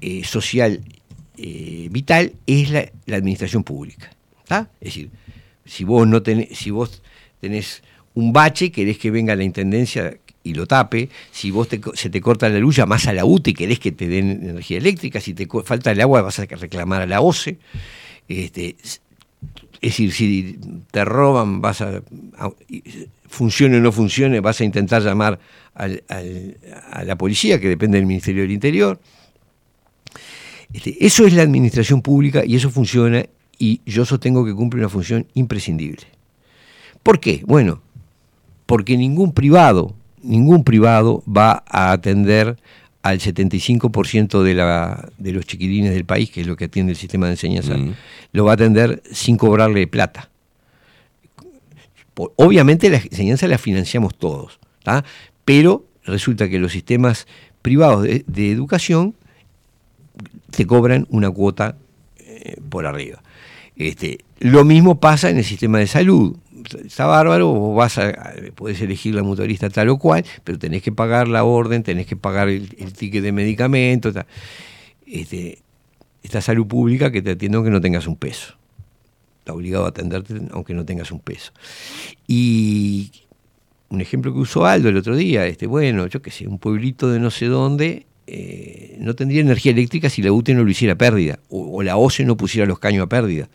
eh, 0.02 0.24
social 0.24 0.82
eh, 1.38 1.88
vital 1.92 2.34
es 2.48 2.70
la, 2.70 2.92
la 3.06 3.18
administración 3.18 3.64
pública. 3.64 4.12
¿tá? 4.48 4.70
Es 4.80 4.86
decir, 4.96 5.10
si 5.66 5.84
vos 5.84 6.08
no 6.08 6.22
tenés, 6.22 6.58
si 6.58 6.72
vos 6.72 7.02
un 8.14 8.34
bache, 8.34 8.72
querés 8.72 8.98
que 8.98 9.12
venga 9.12 9.36
la 9.36 9.44
intendencia 9.44 10.18
y 10.44 10.54
lo 10.54 10.68
tape, 10.68 11.10
si 11.32 11.52
vos 11.52 11.68
se 11.96 12.10
te 12.10 12.22
corta 12.22 12.50
la 12.50 12.60
luz, 12.60 12.76
llamás 12.76 13.08
a 13.08 13.14
la 13.14 13.26
UTE 13.26 13.52
y 13.52 13.54
querés 13.54 13.80
que 13.80 13.92
te 13.92 14.08
den 14.08 14.42
energía 14.44 14.78
eléctrica, 14.78 15.20
si 15.20 15.34
te 15.34 15.48
falta 15.64 15.92
el 15.92 16.02
agua 16.02 16.22
vas 16.22 16.40
a 16.40 16.46
reclamar 16.46 17.02
a 17.02 17.08
la 17.08 17.22
OCE. 17.22 17.58
Este, 18.28 18.76
es 19.82 19.92
decir, 19.92 20.12
si 20.14 20.60
te 20.92 21.04
roban, 21.04 21.62
vas 21.62 21.82
a, 21.82 22.02
funcione 23.28 23.78
o 23.78 23.82
no 23.82 23.92
funcione, 23.92 24.40
vas 24.40 24.62
a 24.62 24.64
intentar 24.64 25.02
llamar 25.02 25.40
a 25.74 27.04
la 27.04 27.18
policía, 27.18 27.60
que 27.60 27.68
depende 27.68 27.98
del 27.98 28.08
Ministerio 28.08 28.44
del 28.44 28.52
Interior. 28.52 29.00
Este, 30.74 31.06
eso 31.06 31.26
es 31.26 31.34
la 31.34 31.44
administración 31.44 32.02
pública 32.02 32.44
y 32.46 32.56
eso 32.56 32.70
funciona 32.70 33.26
y 33.58 33.82
yo 33.86 34.06
sostengo 34.06 34.46
que 34.46 34.54
cumple 34.54 34.80
una 34.80 34.90
función 34.90 35.28
imprescindible. 35.34 36.04
¿Por 37.04 37.20
qué? 37.20 37.44
Bueno, 37.46 37.82
porque 38.66 38.98
ningún 38.98 39.32
privado, 39.32 39.96
ningún 40.22 40.64
privado 40.64 41.24
va 41.26 41.64
a 41.68 41.92
atender 41.92 42.58
al 43.04 43.20
75% 43.20 44.42
de, 44.42 44.54
la, 44.56 45.10
de 45.20 45.32
los 45.32 45.46
chiquilines 45.46 45.94
del 45.94 46.06
país, 46.06 46.32
que 46.32 46.42
es 46.42 46.48
lo 46.48 46.56
que 46.56 46.66
atiende 46.66 46.94
el 46.94 46.98
sistema 46.98 47.28
de 47.28 47.34
enseñanza, 47.34 47.76
lo 48.32 48.46
va 48.46 48.52
a 48.52 48.54
atender 48.56 49.04
sin 49.12 49.38
cobrarle 49.38 49.86
plata. 49.86 50.30
Obviamente 52.16 52.90
la 52.90 52.98
enseñanza 52.98 53.48
la 53.48 53.60
financiamos 53.60 54.16
todos, 54.16 54.60
¿tá? 54.82 55.06
pero 55.44 55.86
resulta 56.06 56.50
que 56.50 56.58
los 56.58 56.72
sistemas 56.72 57.28
privados 57.62 58.04
de, 58.04 58.24
de 58.26 58.52
educación 58.52 59.14
te 60.50 60.66
cobran 60.66 61.06
una 61.10 61.30
cuota 61.30 61.78
eh, 62.18 62.58
por 62.70 62.86
arriba. 62.86 63.22
Este, 63.76 64.20
lo 64.40 64.64
mismo 64.64 65.00
pasa 65.00 65.30
en 65.30 65.38
el 65.38 65.44
sistema 65.44 65.80
de 65.80 65.88
salud. 65.88 66.38
Está 66.84 67.06
bárbaro, 67.06 67.48
vos 67.48 67.78
vas 67.78 67.98
a, 67.98 68.14
podés 68.56 68.82
elegir 68.82 69.14
la 69.14 69.24
mutualista 69.24 69.70
tal 69.70 69.90
o 69.90 70.00
cual, 70.00 70.26
pero 70.44 70.58
tenés 70.58 70.82
que 70.82 70.92
pagar 70.92 71.28
la 71.28 71.44
orden, 71.44 71.84
tenés 71.84 72.08
que 72.08 72.16
pagar 72.16 72.50
el, 72.50 72.70
ticket 72.94 73.24
de 73.24 73.32
medicamento. 73.32 74.12
ta. 74.14 74.26
Este, 75.06 75.60
esta 76.24 76.42
salud 76.42 76.66
pública 76.66 77.12
que 77.12 77.22
te 77.22 77.32
atiende 77.32 77.58
aunque 77.58 77.72
no 77.72 77.82
tengas 77.82 78.08
un 78.08 78.16
peso. 78.16 78.56
Está 79.40 79.54
obligado 79.54 79.86
a 79.86 79.90
atenderte 79.90 80.34
aunque 80.52 80.74
no 80.74 80.86
tengas 80.86 81.12
un 81.12 81.20
peso. 81.20 81.52
Y 82.28 83.12
un 83.90 84.02
ejemplo 84.02 84.34
que 84.34 84.40
usó 84.40 84.66
Aldo 84.66 84.90
el 84.90 84.98
otro 84.98 85.16
día, 85.16 85.46
este, 85.46 85.68
bueno, 85.68 86.08
yo 86.08 86.24
qué 86.24 86.32
sé, 86.32 86.48
un 86.48 86.58
pueblito 86.58 87.12
de 87.12 87.20
no 87.20 87.30
sé 87.30 87.46
dónde 87.46 88.08
eh, 88.26 88.98
no 89.00 89.14
tendría 89.14 89.42
energía 89.42 89.72
eléctrica 89.72 90.10
si 90.10 90.24
la 90.24 90.32
UTE 90.32 90.56
no 90.56 90.64
lo 90.64 90.72
hiciera 90.72 90.96
pérdida, 90.96 91.38
o 91.50 91.84
la 91.84 91.96
OCE 91.96 92.26
no 92.26 92.36
pusiera 92.36 92.66
los 92.66 92.80
caños 92.80 93.04
a 93.04 93.08
pérdida. 93.08 93.48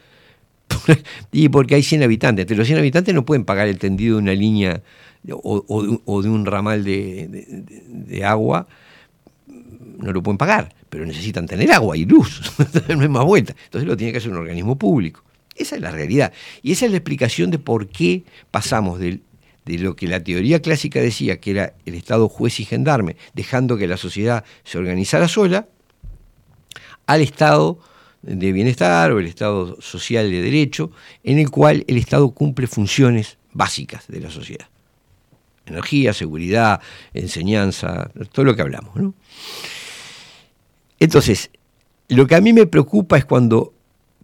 y 1.33 1.49
porque 1.49 1.75
hay 1.75 1.83
100 1.83 2.03
habitantes, 2.03 2.45
entre 2.45 2.57
los 2.57 2.67
100 2.67 2.79
habitantes 2.79 3.15
no 3.15 3.25
pueden 3.25 3.45
pagar 3.45 3.69
el 3.69 3.79
tendido 3.79 4.17
de 4.17 4.23
una 4.23 4.35
línea 4.35 4.83
o, 5.33 5.83
de, 6.23 6.29
un- 6.29 6.47
ramal 6.47 6.85
de, 6.85 8.23
agua, 8.25 8.67
no 9.47 10.13
lo 10.13 10.23
pueden 10.23 10.39
pagar, 10.39 10.75
pero 10.89 11.05
necesitan 11.05 11.47
tener 11.47 11.71
agua 11.73 11.97
y 11.97 12.05
luz, 12.05 12.41
no 12.89 13.01
hay 13.03 13.09
más 13.09 13.25
vuelta. 13.25 13.55
Entonces 13.65 13.87
lo 13.87 13.97
tiene 13.97 14.13
que 14.13 14.19
hacer 14.19 14.31
un 14.31 14.39
organismo 14.39 14.77
público. 14.77 15.23
Esa 15.55 15.77
es 15.77 15.83
la 15.83 15.91
realidad. 15.91 16.33
Y 16.63 16.73
esa 16.73 16.87
es 16.87 16.91
la 16.91 16.97
explicación 16.97 17.51
de 17.51 17.59
por 17.59 17.89
qué 17.89 18.25
pasamos 18.51 18.99
de 18.99 19.21
lo 19.67 19.95
que 19.95 20.09
la 20.09 20.25
teoría 20.25 20.63
clásica 20.63 21.01
decía, 21.01 21.39
que 21.39 21.51
era 21.51 21.75
el 21.85 21.95
Estado 21.95 22.29
juez 22.29 22.59
y 22.61 22.65
gendarme, 22.65 23.17
dejando 23.35 23.77
que 23.77 23.87
la 23.87 23.97
sociedad 23.99 24.45
se 24.65 24.79
organizara 24.79 25.29
sola, 25.29 25.69
al 27.07 27.21
Estado 27.21 27.79
de 28.23 28.53
bienestar 28.53 29.13
o 29.13 29.19
el 29.19 29.27
Estado 29.27 29.81
social 29.81 30.31
de 30.31 30.43
derecho, 30.43 30.91
en 31.25 31.39
el 31.39 31.51
cual 31.51 31.85
el 31.87 31.97
Estado 31.97 32.31
cumple 32.31 32.67
funciones 32.67 33.39
básicas 33.53 34.07
de 34.09 34.21
la 34.21 34.31
sociedad. 34.31 34.67
Energía, 35.67 36.13
seguridad, 36.13 36.81
enseñanza, 37.15 38.11
todo 38.33 38.45
lo 38.45 38.57
que 38.57 38.63
hablamos. 38.63 38.93
Entonces, 40.99 41.51
lo 42.09 42.27
que 42.27 42.35
a 42.35 42.41
mí 42.41 42.53
me 42.53 42.67
preocupa 42.67 43.17
es 43.17 43.25
cuando 43.25 43.73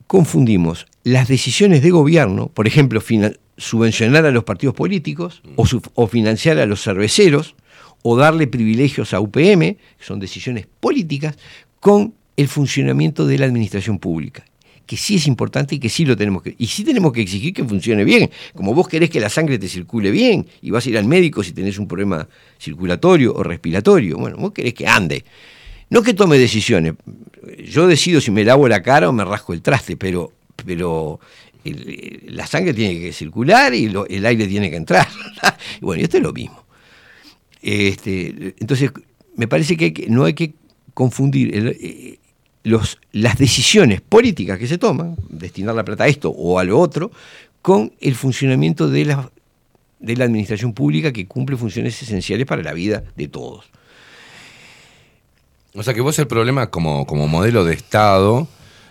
confundimos 0.07 0.87
las 1.05 1.29
decisiones 1.29 1.83
de 1.83 1.91
gobierno, 1.91 2.49
por 2.49 2.67
ejemplo, 2.67 3.01
subvencionar 3.57 4.27
a 4.27 4.31
los 4.31 4.45
partidos 4.45 4.75
políticos 4.75 5.43
o, 5.57 5.67
o 5.95 6.07
financiar 6.07 6.59
a 6.59 6.67
los 6.67 6.83
cerveceros 6.83 7.55
o 8.03 8.17
darle 8.17 8.47
privilegios 8.47 9.15
a 9.15 9.21
UPM, 9.21 9.77
que 9.77 10.05
son 10.05 10.21
decisiones 10.21 10.67
políticas, 10.81 11.37
con 11.81 12.15
el 12.37 12.49
funcionamiento 12.49 13.27
de 13.27 13.39
la 13.39 13.47
administración 13.47 13.99
pública, 13.99 14.45
que 14.87 14.97
sí 14.97 15.17
es 15.17 15.27
importante 15.27 15.75
y 15.75 15.79
que 15.79 15.89
sí 15.89 16.05
lo 16.05 16.17
tenemos 16.17 16.43
que 16.43 16.55
y 16.59 16.67
sí 16.67 16.85
tenemos 16.85 17.13
que 17.13 17.23
exigir 17.23 17.53
que 17.53 17.65
funcione 17.65 18.05
bien, 18.05 18.31
como 18.55 18.75
vos 18.75 18.89
querés 18.89 19.11
que 19.11 19.21
la 19.21 19.29
sangre 19.29 19.59
te 19.59 19.69
circule 19.69 20.11
bien 20.11 20.47
y 20.63 20.71
vas 20.71 20.87
a 20.87 20.91
ir 20.91 20.99
al 20.99 21.07
médico 21.07 21.43
si 21.43 21.53
tenés 21.53 21.79
un 21.79 21.89
problema 21.89 22.29
circulatorio 22.59 23.35
o 23.35 23.43
respiratorio, 23.43 24.17
bueno, 24.19 24.37
vos 24.37 24.53
querés 24.53 24.75
que 24.75 24.87
ande. 24.87 25.25
No 25.89 26.03
que 26.03 26.15
tome 26.15 26.37
decisiones. 26.37 26.95
Yo 27.65 27.87
decido 27.87 28.21
si 28.21 28.33
me 28.33 28.45
lavo 28.45 28.67
la 28.67 28.83
cara 28.83 29.09
o 29.09 29.13
me 29.13 29.25
rasco 29.25 29.53
el 29.53 29.63
traste, 29.63 29.97
pero, 29.97 30.33
pero 30.65 31.21
la 31.65 32.47
sangre 32.47 32.75
tiene 32.75 33.01
que 33.01 33.13
circular 33.13 33.75
y 33.75 33.87
el 33.87 34.27
aire 34.27 34.47
tiene 34.47 34.71
que 34.71 34.77
entrar. 34.77 35.07
bueno, 35.81 36.01
y 36.01 36.05
esto 36.05 36.17
es 36.17 36.23
lo 36.23 36.33
mismo. 36.33 36.65
Este, 37.63 38.55
entonces, 38.59 38.91
me 39.37 39.49
parece 39.49 39.77
que, 39.77 40.07
no 40.09 40.25
hay 40.25 40.35
que 40.35 40.55
confundir 40.95 41.51
eh, 41.55 42.19
los, 42.67 42.99
las 43.13 43.39
decisiones 43.39 44.01
políticas 44.01 44.59
que 44.59 44.67
se 44.67 44.77
toman, 44.77 45.17
destinar 45.29 45.75
la 45.75 45.85
plata 45.85 46.05
a 46.05 46.09
esto 46.09 46.31
o 46.31 46.59
a 46.59 46.65
lo 46.65 46.79
otro, 46.81 47.11
con 47.63 47.93
el 48.01 48.15
funcionamiento 48.17 48.89
de 48.89 49.05
la, 49.05 49.31
de 50.01 50.17
la 50.17 50.25
administración 50.25 50.73
pública 50.73 51.13
que 51.13 51.27
cumple 51.27 51.57
funciones 51.57 52.01
esenciales 52.03 52.45
para 52.47 52.63
la 52.63 52.73
vida 52.73 53.05
de 53.17 53.29
todos. 53.29 53.67
O 55.75 55.83
sea 55.83 55.95
que 55.95 56.01
vos 56.01 56.19
el 56.19 56.27
problema 56.27 56.71
como, 56.71 57.07
como 57.07 57.29
modelo 57.29 57.65
de 57.65 57.75
Estado 57.75 58.49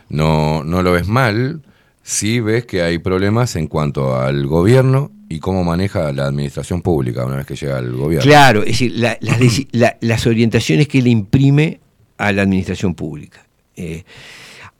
no, 0.09 0.63
no 0.63 0.81
lo 0.83 0.91
ves 0.91 1.07
mal, 1.07 1.61
sí 2.03 2.39
ves 2.39 2.65
que 2.65 2.81
hay 2.83 2.99
problemas 2.99 3.55
en 3.55 3.67
cuanto 3.67 4.15
al 4.15 4.45
gobierno 4.45 5.11
y 5.27 5.39
cómo 5.39 5.63
maneja 5.63 6.13
la 6.13 6.27
administración 6.27 6.81
pública 6.81 7.25
una 7.25 7.37
vez 7.37 7.45
que 7.47 7.55
llega 7.55 7.77
al 7.79 7.91
gobierno. 7.91 8.23
Claro, 8.23 8.59
es 8.61 8.67
decir, 8.67 8.91
la- 8.95 9.17
las, 9.21 9.39
deci- 9.39 9.67
la- 9.71 9.97
las 10.01 10.27
orientaciones 10.27 10.87
que 10.87 11.01
le 11.01 11.09
imprime 11.09 11.79
a 12.17 12.31
la 12.31 12.43
administración 12.43 12.93
pública. 12.93 13.44
Eh, 13.75 14.03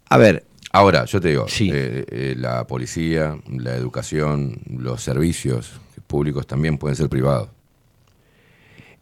a 0.09 0.17
ver. 0.17 0.45
Ahora, 0.71 1.05
yo 1.05 1.21
te 1.21 1.29
digo, 1.29 1.45
eh, 1.61 2.05
eh, 2.09 2.35
la 2.37 2.67
policía, 2.67 3.37
la 3.49 3.75
educación, 3.75 4.59
los 4.69 5.01
servicios 5.01 5.71
públicos 6.05 6.45
también 6.45 6.77
pueden 6.77 6.97
ser 6.97 7.07
privados. 7.07 7.47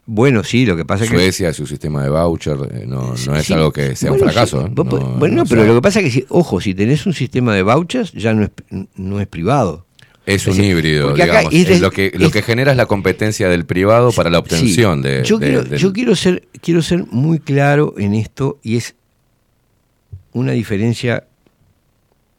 Bueno, 0.05 0.43
sí, 0.43 0.65
lo 0.65 0.75
que 0.75 0.83
pasa 0.85 1.05
es 1.05 1.09
que... 1.09 1.15
Suecia, 1.15 1.53
su 1.53 1.65
sistema 1.65 2.03
de 2.03 2.09
voucher, 2.09 2.57
no, 2.87 3.15
no 3.25 3.35
es 3.37 3.45
Sí. 3.45 3.53
algo 3.53 3.71
que 3.71 3.95
sea 3.95 4.09
Bueno, 4.09 4.25
un 4.25 4.31
fracaso. 4.31 4.63
sí, 4.67 4.73
vos 4.73 4.87
po- 4.87 4.99
No- 4.99 5.07
bueno, 5.17 5.35
no 5.37 5.43
pero 5.45 5.61
sea- 5.61 5.67
lo 5.69 5.75
que 5.75 5.81
pasa 5.81 5.99
es 6.01 6.05
que, 6.05 6.11
si- 6.11 6.25
ojo, 6.29 6.59
si 6.59 6.73
tenés 6.75 7.05
un 7.05 7.13
sistema 7.13 7.55
de 7.55 7.63
vouchers, 7.63 8.11
ya 8.11 8.33
no 8.33 8.43
es, 8.43 8.51
no 8.95 9.21
es 9.21 9.27
privado. 9.27 9.85
Es 10.25 10.45
un 10.45 10.57
decir, 10.57 10.71
híbrido, 10.71 11.13
digamos. 11.13 11.53
es 11.53 11.67
de- 11.67 11.79
lo 11.79 11.89
que, 11.91 12.11
lo 12.15 12.27
es- 12.27 12.33
que 12.33 12.41
genera 12.41 12.71
es 12.71 12.77
la 12.77 12.85
competencia 12.85 13.47
del 13.49 13.65
privado 13.65 14.11
para 14.11 14.29
la 14.29 14.39
obtención 14.39 15.01
Sí. 15.01 15.09
de, 15.09 15.23
yo, 15.23 15.39
de- 15.39 15.47
quiero, 15.47 15.63
del- 15.63 15.79
yo 15.79 15.93
quiero 15.93 16.15
ser 16.15 16.47
quiero 16.61 16.81
ser 16.81 17.05
muy 17.09 17.39
claro 17.39 17.95
en 17.97 18.13
esto 18.13 18.59
y 18.61 18.75
es 18.77 18.95
una 20.33 20.51
diferencia 20.51 21.25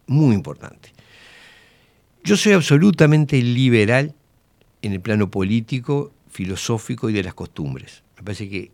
muy 0.07 0.35
importante. 0.35 0.93
Yo 2.23 2.37
soy 2.37 2.53
absolutamente 2.53 3.41
liberal 3.41 4.15
en 4.83 4.93
el 4.93 5.01
plano 5.01 5.31
político, 5.31 6.13
filosófico 6.31 7.09
y 7.11 7.13
de 7.13 7.23
las 7.23 7.35
costumbres. 7.35 8.03
Me 8.17 8.23
parece 8.23 8.49
que 8.49 8.71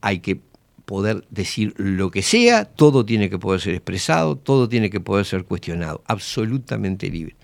hay 0.00 0.20
que 0.20 0.40
poder 0.84 1.24
decir 1.28 1.74
lo 1.76 2.10
que 2.10 2.22
sea, 2.22 2.64
todo 2.64 3.04
tiene 3.04 3.28
que 3.28 3.38
poder 3.38 3.60
ser 3.60 3.74
expresado, 3.74 4.36
todo 4.36 4.68
tiene 4.68 4.88
que 4.88 5.00
poder 5.00 5.26
ser 5.26 5.44
cuestionado, 5.44 6.02
absolutamente 6.06 7.10
libre. 7.10 7.36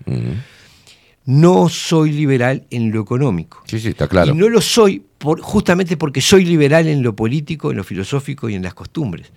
No 1.25 1.69
soy 1.69 2.11
liberal 2.11 2.65
en 2.71 2.91
lo 2.91 3.01
económico. 3.01 3.63
Sí, 3.67 3.79
sí, 3.79 3.89
está 3.89 4.07
claro. 4.07 4.31
Y 4.31 4.35
no 4.35 4.49
lo 4.49 4.61
soy 4.61 5.03
por, 5.19 5.41
justamente 5.41 5.95
porque 5.95 6.21
soy 6.21 6.45
liberal 6.45 6.87
en 6.87 7.03
lo 7.03 7.15
político, 7.15 7.69
en 7.69 7.77
lo 7.77 7.83
filosófico 7.83 8.49
y 8.49 8.55
en 8.55 8.63
las 8.63 8.73
costumbres. 8.73 9.31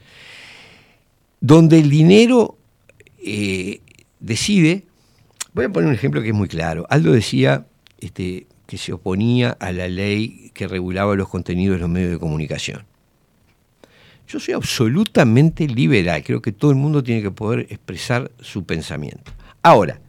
Donde 1.40 1.78
el 1.78 1.90
dinero 1.90 2.58
eh, 3.18 3.80
decide, 4.20 4.84
voy 5.52 5.66
a 5.66 5.68
poner 5.70 5.88
un 5.88 5.94
ejemplo 5.94 6.22
que 6.22 6.28
es 6.28 6.34
muy 6.34 6.48
claro. 6.48 6.86
Aldo 6.90 7.12
decía 7.12 7.66
este, 8.00 8.46
que 8.66 8.78
se 8.78 8.92
oponía 8.92 9.56
a 9.60 9.72
la 9.72 9.88
ley 9.88 10.50
que 10.54 10.68
regulaba 10.68 11.16
los 11.16 11.28
contenidos 11.28 11.76
de 11.76 11.80
los 11.80 11.88
medios 11.88 12.10
de 12.10 12.18
comunicación. 12.18 12.84
Yo 14.28 14.38
soy 14.38 14.54
absolutamente 14.54 15.66
liberal. 15.66 16.22
Creo 16.22 16.42
que 16.42 16.52
todo 16.52 16.70
el 16.70 16.76
mundo 16.76 17.02
tiene 17.02 17.22
que 17.22 17.30
poder 17.30 17.60
expresar 17.70 18.30
su 18.40 18.64
pensamiento. 18.64 19.32
Ahora, 19.62 20.00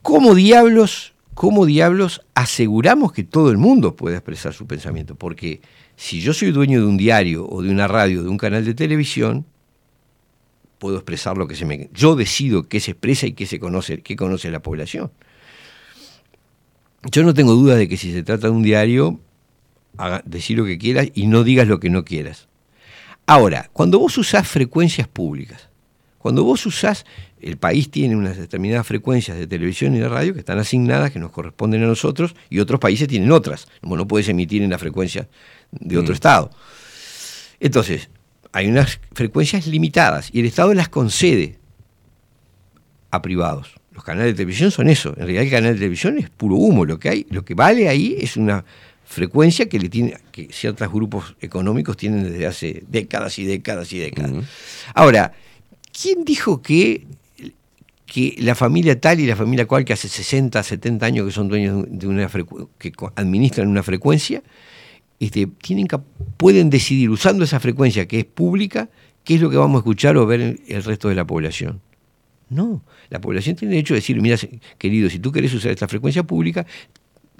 ¿cómo 0.00 0.34
diablos, 0.34 1.12
cómo 1.34 1.66
diablos 1.66 2.22
aseguramos 2.34 3.12
que 3.12 3.22
todo 3.22 3.50
el 3.50 3.58
mundo 3.58 3.96
pueda 3.96 4.16
expresar 4.16 4.54
su 4.54 4.66
pensamiento? 4.66 5.14
Porque 5.14 5.60
si 5.94 6.20
yo 6.22 6.32
soy 6.32 6.52
dueño 6.52 6.80
de 6.80 6.86
un 6.86 6.96
diario 6.96 7.46
o 7.46 7.60
de 7.60 7.70
una 7.70 7.86
radio, 7.86 8.22
de 8.22 8.30
un 8.30 8.38
canal 8.38 8.64
de 8.64 8.72
televisión, 8.72 9.44
puedo 10.78 10.96
expresar 10.96 11.36
lo 11.36 11.46
que 11.46 11.54
se 11.56 11.64
me... 11.64 11.88
Yo 11.92 12.16
decido 12.16 12.68
qué 12.68 12.80
se 12.80 12.92
expresa 12.92 13.26
y 13.26 13.32
qué 13.32 13.46
se 13.46 13.58
conoce, 13.58 14.02
qué 14.02 14.16
conoce 14.16 14.50
la 14.50 14.60
población. 14.60 15.10
Yo 17.10 17.22
no 17.22 17.34
tengo 17.34 17.52
duda 17.54 17.76
de 17.76 17.88
que 17.88 17.96
si 17.96 18.12
se 18.12 18.22
trata 18.22 18.48
de 18.48 18.52
un 18.52 18.62
diario, 18.62 19.20
haga, 19.96 20.22
decir 20.24 20.58
lo 20.58 20.64
que 20.64 20.78
quieras 20.78 21.08
y 21.14 21.26
no 21.26 21.44
digas 21.44 21.68
lo 21.68 21.80
que 21.80 21.90
no 21.90 22.04
quieras. 22.04 22.48
Ahora, 23.26 23.70
cuando 23.72 23.98
vos 23.98 24.18
usás 24.18 24.46
frecuencias 24.46 25.08
públicas, 25.08 25.68
cuando 26.18 26.42
vos 26.42 26.66
usás, 26.66 27.04
el 27.40 27.56
país 27.56 27.90
tiene 27.90 28.16
unas 28.16 28.36
determinadas 28.36 28.86
frecuencias 28.86 29.38
de 29.38 29.46
televisión 29.46 29.94
y 29.94 29.98
de 30.00 30.08
radio 30.08 30.32
que 30.32 30.40
están 30.40 30.58
asignadas, 30.58 31.12
que 31.12 31.20
nos 31.20 31.30
corresponden 31.30 31.82
a 31.84 31.86
nosotros, 31.86 32.34
y 32.50 32.58
otros 32.58 32.80
países 32.80 33.06
tienen 33.06 33.30
otras. 33.30 33.68
Como 33.80 33.96
no 33.96 34.08
puedes 34.08 34.28
emitir 34.28 34.62
en 34.62 34.70
la 34.70 34.78
frecuencia 34.78 35.28
de 35.70 35.98
otro 35.98 36.12
Mm. 36.12 36.14
estado. 36.14 36.50
Entonces, 37.60 38.08
hay 38.52 38.68
unas 38.68 39.00
frecuencias 39.12 39.66
limitadas 39.66 40.30
y 40.32 40.40
el 40.40 40.46
Estado 40.46 40.74
las 40.74 40.88
concede 40.88 41.58
a 43.10 43.22
privados. 43.22 43.74
Los 43.92 44.04
canales 44.04 44.32
de 44.32 44.34
televisión 44.34 44.70
son 44.70 44.88
eso. 44.88 45.10
En 45.10 45.16
realidad 45.16 45.42
el 45.44 45.50
canal 45.50 45.72
de 45.72 45.78
televisión 45.78 46.18
es 46.18 46.28
puro 46.28 46.56
humo. 46.56 46.84
Lo 46.84 46.98
que 46.98 47.08
hay, 47.08 47.26
lo 47.30 47.44
que 47.44 47.54
vale 47.54 47.88
ahí 47.88 48.16
es 48.20 48.36
una 48.36 48.64
frecuencia 49.06 49.68
que 49.68 49.78
le 49.78 49.88
tiene, 49.88 50.18
que 50.32 50.48
ciertos 50.52 50.92
grupos 50.92 51.34
económicos 51.40 51.96
tienen 51.96 52.24
desde 52.24 52.46
hace 52.46 52.82
décadas 52.88 53.38
y 53.38 53.44
décadas 53.44 53.92
y 53.92 53.98
décadas. 53.98 54.32
Ahora, 54.94 55.32
¿quién 55.98 56.24
dijo 56.24 56.60
que, 56.60 57.06
que 58.04 58.34
la 58.38 58.54
familia 58.54 59.00
tal 59.00 59.20
y 59.20 59.26
la 59.26 59.36
familia 59.36 59.66
cual 59.66 59.84
que 59.84 59.94
hace 59.94 60.08
60, 60.08 60.62
70 60.62 61.06
años 61.06 61.26
que 61.26 61.32
son 61.32 61.48
dueños 61.48 61.86
de 61.88 62.06
una 62.06 62.28
que 62.78 62.92
administran 63.14 63.68
una 63.68 63.82
frecuencia, 63.82 64.42
este, 65.20 65.46
tienen 65.46 65.86
pueden 66.36 66.70
decidir 66.70 67.10
usando 67.10 67.44
esa 67.44 67.60
frecuencia 67.60 68.06
que 68.06 68.18
es 68.20 68.24
pública 68.24 68.90
qué 69.24 69.34
es 69.34 69.40
lo 69.40 69.50
que 69.50 69.56
vamos 69.56 69.76
a 69.76 69.80
escuchar 69.80 70.16
o 70.16 70.26
ver 70.26 70.40
el, 70.40 70.60
el 70.68 70.84
resto 70.84 71.08
de 71.08 71.14
la 71.14 71.26
población? 71.26 71.80
No, 72.48 72.84
la 73.10 73.20
población 73.20 73.56
tiene 73.56 73.74
derecho 73.74 73.94
a 73.94 73.96
decir, 73.96 74.20
mira, 74.22 74.36
querido, 74.78 75.10
si 75.10 75.18
tú 75.18 75.32
querés 75.32 75.52
usar 75.52 75.72
esta 75.72 75.88
frecuencia 75.88 76.22
pública, 76.22 76.64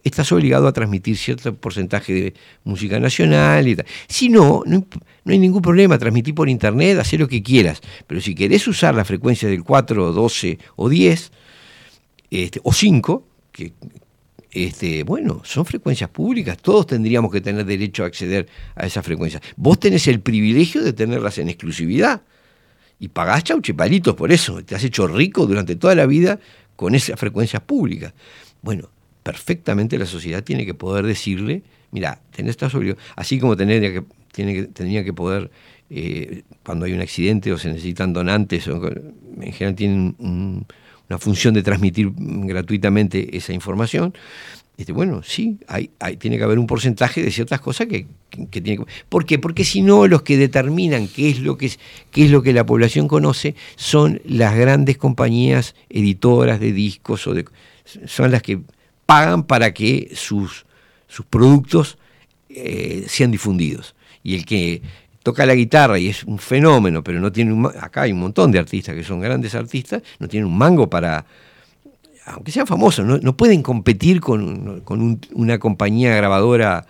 estás 0.02 0.30
obligado 0.32 0.66
a 0.66 0.72
transmitir 0.72 1.16
cierto 1.16 1.54
porcentaje 1.54 2.12
de 2.12 2.34
música 2.64 2.98
nacional 2.98 3.66
y 3.68 3.76
tal. 3.76 3.86
Si 4.08 4.28
no, 4.28 4.62
no, 4.66 4.86
no 5.24 5.32
hay 5.32 5.38
ningún 5.38 5.62
problema, 5.62 5.98
transmitir 5.98 6.34
por 6.34 6.48
internet, 6.48 6.98
hacer 6.98 7.20
lo 7.20 7.28
que 7.28 7.42
quieras. 7.42 7.80
Pero 8.06 8.20
si 8.20 8.34
querés 8.34 8.66
usar 8.68 8.94
la 8.94 9.04
frecuencia 9.04 9.48
del 9.48 9.64
4, 9.64 10.12
12 10.12 10.58
o 10.76 10.88
10, 10.88 11.32
este, 12.30 12.60
o 12.62 12.72
5, 12.72 13.26
que 13.52 13.72
este, 14.64 15.02
bueno, 15.02 15.42
son 15.44 15.66
frecuencias 15.66 16.08
públicas, 16.08 16.56
todos 16.56 16.86
tendríamos 16.86 17.30
que 17.30 17.40
tener 17.42 17.64
derecho 17.66 18.04
a 18.04 18.06
acceder 18.06 18.48
a 18.74 18.86
esas 18.86 19.04
frecuencias. 19.04 19.42
Vos 19.56 19.78
tenés 19.78 20.06
el 20.08 20.20
privilegio 20.20 20.82
de 20.82 20.92
tenerlas 20.92 21.36
en 21.38 21.48
exclusividad 21.48 22.22
y 22.98 23.08
pagás 23.08 23.44
chauchepalitos 23.44 24.14
por 24.14 24.32
eso, 24.32 24.62
te 24.64 24.74
has 24.74 24.82
hecho 24.82 25.06
rico 25.06 25.46
durante 25.46 25.76
toda 25.76 25.94
la 25.94 26.06
vida 26.06 26.38
con 26.74 26.94
esas 26.94 27.20
frecuencias 27.20 27.62
públicas. 27.62 28.14
Bueno, 28.62 28.88
perfectamente 29.22 29.98
la 29.98 30.06
sociedad 30.06 30.42
tiene 30.42 30.64
que 30.64 30.72
poder 30.74 31.04
decirle, 31.04 31.62
mira, 31.90 32.20
tenés 32.34 32.50
estas 32.50 32.74
obligaciones, 32.74 33.12
así 33.16 33.38
como 33.38 33.56
tendría 33.56 33.80
que, 33.80 34.04
tiene 34.32 34.54
que, 34.54 34.62
tendría 34.64 35.04
que 35.04 35.12
poder, 35.12 35.50
eh, 35.90 36.42
cuando 36.64 36.86
hay 36.86 36.92
un 36.94 37.00
accidente 37.00 37.52
o 37.52 37.58
se 37.58 37.68
necesitan 37.68 38.12
donantes, 38.12 38.66
o, 38.68 38.80
en 38.86 39.52
general 39.52 39.74
tienen 39.74 40.14
un- 40.18 40.66
una 41.08 41.18
función 41.18 41.54
de 41.54 41.62
transmitir 41.62 42.10
gratuitamente 42.16 43.36
esa 43.36 43.52
información, 43.52 44.14
este, 44.76 44.92
bueno, 44.92 45.22
sí, 45.22 45.58
hay, 45.68 45.88
tiene 46.18 46.36
que 46.36 46.44
haber 46.44 46.58
un 46.58 46.66
porcentaje 46.66 47.22
de 47.22 47.30
ciertas 47.30 47.60
cosas 47.60 47.86
que, 47.86 48.06
que- 48.28 48.46
que 48.48 48.60
tiene 48.60 48.84
que... 48.84 48.92
¿Por 49.08 49.24
qué? 49.24 49.38
Porque 49.38 49.64
si 49.64 49.80
no, 49.80 50.06
los 50.06 50.20
que 50.22 50.36
determinan 50.36 51.08
qué 51.08 51.30
es, 51.30 51.38
lo 51.40 51.56
que 51.56 51.66
es, 51.66 51.78
qué 52.10 52.26
es 52.26 52.30
lo 52.30 52.42
que 52.42 52.52
la 52.52 52.66
población 52.66 53.08
conoce 53.08 53.54
son 53.76 54.20
las 54.26 54.54
grandes 54.54 54.98
compañías 54.98 55.74
editoras 55.88 56.60
de 56.60 56.72
discos, 56.72 57.26
o 57.26 57.32
de, 57.32 57.46
son 58.06 58.30
las 58.30 58.42
que 58.42 58.60
pagan 59.06 59.44
para 59.44 59.72
que 59.72 60.10
sus, 60.14 60.66
sus 61.08 61.24
productos 61.24 61.96
eh, 62.50 63.04
sean 63.08 63.30
difundidos. 63.30 63.94
Y 64.22 64.34
el 64.34 64.44
que 64.44 64.82
toca 65.26 65.44
la 65.44 65.56
guitarra 65.56 65.98
y 65.98 66.06
es 66.06 66.22
un 66.22 66.38
fenómeno, 66.38 67.02
pero 67.02 67.18
no 67.18 67.32
tiene 67.32 67.52
un... 67.52 67.66
Acá 67.66 68.02
hay 68.02 68.12
un 68.12 68.20
montón 68.20 68.52
de 68.52 68.60
artistas 68.60 68.94
que 68.94 69.02
son 69.02 69.18
grandes 69.18 69.56
artistas, 69.56 70.00
no 70.20 70.28
tienen 70.28 70.46
un 70.46 70.56
mango 70.56 70.88
para 70.88 71.26
aunque 72.26 72.52
sean 72.52 72.66
famosos, 72.66 73.04
no, 73.04 73.36
pueden 73.36 73.60
competir 73.62 74.20
con, 74.20 74.82
con 74.82 75.02
un- 75.02 75.20
una 75.32 75.58
compañía 75.58 76.14
grabadora 76.14 76.86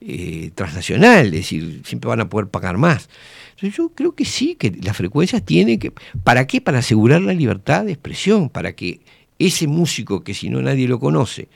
eh, 0.00 0.52
transnacional, 0.54 1.26
es 1.26 1.32
decir, 1.32 1.82
siempre 1.84 2.08
van 2.08 2.20
a 2.20 2.28
poder 2.28 2.46
pagar 2.46 2.78
más. 2.78 3.08
Entonces 3.56 3.76
yo 3.76 3.88
creo 3.88 4.14
que 4.14 4.24
sí, 4.24 4.54
que 4.54 4.70
las 4.80 4.96
frecuencias 4.96 5.44
tienen 5.44 5.80
que... 5.80 5.92
¿Para 6.22 6.46
qué? 6.46 6.60
Para 6.60 6.78
asegurar 6.78 7.20
la 7.20 7.34
libertad 7.34 7.84
de 7.84 7.92
expresión, 7.92 8.48
para 8.48 8.74
que 8.74 9.00
ese 9.40 9.66
músico 9.66 10.22
que 10.22 10.34
si 10.34 10.50
no 10.50 10.62
nadie 10.62 10.86
lo 10.86 11.00
conoce, 11.00 11.48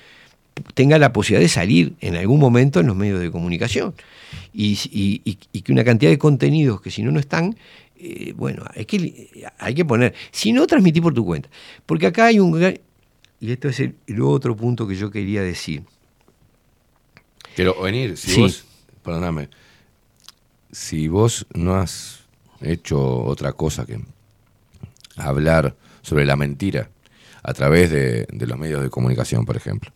tenga 0.74 0.98
la 0.98 1.12
posibilidad 1.12 1.42
de 1.44 1.48
salir 1.48 1.94
en 2.00 2.16
algún 2.16 2.38
momento 2.40 2.80
en 2.80 2.86
los 2.86 2.96
medios 2.96 3.20
de 3.20 3.30
comunicación. 3.30 3.94
Y, 4.52 4.72
y- 4.90 5.20
y- 5.24 5.38
y 5.52 5.62
que 5.62 5.72
una 5.72 5.84
cantidad 5.84 6.10
de 6.10 6.18
contenidos 6.18 6.80
que 6.80 6.90
si 6.90 7.02
no 7.02 7.10
no 7.10 7.20
están, 7.20 7.56
eh, 7.98 8.32
bueno, 8.36 8.64
hay 8.74 8.84
que, 8.86 9.50
hay 9.58 9.74
que 9.74 9.84
poner. 9.84 10.14
Si 10.30 10.52
no, 10.52 10.66
transmitir 10.66 11.02
por 11.02 11.14
tu 11.14 11.24
cuenta. 11.24 11.48
Porque 11.84 12.06
acá 12.06 12.26
hay 12.26 12.38
un. 12.40 12.78
Y 13.40 13.50
esto 13.52 13.68
es 13.68 13.80
el, 13.80 13.94
el 14.06 14.22
otro 14.22 14.56
punto 14.56 14.86
que 14.88 14.94
yo 14.96 15.10
quería 15.10 15.42
decir. 15.42 15.82
Quiero 17.54 17.80
venir, 17.82 18.16
si 18.16 18.30
Sí. 18.32 18.40
vos, 18.40 18.64
perdóname, 19.02 19.48
si 20.72 21.08
vos 21.08 21.46
no 21.54 21.76
has 21.76 22.20
hecho 22.60 23.00
otra 23.24 23.52
cosa 23.52 23.86
que 23.86 23.98
hablar 25.16 25.74
sobre 26.02 26.24
la 26.26 26.36
mentira 26.36 26.90
a 27.42 27.54
través 27.54 27.90
de, 27.90 28.26
de 28.30 28.46
los 28.46 28.58
medios 28.58 28.82
de 28.82 28.90
comunicación, 28.90 29.44
por 29.46 29.56
ejemplo, 29.56 29.90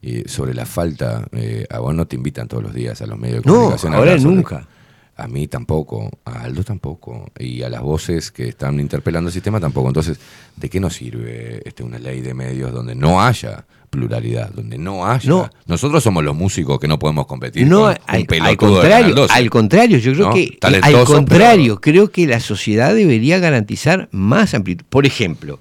y 0.00 0.28
sobre 0.28 0.54
la 0.54 0.66
falta, 0.66 1.26
eh, 1.32 1.66
a 1.70 1.78
vos 1.78 1.94
no 1.94 2.06
te 2.06 2.16
invitan 2.16 2.48
todos 2.48 2.62
los 2.62 2.74
días 2.74 3.00
a 3.02 3.06
los 3.06 3.18
medios 3.18 3.42
de 3.42 3.48
No, 3.50 3.54
comunicación. 3.56 3.94
ahora 3.94 4.18
sobre- 4.18 4.34
nunca. 4.34 4.66
A 5.14 5.28
mí 5.28 5.46
tampoco, 5.46 6.10
a 6.24 6.40
Aldo 6.40 6.64
tampoco, 6.64 7.30
y 7.38 7.62
a 7.62 7.68
las 7.68 7.82
voces 7.82 8.32
que 8.32 8.48
están 8.48 8.80
interpelando 8.80 9.28
el 9.28 9.32
sistema 9.32 9.60
tampoco. 9.60 9.88
Entonces, 9.88 10.18
¿de 10.56 10.70
qué 10.70 10.80
nos 10.80 10.94
sirve 10.94 11.60
este, 11.68 11.82
una 11.82 11.98
ley 11.98 12.22
de 12.22 12.32
medios 12.32 12.72
donde 12.72 12.94
no 12.94 13.22
haya 13.22 13.64
pluralidad, 13.90 14.48
donde 14.50 14.78
no 14.78 15.06
haya... 15.06 15.28
No. 15.28 15.50
Nosotros 15.66 16.02
somos 16.02 16.24
los 16.24 16.34
músicos 16.34 16.80
que 16.80 16.88
no 16.88 16.98
podemos 16.98 17.26
competir 17.26 17.66
No, 17.66 17.82
con 17.82 17.90
al, 18.06 18.22
un 18.22 18.40
al 18.40 18.50
de 18.52 18.56
contrario, 18.56 18.90
Canal 18.90 19.14
12. 19.14 19.34
al 19.34 19.50
contrario, 19.50 19.98
yo 19.98 20.12
creo 20.14 20.28
¿No? 20.28 20.34
que 20.34 20.56
Talentoso, 20.58 20.96
al 20.98 21.04
contrario, 21.06 21.78
creo 21.80 22.10
que 22.10 22.26
la 22.26 22.40
sociedad 22.40 22.94
debería 22.94 23.38
garantizar 23.38 24.08
más 24.12 24.54
amplitud. 24.54 24.86
Por 24.88 25.04
ejemplo, 25.04 25.60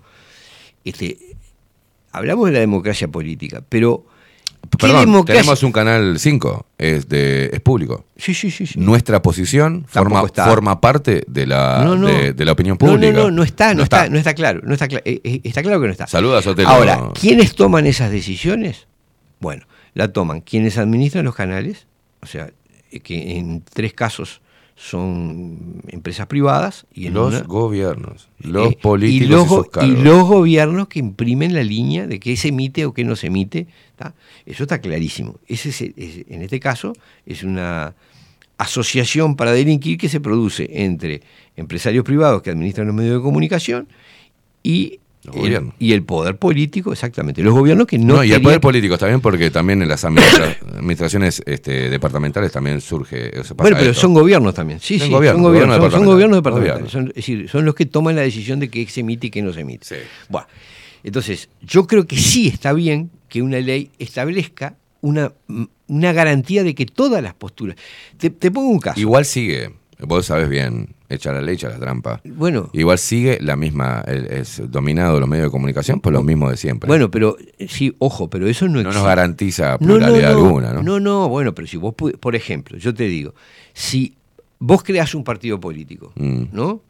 este, 0.85 1.17
hablamos 2.11 2.47
de 2.47 2.53
la 2.53 2.59
democracia 2.59 3.07
política, 3.07 3.63
pero 3.67 4.05
¿qué 4.71 4.77
Perdón, 4.87 5.05
democracia- 5.05 5.41
tenemos 5.41 5.63
un 5.63 5.71
canal 5.71 6.19
5, 6.19 6.65
es, 6.77 7.07
de, 7.09 7.49
es 7.53 7.59
público. 7.61 8.05
Sí, 8.17 8.33
sí, 8.33 8.51
sí, 8.51 8.65
sí. 8.67 8.79
Nuestra 8.79 9.21
posición 9.21 9.85
forma, 9.87 10.23
forma 10.27 10.79
parte 10.81 11.23
de 11.27 11.47
la, 11.47 11.81
No, 11.83 11.95
no. 11.95 12.07
De, 12.07 12.33
de 12.33 12.45
la 12.45 12.51
opinión 12.51 12.77
pública. 12.77 13.11
No, 13.13 13.23
no, 13.23 13.31
no 13.31 13.43
está, 13.43 13.73
no, 13.73 13.83
está, 13.83 14.07
no 14.09 14.17
está 14.17 14.33
claro, 14.33 14.61
no 14.63 14.73
está, 14.73 14.85
eh, 14.85 15.01
eh, 15.23 15.41
está 15.43 15.61
claro 15.61 15.79
que 15.81 15.87
no 15.87 15.91
está. 15.91 16.07
Saluda 16.07 16.39
a 16.39 16.41
Sotelo. 16.41 16.69
Ahora, 16.69 17.09
¿quiénes 17.19 17.55
toman 17.55 17.87
esas 17.87 18.11
decisiones? 18.11 18.87
Bueno, 19.39 19.65
la 19.93 20.13
toman 20.13 20.41
quienes 20.41 20.77
administran 20.77 21.25
los 21.25 21.35
canales, 21.35 21.87
o 22.21 22.27
sea, 22.27 22.51
eh, 22.91 22.99
que 22.99 23.37
en 23.37 23.63
tres 23.73 23.93
casos 23.93 24.40
son 24.83 25.81
empresas 25.89 26.25
privadas 26.25 26.87
y 26.93 27.05
en 27.07 27.13
los 27.13 27.29
una- 27.29 27.41
gobiernos, 27.41 28.29
los 28.39 28.71
eh, 28.71 28.77
políticos 28.81 29.21
y 29.21 29.25
y, 29.25 29.27
los, 29.29 29.47
sus 29.47 29.57
go- 29.71 29.83
y 29.83 29.91
los 30.03 30.27
gobiernos 30.27 30.87
que 30.87 30.97
imprimen 30.99 31.53
la 31.53 31.63
línea 31.63 32.07
de 32.07 32.19
qué 32.19 32.35
se 32.35 32.47
emite 32.47 32.85
o 32.85 32.93
qué 32.93 33.03
no 33.03 33.15
se 33.15 33.27
emite. 33.27 33.67
¿tá? 33.95 34.15
Eso 34.45 34.63
está 34.63 34.79
clarísimo. 34.81 35.35
Ese 35.47 35.69
es 35.69 35.81
el- 35.81 35.93
es- 35.97 36.25
en 36.29 36.41
este 36.41 36.59
caso 36.59 36.93
es 37.27 37.43
una 37.43 37.93
asociación 38.57 39.35
para 39.35 39.51
delinquir 39.53 39.97
que 39.97 40.09
se 40.09 40.19
produce 40.19 40.67
entre 40.83 41.21
empresarios 41.55 42.03
privados 42.03 42.41
que 42.41 42.49
administran 42.49 42.87
los 42.87 42.95
medios 42.95 43.17
de 43.17 43.21
comunicación 43.21 43.87
y, 44.63 44.99
Los 45.23 45.35
el, 45.35 45.41
gobiernos. 45.41 45.73
y 45.77 45.93
el 45.93 46.03
poder 46.03 46.37
político, 46.37 46.91
exactamente. 46.91 47.43
Los 47.43 47.53
gobiernos 47.53 47.85
que 47.85 47.97
no... 47.99 48.15
No, 48.15 48.23
y 48.23 48.31
el 48.31 48.41
poder 48.41 48.59
político 48.59 48.95
está 48.95 49.05
bien 49.07 49.21
porque 49.21 49.51
también 49.51 49.81
en 49.81 49.87
las 49.87 50.03
administra- 50.03 50.57
administraciones 50.77 51.43
este, 51.45 51.89
departamentales 51.89 52.51
también 52.51 52.81
surge. 52.81 53.31
Bueno, 53.55 53.77
pero 53.77 53.91
esto. 53.91 54.01
son 54.01 54.13
gobiernos 54.15 54.53
también. 54.55 54.79
Sí, 54.79 54.97
Son 54.97 55.07
sí, 55.07 55.13
gobiernos, 55.13 55.37
son 55.41 55.43
gobiernos, 55.51 55.77
gobierno 55.77 55.91
son- 55.91 55.99
son 55.99 56.05
gobiernos 56.13 56.37
departamental. 56.39 56.77
departamentales. 56.83 56.91
Son, 56.91 57.07
es 57.09 57.15
decir, 57.15 57.49
son 57.49 57.65
los 57.65 57.75
que 57.75 57.85
toman 57.85 58.15
la 58.15 58.21
decisión 58.23 58.59
de 58.59 58.69
qué 58.69 58.87
se 58.87 59.01
emite 59.01 59.27
y 59.27 59.29
qué 59.29 59.41
no 59.43 59.53
se 59.53 59.61
emite. 59.61 60.01
Buah. 60.29 60.45
Entonces, 61.03 61.49
yo 61.61 61.85
creo 61.87 62.05
que 62.07 62.17
sí 62.17 62.47
está 62.47 62.73
bien 62.73 63.11
que 63.29 63.41
una 63.41 63.59
ley 63.59 63.91
establezca 63.99 64.75
una, 65.01 65.33
una 65.87 66.13
garantía 66.13 66.63
de 66.63 66.75
que 66.75 66.85
todas 66.85 67.21
las 67.23 67.33
posturas. 67.33 67.75
Te, 68.17 68.29
te 68.29 68.49
pongo 68.51 68.69
un 68.69 68.79
caso. 68.79 68.99
Igual 68.99 69.25
sigue 69.25 69.71
vos 70.03 70.25
sabés 70.25 70.49
bien, 70.49 70.95
echa 71.13 71.31
la 71.31 71.41
ley, 71.41 71.55
echa 71.55 71.69
la 71.69 71.77
trampa. 71.79 72.21
Bueno. 72.25 72.69
Igual 72.73 72.97
sigue 72.97 73.37
la 73.41 73.55
misma, 73.55 74.03
es 74.07 74.61
dominado 74.71 75.19
los 75.19 75.27
medios 75.29 75.47
de 75.47 75.51
comunicación 75.51 75.99
por 76.01 76.13
lo 76.13 76.23
mismo 76.23 76.49
de 76.49 76.57
siempre. 76.57 76.87
Bueno, 76.87 77.11
pero 77.11 77.37
sí, 77.67 77.95
ojo, 77.99 78.29
pero 78.29 78.47
eso 78.47 78.65
no 78.67 78.73
no 78.73 78.79
existe. 78.79 78.97
nos 78.99 79.05
garantiza 79.07 79.71
no, 79.73 79.77
pluralidad 79.79 80.33
no, 80.33 80.45
alguna, 80.45 80.73
¿no? 80.73 80.83
No, 80.83 80.99
no, 80.99 81.29
bueno, 81.29 81.53
pero 81.53 81.67
si 81.67 81.77
vos, 81.77 81.93
por 81.95 82.35
ejemplo, 82.35 82.77
yo 82.77 82.93
te 82.93 83.03
digo, 83.05 83.33
si 83.73 84.15
vos 84.59 84.83
creás 84.83 85.13
un 85.15 85.23
partido 85.23 85.59
político, 85.59 86.11
Mm. 86.15 86.43
¿no? 86.51 86.81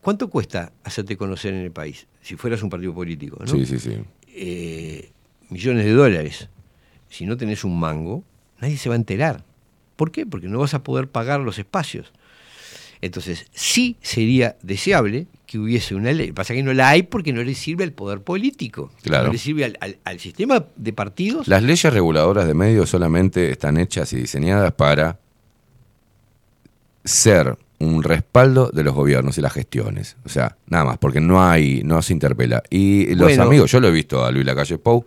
¿Cuánto 0.00 0.30
cuesta 0.30 0.72
hacerte 0.84 1.16
conocer 1.16 1.52
en 1.52 1.60
el 1.60 1.72
país? 1.72 2.06
Si 2.22 2.36
fueras 2.36 2.62
un 2.62 2.70
partido 2.70 2.94
político, 2.94 3.38
¿no? 3.40 3.46
Sí, 3.48 3.66
sí, 3.66 3.78
sí. 3.80 3.96
Eh, 4.28 5.10
millones 5.50 5.84
de 5.84 5.92
dólares. 5.92 6.48
Si 7.08 7.26
no 7.26 7.36
tenés 7.36 7.64
un 7.64 7.78
mango, 7.78 8.22
nadie 8.60 8.76
se 8.76 8.88
va 8.88 8.94
a 8.94 8.98
enterar. 8.98 9.44
¿Por 9.96 10.12
qué? 10.12 10.24
Porque 10.26 10.46
no 10.46 10.58
vas 10.60 10.74
a 10.74 10.84
poder 10.84 11.08
pagar 11.08 11.40
los 11.40 11.58
espacios. 11.58 12.12
Entonces, 13.00 13.46
sí 13.52 13.96
sería 14.00 14.56
deseable 14.62 15.26
que 15.46 15.58
hubiese 15.58 15.94
una 15.94 16.12
ley. 16.12 16.32
Pasa 16.32 16.54
que 16.54 16.62
no 16.62 16.72
la 16.74 16.88
hay 16.88 17.02
porque 17.04 17.32
no 17.32 17.42
le 17.44 17.54
sirve 17.54 17.84
al 17.84 17.92
poder 17.92 18.20
político. 18.20 18.90
Claro. 19.02 19.26
No 19.26 19.32
le 19.32 19.38
sirve 19.38 19.64
al, 19.64 19.76
al- 19.80 19.98
al 20.04 20.18
sistema 20.18 20.64
de 20.76 20.92
partidos. 20.92 21.46
Las 21.46 21.62
leyes 21.62 21.92
reguladoras 21.92 22.46
de 22.46 22.54
medios 22.54 22.90
solamente 22.90 23.50
están 23.50 23.76
hechas 23.76 24.12
y 24.12 24.16
diseñadas 24.16 24.72
para 24.72 25.18
ser 27.04 27.56
un 27.78 28.02
respaldo 28.02 28.70
de 28.72 28.82
los 28.82 28.94
gobiernos 28.94 29.36
y 29.38 29.40
las 29.42 29.52
gestiones. 29.52 30.16
O 30.24 30.28
sea, 30.28 30.56
nada 30.66 30.84
más, 30.84 30.98
porque 30.98 31.20
no 31.20 31.44
hay, 31.46 31.82
no 31.84 32.00
se 32.02 32.12
interpela. 32.12 32.62
Y 32.70 33.14
los 33.14 33.28
Bueno. 33.28 33.42
amigos, 33.44 33.70
yo 33.70 33.80
lo 33.80 33.88
he 33.88 33.92
visto 33.92 34.24
a 34.24 34.30
Luis 34.30 34.46
Lacalle 34.46 34.78
Pou, 34.78 35.04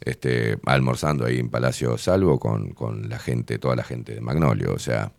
este, 0.00 0.58
almorzando 0.66 1.24
ahí 1.24 1.38
en 1.38 1.48
Palacio 1.48 1.98
Salvo 1.98 2.38
con, 2.38 2.70
con 2.70 3.08
la 3.08 3.18
gente, 3.18 3.58
toda 3.58 3.74
la 3.76 3.82
gente 3.84 4.14
de 4.14 4.20
Magnolio. 4.20 4.72
O 4.74 4.78
sea, 4.78 5.10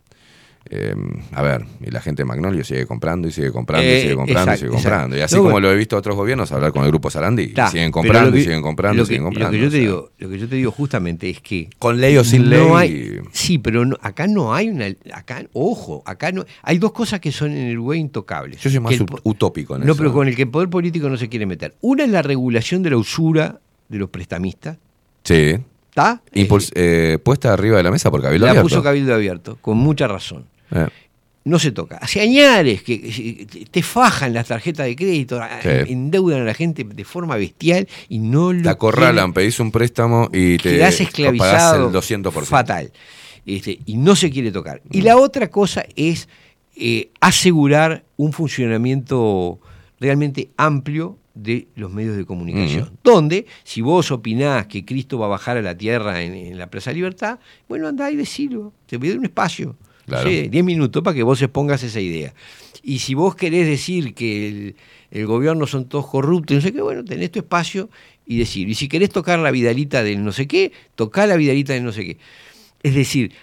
eh, 0.72 0.94
a 1.31 1.41
ver, 1.41 1.65
y 1.81 1.90
la 1.90 2.02
gente 2.02 2.22
de 2.22 2.26
Magnolio 2.26 2.64
sigue 2.64 2.86
comprando 2.86 3.27
y 3.27 3.31
sigue 3.31 3.52
comprando 3.52 3.88
y 3.88 3.90
Eh, 3.91 4.02
sigue 4.02 4.15
comprando 4.15 4.52
exacto, 4.52 4.65
y 4.65 4.69
sigue 4.69 4.72
comprando. 4.84 5.18
Y 5.18 5.22
así. 5.22 5.36
No, 5.36 5.41
como 5.41 5.52
bueno. 5.53 5.68
lo 5.68 5.73
he 5.73 5.77
visto 5.77 5.95
a 5.95 5.99
otros 5.99 6.15
gobiernos 6.15 6.52
hablar 6.52 6.72
con 6.72 6.84
el 6.84 6.90
grupo 6.90 7.10
Sarandí. 7.10 7.53
siguen 7.72 7.91
comprando 7.91 8.38
y 8.38 8.41
siguen 8.44 8.61
comprando 8.61 9.02
y 9.03 9.06
siguen 9.06 9.23
comprando. 9.23 9.52
Lo 9.52 9.57
que 9.57 9.64
yo 9.64 9.69
te 9.69 9.77
sea. 9.77 9.80
digo, 9.81 10.11
lo 10.19 10.30
que 10.30 10.38
yo 10.38 10.48
te 10.49 10.56
digo 10.56 10.72
justamente 10.72 11.30
es 11.30 11.41
que 11.41 11.69
Con 11.80 11.99
ley 11.99 12.18
o 12.18 12.23
sin 12.23 12.44
no 12.44 12.49
ley. 12.49 12.68
hay- 12.76 13.19
sí, 13.31 13.57
pero 13.57 13.86
no- 13.86 13.98
acá 14.02 14.27
no 14.27 14.53
hay 14.53 14.69
una 14.69 14.88
acá 15.14 15.44
ojo, 15.53 16.03
acá 16.06 16.31
no 16.31 16.45
hay 16.61 16.77
dos 16.77 16.91
cosas 16.91 17.19
que 17.19 17.31
son 17.31 17.52
en 17.52 17.68
el 17.68 17.80
güey 17.80 17.99
intocables. 17.99 18.60
Yo 18.61 18.69
soy 18.69 18.80
más 18.80 18.94
el 18.94 19.06
utópico 19.23 19.76
en 19.76 19.81
No, 19.86 19.94
eso. 19.94 19.98
pero 19.98 20.14
con 20.14 20.27
el 20.27 20.36
que 20.36 20.44
el 20.44 20.49
poder 20.49 20.69
político 20.69 21.10
no 21.10 21.18
se 21.18 21.30
quiere 21.30 21.45
meter. 21.45 21.73
Una 21.81 22.03
es 22.03 22.10
la 22.11 22.22
regulación 22.22 22.84
de 22.84 22.90
la 22.91 22.98
usura 22.98 23.60
de 23.88 23.98
los 23.98 24.10
prestamistas, 24.10 24.77
Sí. 25.23 25.56
¿Está? 25.90 26.22
Impuls- 26.34 26.72
eh, 26.76 27.18
puesta 27.24 27.53
arriba 27.53 27.78
de 27.78 27.84
la 27.84 27.91
mesa 27.91 28.10
por 28.11 28.22
Cabildo 28.22 28.45
la 28.45 28.52
Abierto. 28.52 28.70
puso 28.70 28.84
Cabildo 28.84 29.14
Abierto, 29.14 29.57
con 29.61 29.78
mucha 29.78 30.07
razón. 30.07 30.45
Eh, 30.72 30.88
No 31.45 31.57
se 31.57 31.72
toca. 31.72 31.98
Hace 31.98 32.22
añares 32.22 32.84
que 32.84 33.48
te 33.72 33.82
fajan 33.82 34.34
las 34.34 34.48
tarjetas 34.48 34.86
de 34.86 34.95
crédito, 34.95 35.41
Sí. 35.64 35.70
endeudan 35.91 36.41
a 36.41 36.44
la 36.44 36.53
gente 36.53 36.84
de 36.84 37.03
forma 37.06 37.38
bestial 37.38 37.88
y 38.10 38.20
no 38.20 38.52
lo 38.53 38.61
te 38.61 38.70
acorralan, 38.70 39.34
pedís 39.34 39.60
un 39.60 39.72
préstamo 39.72 40.30
y 40.34 40.57
te 40.57 40.74
pagás 40.78 40.99
esclavizado 41.02 41.88
el 41.88 41.94
200%. 41.94 42.45
fatal 42.45 42.91
Este, 43.45 43.80
y 43.86 43.98
no 43.98 44.16
se 44.16 44.30
quiere 44.30 44.52
tocar 44.52 44.82
y 44.91 45.02
la 45.02 45.16
otra 45.18 45.48
cosa 45.49 45.86
es 45.95 46.28
eh, 46.76 47.10
asegurar 47.20 48.03
un 48.18 48.32
funcionamiento 48.34 49.60
realmente 49.99 50.49
amplio 50.57 51.18
de 51.44 51.68
los 51.76 51.91
medios 51.91 52.16
de 52.18 52.26
comunicación 52.26 52.91
donde 53.03 53.45
si 53.64 53.82
vos 53.82 54.11
opinás 54.11 54.68
que 54.68 54.86
Cristo 54.86 55.18
va 55.18 55.28
a 55.28 55.30
bajar 55.30 55.57
a 55.57 55.61
la 55.61 55.78
tierra 55.78 56.22
en, 56.22 56.34
en 56.34 56.57
la 56.57 56.70
Plaza 56.70 56.91
Libertad 56.91 57.40
bueno 57.68 57.88
andá 57.88 58.11
y 58.11 58.16
decilo 58.16 58.74
te 58.86 58.98
voy 58.98 59.07
a 59.07 59.11
dar 59.11 59.20
un 59.20 59.26
espacio 59.26 59.76
Claro. 60.06 60.28
Sí, 60.28 60.48
10 60.48 60.66
minutos 60.66 61.03
para 61.03 61.14
que 61.14 61.22
vos 61.22 61.40
expongas 61.40 61.84
esa 61.84 61.99
idea 61.99 62.34
y 62.82 62.99
si 62.99 63.14
vos 63.14 63.36
querés 63.36 63.68
decir 63.68 64.16
que 64.16 64.48
el, 64.48 64.76
el 65.11 65.26
gobierno 65.26 65.68
son 65.68 65.86
todos 65.86 66.07
corruptos, 66.07 66.56
no 66.56 66.61
sé 66.61 66.74
qué, 66.74 66.82
bueno, 66.82 67.03
tenés 67.03 67.32
tu 67.32 67.40
espacio 67.40 67.90
y 68.26 68.38
decir. 68.38 68.70
Y 68.70 68.76
si 68.76 68.88
querés 68.88 69.10
tocar 69.10 69.40
la 69.40 69.52
vidalita 69.52 70.03
del 70.03 70.24
no 70.24 70.32
sé 70.32 70.48
qué, 70.48 70.72
tocá 70.95 71.26
la 71.26 71.36
vidalita 71.36 71.74
del 71.74 71.84
no 71.84 71.91
sé 71.91 72.06
qué. 72.06 72.18
Es 72.84 72.94
decir, 72.94 73.34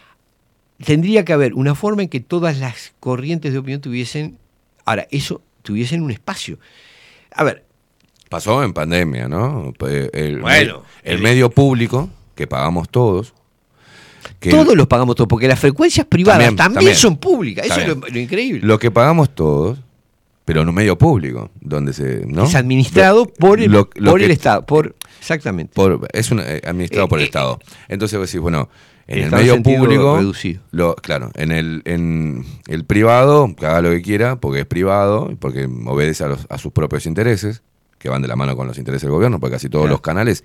tendría 0.84 1.24
que 1.24 1.32
haber 1.32 1.54
una 1.54 1.74
forma 1.74 2.02
en 2.02 2.08
que 2.08 2.20
todas 2.20 2.58
las 2.58 2.94
corrientes 3.00 3.52
de 3.52 3.58
opinión 3.58 3.80
tuviesen, 3.80 4.38
ahora, 4.84 5.08
eso, 5.10 5.42
tuviesen 5.62 6.02
un 6.02 6.12
espacio. 6.12 6.58
A 7.32 7.42
ver, 7.42 7.64
Pasó 8.28 8.62
en 8.64 8.72
pandemia, 8.72 9.28
¿no? 9.28 9.72
Pues, 9.78 10.10
El, 10.12 10.40
Bueno, 10.40 10.82
el, 11.02 11.16
el- 11.16 11.22
medio 11.22 11.50
público, 11.50 12.08
que 12.34 12.46
pagamos 12.46 12.88
todos. 12.88 13.32
que 14.40 14.50
todos 14.50 14.74
los 14.76 14.86
pagamos 14.88 15.14
todos, 15.14 15.28
porque 15.28 15.46
las 15.48 15.58
frecuencias 15.60 16.06
privadas 16.06 16.40
También, 16.40 16.56
también, 16.56 16.74
también. 16.78 16.96
son 16.96 17.16
públicas, 17.18 17.66
eso 17.66 17.80
es 17.80 17.88
lo, 17.88 18.18
increíble. 18.18 18.60
Lo 18.66 18.78
que 18.78 18.90
pagamos 18.90 19.34
todos, 19.34 19.78
pero 20.44 20.62
en 20.62 20.68
un 20.68 20.74
medio 20.74 20.98
público, 20.98 21.50
donde 21.60 21.92
se. 21.92 22.24
¿no? 22.26 22.44
Es 22.44 22.54
administrado 22.54 23.24
Lo- 23.24 23.32
por 23.32 23.60
el, 23.60 23.70
lo- 23.70 23.88
lo 23.94 24.10
por 24.12 24.22
el 24.22 24.30
Estado, 24.32 24.66
por, 24.66 24.94
exactamente. 25.20 25.72
por- 25.74 26.08
es 26.12 26.30
un, 26.30 26.40
eh, 26.40 26.60
administrado 26.66 27.06
Eh, 27.06 27.08
por 27.08 27.18
el 27.18 27.24
eh, 27.24 27.26
Estado. 27.26 27.60
Entonces 27.88 28.18
vos 28.18 28.28
decís, 28.28 28.40
bueno, 28.40 28.68
en 29.06 29.24
el 29.24 29.30
medio 29.30 29.62
público. 29.62 30.16
reducido. 30.18 30.62
Lo, 30.72 30.96
claro, 30.96 31.30
en 31.36 31.52
el, 31.52 31.82
en 31.84 32.44
el 32.66 32.84
privado, 32.84 33.54
que 33.56 33.66
haga 33.66 33.80
lo 33.82 33.90
que 33.90 34.02
quiera, 34.02 34.36
porque 34.36 34.60
es 34.60 34.66
privado, 34.66 35.28
y 35.30 35.36
porque 35.36 35.68
obedece 35.86 36.24
a, 36.24 36.26
los- 36.28 36.46
a 36.50 36.58
sus 36.58 36.72
propios 36.72 37.06
intereses, 37.06 37.62
que 38.06 38.10
van 38.10 38.22
de 38.22 38.28
la 38.28 38.36
mano 38.36 38.56
con 38.56 38.68
los 38.68 38.78
intereses 38.78 39.02
del 39.02 39.10
gobierno, 39.10 39.40
porque 39.40 39.56
casi 39.56 39.68
todos 39.68 39.84
Claro. 39.86 39.94
los 39.94 40.00
canales 40.00 40.44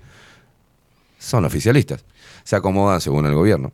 son 1.18 1.44
oficialistas. 1.44 2.04
Se 2.42 2.56
acomodan 2.56 3.00
según 3.00 3.24
el 3.26 3.34
gobierno. 3.34 3.70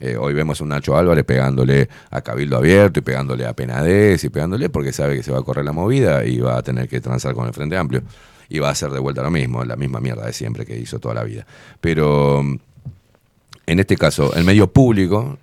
Eh, 0.00 0.16
hoy 0.16 0.32
vemos 0.32 0.58
a 0.60 0.64
un 0.64 0.70
Nacho 0.70 0.96
Álvarez 0.96 1.24
pegándole 1.24 1.88
a 2.10 2.22
Cabildo 2.22 2.56
Abierto 2.56 3.00
y 3.00 3.02
pegándole 3.02 3.46
a 3.46 3.52
Penades 3.52 4.24
y 4.24 4.30
pegándole 4.30 4.70
porque 4.70 4.92
sabe 4.92 5.16
que 5.16 5.22
se 5.22 5.32
va 5.32 5.38
a 5.40 5.42
correr 5.42 5.64
la 5.66 5.72
movida 5.72 6.24
y 6.24 6.38
va 6.38 6.56
a 6.56 6.62
tener 6.62 6.88
que 6.88 7.00
transar 7.02 7.34
con 7.34 7.46
el 7.46 7.52
Frente 7.52 7.76
Amplio. 7.76 8.02
Y 8.48 8.58
va 8.58 8.68
a 8.68 8.72
hacer 8.72 8.90
de 8.90 9.00
vuelta 9.00 9.22
lo 9.22 9.30
mismo, 9.30 9.64
la 9.64 9.76
misma 9.76 10.00
mierda 10.00 10.24
de 10.24 10.32
siempre 10.32 10.64
que 10.64 10.78
hizo 10.78 10.98
toda 10.98 11.14
la 11.14 11.24
vida. 11.24 11.46
Pero 11.80 12.42
mm, 12.42 12.56
en 13.66 13.80
este 13.80 13.96
caso, 13.98 14.34
el 14.34 14.44
medio 14.44 14.72
público, 14.72 15.36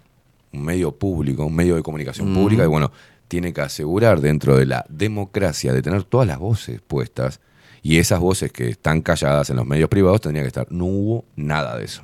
un 0.51 0.63
medio 0.63 0.91
público, 0.93 1.45
un 1.45 1.55
medio 1.55 1.75
de 1.75 1.83
comunicación 1.83 2.31
Ujú. 2.31 2.41
pública, 2.43 2.63
y 2.63 2.67
bueno, 2.67 2.91
tiene 3.27 3.53
que 3.53 3.61
asegurar 3.61 4.21
dentro 4.21 4.55
de 4.57 4.65
la 4.65 4.85
democracia 4.89 5.73
de 5.73 5.81
tener 5.81 6.03
todas 6.03 6.27
las 6.27 6.39
voces 6.39 6.79
puestas 6.87 7.39
y 7.83 7.97
esas 7.99 8.19
voces 8.19 8.51
que 8.51 8.69
están 8.69 9.01
calladas 9.01 9.49
en 9.49 9.57
los 9.57 9.65
medios 9.67 9.89
privados 9.89 10.21
tendrían 10.21 10.45
que 10.45 10.47
estar. 10.47 10.71
No 10.71 10.85
hubo 10.85 11.25
nada 11.35 11.77
de 11.77 11.85
eso. 11.85 12.01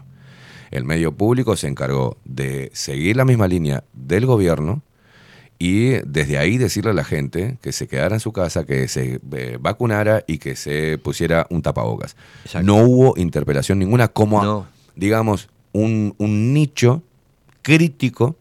El 0.72 0.84
medio 0.84 1.14
público 1.14 1.56
se 1.56 1.68
encargó 1.68 2.18
de 2.26 2.70
seguir 2.74 3.16
la 3.16 3.26
misma 3.26 3.48
línea 3.48 3.84
del 3.94 4.26
gobierno 4.28 4.84
y 5.58 5.92
desde 6.06 6.38
ahí 6.38 6.58
decirle 6.58 6.92
a 6.92 6.94
la 6.94 7.04
gente 7.04 7.58
que 7.62 7.72
se 7.72 7.88
quedara 7.88 8.16
en 8.16 8.20
su 8.20 8.32
casa, 8.32 8.66
que 8.66 8.88
se 8.88 9.20
eh, 9.32 9.58
vacunara 9.60 10.24
y 10.28 10.38
que 10.38 10.56
se 10.56 10.98
pusiera 11.00 11.48
un 11.50 11.62
tapabocas. 11.62 12.16
No 12.62 12.76
hubo 12.84 13.14
interpelación 13.18 13.80
ninguna 13.80 14.10
como, 14.10 14.44
No. 14.44 14.68
digamos, 14.96 15.50
un, 15.72 16.14
un 16.18 16.54
nicho 16.54 17.02
crítico 17.62 18.36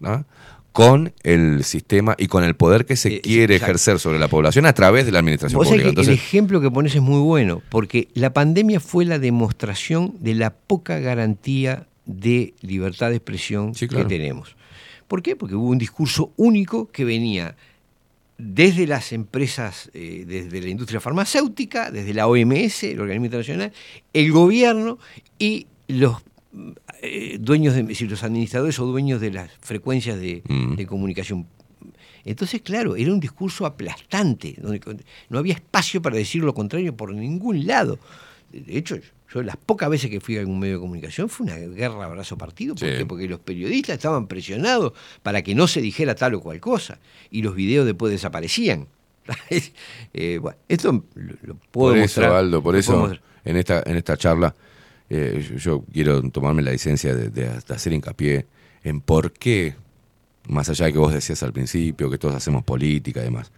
¿no? 0.00 0.24
Con 0.72 1.12
el 1.22 1.64
sistema 1.64 2.14
y 2.18 2.26
con 2.28 2.44
el 2.44 2.54
poder 2.56 2.86
que 2.86 2.96
se 2.96 3.16
Eh, 3.16 3.20
quiere 3.20 3.54
exacto. 3.56 3.64
ejercer 3.72 3.98
sobre 3.98 4.18
la 4.18 4.28
población 4.28 4.64
a 4.66 4.72
través 4.72 5.04
de 5.06 5.12
la 5.12 5.18
administración 5.18 5.58
Vos 5.58 5.68
pública. 5.68 5.82
que 5.84 5.88
el 5.88 5.90
Entonces, 5.90 6.14
ejemplo 6.14 6.60
que 6.60 6.70
pones 6.70 6.94
es 6.94 7.02
muy 7.02 7.20
bueno, 7.20 7.62
porque 7.68 8.08
la 8.14 8.32
pandemia 8.32 8.80
fue 8.80 9.04
la 9.04 9.18
demostración 9.18 10.14
de 10.20 10.34
la 10.34 10.50
poca 10.54 10.98
garantía 10.98 11.86
de 12.06 12.54
libertad 12.62 13.10
de 13.10 13.16
expresión 13.16 13.74
claro. 13.74 13.98
que 13.98 14.04
tenemos. 14.16 14.56
¿Por 15.08 15.22
qué? 15.22 15.36
Porque 15.36 15.54
hubo 15.54 15.68
un 15.68 15.78
discurso 15.78 16.32
único 16.36 16.88
que 16.90 17.04
venía 17.04 17.54
desde 18.38 18.86
las 18.86 19.12
empresas, 19.12 19.90
eh, 19.94 20.24
desde 20.26 20.60
la 20.62 20.68
industria 20.68 21.00
farmacéutica, 21.00 21.90
desde 21.90 22.14
la 22.14 22.26
OMS, 22.26 22.82
el 22.84 22.98
organismo 22.98 23.26
internacional, 23.26 23.72
el 24.14 24.32
gobierno 24.32 24.98
y 25.38 25.66
los 25.86 26.16
eh, 27.02 27.36
dueños, 27.40 27.74
de, 27.74 27.82
decir, 27.82 28.08
los 28.10 28.22
administradores 28.22 28.78
o 28.78 28.86
dueños 28.86 29.20
de 29.20 29.30
las 29.32 29.50
frecuencias 29.60 30.18
de, 30.20 30.42
Mm. 30.48 30.76
de 30.76 30.86
comunicación. 30.86 31.46
Entonces, 32.24 32.62
claro, 32.62 32.94
era 32.96 33.12
un 33.12 33.18
discurso 33.20 33.66
aplastante, 33.66 34.54
donde 34.62 34.80
no 35.28 35.38
había 35.38 35.54
espacio 35.54 36.00
para 36.00 36.16
decir 36.16 36.42
lo 36.44 36.54
contrario 36.54 36.96
por 36.96 37.12
ningún 37.12 37.66
lado. 37.66 37.98
De 38.52 38.78
hecho, 38.78 38.96
yo 39.34 39.42
las 39.42 39.56
pocas 39.56 39.88
veces 39.90 40.08
que 40.10 40.20
fui 40.20 40.36
a 40.36 40.40
algún 40.40 40.58
medio 40.60 40.74
de 40.74 40.80
comunicación 40.80 41.28
fue 41.28 41.46
una 41.46 41.56
guerra 41.56 42.04
abrazo 42.04 42.38
partido, 42.38 42.74
¿por 42.76 42.88
Sí. 42.88 42.94
qué? 42.98 43.06
porque 43.06 43.26
los 43.26 43.40
periodistas 43.40 43.96
estaban 43.96 44.28
presionados 44.28 44.92
para 45.24 45.42
que 45.42 45.54
no 45.56 45.66
se 45.66 45.80
dijera 45.80 46.14
tal 46.14 46.34
o 46.34 46.40
cual 46.40 46.60
cosa, 46.60 47.00
y 47.30 47.42
los 47.42 47.54
videos 47.56 47.86
después 47.86 48.12
desaparecían. 48.12 48.86
Eh, 50.14 50.38
bueno, 50.40 50.58
esto 50.68 51.04
lo, 51.14 51.34
lo 51.42 51.54
puedo 51.70 51.92
por 51.94 51.98
mostrar. 52.00 52.26
eso, 52.28 52.36
Aldo, 52.36 52.62
por 52.62 52.76
eso 52.76 53.12
en 53.44 53.56
esta, 53.56 53.82
en 53.86 53.96
esta 53.96 54.16
charla 54.16 54.54
eh, 55.14 55.46
yo, 55.46 55.56
yo 55.56 55.84
quiero 55.92 56.22
tomarme 56.30 56.62
la 56.62 56.70
licencia 56.70 57.14
de, 57.14 57.28
de 57.28 57.46
hacer 57.68 57.92
hincapié 57.92 58.46
en 58.82 59.02
por 59.02 59.32
qué, 59.32 59.74
más 60.48 60.70
allá 60.70 60.86
de 60.86 60.92
que 60.94 60.98
vos 60.98 61.12
decías 61.12 61.42
al 61.42 61.52
principio, 61.52 62.08
que 62.10 62.16
todos 62.16 62.34
hacemos 62.34 62.64
política 62.64 63.20
y 63.20 63.24
demás, 63.24 63.52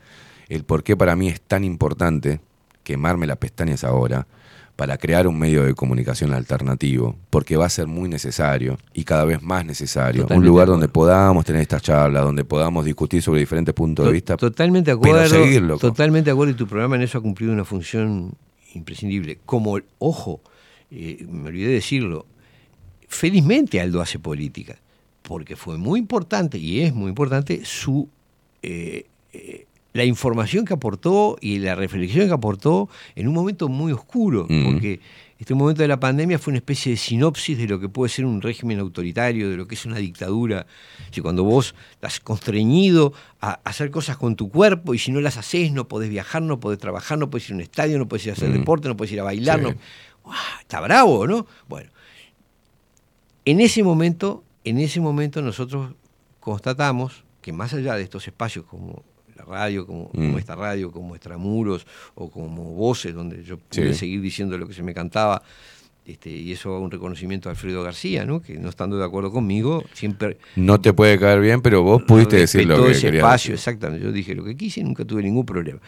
el 0.48 0.64
por 0.64 0.82
qué 0.82 0.96
para 0.96 1.14
mí 1.14 1.28
es 1.28 1.40
tan 1.40 1.62
importante 1.62 2.40
quemarme 2.82 3.28
las 3.28 3.36
pestañas 3.36 3.84
ahora, 3.84 4.26
para 4.74 4.98
crear 4.98 5.28
un 5.28 5.38
medio 5.38 5.62
de 5.62 5.74
comunicación 5.74 6.34
alternativo, 6.34 7.14
porque 7.30 7.56
va 7.56 7.66
a 7.66 7.68
ser 7.68 7.86
muy 7.86 8.08
necesario 8.08 8.76
y 8.92 9.04
cada 9.04 9.24
vez 9.24 9.40
más 9.40 9.64
necesario. 9.64 10.22
Totalmente 10.22 10.48
un 10.48 10.52
lugar 10.52 10.66
de 10.66 10.72
donde 10.72 10.88
podamos 10.88 11.44
tener 11.44 11.62
estas 11.62 11.82
charlas, 11.82 12.24
donde 12.24 12.44
podamos 12.44 12.84
discutir 12.84 13.22
sobre 13.22 13.38
diferentes 13.38 13.72
puntos 13.72 14.04
de 14.04 14.12
vista. 14.12 14.36
Totalmente 14.36 14.90
de 14.90 14.98
pero 14.98 15.20
acuerdo. 15.20 15.44
seguirlo. 15.44 15.78
Totalmente 15.78 16.30
de 16.30 16.32
acuerdo 16.32 16.52
y 16.52 16.56
tu 16.56 16.66
programa 16.66 16.96
en 16.96 17.02
eso 17.02 17.18
ha 17.18 17.20
cumplido 17.20 17.52
una 17.52 17.64
función 17.64 18.34
imprescindible. 18.74 19.38
Como, 19.46 19.78
ojo, 20.00 20.40
eh, 20.90 21.24
me 21.28 21.48
olvidé 21.48 21.68
de 21.68 21.74
decirlo, 21.74 22.26
felizmente 23.08 23.80
Aldo 23.80 24.00
hace 24.00 24.18
política, 24.18 24.76
porque 25.22 25.56
fue 25.56 25.78
muy 25.78 25.98
importante 26.00 26.58
y 26.58 26.80
es 26.80 26.94
muy 26.94 27.08
importante 27.10 27.64
su 27.64 28.08
eh, 28.62 29.06
eh, 29.32 29.66
la 29.92 30.04
información 30.04 30.64
que 30.64 30.74
aportó 30.74 31.36
y 31.40 31.58
la 31.58 31.76
reflexión 31.76 32.26
que 32.26 32.32
aportó 32.34 32.88
en 33.14 33.28
un 33.28 33.34
momento 33.34 33.68
muy 33.68 33.92
oscuro, 33.92 34.46
Mm. 34.48 34.64
porque 34.64 35.00
este 35.38 35.54
momento 35.54 35.82
de 35.82 35.88
la 35.88 36.00
pandemia 36.00 36.38
fue 36.38 36.50
una 36.52 36.58
especie 36.58 36.90
de 36.92 36.96
sinopsis 36.96 37.56
de 37.58 37.68
lo 37.68 37.78
que 37.78 37.88
puede 37.88 38.08
ser 38.08 38.24
un 38.24 38.40
régimen 38.42 38.80
autoritario, 38.80 39.50
de 39.50 39.56
lo 39.56 39.68
que 39.68 39.74
es 39.76 39.84
una 39.86 39.98
dictadura. 39.98 40.66
Si 41.12 41.20
cuando 41.20 41.44
vos 41.44 41.74
estás 41.92 42.18
constreñido 42.18 43.12
a 43.40 43.60
hacer 43.64 43.90
cosas 43.92 44.16
con 44.16 44.34
tu 44.34 44.48
cuerpo 44.48 44.94
y 44.94 44.98
si 44.98 45.12
no 45.12 45.20
las 45.20 45.36
haces 45.36 45.70
no 45.70 45.86
podés 45.86 46.10
viajar, 46.10 46.42
no 46.42 46.58
podés 46.58 46.78
trabajar, 46.80 47.16
no 47.18 47.30
podés 47.30 47.48
ir 47.50 47.52
a 47.52 47.56
un 47.56 47.60
estadio, 47.60 47.98
no 47.98 48.08
podés 48.08 48.24
ir 48.26 48.30
a 48.30 48.32
hacer 48.34 48.48
Mm. 48.50 48.52
deporte, 48.54 48.88
no 48.88 48.96
podés 48.96 49.12
ir 49.12 49.20
a 49.20 49.24
bailar, 49.24 49.60
Sí. 49.60 49.64
no-. 49.66 49.74
Está 50.60 50.80
bravo, 50.80 51.26
¿no? 51.26 51.46
Bueno, 51.68 51.90
en 53.44 53.60
ese 53.60 53.82
momento, 53.82 54.42
en 54.64 54.78
ese 54.78 55.00
momento 55.00 55.42
nosotros 55.42 55.92
constatamos 56.40 57.24
que 57.40 57.52
más 57.52 57.74
allá 57.74 57.94
de 57.96 58.02
estos 58.02 58.26
espacios 58.26 58.64
como 58.64 59.02
la 59.36 59.44
radio, 59.44 59.86
como, 59.86 60.08
como 60.10 60.32
Mm. 60.34 60.38
esta 60.38 60.54
radio, 60.54 60.90
como 60.92 61.14
Extramuros 61.14 61.86
o 62.14 62.30
como 62.30 62.64
Voces, 62.74 63.14
donde 63.14 63.42
yo 63.44 63.58
pude 63.58 63.92
Sí. 63.92 63.98
seguir 64.00 64.20
diciendo 64.20 64.56
lo 64.56 64.66
que 64.66 64.74
se 64.74 64.82
me 64.82 64.94
cantaba, 64.94 65.42
este, 66.06 66.30
y 66.30 66.52
eso 66.52 66.78
un 66.78 66.90
reconocimiento 66.90 67.48
a 67.48 67.52
Alfredo 67.52 67.82
García, 67.82 68.24
¿no? 68.26 68.40
que 68.40 68.58
no 68.58 68.68
estando 68.68 68.96
de 68.98 69.04
acuerdo 69.04 69.32
conmigo, 69.32 69.84
siempre 69.94 70.38
No 70.54 70.80
te 70.80 70.92
puede 70.92 71.18
caer 71.18 71.40
bien, 71.40 71.62
pero 71.62 71.82
vos 71.82 72.02
pudiste 72.02 72.36
decir 72.36 72.66
lo 72.66 72.84
que 72.84 72.92
ese 72.92 73.00
querías 73.06 73.24
espacio, 73.24 73.54
exactamente. 73.54 74.04
Yo 74.04 74.12
dije 74.12 74.34
lo 74.34 74.44
que 74.44 74.56
quise 74.56 74.80
y 74.80 74.84
nunca 74.84 75.04
tuve 75.04 75.22
ningún 75.22 75.44
problema. 75.46 75.80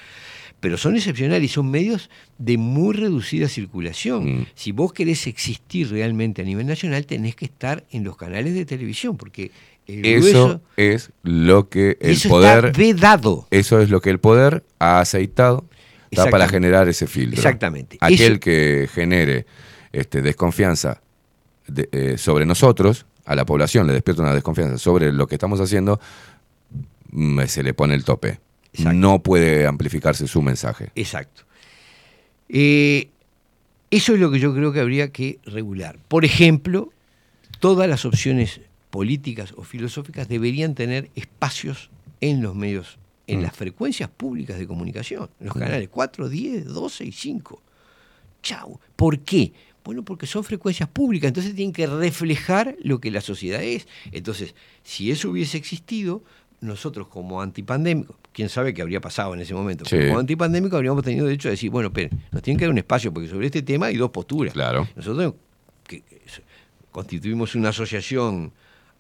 Pero 0.61 0.79
son 0.79 0.97
excepcionales 0.97 1.45
y 1.51 1.53
son 1.53 1.71
medios 1.71 2.09
de 2.39 2.57
muy 2.57 2.95
reducida 2.95 3.47
circulación. 3.49 4.41
Mm. 4.41 4.47
Si 4.55 4.73
vos 4.73 4.93
querés 4.93 5.27
existir 5.27 5.91
realmente 5.91 6.43
a 6.43 6.45
nivel 6.45 6.67
nacional, 6.67 7.05
tenés 7.07 7.37
que 7.37 7.45
estar 7.45 7.85
en 7.91 8.05
los 8.05 8.17
canales 8.17 8.55
de 8.55 8.65
televisión, 8.65 9.17
porque 9.17 9.51
el 9.87 10.05
Eso 10.05 10.19
grueso- 10.49 10.61
es 10.77 11.11
lo 11.23 11.69
que 11.69 11.99
el 12.01 12.13
eso 12.13 12.29
poder. 12.31 12.67
está 12.67 12.79
vedado. 12.79 13.47
Eso 13.51 13.81
es 13.81 13.91
lo 13.91 14.01
que 14.01 14.11
el 14.11 14.19
poder 14.19 14.65
ha 14.79 15.01
aceitado 15.01 15.67
para 16.31 16.49
generar 16.49 16.89
ese 16.89 17.07
filtro. 17.07 17.37
Exactamente. 17.37 17.99
Aquel 18.01 18.33
Eso- 18.33 18.41
que 18.41 18.89
genere 18.93 19.47
este, 19.93 20.23
desconfianza 20.23 21.01
de- 21.69 21.89
eh, 21.93 22.19
sobre 22.19 22.47
nosotros, 22.47 23.07
a 23.27 23.35
la 23.35 23.45
población 23.45 23.87
le 23.87 23.93
despierta 23.93 24.23
una 24.23 24.35
desconfianza 24.35 24.79
sobre 24.79 25.13
lo 25.13 25.27
que 25.27 25.35
estamos 25.35 25.61
haciendo, 25.61 26.01
mm, 27.11 27.41
se 27.47 27.63
le 27.63 27.75
pone 27.75 27.95
el 27.95 28.05
tope. 28.05 28.41
No 28.85 29.23
puede 29.23 29.67
amplificarse 29.67 30.27
su 30.29 30.43
mensaje. 30.43 30.91
Exacto. 30.95 31.43
Eh, 32.49 33.09
eso 33.91 34.15
es 34.15 34.21
lo 34.21 34.31
que 34.31 34.39
yo 34.39 34.55
creo 34.55 34.73
que 34.73 34.81
habría 34.81 35.11
que 35.13 35.39
regular. 35.45 35.99
Por 36.09 36.25
ejemplo, 36.25 36.93
todas 37.61 37.89
las 37.89 38.05
opciones 38.05 38.61
políticas 38.91 39.53
o 39.57 39.63
filosóficas 39.63 40.29
deberían 40.29 40.75
tener 40.75 41.11
espacios 41.15 41.91
en 42.21 42.43
los 42.43 42.55
medios, 42.55 42.99
en 43.27 43.41
Mm. 43.41 43.43
las 43.43 43.57
frecuencias 43.57 44.09
públicas 44.11 44.59
de 44.59 44.67
comunicación, 44.67 45.29
en 45.41 45.47
los 45.47 45.57
Mm. 45.57 45.61
canales 45.61 45.89
4, 45.91 46.29
10, 46.29 46.67
12 46.67 47.05
y 47.05 47.13
5. 47.13 47.63
Chau. 48.43 48.79
¿Por 48.97 49.21
qué? 49.21 49.53
Bueno, 49.85 50.05
porque 50.05 50.27
son 50.27 50.43
frecuencias 50.43 50.89
públicas, 50.89 51.29
entonces 51.29 51.55
tienen 51.55 51.73
que 51.73 51.87
reflejar 51.87 52.77
lo 52.83 53.01
que 53.01 53.11
la 53.13 53.21
sociedad 53.21 53.63
es. 53.63 53.87
Entonces, 54.11 54.55
si 54.83 55.11
eso 55.13 55.31
hubiese 55.31 55.57
existido, 55.59 56.25
nosotros 56.61 57.09
como 57.09 57.41
antipandémicos, 57.43 58.17
quién 58.33 58.49
sabe 58.49 58.73
qué 58.75 58.83
habría 58.83 59.01
pasado 59.01 59.35
en 59.35 59.41
ese 59.41 59.55
momento, 59.55 59.85
pero 59.89 60.03
Sí. 60.03 60.09
como 60.09 60.21
antipandémicos 60.21 60.77
habríamos 60.77 61.05
tenido 61.05 61.27
derecho 61.27 61.49
a 61.49 61.51
decir, 61.53 61.71
bueno, 61.71 61.89
esperen, 61.89 62.11
nos 62.33 62.43
tienen 62.43 62.59
que 62.59 62.65
dar 62.65 62.73
un 62.73 62.79
espacio, 62.79 63.13
porque 63.13 63.29
sobre 63.29 63.47
este 63.47 63.63
tema 63.63 63.87
hay 63.87 63.97
dos 63.97 64.11
posturas. 64.11 64.53
Claro. 64.53 64.89
Nosotros 64.97 65.35
que- 65.87 66.01
que 66.03 66.21
constituimos 66.91 67.55
una 67.55 67.69
asociación 67.71 68.53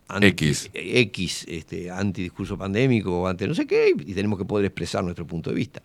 anti- 0.09 0.27
X. 0.29 0.71
X, 0.73 1.45
este, 1.49 1.91
antidiscurso 1.91 2.57
pandémico 2.57 3.23
o 3.23 3.27
ante 3.27 3.47
no 3.49 3.55
sé 3.55 3.67
qué, 3.67 3.93
y 3.99 4.15
tenemos 4.15 4.39
que 4.39 4.45
poder 4.45 4.67
expresar 4.67 5.03
nuestro 5.03 5.27
punto 5.27 5.51
de 5.51 5.57
vista. 5.57 5.83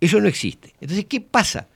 Eso 0.00 0.20
no 0.20 0.28
existe. 0.28 0.74
Entonces, 0.80 1.06
¿qué 1.06 1.20
pasa? 1.20 1.68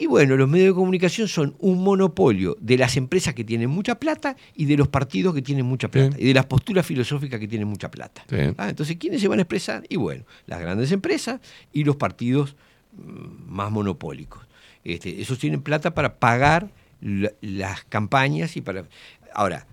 Y 0.00 0.06
bueno, 0.06 0.36
los 0.36 0.48
medios 0.48 0.68
de 0.68 0.74
comunicación 0.74 1.26
son 1.26 1.56
un 1.58 1.82
monopolio 1.82 2.56
de 2.60 2.78
las 2.78 2.96
empresas 2.96 3.34
que 3.34 3.42
tienen 3.42 3.68
mucha 3.68 3.98
plata 3.98 4.36
y 4.54 4.64
de 4.66 4.76
los 4.76 4.86
partidos 4.86 5.34
que 5.34 5.42
tienen 5.42 5.66
mucha 5.66 5.88
plata, 5.88 6.16
y 6.18 6.26
de 6.28 6.34
las 6.34 6.46
posturas 6.46 6.86
filosóficas 6.86 7.40
que 7.40 7.48
tienen 7.48 7.66
mucha 7.66 7.90
plata. 7.90 8.24
Sí. 8.30 8.36
Ah, 8.56 8.68
entonces, 8.70 8.96
¿quiénes 8.96 9.20
se 9.20 9.26
van 9.26 9.40
a 9.40 9.42
expresar? 9.42 9.82
Y 9.88 9.96
bueno, 9.96 10.24
las 10.46 10.60
grandes 10.60 10.92
empresas 10.92 11.40
y 11.72 11.82
los 11.82 11.96
partidos 11.96 12.54
mm, 12.96 13.50
más 13.52 13.72
monopólicos. 13.72 14.46
Este, 14.84 15.20
esos 15.20 15.36
tienen 15.40 15.62
plata 15.62 15.92
para 15.92 16.14
pagar 16.20 16.70
la- 17.00 17.32
las 17.40 17.82
campañas 17.84 18.56
y 18.56 18.60
para... 18.60 18.84
Ahora, 19.34 19.66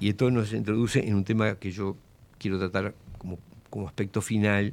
y 0.00 0.08
esto 0.08 0.30
nos 0.30 0.54
introduce 0.54 1.06
en 1.06 1.14
un 1.14 1.24
tema 1.24 1.56
que 1.56 1.70
yo 1.70 1.98
quiero 2.38 2.58
tratar 2.58 2.94
como, 3.18 3.38
como 3.68 3.86
aspecto 3.86 4.22
final, 4.22 4.72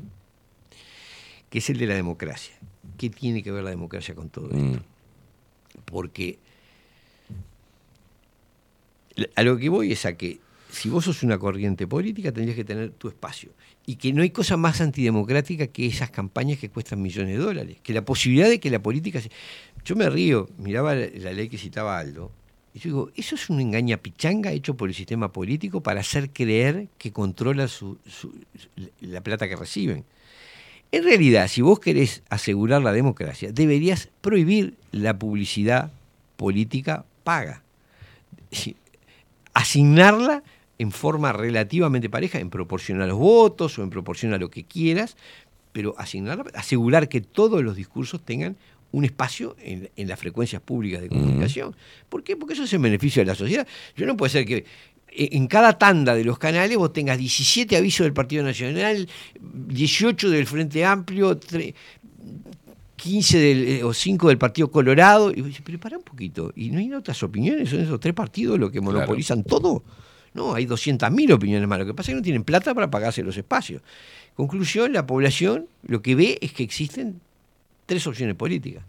que 1.49 1.57
es 1.59 1.69
el 1.69 1.77
de 1.77 1.87
la 1.87 1.93
democracia. 1.95 2.55
¿Qué 2.97 3.09
tiene 3.09 3.43
que 3.43 3.51
ver 3.51 3.63
la 3.63 3.69
democracia 3.71 4.15
con 4.15 4.29
todo 4.29 4.45
esto? 4.45 4.57
Mm. 4.57 4.79
Porque 5.85 6.37
a 9.35 9.43
lo 9.43 9.57
que 9.57 9.69
voy 9.69 9.91
es 9.91 10.05
a 10.05 10.15
que 10.15 10.39
si 10.71 10.89
vos 10.89 11.05
sos 11.05 11.23
una 11.23 11.39
corriente 11.39 11.87
política 11.87 12.31
tendrías 12.31 12.55
que 12.55 12.63
tener 12.65 12.91
tu 12.91 13.07
espacio. 13.07 13.49
Y 13.85 13.95
que 13.95 14.11
no 14.11 14.21
hay 14.21 14.31
cosa 14.31 14.57
más 14.57 14.81
antidemocrática 14.81 15.67
que 15.67 15.85
esas 15.87 16.11
campañas 16.11 16.59
que 16.59 16.69
cuestan 16.69 17.01
millones 17.01 17.37
de 17.37 17.43
dólares. 17.43 17.77
Que 17.81 17.93
la 17.93 18.03
posibilidad 18.03 18.49
de 18.49 18.59
que 18.59 18.69
la 18.69 18.79
política... 18.81 19.21
se- 19.21 19.31
Yo 19.85 19.95
me 19.95 20.09
río, 20.09 20.49
miraba 20.57 20.93
la, 20.93 21.31
ley 21.31 21.47
que 21.47 21.57
citaba 21.57 21.97
Aldo, 21.97 22.31
y 22.73 22.79
yo 22.79 22.83
digo, 22.89 23.11
eso 23.15 23.35
es 23.35 23.49
un 23.49 23.61
engañapichanga 23.61 24.51
hecho 24.51 24.75
por 24.75 24.89
el 24.89 24.93
sistema 24.93 25.31
político 25.31 25.81
para 25.81 26.01
hacer 26.01 26.31
creer 26.31 26.89
que 26.97 27.11
controla 27.13 27.67
su- 27.69 27.97
su- 28.05 28.35
la 28.99 29.21
plata 29.21 29.47
que 29.47 29.55
reciben. 29.55 30.03
En 30.91 31.03
realidad, 31.03 31.47
si 31.47 31.61
vos 31.61 31.79
querés 31.79 32.23
asegurar 32.29 32.81
la 32.81 32.91
democracia, 32.93 33.51
deberías 33.51 34.09
prohibir 34.21 34.75
la 34.91 35.17
publicidad 35.17 35.91
política 36.37 37.05
paga. 37.23 37.61
Si- 38.51 38.75
Asignarla 39.53 40.43
en 40.77 40.91
forma 40.91 41.33
relativamente 41.33 42.09
pareja, 42.09 42.39
en 42.39 42.49
proporción 42.51 43.01
a 43.01 43.07
los 43.07 43.17
votos 43.17 43.77
o 43.79 43.83
en 43.83 43.89
proporción 43.89 44.33
a 44.33 44.37
lo 44.37 44.49
que 44.51 44.63
quieras, 44.63 45.17
pero 45.73 45.95
asignarla, 45.97 46.45
asegurar 46.53 47.09
que 47.09 47.21
todos 47.21 47.63
los 47.63 47.75
discursos 47.75 48.21
tengan 48.23 48.55
un 48.91 49.03
espacio 49.03 49.55
en, 49.59 49.89
en 49.95 50.07
las 50.07 50.19
frecuencias 50.19 50.61
públicas 50.61 51.01
de 51.01 51.09
comunicación. 51.09 51.75
¿Por 52.07 52.23
qué? 52.23 52.35
Porque 52.37 52.53
eso 52.53 52.63
es 52.63 52.73
en 52.73 52.81
beneficio 52.83 53.21
de 53.21 53.25
la 53.25 53.35
sociedad. 53.35 53.67
Yo 53.95 54.05
no 54.05 54.15
puede 54.15 54.29
ser 54.31 54.45
que 54.45 54.65
en 55.11 55.41
en 55.43 55.47
cada 55.47 55.77
tanda 55.77 56.15
de 56.15 56.23
los 56.23 56.37
canales 56.37 56.77
vos 56.77 56.93
tengas 56.93 57.17
17 57.17 57.75
avisos 57.77 58.05
del 58.05 58.13
Partido 58.13 58.43
Nacional, 58.43 59.07
18 59.39 60.29
del 60.29 60.45
Frente 60.45 60.85
Amplio, 60.85 61.39
tre- 61.39 61.73
15 62.95 63.37
del, 63.39 63.67
eh, 63.67 63.83
o 63.83 63.93
5 63.93 64.27
del 64.29 64.37
Partido 64.37 64.71
Colorado. 64.71 65.31
Y 65.31 65.41
vos 65.41 65.45
decís, 65.49 65.61
pero 65.63 65.79
para 65.79 65.97
un 65.97 66.03
poquito. 66.03 66.51
¿Y 66.55 66.69
no 66.71 66.79
hay 66.79 66.91
otras 66.93 67.21
opiniones? 67.23 67.69
¿Son 67.69 67.79
esos 67.79 67.99
tres 67.99 68.13
partidos 68.13 68.59
los 68.59 68.71
que 68.71 68.81
monopolizan 68.81 69.43
todo? 69.43 69.83
No, 70.33 70.53
hay 70.53 70.65
200.000 70.65 71.31
opiniones 71.33 71.67
más. 71.67 71.79
Lo 71.79 71.85
que 71.85 71.93
pasa 71.93 72.11
es 72.11 72.13
que 72.13 72.19
no 72.19 72.23
tienen 72.23 72.43
plata 72.43 72.73
para 72.73 72.89
pagarse 72.89 73.23
los 73.23 73.37
espacios. 73.37 73.81
Conclusión, 74.35 74.93
la 74.93 75.05
población 75.05 75.67
lo 75.87 76.01
que 76.01 76.15
ve 76.15 76.37
es 76.41 76.51
que 76.53 76.63
existen 76.63 77.19
tres 77.85 78.05
opciones 78.07 78.35
políticas. 78.35 78.83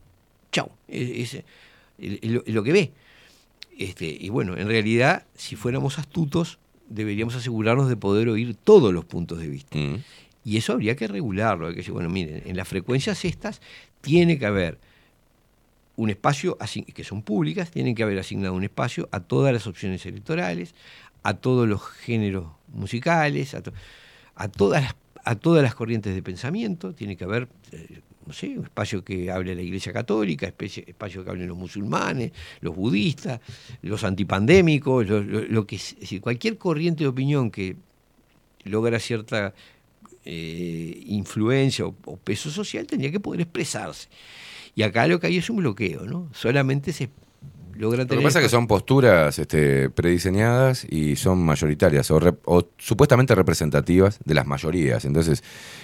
Chau. 0.53 0.71
Es, 0.89 1.35
es- 1.35 1.45
es 1.99 2.31
lo, 2.31 2.43
es 2.47 2.55
lo 2.55 2.63
que 2.63 2.73
ve. 2.73 2.93
Este, 3.79 4.07
y 4.21 4.29
bueno, 4.29 4.57
en 4.57 4.67
realidad, 4.67 5.25
si 5.35 5.55
fuéramos 5.57 5.99
astutos, 5.99 6.59
deberíamos 6.89 7.37
asegurarnos 7.37 7.89
de 7.89 7.97
poder 7.97 8.29
oír 8.29 8.55
todos 8.55 8.93
los 8.93 9.05
puntos 9.05 9.39
de 9.39 9.49
vista. 9.49 9.79
Mm. 9.79 10.03
Y 10.45 10.57
eso 10.57 10.73
habría 10.73 10.97
que 10.97 11.07
regularlo. 11.07 11.67
Hay 11.69 11.75
que 11.75 11.79
decir, 11.79 11.93
bueno, 11.93 12.09
miren, 12.11 12.43
en 12.45 12.57
las 12.57 12.67
frecuencias 12.67 13.25
estas 13.25 13.61
tiene 14.01 14.39
que 14.39 14.47
haber 14.47 14.79
un 15.97 16.11
espacio, 16.11 16.57
que 16.95 17.05
son 17.05 17.23
públicas, 17.23 17.71
tienen 17.71 17.95
que 17.95 18.03
haber 18.03 18.19
asignado 18.19 18.55
un 18.55 18.65
espacio 18.65 19.09
a 19.13 19.21
todas 19.21 19.53
las 19.53 19.67
opciones 19.67 20.07
electorales, 20.07 20.75
a 21.23 21.35
todos 21.35 21.69
los 21.69 21.83
géneros 21.83 22.47
musicales, 22.73 23.55
a, 23.55 23.63
to- 23.63 23.73
a 24.37 24.49
todas, 24.49 24.83
las, 24.83 24.95
a 25.25 25.35
todas 25.35 25.63
las 25.63 25.75
corrientes 25.75 26.15
de 26.15 26.23
pensamiento, 26.23 26.95
tiene 26.95 27.17
que 27.17 27.25
haber, 27.25 27.49
eh, 27.73 28.01
no 28.29 28.35
sé, 28.35 28.59
un 28.59 28.65
espacio 28.65 29.03
que 29.03 29.31
hable 29.31 29.55
la 29.55 29.63
Iglesia 29.63 29.91
Católica, 29.93 30.47
especie- 30.47 30.85
espacio 30.87 31.25
que 31.25 31.31
hablen 31.31 31.49
los 31.49 31.57
musulmanes, 31.57 32.31
los 32.61 32.77
budistas, 32.77 33.41
los 33.81 34.05
antipandémicos, 34.05 35.09
lo, 35.09 35.67
que 35.67 35.81
cualquier 36.21 36.59
corriente 36.59 37.05
de 37.05 37.09
opinión 37.09 37.51
que 37.51 37.77
logra 38.65 38.99
cierta 39.01 39.55
eh, 40.27 41.03
influencia 41.07 41.87
o, 41.87 41.95
o 42.05 42.17
peso 42.19 42.51
social 42.51 42.87
tendría 42.87 43.11
que 43.11 43.19
poder 43.21 43.41
expresarse. 43.41 44.09
Y 44.75 44.83
acá 44.83 45.07
lo 45.07 45.19
que 45.19 45.29
hay 45.29 45.39
es 45.39 45.49
un 45.49 45.57
bloqueo, 45.57 46.05
¿no? 46.05 46.29
Solamente 46.35 46.93
se 46.93 47.09
logra 47.79 48.03
Lo 48.03 48.09
que 48.09 48.21
pasa 48.21 48.41
es 48.41 48.45
que 48.45 48.49
son 48.49 48.67
posturas 48.67 49.39
este, 49.39 49.89
prediseñadas 49.91 50.85
y 50.91 51.17
son 51.17 51.45
mayoritarias 51.45 52.11
o, 52.11 52.21
rep- 52.21 52.41
o 52.45 52.69
supuestamente 52.77 53.35
representativas 53.35 54.19
de 54.25 54.35
las 54.35 54.47
mayorías. 54.47 55.05
Entonces, 55.05 55.43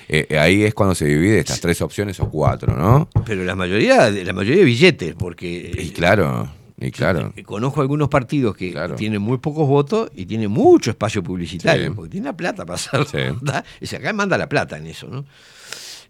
eh, 0.08 0.26
eh, 0.28 0.38
ahí 0.38 0.64
es 0.64 0.74
cuando 0.74 0.94
se 0.94 1.06
divide 1.06 1.38
estas 1.38 1.60
tres 1.60 1.80
opciones 1.80 2.20
o 2.20 2.28
cuatro, 2.28 2.76
¿no? 2.76 3.08
Pero 3.24 3.44
la 3.44 3.54
mayoría, 3.54 4.10
la 4.10 4.32
mayoría 4.32 4.58
de 4.60 4.64
billetes, 4.66 5.14
porque... 5.14 5.72
Y 5.78 5.90
claro, 5.90 6.50
y 6.78 6.90
claro. 6.90 7.32
Eh, 7.36 7.44
Conozco 7.44 7.80
algunos 7.80 8.08
partidos 8.08 8.56
que 8.56 8.74
tienen 8.96 9.22
muy 9.22 9.38
pocos 9.38 9.66
votos 9.68 10.10
y 10.14 10.26
tienen 10.26 10.50
mucho 10.50 10.90
espacio 10.90 11.22
publicitario, 11.22 11.86
Sí. 11.86 11.92
porque 11.94 12.10
tienen 12.10 12.26
la 12.26 12.36
plata 12.36 12.66
para 12.66 12.74
hacerlo. 12.74 13.06
sea, 13.82 13.98
acá 13.98 14.12
manda 14.12 14.36
la 14.36 14.48
plata 14.48 14.76
en 14.76 14.86
eso, 14.88 15.06
¿no? 15.08 15.24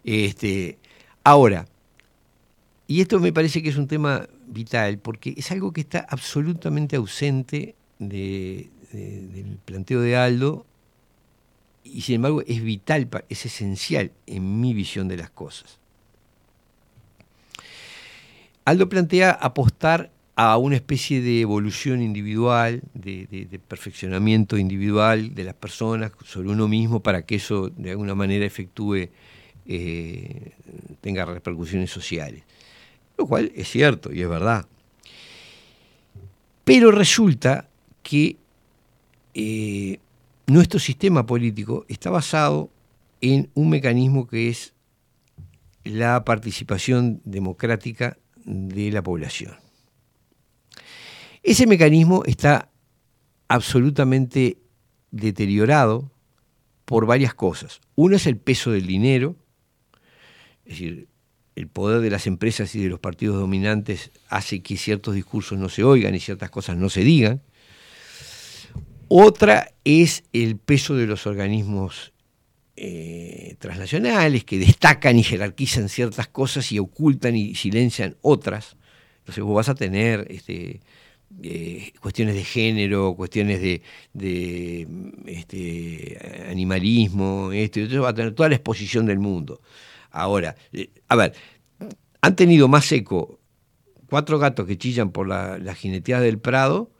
Este, 0.03 0.77
ahora, 1.23 1.67
y 2.87 3.01
esto 3.01 3.19
me 3.19 3.33
parece 3.33 3.63
que 3.63 3.69
es 3.69 3.77
un 3.77 3.87
tema 3.87 4.27
vital, 4.47 4.97
porque 4.99 5.33
es 5.37 5.51
algo 5.51 5.71
que 5.73 5.81
está 5.81 6.05
absolutamente 6.09 6.95
ausente 6.95 7.75
de- 7.99 8.69
de- 8.91 9.27
del 9.27 9.57
planteo 9.63 10.01
de 10.01 10.15
Aldo, 10.15 10.65
y 11.83 12.01
sin 12.01 12.15
embargo 12.15 12.41
es 12.47 12.63
vital, 12.63 13.07
es 13.29 13.45
esencial 13.45 14.11
en 14.25 14.59
mi 14.59 14.73
visión 14.73 15.07
de 15.07 15.17
las 15.17 15.29
cosas. 15.29 15.77
Aldo 18.65 18.89
plantea 18.89 19.31
apostar 19.31 20.11
a 20.35 20.57
una 20.57 20.75
especie 20.75 21.21
de 21.21 21.41
evolución 21.41 22.01
individual, 22.01 22.81
de 22.93 23.59
perfeccionamiento 23.67 24.57
individual 24.57 25.33
de 25.35 25.43
las 25.43 25.53
personas 25.53 26.11
sobre 26.25 26.49
uno 26.49 26.67
mismo 26.67 26.99
para 26.99 27.21
que 27.25 27.35
eso 27.35 27.69
de 27.69 27.91
alguna 27.91 28.15
manera 28.15 28.45
efectúe, 28.45 29.09
eh, 29.67 30.51
tenga 31.01 31.25
repercusiones 31.25 31.89
sociales. 31.89 32.43
Lo 33.17 33.27
cual 33.27 33.51
es 33.55 33.69
cierto 33.69 34.11
y 34.13 34.21
es 34.21 34.29
verdad. 34.29 34.65
Pero 36.63 36.91
resulta 36.91 37.69
que 38.03 38.37
eh, 39.33 39.99
nuestro 40.47 40.79
sistema 40.79 41.25
político 41.25 41.85
está 41.87 42.09
basado 42.09 42.69
en 43.21 43.49
un 43.53 43.69
mecanismo 43.69 44.27
que 44.27 44.49
es 44.49 44.73
la 45.83 46.25
participación 46.25 47.21
democrática 47.23 48.17
de 48.43 48.91
la 48.91 49.01
población. 49.01 49.55
Ese 51.43 51.67
mecanismo 51.67 52.23
está 52.25 52.69
absolutamente 53.47 54.57
deteriorado 55.11 56.11
por 56.85 57.05
varias 57.05 57.33
cosas. 57.33 57.81
Una 57.95 58.15
es 58.15 58.25
el 58.27 58.37
peso 58.37 58.71
del 58.71 58.87
dinero, 58.87 59.35
es 60.65 60.73
decir, 60.73 61.07
el 61.55 61.67
poder 61.67 62.01
de 62.01 62.09
las 62.09 62.27
empresas 62.27 62.75
y 62.75 62.83
de 62.83 62.89
los 62.89 62.99
partidos 62.99 63.39
dominantes 63.39 64.11
hace 64.29 64.61
que 64.61 64.77
ciertos 64.77 65.15
discursos 65.15 65.57
no 65.57 65.69
se 65.69 65.83
oigan 65.83 66.13
y 66.13 66.19
ciertas 66.19 66.49
cosas 66.49 66.77
no 66.77 66.89
se 66.89 67.01
digan. 67.01 67.41
Otra 69.07 69.71
es 69.83 70.23
el 70.33 70.57
peso 70.57 70.95
de 70.95 71.05
los 71.05 71.27
organismos 71.27 72.11
eh, 72.75 73.55
transnacionales 73.59 74.43
que 74.43 74.59
destacan 74.59 75.17
y 75.17 75.23
jerarquizan 75.23 75.87
ciertas 75.87 76.27
cosas 76.27 76.71
y 76.71 76.79
ocultan 76.79 77.35
y 77.35 77.55
silencian 77.55 78.17
otras. 78.21 78.75
Entonces 79.19 79.43
vos 79.43 79.55
vas 79.55 79.69
a 79.69 79.75
tener 79.75 80.27
este, 80.29 80.81
eh, 81.41 81.93
cuestiones 82.01 82.35
de 82.35 82.43
género, 82.43 83.15
cuestiones 83.15 83.61
de, 83.61 83.81
este, 85.25 86.47
animalismo, 86.49 87.51
esto 87.53 87.79
y 87.79 87.83
otro, 87.83 88.03
va 88.03 88.09
a 88.09 88.13
tener 88.13 88.33
toda 88.33 88.49
la 88.49 88.55
exposición 88.55 89.05
del 89.05 89.19
mundo. 89.19 89.61
Ahora, 90.15 90.55
eh, 90.73 90.89
a 91.07 91.15
ver, 91.15 91.33
han 92.21 92.35
tenido 92.35 92.67
más 92.67 92.91
eco 92.91 93.39
cuatro 94.09 94.39
gatos 94.39 94.65
que 94.65 94.77
chillan 94.77 95.11
por 95.11 95.27
la, 95.27 95.57
la 95.57 95.75
jineteada 95.75 96.23
del 96.23 96.39
Prado 96.39 96.91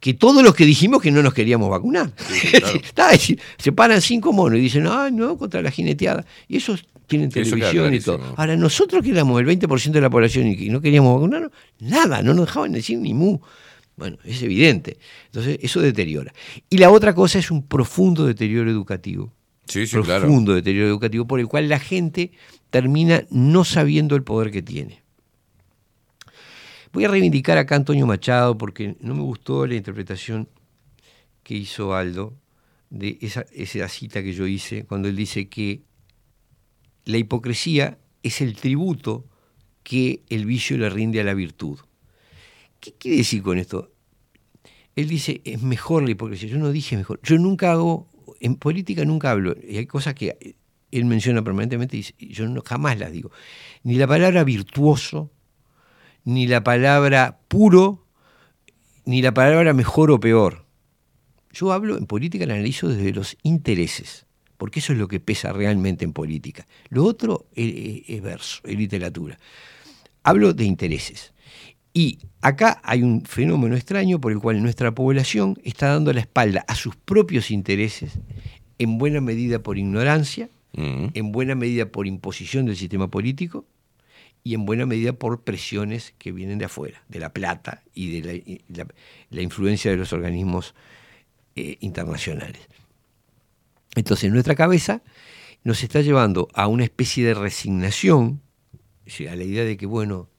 que 0.00 0.14
todos 0.14 0.42
los 0.42 0.54
que 0.54 0.64
dijimos 0.64 1.02
que 1.02 1.10
no 1.10 1.22
nos 1.22 1.34
queríamos 1.34 1.68
vacunar. 1.70 2.12
Está, 2.82 3.12
es 3.12 3.20
decir, 3.20 3.40
se 3.58 3.72
paran 3.72 4.00
cinco 4.00 4.32
monos 4.32 4.58
y 4.58 4.62
dicen, 4.62 4.86
ah, 4.86 5.10
no, 5.12 5.36
contra 5.36 5.62
la 5.62 5.70
jineteada. 5.70 6.24
Y 6.48 6.56
esos 6.56 6.84
tienen 7.06 7.30
Sí, 7.30 7.40
eso 7.40 7.50
televisión 7.56 7.92
y 7.94 8.00
todo. 8.00 8.34
Ahora, 8.36 8.56
nosotros 8.56 9.02
que 9.02 9.10
éramos 9.10 9.40
el 9.40 9.46
20% 9.46 9.90
de 9.90 10.00
la 10.00 10.10
población 10.10 10.48
y 10.48 10.56
que 10.56 10.70
no 10.70 10.80
queríamos 10.80 11.14
vacunarnos, 11.14 11.50
nada, 11.80 12.22
no 12.22 12.34
nos 12.34 12.46
dejaban 12.46 12.72
decir 12.72 12.98
ni 12.98 13.12
mu. 13.12 13.38
Bueno, 13.96 14.16
es 14.24 14.42
evidente. 14.42 14.98
Entonces, 15.26 15.58
eso 15.62 15.80
deteriora. 15.80 16.32
Y 16.70 16.78
la 16.78 16.90
otra 16.90 17.14
cosa 17.14 17.38
es 17.38 17.50
un 17.50 17.66
profundo 17.66 18.26
deterioro 18.26 18.70
educativo. 18.70 19.32
Sí, 19.66 19.86
sí, 19.86 19.96
claro. 20.02 20.22
profundo 20.22 20.54
deterioro 20.54 20.88
educativo 20.88 21.26
por 21.26 21.40
el 21.40 21.46
cual 21.46 21.68
la 21.68 21.78
gente 21.78 22.32
termina 22.70 23.24
no 23.30 23.64
sabiendo 23.64 24.16
el 24.16 24.22
poder 24.22 24.50
que 24.50 24.62
tiene. 24.62 25.02
Voy 26.92 27.04
a 27.04 27.08
reivindicar 27.08 27.56
acá 27.58 27.74
a 27.74 27.78
Antonio 27.78 28.06
Machado 28.06 28.58
porque 28.58 28.96
no 29.00 29.14
me 29.14 29.22
gustó 29.22 29.66
la 29.66 29.74
interpretación 29.74 30.48
que 31.42 31.54
hizo 31.54 31.94
Aldo 31.94 32.34
de 32.90 33.18
esa, 33.22 33.46
esa 33.52 33.88
cita 33.88 34.22
que 34.22 34.34
yo 34.34 34.46
hice 34.46 34.84
cuando 34.84 35.08
él 35.08 35.16
dice 35.16 35.48
que 35.48 35.82
la 37.04 37.16
hipocresía 37.16 37.98
es 38.22 38.40
el 38.40 38.54
tributo 38.54 39.24
que 39.82 40.22
el 40.28 40.46
vicio 40.46 40.76
le 40.76 40.90
rinde 40.90 41.20
a 41.20 41.24
la 41.24 41.34
virtud. 41.34 41.78
¿Qué 42.80 42.92
quiere 42.92 43.18
decir 43.18 43.42
con 43.42 43.58
esto? 43.58 43.90
Él 44.94 45.08
dice, 45.08 45.40
es 45.44 45.62
mejor 45.62 46.02
la 46.02 46.10
hipocresía. 46.10 46.48
Yo 46.48 46.58
no 46.58 46.70
dije 46.70 46.96
mejor. 46.96 47.20
Yo 47.22 47.38
nunca 47.38 47.72
hago, 47.72 48.08
en 48.40 48.56
política 48.56 49.04
nunca 49.04 49.30
hablo, 49.30 49.56
y 49.66 49.78
hay 49.78 49.86
cosas 49.86 50.14
que 50.14 50.56
él 50.90 51.04
menciona 51.06 51.42
permanentemente 51.42 51.96
y 51.96 52.32
yo 52.32 52.46
jamás 52.64 52.98
las 52.98 53.10
digo. 53.10 53.30
Ni 53.82 53.94
la 53.96 54.06
palabra 54.06 54.44
virtuoso, 54.44 55.30
ni 56.24 56.46
la 56.46 56.62
palabra 56.62 57.40
puro, 57.48 58.06
ni 59.04 59.22
la 59.22 59.32
palabra 59.34 59.72
mejor 59.72 60.10
o 60.10 60.20
peor. 60.20 60.66
Yo 61.52 61.72
hablo 61.72 61.98
en 61.98 62.06
política, 62.06 62.46
la 62.46 62.54
analizo 62.54 62.88
desde 62.88 63.12
los 63.12 63.36
intereses, 63.42 64.26
porque 64.56 64.80
eso 64.80 64.92
es 64.92 64.98
lo 64.98 65.08
que 65.08 65.20
pesa 65.20 65.52
realmente 65.52 66.04
en 66.04 66.12
política. 66.12 66.66
Lo 66.88 67.04
otro 67.04 67.46
es, 67.54 68.04
es 68.06 68.22
verso, 68.22 68.60
es 68.64 68.76
literatura. 68.76 69.38
Hablo 70.22 70.52
de 70.52 70.64
intereses. 70.64 71.31
Y 71.94 72.20
acá 72.40 72.80
hay 72.84 73.02
un 73.02 73.22
fenómeno 73.24 73.76
extraño 73.76 74.20
por 74.20 74.32
el 74.32 74.38
cual 74.38 74.62
nuestra 74.62 74.94
población 74.94 75.58
está 75.62 75.88
dando 75.88 76.12
la 76.12 76.20
espalda 76.20 76.64
a 76.66 76.74
sus 76.74 76.96
propios 76.96 77.50
intereses, 77.50 78.18
en 78.78 78.98
buena 78.98 79.20
medida 79.20 79.62
por 79.62 79.76
ignorancia, 79.78 80.48
en 80.74 81.32
buena 81.32 81.54
medida 81.54 81.86
por 81.86 82.06
imposición 82.06 82.64
del 82.64 82.76
sistema 82.76 83.08
político 83.08 83.66
y 84.42 84.54
en 84.54 84.64
buena 84.64 84.86
medida 84.86 85.12
por 85.12 85.42
presiones 85.42 86.14
que 86.18 86.32
vienen 86.32 86.58
de 86.58 86.64
afuera, 86.64 87.04
de 87.08 87.20
la 87.20 87.32
plata 87.34 87.82
y 87.94 88.20
de 88.20 88.26
la, 88.26 88.32
y 88.32 88.62
la- 88.68 88.86
la 89.28 89.42
influencia 89.42 89.90
de 89.90 89.98
los 89.98 90.14
organismos 90.14 90.74
eh, 91.56 91.76
internacionales. 91.80 92.62
Entonces, 93.94 94.32
nuestra 94.32 94.54
cabeza 94.54 95.02
nos 95.62 95.82
está 95.84 96.00
llevando 96.00 96.48
a 96.54 96.66
una 96.68 96.84
especie 96.84 97.24
de 97.26 97.34
resignación, 97.34 98.40
a 99.30 99.36
la 99.36 99.44
idea 99.44 99.64
de 99.64 99.76
que, 99.76 99.84
bueno, 99.84 100.30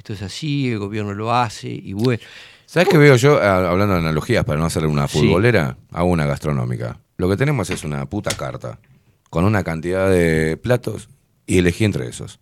esto 0.00 0.14
es 0.14 0.22
así, 0.22 0.70
el 0.70 0.78
gobierno 0.78 1.12
lo 1.12 1.34
hace, 1.34 1.68
y 1.68 1.92
bueno. 1.92 2.22
¿Sabes 2.64 2.88
qué 2.88 2.96
veo 2.96 3.16
yo, 3.16 3.38
Ah, 3.38 3.68
hablando 3.70 3.92
de 3.94 4.00
analogías, 4.00 4.46
para 4.46 4.58
no 4.58 4.64
hacer 4.64 4.86
una 4.86 5.06
Sí. 5.06 5.18
futbolera? 5.18 5.76
Hago 5.92 6.08
una 6.08 6.24
gastronómica. 6.24 6.98
Lo 7.18 7.28
que 7.28 7.36
tenemos 7.36 7.68
es 7.68 7.84
una 7.84 8.06
puta 8.06 8.34
carta, 8.34 8.78
con 9.28 9.44
una 9.44 9.62
cantidad 9.62 10.08
de 10.08 10.56
platos, 10.56 11.10
y 11.46 11.58
elegí 11.58 11.84
entre 11.84 12.08
esos. 12.08 12.40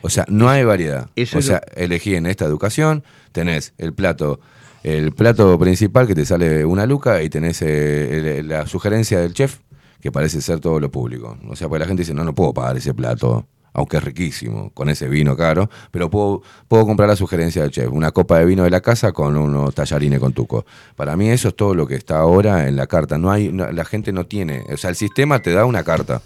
O 0.00 0.10
sea, 0.10 0.24
no 0.28 0.48
hay 0.48 0.62
variedad. 0.62 1.10
Eso 1.16 1.38
o 1.38 1.42
sea, 1.42 1.60
elegí 1.74 2.14
en 2.14 2.26
esta 2.26 2.44
educación, 2.44 3.02
tenés 3.32 3.72
el 3.78 3.92
plato, 3.94 4.38
el 4.84 5.10
plato 5.12 5.58
principal 5.58 6.06
que 6.06 6.14
te 6.14 6.24
sale 6.24 6.64
una 6.64 6.86
luca 6.86 7.20
y 7.24 7.28
tenés 7.30 7.62
eh, 7.62 8.38
el- 8.38 8.48
la 8.48 8.68
sugerencia 8.68 9.18
del 9.18 9.34
chef, 9.34 9.58
que 10.00 10.12
parece 10.12 10.40
ser 10.40 10.60
todo 10.60 10.78
lo 10.78 10.88
público. 10.92 11.36
O 11.48 11.56
sea, 11.56 11.68
porque 11.68 11.80
la 11.80 11.86
gente 11.86 12.02
dice, 12.02 12.14
no, 12.14 12.22
no 12.22 12.32
puedo 12.34 12.52
pagar 12.54 12.76
ese 12.76 12.94
plato, 12.94 13.46
aunque 13.72 13.96
es 13.96 14.04
riquísimo, 14.04 14.70
con 14.70 14.88
ese 14.88 15.08
vino 15.08 15.36
caro, 15.36 15.70
pero 15.90 16.10
puedo, 16.10 16.42
puedo 16.68 16.86
comprar 16.86 17.08
la 17.08 17.16
sugerencia 17.16 17.62
del 17.62 17.70
chef, 17.70 17.90
una 17.90 18.10
copa 18.10 18.38
de 18.38 18.44
vino 18.44 18.64
de 18.64 18.70
la 18.70 18.80
casa 18.80 19.12
con 19.12 19.36
unos 19.36 19.74
tallarines 19.74 20.20
con 20.20 20.32
tuco. 20.32 20.66
Para 20.96 21.16
mí 21.16 21.28
eso 21.28 21.48
es 21.48 21.56
todo 21.56 21.74
lo 21.74 21.86
que 21.86 21.94
está 21.94 22.18
ahora 22.18 22.68
en 22.68 22.76
la 22.76 22.86
carta. 22.86 23.18
No 23.18 23.30
hay, 23.30 23.50
la 23.50 23.84
gente 23.84 24.12
no 24.12 24.26
tiene, 24.26 24.64
o 24.72 24.76
sea, 24.76 24.90
el 24.90 24.96
sistema 24.96 25.40
te 25.40 25.52
da 25.52 25.64
una 25.64 25.84
carta. 25.84 26.22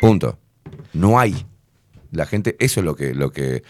Punto. 0.00 0.38
No 0.92 1.18
hay. 1.18 1.46
La 2.10 2.26
gente, 2.26 2.56
eso 2.58 2.80
es 2.80 2.86
lo 2.86 2.96
que, 2.96 3.14
lo 3.14 3.30
que. 3.30 3.62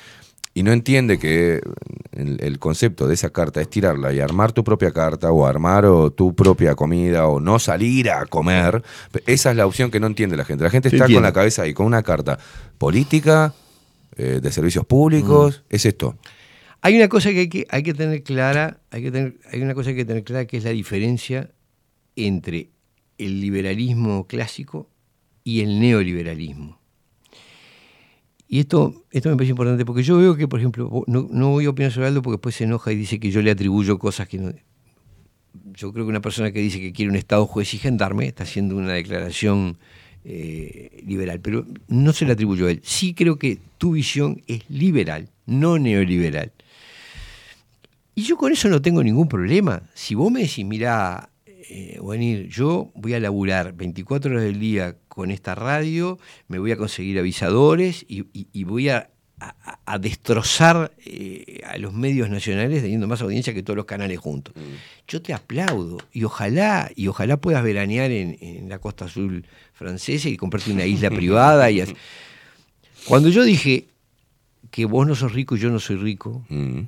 Y 0.61 0.63
no 0.63 0.75
entiende 0.75 1.19
que 1.19 1.63
el, 2.13 2.37
el 2.39 2.59
concepto 2.59 3.07
de 3.07 3.15
esa 3.15 3.31
carta 3.31 3.63
es 3.63 3.71
tirarla 3.71 4.13
y 4.13 4.21
armar 4.21 4.53
tu 4.53 4.63
propia 4.63 4.91
carta, 4.91 5.33
o 5.33 5.47
armar 5.47 5.87
o 5.87 6.11
tu 6.11 6.35
propia 6.35 6.75
comida, 6.75 7.29
o 7.29 7.41
no 7.41 7.59
salir 7.59 8.11
a 8.11 8.27
comer. 8.27 8.83
Esa 9.25 9.53
es 9.53 9.57
la 9.57 9.65
opción 9.65 9.91
que 9.91 9.99
no 9.99 10.07
entiende 10.07 10.37
la 10.37 10.45
gente. 10.45 10.63
La 10.63 10.69
gente 10.69 10.91
Te 10.91 10.97
está 10.97 11.09
con 11.09 11.23
la 11.23 11.33
cabeza 11.33 11.63
ahí, 11.63 11.73
con 11.73 11.87
una 11.87 12.03
carta 12.03 12.39
política, 12.77 13.55
eh, 14.17 14.41
de 14.43 14.53
servicios 14.53 14.85
públicos. 14.85 15.65
Es 15.71 15.87
esto. 15.87 16.19
Hay 16.83 16.95
una 16.95 17.09
cosa 17.09 17.31
que 17.31 17.39
hay 17.39 17.49
que, 17.49 17.67
hay 17.71 17.83
que 17.83 17.95
tener 17.95 18.23
clara, 18.23 18.81
hay, 18.91 19.05
que 19.05 19.11
tener, 19.11 19.39
hay 19.51 19.63
una 19.63 19.73
cosa 19.73 19.87
que 19.87 19.91
hay 19.93 20.03
que 20.03 20.05
tener 20.05 20.25
clara 20.25 20.45
que 20.45 20.59
es 20.59 20.65
la 20.65 20.73
diferencia 20.73 21.53
entre 22.17 22.69
el 23.17 23.41
liberalismo 23.41 24.27
clásico 24.27 24.91
y 25.43 25.63
el 25.63 25.81
neoliberalismo. 25.81 26.80
Y 28.53 28.59
esto, 28.59 29.05
esto 29.13 29.29
me 29.29 29.37
parece 29.37 29.53
importante 29.53 29.85
porque 29.85 30.03
yo 30.03 30.19
veo 30.19 30.35
que, 30.35 30.49
por 30.49 30.59
ejemplo, 30.59 31.05
no, 31.07 31.29
no 31.31 31.51
voy 31.51 31.67
a 31.67 31.71
opinar 31.71 31.93
sobre 31.93 32.09
Aldo 32.09 32.21
porque 32.21 32.35
después 32.35 32.57
se 32.57 32.65
enoja 32.65 32.91
y 32.91 32.97
dice 32.97 33.21
que 33.21 33.31
yo 33.31 33.43
le 33.43 33.53
atribuyo 33.53 33.97
cosas 33.97 34.27
que 34.27 34.39
no. 34.39 34.53
Yo 35.73 35.93
creo 35.93 36.05
que 36.05 36.11
una 36.11 36.21
persona 36.21 36.51
que 36.51 36.59
dice 36.59 36.81
que 36.81 36.93
quiere 36.93 37.11
un 37.11 37.17
Estado 37.17 37.47
juez 37.47 37.73
y 37.75 37.79
gendarme 37.79 38.27
está 38.27 38.43
haciendo 38.43 38.77
una 38.77 38.95
declaración 38.95 39.79
eh, 40.25 41.01
liberal, 41.07 41.39
pero 41.39 41.65
no 41.87 42.13
se 42.13 42.27
la 42.27 42.33
atribuyo 42.33 42.67
a 42.67 42.73
él. 42.73 42.81
Sí 42.83 43.15
creo 43.15 43.39
que 43.39 43.61
tu 43.79 43.93
visión 43.93 44.43
es 44.49 44.69
liberal, 44.69 45.29
no 45.47 45.79
neoliberal. 45.79 46.51
Y 48.17 48.23
yo 48.23 48.37
con 48.37 48.51
eso 48.51 48.69
no 48.69 48.83
tengo 48.83 49.05
ningún 49.05 49.29
problema. 49.29 49.85
Si 49.95 50.17
vos 50.17 50.33
me 50.33 50.41
decís, 50.41 50.67
mira, 50.67 51.31
eh, 51.47 51.99
Juanil, 52.01 52.49
yo 52.49 52.91
voy 52.97 53.15
a 53.15 53.21
laburar 53.21 53.75
24 53.75 54.33
horas 54.33 54.43
del 54.43 54.59
día 54.59 54.97
con 55.11 55.31
esta 55.31 55.55
radio, 55.55 56.19
me 56.49 56.59
voy 56.59 56.71
a 56.73 56.77
conseguir 56.79 57.19
avisadores 57.19 58.07
y, 58.09 58.21
y- 58.33 58.47
y 58.53 58.65
voy 58.65 58.89
a, 58.91 59.11
a- 59.41 59.79
a 59.85 59.99
destrozar 59.99 60.93
eh, 61.05 61.61
a 61.67 61.77
los 61.79 61.93
medios 61.93 62.31
nacionales 62.31 62.81
teniendo 62.83 63.09
más 63.09 63.21
audiencia 63.21 63.53
que 63.53 63.63
todos 63.65 63.77
los 63.77 63.87
canales 63.87 64.19
juntos. 64.19 64.55
Yo 65.09 65.21
te 65.21 65.35
aplaudo 65.35 65.99
y 66.13 66.23
ojalá, 66.25 66.91
y 66.95 67.09
ojalá 67.09 67.39
puedas 67.39 67.65
veranear 67.65 68.11
en, 68.13 68.39
en 68.41 68.69
la 68.69 68.79
costa 68.79 69.07
azul 69.07 69.45
francesa 69.75 70.29
y 70.29 70.37
comprarte 70.37 70.73
una 70.73 70.87
isla 70.87 71.11
privada. 71.21 71.71
Y 71.71 71.81
hacer- 71.81 71.97
Cuando 73.07 73.29
yo 73.31 73.43
dije 73.43 73.89
que 74.71 74.85
vos 74.85 75.07
no 75.07 75.15
sos 75.17 75.33
rico 75.33 75.57
y 75.57 75.59
yo 75.59 75.71
no 75.71 75.81
soy 75.81 75.97
rico, 75.97 76.45
Mm. 76.49 76.83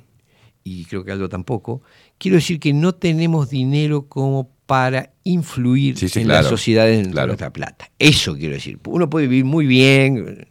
y 0.63 0.85
creo 0.85 1.03
que 1.03 1.11
Aldo 1.11 1.27
tampoco, 1.27 1.81
quiero 2.17 2.35
decir 2.37 2.57
que 2.59 2.71
no 2.71 2.93
tenemos 2.95 3.49
dinero 3.49 4.07
como 4.07 4.49
para 4.65 5.11
influir 5.23 5.97
Sí, 5.97 6.07
sí, 6.09 6.19
en 6.19 6.25
claro, 6.25 6.41
las 6.43 6.49
sociedades 6.49 7.05
en 7.05 7.11
claro. 7.11 7.27
nuestra 7.27 7.51
plata. 7.51 7.89
Eso 7.99 8.35
quiero 8.35 8.53
decir. 8.55 8.79
Uno 8.87 9.09
puede 9.09 9.27
vivir 9.27 9.45
muy 9.45 9.65
bien, 9.65 10.47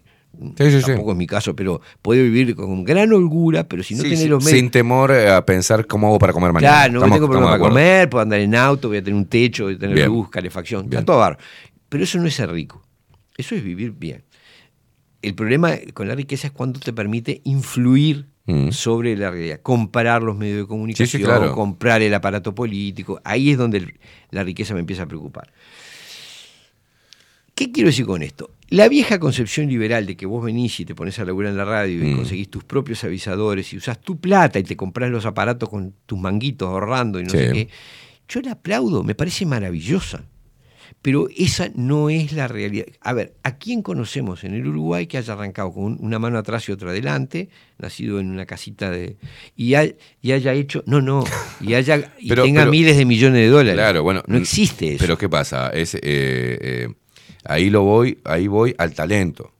Sí, 0.57 0.81
tampoco 0.87 1.13
es 1.13 1.19
mi 1.19 1.27
caso, 1.27 1.55
pero 1.55 1.83
puede 2.01 2.23
vivir 2.23 2.57
con 2.57 2.85
gran 2.85 3.13
holgura, 3.13 3.69
pero 3.69 3.83
si 3.83 3.95
no 3.95 4.03
tiene 4.03 4.27
los 4.27 4.43
medios... 4.43 4.59
sin 4.61 4.71
temor 4.71 5.13
a 5.13 5.45
pensar 5.45 5.87
cómo 5.87 6.07
hago 6.09 6.19
para 6.19 6.33
comer 6.33 6.53
mañana. 6.55 6.73
Claro, 6.75 6.93
no 6.95 6.99
Estamos- 7.01 7.17
tengo 7.17 7.27
problema 7.29 7.51
para 7.53 7.63
de 7.63 7.69
comer, 7.69 8.11
puedo 8.11 8.23
andar 8.23 8.41
en 8.41 8.55
auto, 8.55 8.89
voy 8.89 8.97
a 8.97 9.03
tener 9.05 9.15
un 9.17 9.27
techo, 9.27 9.65
voy 9.65 9.75
a 9.75 9.79
tener 9.79 9.95
Bien. 9.95 10.09
luz, 10.09 10.31
calefacción, 10.31 10.89
Bien. 10.89 11.01
está 11.01 11.05
todo 11.05 11.19
bárbaro. 11.19 11.45
Pero 11.91 12.03
eso 12.05 12.19
no 12.19 12.27
es 12.27 12.35
ser 12.35 12.51
rico, 12.51 12.83
eso 13.37 13.55
es 13.55 13.63
vivir 13.63 13.93
bien. 13.93 14.25
El 15.21 15.35
problema 15.35 15.73
con 15.93 16.09
la 16.09 16.15
riqueza 16.15 16.47
es 16.49 16.53
cuando 16.53 16.81
te 16.81 16.93
permite 16.95 17.43
influir 17.45 18.27
Mm. 18.47 18.71
sobre 18.73 19.17
la 19.17 19.31
realidad, 19.31 19.61
comprar 19.63 20.23
los 20.23 20.37
medios 20.37 20.59
de 20.59 20.67
comunicación, 20.67 21.23
claro. 21.23 21.55
comprar 21.55 22.03
el 22.03 22.13
aparato 22.13 22.55
político, 22.55 23.21
ahí 23.25 23.51
es 23.53 23.59
donde 23.59 23.79
el- 23.79 24.01
la 24.31 24.43
riqueza 24.43 24.75
me 24.75 24.81
empieza 24.81 25.05
a 25.05 25.07
preocupar. 25.07 25.53
¿Qué 27.55 27.71
quiero 27.71 27.89
decir 27.89 28.07
con 28.07 28.23
esto? 28.23 28.51
La 28.71 28.89
vieja 28.89 29.19
concepción 29.21 29.69
liberal 29.69 30.07
de 30.07 30.17
que 30.17 30.25
vos 30.27 30.43
venís 30.45 30.81
y 30.81 30.85
te 30.87 30.95
pones 30.95 31.19
a 31.19 31.25
laburar 31.25 31.53
en 31.53 31.59
la 31.59 31.65
radio 31.67 32.03
y 32.03 32.13
Mm. 32.13 32.17
conseguís 32.17 32.51
tus 32.51 32.65
propios 32.65 33.05
avisadores 33.05 33.73
y 33.73 33.77
usás 33.77 34.01
tu 34.01 34.19
plata 34.19 34.59
y 34.59 34.63
te 34.65 34.77
comprás 34.77 35.11
los 35.11 35.27
aparatos 35.27 35.69
con 35.69 35.95
tus 36.07 36.19
manguitos 36.19 36.69
ahorrando 36.69 37.21
y 37.21 37.25
no 37.25 37.31
Sí. 37.31 37.37
sé 37.39 37.53
qué, 37.53 37.69
yo 38.29 38.41
la 38.41 38.53
aplaudo, 38.53 39.03
me 39.05 39.15
parece 39.15 39.45
maravillosa. 39.45 40.25
Pero 41.03 41.27
esa 41.37 41.69
no 41.75 42.11
es 42.11 42.33
la 42.33 42.47
realidad. 42.47 42.87
A 43.01 43.13
ver, 43.13 43.35
¿a 43.43 43.57
quién 43.59 43.83
conocemos 43.83 44.45
en 44.45 44.55
el 44.55 44.65
Uruguay 44.69 45.09
que 45.09 45.19
haya 45.19 45.33
arrancado 45.33 45.73
con 45.73 45.97
una 46.01 46.21
mano 46.21 46.39
atrás 46.39 46.69
y 46.69 46.73
otra 46.73 46.91
adelante, 46.91 47.49
nacido 47.79 48.21
en 48.21 48.31
una 48.31 48.47
casita 48.47 48.89
de. 48.89 49.17
y, 49.57 49.75
ha- 49.75 49.93
y 50.21 50.31
haya 50.33 50.53
hecho. 50.53 50.85
No, 50.87 51.01
no. 51.01 51.25
Y, 51.61 51.75
haya, 51.75 52.13
y 52.21 52.29
Pero- 52.29 52.45
tenga 52.45 52.61
pero- 52.61 52.71
miles 52.71 52.97
de 52.97 53.05
millones 53.05 53.41
de 53.41 53.49
dólares. 53.49 53.75
Claro, 53.75 54.05
bueno. 54.05 54.23
No 54.29 54.37
existe 54.39 54.91
eso. 54.95 54.99
Pero 55.01 55.19
¿qué 55.19 55.29
pasa? 55.29 55.71
Es, 55.71 55.97
eh, 55.97 56.01
eh, 56.03 56.89
ahí 57.45 57.69
lo 57.69 57.83
voy, 57.83 58.19
ahí 58.23 58.47
voy 58.47 58.73
al 58.79 58.95
talento. 58.95 59.53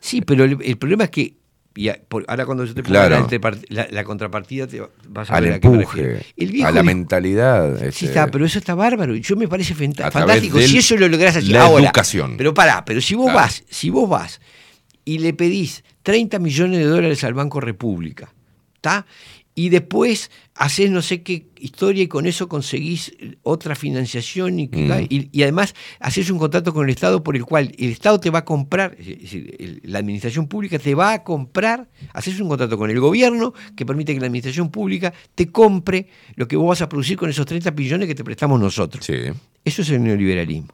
Sí, 0.00 0.20
pero 0.22 0.44
el, 0.44 0.56
el 0.62 0.78
problema 0.78 1.04
es 1.04 1.10
que. 1.10 1.34
Y 1.74 1.88
a- 1.88 2.00
por- 2.08 2.24
ahora 2.28 2.46
cuando 2.46 2.64
yo 2.64 2.74
te 2.74 2.82
ponga 2.82 3.06
Claro. 3.06 3.28
la, 3.68 3.86
la- 3.90 4.04
contrapartida 4.04 4.66
te 4.66 4.80
va- 4.80 4.90
vas 5.08 5.30
a 5.30 5.36
Al 5.36 5.44
ver 5.44 5.52
a 5.54 5.60
qué 5.60 5.68
me 5.68 5.76
empuje, 5.76 6.02
refiero. 6.02 6.24
El 6.36 6.50
viejo 6.52 6.68
a 6.68 6.72
la 6.72 6.80
dijo- 6.82 6.84
mentalidad. 6.86 7.78
Sí, 7.78 7.84
este, 7.86 8.06
está, 8.06 8.26
pero 8.28 8.44
eso 8.44 8.58
está 8.58 8.74
bárbaro. 8.74 9.14
y 9.14 9.20
Yo 9.20 9.36
me 9.36 9.46
parece 9.48 9.72
A 9.72 10.10
fantástico. 10.10 10.58
Si 10.60 10.78
eso 10.78 10.96
lo 10.96 11.08
lográs 11.08 11.36
así 11.36 11.48
la 11.52 11.64
ahora. 11.64 11.84
educación. 11.84 12.36
Pero 12.36 12.52
pará, 12.54 12.84
pero 12.84 13.00
si 13.00 13.14
vos 13.14 13.26
Claro. 13.26 13.38
vas, 13.40 13.62
si 13.70 13.88
vos 13.90 14.08
vas 14.08 14.40
y 15.04 15.18
le 15.18 15.32
pedís 15.32 15.84
30 16.02 16.38
millones 16.38 16.78
de 16.78 16.84
dólares 16.86 17.22
al 17.24 17.34
Banco 17.34 17.60
República, 17.60 18.32
¿está? 18.74 19.06
Y 19.54 19.68
después 19.68 20.30
haces 20.54 20.90
no 20.90 21.02
sé 21.02 21.22
qué 21.22 21.48
historia 21.58 22.04
y 22.04 22.08
con 22.08 22.24
eso 22.26 22.48
conseguís 22.48 23.12
otra 23.42 23.74
financiación 23.74 24.60
y, 24.60 24.68
Mm. 24.68 24.92
y, 25.10 25.28
y 25.32 25.42
además 25.42 25.74
haces 25.98 26.30
un 26.30 26.38
contrato 26.38 26.72
con 26.72 26.84
el 26.86 26.90
Estado 26.90 27.22
por 27.24 27.34
el 27.36 27.44
cual 27.44 27.74
el 27.76 27.90
Estado 27.90 28.20
te 28.20 28.30
va 28.30 28.38
a 28.40 28.44
comprar, 28.44 28.96
es 28.98 29.06
decir, 29.20 29.80
la 29.84 29.98
administración 29.98 30.46
pública 30.46 30.78
te 30.78 30.94
va 30.94 31.12
a 31.12 31.24
comprar, 31.24 31.88
haces 32.14 32.38
un 32.40 32.48
contrato 32.48 32.78
con 32.78 32.90
el 32.90 33.00
gobierno 33.00 33.52
que 33.76 33.84
permite 33.84 34.14
que 34.14 34.20
la 34.20 34.26
administración 34.26 34.70
pública 34.70 35.12
te 35.34 35.50
compre 35.50 36.06
lo 36.36 36.46
que 36.46 36.56
vos 36.56 36.68
vas 36.68 36.82
a 36.82 36.88
producir 36.88 37.16
con 37.18 37.28
esos 37.28 37.44
30 37.44 37.72
billones 37.72 38.06
que 38.08 38.14
te 38.14 38.24
prestamos 38.24 38.58
nosotros. 38.60 39.04
Sí. 39.04 39.14
Eso 39.64 39.82
es 39.82 39.90
el 39.90 40.02
neoliberalismo. 40.02 40.68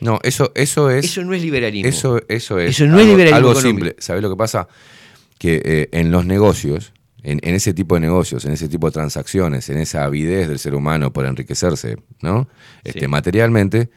No, 0.00 0.18
eso, 0.24 0.50
eso 0.56 0.90
es. 0.90 1.04
Eso 1.04 1.22
no 1.22 1.34
es 1.34 1.42
liberalismo. 1.42 1.88
Eso, 1.88 2.20
eso 2.28 2.58
es. 2.58 2.70
Eso 2.70 2.86
no 2.86 2.96
es 2.96 3.02
algo- 3.02 3.12
liberalismo 3.12 3.36
Algo 3.36 3.50
económico. 3.52 3.84
simple. 3.86 3.96
¿Sabes 4.02 4.22
lo 4.22 4.30
que 4.30 4.36
pasa? 4.36 4.66
Que 5.38 5.62
eh, 5.64 5.88
en 5.92 6.10
los 6.10 6.24
negocios, 6.26 6.92
en, 7.22 7.40
en 7.42 7.54
ese 7.54 7.72
tipo 7.74 7.94
de 7.94 8.00
negocios, 8.00 8.44
en 8.44 8.52
ese 8.52 8.68
tipo 8.68 8.86
de 8.88 8.92
transacciones, 8.92 9.68
en 9.68 9.78
esa 9.78 10.04
avidez 10.04 10.48
del 10.48 10.58
ser 10.58 10.74
humano 10.74 11.12
por 11.12 11.26
enriquecerse, 11.26 11.96
¿no? 12.20 12.48
Este, 12.84 13.00
Sí. 13.00 13.08
Materialmente, 13.08 13.90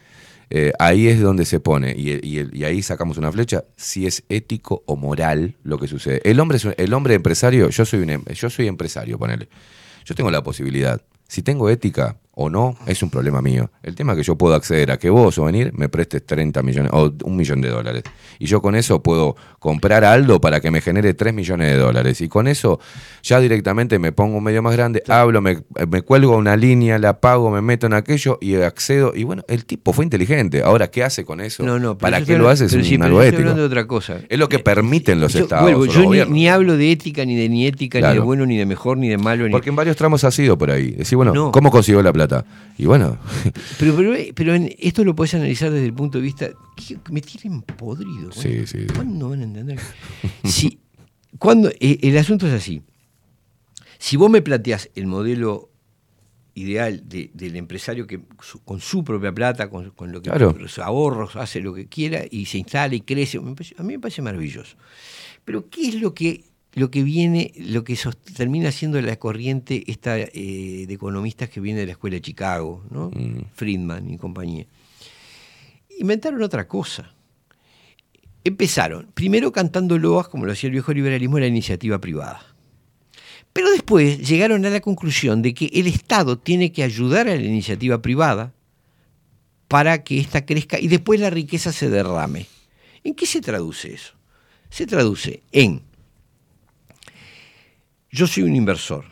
eh, 0.50 0.72
ahí 0.78 1.08
es 1.08 1.20
donde 1.20 1.44
se 1.44 1.58
pone, 1.58 1.92
y, 1.96 2.20
y 2.22 2.64
ahí 2.64 2.82
sacamos 2.82 3.18
una 3.18 3.32
flecha, 3.32 3.64
si 3.76 4.06
es 4.06 4.22
ético 4.28 4.82
o 4.86 4.94
moral 4.96 5.56
lo 5.64 5.78
que 5.78 5.88
sucede. 5.88 6.20
El 6.24 6.38
hombre, 6.38 6.58
el 6.76 6.92
hombre 6.94 7.14
empresario, 7.14 7.68
yo 7.70 7.84
soy, 7.84 8.00
un, 8.00 8.10
em- 8.10 8.24
yo 8.32 8.48
soy 8.48 8.68
empresario, 8.68 9.18
ponele. 9.18 9.48
Yo 10.04 10.14
tengo 10.14 10.30
la 10.30 10.42
posibilidad. 10.44 11.02
Si 11.26 11.42
tengo 11.42 11.68
ética 11.68 12.16
o 12.38 12.50
no, 12.50 12.76
es 12.86 13.02
un 13.02 13.08
problema 13.08 13.40
mío. 13.40 13.70
El 13.82 13.94
tema 13.94 14.12
es 14.12 14.18
que 14.18 14.22
yo 14.24 14.36
puedo 14.36 14.54
acceder 14.54 14.90
a 14.90 14.98
que 14.98 15.08
vos 15.08 15.38
o 15.38 15.44
venir 15.44 15.72
me 15.74 15.88
prestes 15.88 16.24
30 16.26 16.62
millones 16.62 16.90
o 16.92 17.10
un 17.24 17.34
millón 17.34 17.62
de 17.62 17.70
dólares. 17.70 18.02
Y 18.38 18.44
yo 18.44 18.60
con 18.60 18.74
eso 18.74 19.02
puedo 19.02 19.36
comprar 19.58 20.04
Aldo 20.04 20.38
para 20.38 20.60
que 20.60 20.70
me 20.70 20.82
genere 20.82 21.14
3 21.14 21.32
millones 21.32 21.68
de 21.72 21.78
dólares. 21.78 22.20
Y 22.20 22.28
con 22.28 22.46
eso 22.46 22.78
ya 23.22 23.40
directamente 23.40 23.98
me 23.98 24.12
pongo 24.12 24.36
un 24.36 24.44
medio 24.44 24.62
más 24.62 24.76
grande, 24.76 25.02
hablo, 25.08 25.40
me, 25.40 25.62
me 25.88 26.02
cuelgo 26.02 26.36
una 26.36 26.56
línea, 26.56 26.98
la 26.98 27.20
pago, 27.20 27.50
me 27.50 27.62
meto 27.62 27.86
en 27.86 27.94
aquello 27.94 28.36
y 28.42 28.56
accedo. 28.56 29.12
Y 29.14 29.24
bueno, 29.24 29.42
el 29.48 29.64
tipo 29.64 29.94
fue 29.94 30.04
inteligente. 30.04 30.62
Ahora, 30.62 30.88
¿qué 30.90 31.04
hace 31.04 31.24
con 31.24 31.40
eso? 31.40 31.62
No, 31.62 31.78
no, 31.78 31.96
¿Para 31.96 32.22
qué 32.22 32.36
lo 32.36 32.50
hace? 32.50 32.66
Es 32.66 32.72
pero 32.72 32.82
un 32.82 32.88
sí, 32.88 32.98
pero 32.98 33.22
estoy 33.22 33.40
hablando 33.40 33.62
de 33.62 33.66
otra 33.66 33.86
cosa. 33.86 34.18
Es 34.28 34.38
lo 34.38 34.50
que 34.50 34.58
permiten 34.58 35.20
los 35.20 35.32
Yo, 35.32 35.40
estados. 35.44 35.62
vuelvo, 35.64 35.86
yo 35.86 36.10
ni, 36.12 36.22
ni 36.30 36.48
hablo 36.50 36.76
de 36.76 36.92
ética, 36.92 37.24
ni 37.24 37.34
de 37.34 37.48
ni 37.48 37.66
ética, 37.66 37.98
ni 37.98 38.02
de 38.02 38.10
Claro. 38.12 38.24
bueno, 38.26 38.44
ni 38.44 38.58
de 38.58 38.66
mejor, 38.66 38.98
ni 38.98 39.08
de 39.08 39.16
malo. 39.16 39.46
Ni... 39.46 39.52
Porque 39.52 39.70
en 39.70 39.76
varios 39.76 39.96
tramos 39.96 40.22
ha 40.24 40.30
sido 40.30 40.58
por 40.58 40.70
ahí. 40.70 40.90
Decir, 40.90 41.16
bueno, 41.16 41.32
No. 41.32 41.50
¿cómo 41.50 41.70
consiguió 41.70 42.02
la 42.02 42.12
plata? 42.12 42.25
Y 42.78 42.84
bueno, 42.86 43.18
Pero, 43.78 43.96
pero, 43.96 44.14
pero 44.34 44.54
en- 44.54 44.74
esto 44.78 45.04
lo 45.04 45.14
puedes 45.14 45.34
analizar 45.34 45.70
desde 45.70 45.86
el 45.86 45.94
punto 45.94 46.18
de 46.18 46.22
vista. 46.24 46.48
Me 47.10 47.20
tienen 47.20 47.62
podrido. 47.62 48.30
Sí, 48.32 48.66
sí. 48.66 48.86
¿Cuándo 48.94 49.30
van 49.30 49.40
a 49.40 49.44
entender? 49.44 49.78
Si, 50.44 50.78
cuando, 51.38 51.68
eh, 51.80 51.98
el 52.02 52.16
asunto 52.18 52.46
es 52.46 52.52
así. 52.52 52.82
Si 53.98 54.16
vos 54.16 54.30
me 54.30 54.42
planteás 54.42 54.90
el 54.94 55.06
modelo 55.06 55.70
ideal 56.54 57.02
de- 57.08 57.30
del 57.34 57.56
empresario 57.56 58.06
que 58.06 58.20
su- 58.40 58.62
con 58.62 58.80
su 58.80 59.04
propia 59.04 59.32
plata, 59.32 59.68
con, 59.68 59.90
con 59.90 60.10
lo 60.12 60.20
que 60.22 60.30
Claro. 60.30 60.54
los 60.58 60.78
ahorros, 60.78 61.36
hace 61.36 61.60
lo 61.60 61.74
que 61.74 61.86
quiera 61.86 62.24
y 62.30 62.46
se 62.46 62.58
instala 62.58 62.94
y 62.94 63.00
crece, 63.02 63.38
a 63.38 63.82
mí 63.82 63.92
me 63.94 63.98
parece 63.98 64.22
maravilloso. 64.22 64.76
Pero 65.44 65.68
¿qué 65.68 65.88
es 65.88 65.94
lo 65.96 66.14
que, 66.14 66.44
lo 66.76 66.90
que 66.90 67.02
viene, 67.02 67.52
lo 67.56 67.84
que 67.84 67.98
termina 68.36 68.70
siendo 68.70 69.00
la 69.00 69.16
corriente 69.16 69.82
esta 69.86 70.18
eh, 70.18 70.84
de 70.86 70.92
economistas 70.92 71.48
que 71.48 71.58
viene 71.58 71.80
de 71.80 71.86
la 71.86 71.92
escuela 71.92 72.16
de 72.16 72.20
Chicago, 72.20 72.84
¿no? 72.90 73.10
Friedman 73.54 74.10
y 74.10 74.18
compañía? 74.18 74.66
Inventaron 75.98 76.42
otra 76.42 76.68
cosa. 76.68 77.14
Empezaron, 78.44 79.08
primero 79.14 79.50
cantando 79.52 79.98
loas, 79.98 80.28
como 80.28 80.44
lo 80.44 80.52
hacía 80.52 80.68
el 80.68 80.72
viejo 80.72 80.92
liberalismo, 80.92 81.38
la 81.38 81.46
iniciativa 81.46 81.98
privada. 81.98 82.42
Pero 83.54 83.70
después 83.70 84.28
llegaron 84.28 84.66
a 84.66 84.70
la 84.70 84.80
conclusión 84.80 85.40
de 85.40 85.54
que 85.54 85.70
el 85.72 85.86
Estado 85.86 86.36
tiene 86.36 86.72
que 86.72 86.82
ayudar 86.82 87.26
a 87.26 87.36
la 87.36 87.42
iniciativa 87.42 88.02
privada 88.02 88.52
para 89.66 90.04
que 90.04 90.20
ésta 90.20 90.44
crezca 90.44 90.78
y 90.78 90.88
después 90.88 91.20
la 91.20 91.30
riqueza 91.30 91.72
se 91.72 91.88
derrame. 91.88 92.46
¿En 93.02 93.14
qué 93.14 93.24
se 93.24 93.40
traduce 93.40 93.94
eso? 93.94 94.12
Se 94.68 94.86
traduce 94.86 95.42
en, 95.52 95.85
yo 98.16 98.26
soy 98.26 98.44
un 98.44 98.56
inversor, 98.56 99.04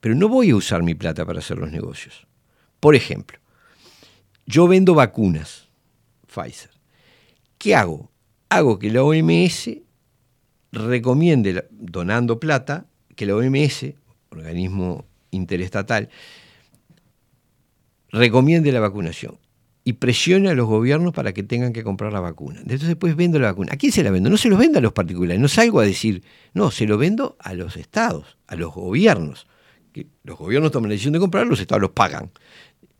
pero 0.00 0.14
no 0.14 0.28
voy 0.28 0.50
a 0.50 0.56
usar 0.56 0.82
mi 0.82 0.94
plata 0.94 1.24
para 1.24 1.38
hacer 1.38 1.56
los 1.56 1.72
negocios. 1.72 2.26
Por 2.78 2.94
ejemplo, 2.94 3.38
yo 4.44 4.68
vendo 4.68 4.94
vacunas, 4.94 5.70
Pfizer. 6.26 6.70
¿Qué 7.56 7.74
hago? 7.74 8.10
Hago 8.50 8.78
que 8.78 8.90
la 8.90 9.02
OMS 9.02 9.70
recomiende, 10.70 11.66
donando 11.70 12.38
plata, 12.38 12.86
que 13.16 13.24
la 13.24 13.36
OMS, 13.36 13.94
organismo 14.28 15.06
interestatal, 15.30 16.10
recomiende 18.10 18.70
la 18.70 18.80
vacunación. 18.80 19.38
Y 19.90 19.92
presione 19.94 20.48
a 20.50 20.54
los 20.54 20.68
gobiernos 20.68 21.12
para 21.12 21.32
que 21.32 21.42
tengan 21.42 21.72
que 21.72 21.82
comprar 21.82 22.12
la 22.12 22.20
vacuna. 22.20 22.60
Entonces 22.60 22.86
después 22.86 23.16
vendo 23.16 23.40
la 23.40 23.48
vacuna. 23.48 23.72
¿A 23.72 23.76
quién 23.76 23.90
se 23.90 24.04
la 24.04 24.12
vendo? 24.12 24.30
No 24.30 24.36
se 24.36 24.48
los 24.48 24.56
vendo 24.56 24.78
a 24.78 24.82
los 24.82 24.92
particulares, 24.92 25.40
no 25.40 25.48
salgo 25.48 25.80
a 25.80 25.84
decir, 25.84 26.22
no, 26.54 26.70
se 26.70 26.86
lo 26.86 26.96
vendo 26.96 27.36
a 27.40 27.54
los 27.54 27.76
estados, 27.76 28.38
a 28.46 28.54
los 28.54 28.72
gobiernos. 28.72 29.48
Los 30.22 30.38
gobiernos 30.38 30.70
toman 30.70 30.90
la 30.90 30.92
decisión 30.92 31.14
de 31.14 31.18
comprar, 31.18 31.44
los 31.48 31.58
estados 31.58 31.82
los 31.82 31.90
pagan. 31.90 32.30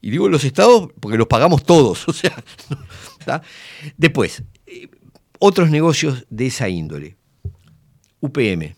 Y 0.01 0.11
digo 0.11 0.29
los 0.29 0.43
estados 0.43 0.91
porque 0.99 1.17
los 1.17 1.29
pagamos 1.29 1.63
todos. 1.63 2.05
O 2.09 2.13
sea. 2.13 3.41
Después, 3.97 4.43
eh, 4.67 4.89
otros 5.39 5.71
negocios 5.71 6.27
de 6.29 6.47
esa 6.47 6.69
índole. 6.69 7.17
UPM. 8.19 8.75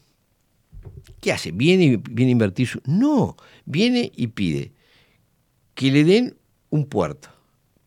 ¿Qué 1.23 1.33
hace? 1.33 1.51
¿Viene, 1.51 2.03
viene 2.11 2.31
a 2.31 2.33
invertir 2.33 2.69
su.? 2.69 2.83
No, 2.85 3.37
viene 3.65 4.13
y 4.15 4.27
pide 4.27 4.73
que 5.75 5.91
le 5.91 6.05
den 6.05 6.37
un 6.69 6.87
puerto, 6.87 7.29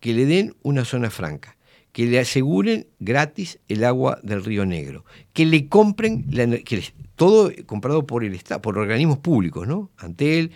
que 0.05 0.13
le 0.13 0.27
den 0.27 0.53
una 0.61 0.85
zona 0.85 1.09
franca, 1.09 1.57
que 1.91 2.05
le 2.05 2.19
aseguren 2.19 2.85
gratis 2.99 3.57
el 3.67 3.83
agua 3.83 4.19
del 4.21 4.45
Río 4.45 4.63
Negro, 4.63 5.03
que 5.33 5.47
le 5.47 5.67
compren 5.67 6.27
la 6.29 6.45
que 6.59 6.83
todo 7.15 7.51
comprado 7.65 8.05
por 8.05 8.23
el 8.23 8.35
Estado, 8.35 8.61
por 8.61 8.77
organismos 8.77 9.17
públicos, 9.17 9.67
¿no? 9.67 9.89
Antel, 9.97 10.51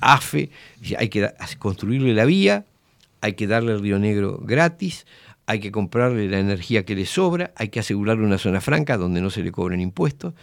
AFE, 0.00 0.50
hay 0.98 1.08
que 1.08 1.30
construirle 1.60 2.14
la 2.14 2.24
vía, 2.24 2.66
hay 3.20 3.34
que 3.34 3.46
darle 3.46 3.74
el 3.74 3.80
Río 3.80 4.00
Negro 4.00 4.40
gratis, 4.42 5.06
hay 5.46 5.60
que 5.60 5.70
comprarle 5.70 6.28
la 6.28 6.40
energía 6.40 6.84
que 6.84 6.96
le 6.96 7.06
sobra, 7.06 7.52
hay 7.54 7.68
que 7.68 7.78
asegurarle 7.78 8.24
una 8.24 8.38
zona 8.38 8.60
franca 8.60 8.96
donde 8.96 9.20
no 9.20 9.30
se 9.30 9.44
le 9.44 9.52
cobren 9.52 9.80
impuestos 9.80 10.34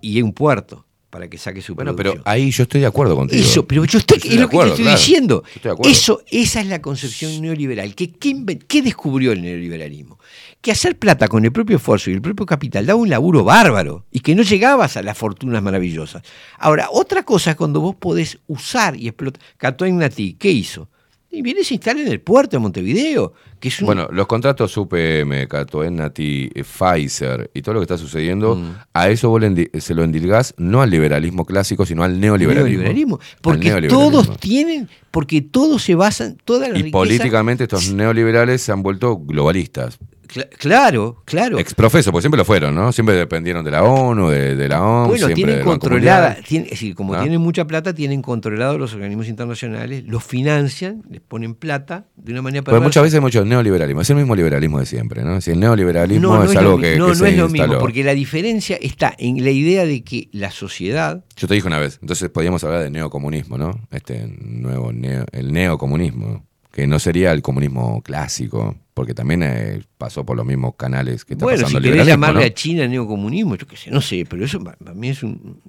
y 0.00 0.22
un 0.22 0.32
puerto 0.32 0.86
para 1.10 1.28
que 1.28 1.38
saque 1.38 1.62
su 1.62 1.74
Bueno, 1.74 1.94
producción. 1.94 2.22
pero 2.24 2.30
ahí 2.30 2.50
yo 2.50 2.64
estoy 2.64 2.80
de 2.80 2.86
acuerdo 2.86 3.16
contigo. 3.16 3.42
Eso, 3.42 3.66
pero 3.66 3.84
yo 3.84 3.98
estoy, 3.98 4.18
Estoy 4.18 4.34
es 4.34 4.40
lo 4.40 4.48
que 4.48 4.56
te 4.58 4.64
estoy 4.64 4.82
claro. 4.84 4.96
diciendo. 4.98 5.44
Estoy 5.46 5.62
de 5.62 5.70
acuerdo. 5.70 5.92
Eso, 5.92 6.22
esa 6.30 6.60
es 6.60 6.66
la 6.66 6.82
concepción 6.82 7.40
neoliberal. 7.40 7.94
Que, 7.94 8.10
¿qué, 8.12 8.82
descubrió 8.82 9.32
el 9.32 9.40
neoliberalismo? 9.42 10.18
Que 10.60 10.72
hacer 10.72 10.98
plata 10.98 11.28
con 11.28 11.44
el 11.44 11.52
propio 11.52 11.76
esfuerzo 11.76 12.10
y 12.10 12.14
el 12.14 12.20
propio 12.22 12.44
capital 12.44 12.84
daba 12.86 13.00
un 13.00 13.08
laburo 13.08 13.44
bárbaro 13.44 14.04
y 14.10 14.20
que 14.20 14.34
no 14.34 14.42
llegabas 14.42 14.96
a 14.96 15.02
las 15.02 15.16
fortunas 15.16 15.62
maravillosas. 15.62 16.22
Ahora, 16.58 16.88
otra 16.90 17.22
cosa 17.22 17.50
es 17.52 17.56
cuando 17.56 17.80
vos 17.80 17.94
podés 17.94 18.38
usar 18.48 18.96
y 18.96 19.06
explotar. 19.08 19.40
Catoen 19.56 19.98
Nati, 19.98 20.34
¿qué 20.34 20.50
hizo? 20.50 20.88
Y 21.30 21.42
viene 21.42 21.60
y 21.60 21.64
se 21.64 21.74
instala 21.74 22.00
en 22.00 22.08
el 22.08 22.20
puerto 22.20 22.56
de 22.56 22.60
Montevideo, 22.60 23.34
que 23.60 23.70
Bueno, 23.82 24.08
los 24.12 24.26
contratos 24.26 24.76
UPM, 24.76 25.46
Catoen, 25.48 25.96
Nati, 25.96 26.50
eh, 26.54 26.62
Pfizer 26.64 27.50
y 27.54 27.62
todo 27.62 27.74
lo 27.74 27.80
que 27.80 27.84
está 27.84 27.98
sucediendo, 27.98 28.56
Mm. 28.56 28.72
a 28.94 29.08
eso 29.08 29.28
vos 29.30 29.42
se 29.78 29.94
lo 29.94 30.04
endilgás 30.04 30.54
no 30.58 30.82
al 30.82 30.90
liberalismo 30.90 31.44
clásico, 31.44 31.84
sino 31.86 32.02
al 32.04 32.18
neoliberalismo. 32.20 32.64
neoliberalismo. 32.82 33.18
Al 33.20 33.38
Porque 33.40 33.68
neoliberalismo. 33.70 34.22
todos 34.22 34.38
tienen, 34.40 34.88
porque 35.10 35.40
todos 35.42 35.82
se 35.82 35.94
basan, 35.94 36.36
toda 36.44 36.68
la 36.68 36.78
Y 36.78 36.82
riqueza- 36.82 36.92
políticamente 36.92 37.64
estos 37.64 37.92
neoliberales 37.92 38.62
se 38.62 38.72
han 38.72 38.82
vuelto 38.82 39.16
globalistas. 39.18 39.98
Cla- 40.28 40.48
claro, 40.58 41.22
claro. 41.24 41.56
Exprofeso, 41.60 42.10
porque 42.10 42.22
siempre 42.22 42.36
lo 42.38 42.44
fueron, 42.44 42.74
¿no? 42.74 42.90
Siempre 42.90 43.14
dependieron 43.14 43.64
de 43.64 43.70
la 43.70 43.84
ONU, 43.84 44.28
de, 44.30 44.56
de 44.56 44.68
la 44.68 44.82
OMS. 44.84 45.08
Bueno, 45.20 45.28
tienen 45.36 45.62
controlada, 45.62 46.36
tienen- 46.44 46.64
es 46.66 46.70
decir, 46.72 46.96
como 46.96 47.14
¿Ah? 47.14 47.20
tienen 47.20 47.40
mucha 47.40 47.64
plata, 47.68 47.94
tienen 47.94 48.22
controlado 48.22 48.76
los 48.76 48.92
organismos 48.92 49.28
internacionales, 49.28 50.02
los 50.04 50.24
financian, 50.24 51.02
les 51.08 51.20
ponen 51.20 51.54
plata 51.54 52.06
de 52.16 52.32
una 52.32 52.42
manera 52.42 52.62
Porque 52.62 52.72
perversa. 52.72 52.88
muchas 52.88 53.02
veces 53.04 53.14
hay 53.14 53.20
neoliberalismo. 53.48 54.00
Es 54.00 54.10
el 54.10 54.16
mismo 54.16 54.34
liberalismo 54.34 54.78
de 54.78 54.86
siempre, 54.86 55.22
¿no? 55.22 55.40
Si 55.40 55.50
el 55.50 55.60
neoliberalismo 55.60 56.28
no, 56.28 56.36
no 56.38 56.44
es, 56.44 56.50
es 56.50 56.56
algo 56.56 56.72
lo, 56.72 56.78
que, 56.78 56.96
no, 56.96 57.06
que 57.06 57.10
no 57.10 57.14
se 57.14 57.28
es 57.28 57.36
lo 57.36 57.48
mismo, 57.48 57.78
porque 57.78 58.04
la 58.04 58.14
diferencia 58.14 58.78
está 58.80 59.14
en 59.18 59.42
la 59.44 59.50
idea 59.50 59.84
de 59.84 60.02
que 60.02 60.28
la 60.32 60.50
sociedad, 60.50 61.24
Yo 61.36 61.48
te 61.48 61.54
dije 61.54 61.66
una 61.66 61.78
vez, 61.78 61.98
entonces 62.00 62.28
podríamos 62.30 62.62
hablar 62.64 62.82
de 62.82 62.90
neocomunismo, 62.90 63.58
¿no? 63.58 63.80
Este 63.90 64.26
nuevo 64.26 64.92
neo, 64.92 65.24
el 65.32 65.52
neocomunismo, 65.52 66.44
que 66.76 66.86
no 66.86 66.98
sería 66.98 67.32
el 67.32 67.40
comunismo 67.40 68.02
clásico, 68.02 68.76
porque 68.92 69.14
también 69.14 69.42
eh, 69.42 69.82
pasó 69.96 70.26
por 70.26 70.36
los 70.36 70.44
mismos 70.44 70.74
canales 70.76 71.24
que 71.24 71.32
está 71.32 71.46
bueno, 71.46 71.58
si 71.58 71.64
pasando 71.64 71.78
el 71.78 71.84
querés 71.84 72.06
liberalismo, 72.06 72.26
llamarle 72.26 72.40
¿no? 72.40 72.46
a 72.46 72.54
China 72.54 72.86
neocomunismo, 72.86 73.56
yo 73.56 73.66
qué 73.66 73.76
sé, 73.76 73.90
no 73.90 74.02
sé, 74.02 74.26
pero 74.28 74.44
eso 74.44 74.62
para 74.62 74.94
mí 74.94 75.08
es 75.08 75.22
un... 75.22 75.60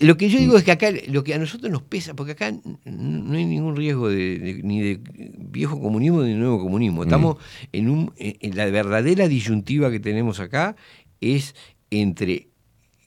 Lo 0.00 0.16
que 0.16 0.28
yo 0.30 0.38
digo 0.38 0.56
es 0.56 0.64
que 0.64 0.72
acá, 0.72 0.88
lo 1.08 1.22
que 1.22 1.34
a 1.34 1.38
nosotros 1.38 1.70
nos 1.70 1.82
pesa, 1.82 2.14
porque 2.14 2.32
acá 2.32 2.50
no 2.84 3.36
hay 3.36 3.44
ningún 3.44 3.76
riesgo 3.76 4.08
de, 4.08 4.38
de- 4.38 4.62
ni 4.62 4.80
de 4.80 4.98
viejo 5.38 5.78
comunismo 5.78 6.22
ni 6.22 6.30
de 6.30 6.36
nuevo 6.36 6.58
comunismo. 6.58 7.02
Estamos 7.02 7.36
en, 7.72 7.90
un, 7.90 8.12
en 8.16 8.56
la 8.56 8.64
verdadera 8.66 9.28
disyuntiva 9.28 9.90
que 9.90 10.00
tenemos 10.00 10.40
acá 10.40 10.74
es 11.20 11.54
entre 11.90 12.48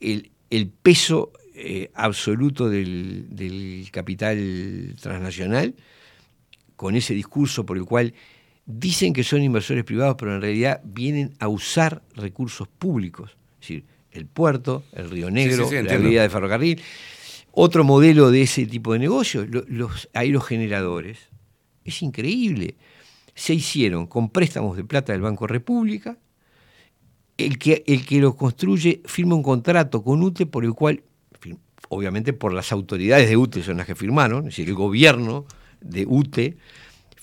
el, 0.00 0.30
el 0.50 0.68
peso 0.68 1.32
eh, 1.56 1.90
absoluto 1.94 2.68
del, 2.70 3.26
del 3.30 3.88
capital 3.90 4.94
transnacional, 5.00 5.74
con 6.76 6.94
ese 6.94 7.12
discurso 7.14 7.66
por 7.66 7.76
el 7.76 7.84
cual 7.84 8.14
dicen 8.66 9.12
que 9.12 9.24
son 9.24 9.42
inversores 9.42 9.82
privados, 9.84 10.14
pero 10.18 10.34
en 10.34 10.40
realidad 10.40 10.80
vienen 10.84 11.32
a 11.40 11.48
usar 11.48 12.02
recursos 12.14 12.68
públicos. 12.68 13.36
Es 13.60 13.68
decir, 13.68 13.84
el 14.14 14.26
puerto, 14.26 14.84
el 14.92 15.10
Río 15.10 15.30
Negro, 15.30 15.68
sí, 15.68 15.76
sí, 15.76 15.82
la 15.82 15.96
vía 15.98 16.22
de 16.22 16.30
ferrocarril. 16.30 16.80
Otro 17.52 17.84
modelo 17.84 18.30
de 18.30 18.42
ese 18.42 18.66
tipo 18.66 18.92
de 18.94 18.98
negocio, 18.98 19.44
lo- 19.46 19.64
los 19.68 20.08
aerogeneradores. 20.14 21.18
Es 21.84 22.02
increíble. 22.02 22.76
Se 23.34 23.54
hicieron 23.54 24.06
con 24.06 24.30
préstamos 24.30 24.76
de 24.76 24.84
plata 24.84 25.12
del 25.12 25.20
Banco 25.22 25.46
República. 25.46 26.16
El 27.36 27.58
que, 27.58 27.82
el 27.86 28.06
que 28.06 28.20
los 28.20 28.36
construye 28.36 29.02
firma 29.06 29.34
un 29.34 29.42
contrato 29.42 30.02
con 30.04 30.22
UTE 30.22 30.46
por 30.46 30.64
el 30.64 30.72
cual, 30.72 31.02
obviamente 31.88 32.32
por 32.32 32.52
las 32.52 32.70
autoridades 32.72 33.28
de 33.28 33.36
UTE 33.36 33.62
son 33.62 33.76
las 33.78 33.86
que 33.86 33.96
firmaron, 33.96 34.40
es 34.40 34.44
decir, 34.56 34.68
el 34.68 34.74
gobierno 34.76 35.44
de 35.80 36.06
UTE, 36.08 36.56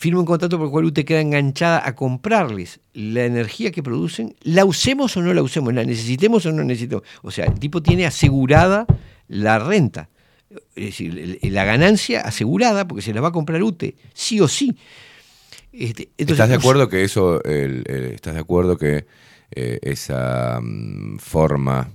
firma 0.02 0.20
un 0.20 0.26
contrato 0.26 0.58
por 0.58 0.66
el 0.66 0.72
cual 0.72 0.86
UTE 0.86 1.06
queda 1.06 1.22
enganchada 1.22 1.82
a 1.88 1.96
comprarles 1.96 2.80
la 2.94 3.24
energía 3.26 3.72
que 3.72 3.84
producen, 3.84 4.36
la 4.42 4.66
usemos 4.66 5.16
o 5.16 5.22
no 5.22 5.32
la 5.34 5.44
usemos, 5.44 5.74
la 5.74 5.84
necesitemos 5.86 6.46
o 6.48 6.52
no 6.52 6.64
necesitemos. 6.64 7.04
O 7.22 7.30
sea, 7.30 7.46
el 7.46 7.60
tipo 7.60 7.84
tiene 7.84 8.06
asegurada 8.08 8.86
la 9.28 9.60
renta, 9.60 10.10
es 10.76 10.86
decir, 10.86 11.40
la 11.44 11.64
ganancia 11.66 12.22
asegurada 12.22 12.88
porque 12.88 13.04
se 13.04 13.14
la 13.14 13.22
va 13.22 13.28
a 13.30 13.32
comprar 13.32 13.62
UTE, 13.62 13.96
sí 14.14 14.40
o 14.42 14.48
sí. 14.48 14.76
Este, 15.72 16.10
entonces, 16.18 16.34
¿Estás 16.44 16.50
de 16.50 16.56
acuerdo 16.56 16.90
que 16.90 17.04
eso, 17.04 17.42
el- 17.44 17.84
el- 17.88 18.06
estás 18.14 18.34
de 18.34 18.40
acuerdo 18.42 18.78
que 18.78 19.06
eh, 19.54 19.80
esa 19.84 20.60
mm, 20.62 21.18
forma 21.20 21.92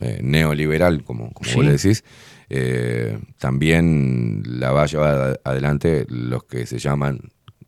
eh, 0.00 0.18
neoliberal, 0.22 1.04
como, 1.04 1.30
como 1.32 1.48
Sí. 1.48 1.54
vos 1.56 1.64
le 1.64 1.72
decís, 1.72 2.02
eh, 2.50 3.16
también 3.38 4.42
la 4.44 4.72
va 4.72 4.82
a 4.82 4.86
llevar 4.86 5.40
adelante 5.44 6.04
los 6.08 6.44
que 6.44 6.66
se 6.66 6.78
llaman 6.78 7.20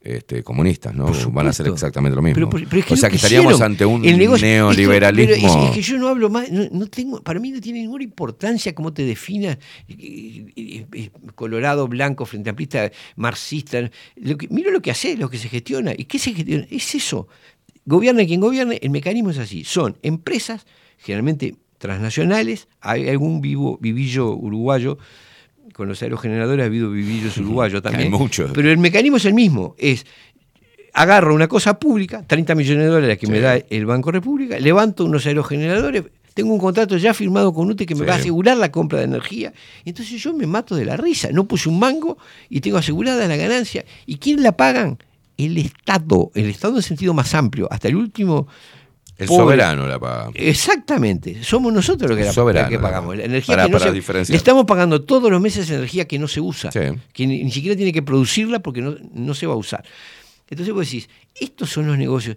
este, 0.07 0.43
comunistas, 0.43 0.95
¿no? 0.95 1.07
Van 1.33 1.47
a 1.47 1.51
hacer 1.51 1.67
exactamente 1.69 2.15
lo 2.15 2.23
mismo. 2.23 2.35
Pero, 2.35 2.51
por- 2.51 2.65
pero 2.69 2.81
es 2.81 2.87
que 2.87 2.95
o 2.95 2.97
sea 2.97 3.11
que 3.11 3.17
estaríamos 3.17 3.61
ante 3.61 3.85
un 3.85 4.05
El 4.05 4.17
negocio- 4.19 4.47
neoliberalismo. 4.47 5.37
pero 5.53 5.63
es, 5.65 5.69
es 5.71 5.75
que 5.75 5.83
yo 5.83 5.99
no 5.99 6.09
hablo 6.09 6.31
más, 6.31 6.51
no, 6.51 6.63
no 6.71 6.87
tengo, 6.87 7.21
para 7.23 7.41
mí 7.41 7.51
no 7.51 7.61
tiene 7.61 7.81
ninguna 7.81 8.05
importancia 8.05 8.75
cómo 8.75 8.93
te 8.93 9.05
definas 9.05 9.59
eh, 9.89 10.47
eh, 10.57 10.87
eh, 10.93 11.11
colorado, 11.35 11.89
blanco, 11.89 12.25
frente 12.25 12.51
amplista, 12.51 12.91
marxista. 13.17 13.91
Lo 14.17 14.37
que, 14.39 14.49
miro 14.49 14.71
lo 14.71 14.81
que 14.81 14.91
hace, 14.93 15.17
lo 15.17 15.29
que 15.29 15.39
se 15.39 15.49
gestiona. 15.49 15.93
¿Y 15.97 16.05
qué 16.05 16.19
se 16.19 16.33
gestiona? 16.33 16.67
Es 16.71 16.95
eso. 16.95 17.29
Gobierne 17.85 18.27
quien 18.27 18.41
gobierne, 18.41 18.79
el 18.83 18.91
mecanismo 18.91 19.31
es 19.31 19.39
así. 19.39 19.65
Son 19.65 19.97
empresas, 20.03 20.67
generalmente 20.99 21.57
transnacionales, 21.79 22.69
hay 22.81 23.09
algún 23.09 23.41
vivo, 23.41 23.79
vivillo 23.81 24.35
uruguayo 24.35 24.99
con 25.77 25.89
los 25.89 26.01
aerogeneradores 26.03 26.63
ha 26.63 26.67
habido 26.67 26.91
vivillos 26.91 27.37
uruguayos 27.37 27.83
también. 27.83 28.05
Hay 28.13 28.19
muchos. 28.19 28.51
Pero 28.55 28.71
el 28.71 28.79
mecanismo 28.79 29.19
es 29.19 29.27
el 29.27 29.35
mismo. 29.35 29.75
Es 29.77 30.07
agarro 30.95 31.35
una 31.35 31.49
cosa 31.49 31.79
pública, 31.79 32.25
30 32.27 32.55
millones 32.55 32.85
de 32.85 32.91
dólares 32.91 33.19
que 33.19 33.27
me 33.27 33.41
da 33.41 33.57
el 33.69 33.85
Banco 33.85 34.11
República, 34.11 34.59
levanto 34.59 35.05
unos 35.05 35.27
aerogeneradores, 35.27 36.05
tengo 36.33 36.55
un 36.55 36.59
contrato 36.59 36.97
ya 36.97 37.13
firmado 37.13 37.53
con 37.53 37.69
UTE 37.69 37.85
que 37.85 37.95
me 37.95 38.01
Sí. 38.01 38.07
va 38.07 38.15
a 38.15 38.17
asegurar 38.17 38.57
la 38.57 38.73
compra 38.73 39.01
de 39.01 39.05
energía. 39.05 39.53
Entonces 39.85 40.23
yo 40.23 40.33
me 40.33 40.47
mato 40.47 40.75
de 40.75 40.87
la 40.87 40.97
risa. 40.97 41.29
No 41.31 41.45
puse 41.45 41.69
un 41.69 41.79
mango 41.79 42.17
y 42.49 42.63
tengo 42.63 42.79
asegurada 42.79 43.29
la 43.29 43.37
ganancia. 43.37 43.85
¿Y 44.07 44.17
quién 44.17 44.43
la 44.43 44.53
pagan? 44.53 44.97
El 45.37 45.59
Estado. 45.59 46.31
El 46.35 46.47
Estado 46.47 46.77
en 46.77 46.83
sentido 46.83 47.13
más 47.13 47.35
amplio. 47.35 47.69
Hasta 47.71 47.89
el 47.89 47.97
último. 47.97 48.49
El 49.19 49.29
pobre. 49.29 49.43
soberano 49.45 49.87
la 49.87 49.99
paga. 49.99 50.31
Exactamente, 50.35 51.43
somos 51.43 51.73
nosotros 51.73 52.11
los 52.11 52.19
que, 52.19 52.25
la, 52.27 52.33
soberano, 52.33 52.69
que 52.69 52.79
pagamos. 52.79 53.09
paga. 53.15 53.19
La 53.21 53.25
energía 53.25 53.55
Para- 53.55 53.67
que 53.67 53.73
no 53.73 53.79
para 53.79 53.91
se- 53.91 53.95
diferenciar. 53.95 54.33
le 54.35 54.37
estamos 54.37 54.65
pagando 54.67 55.03
todos 55.03 55.31
los 55.31 55.41
meses 55.41 55.71
energía 55.71 56.07
que 56.07 56.19
no 56.19 56.29
se 56.29 56.41
usa, 56.41 56.71
Sí. 56.71 56.81
que 57.13 57.27
ni, 57.27 57.43
ni 57.45 57.51
siquiera 57.51 57.77
tiene 57.77 57.93
que 57.93 58.03
producirla 58.03 58.61
porque 58.61 58.83
no, 58.83 58.97
no 59.15 59.35
se 59.35 59.47
va 59.47 59.55
a 59.55 59.57
usar. 59.57 59.85
Entonces 60.51 60.75
vos 60.75 60.85
decís, 60.87 61.09
estos 61.35 61.71
son 61.71 61.87
los 61.87 61.97
negocios. 61.99 62.37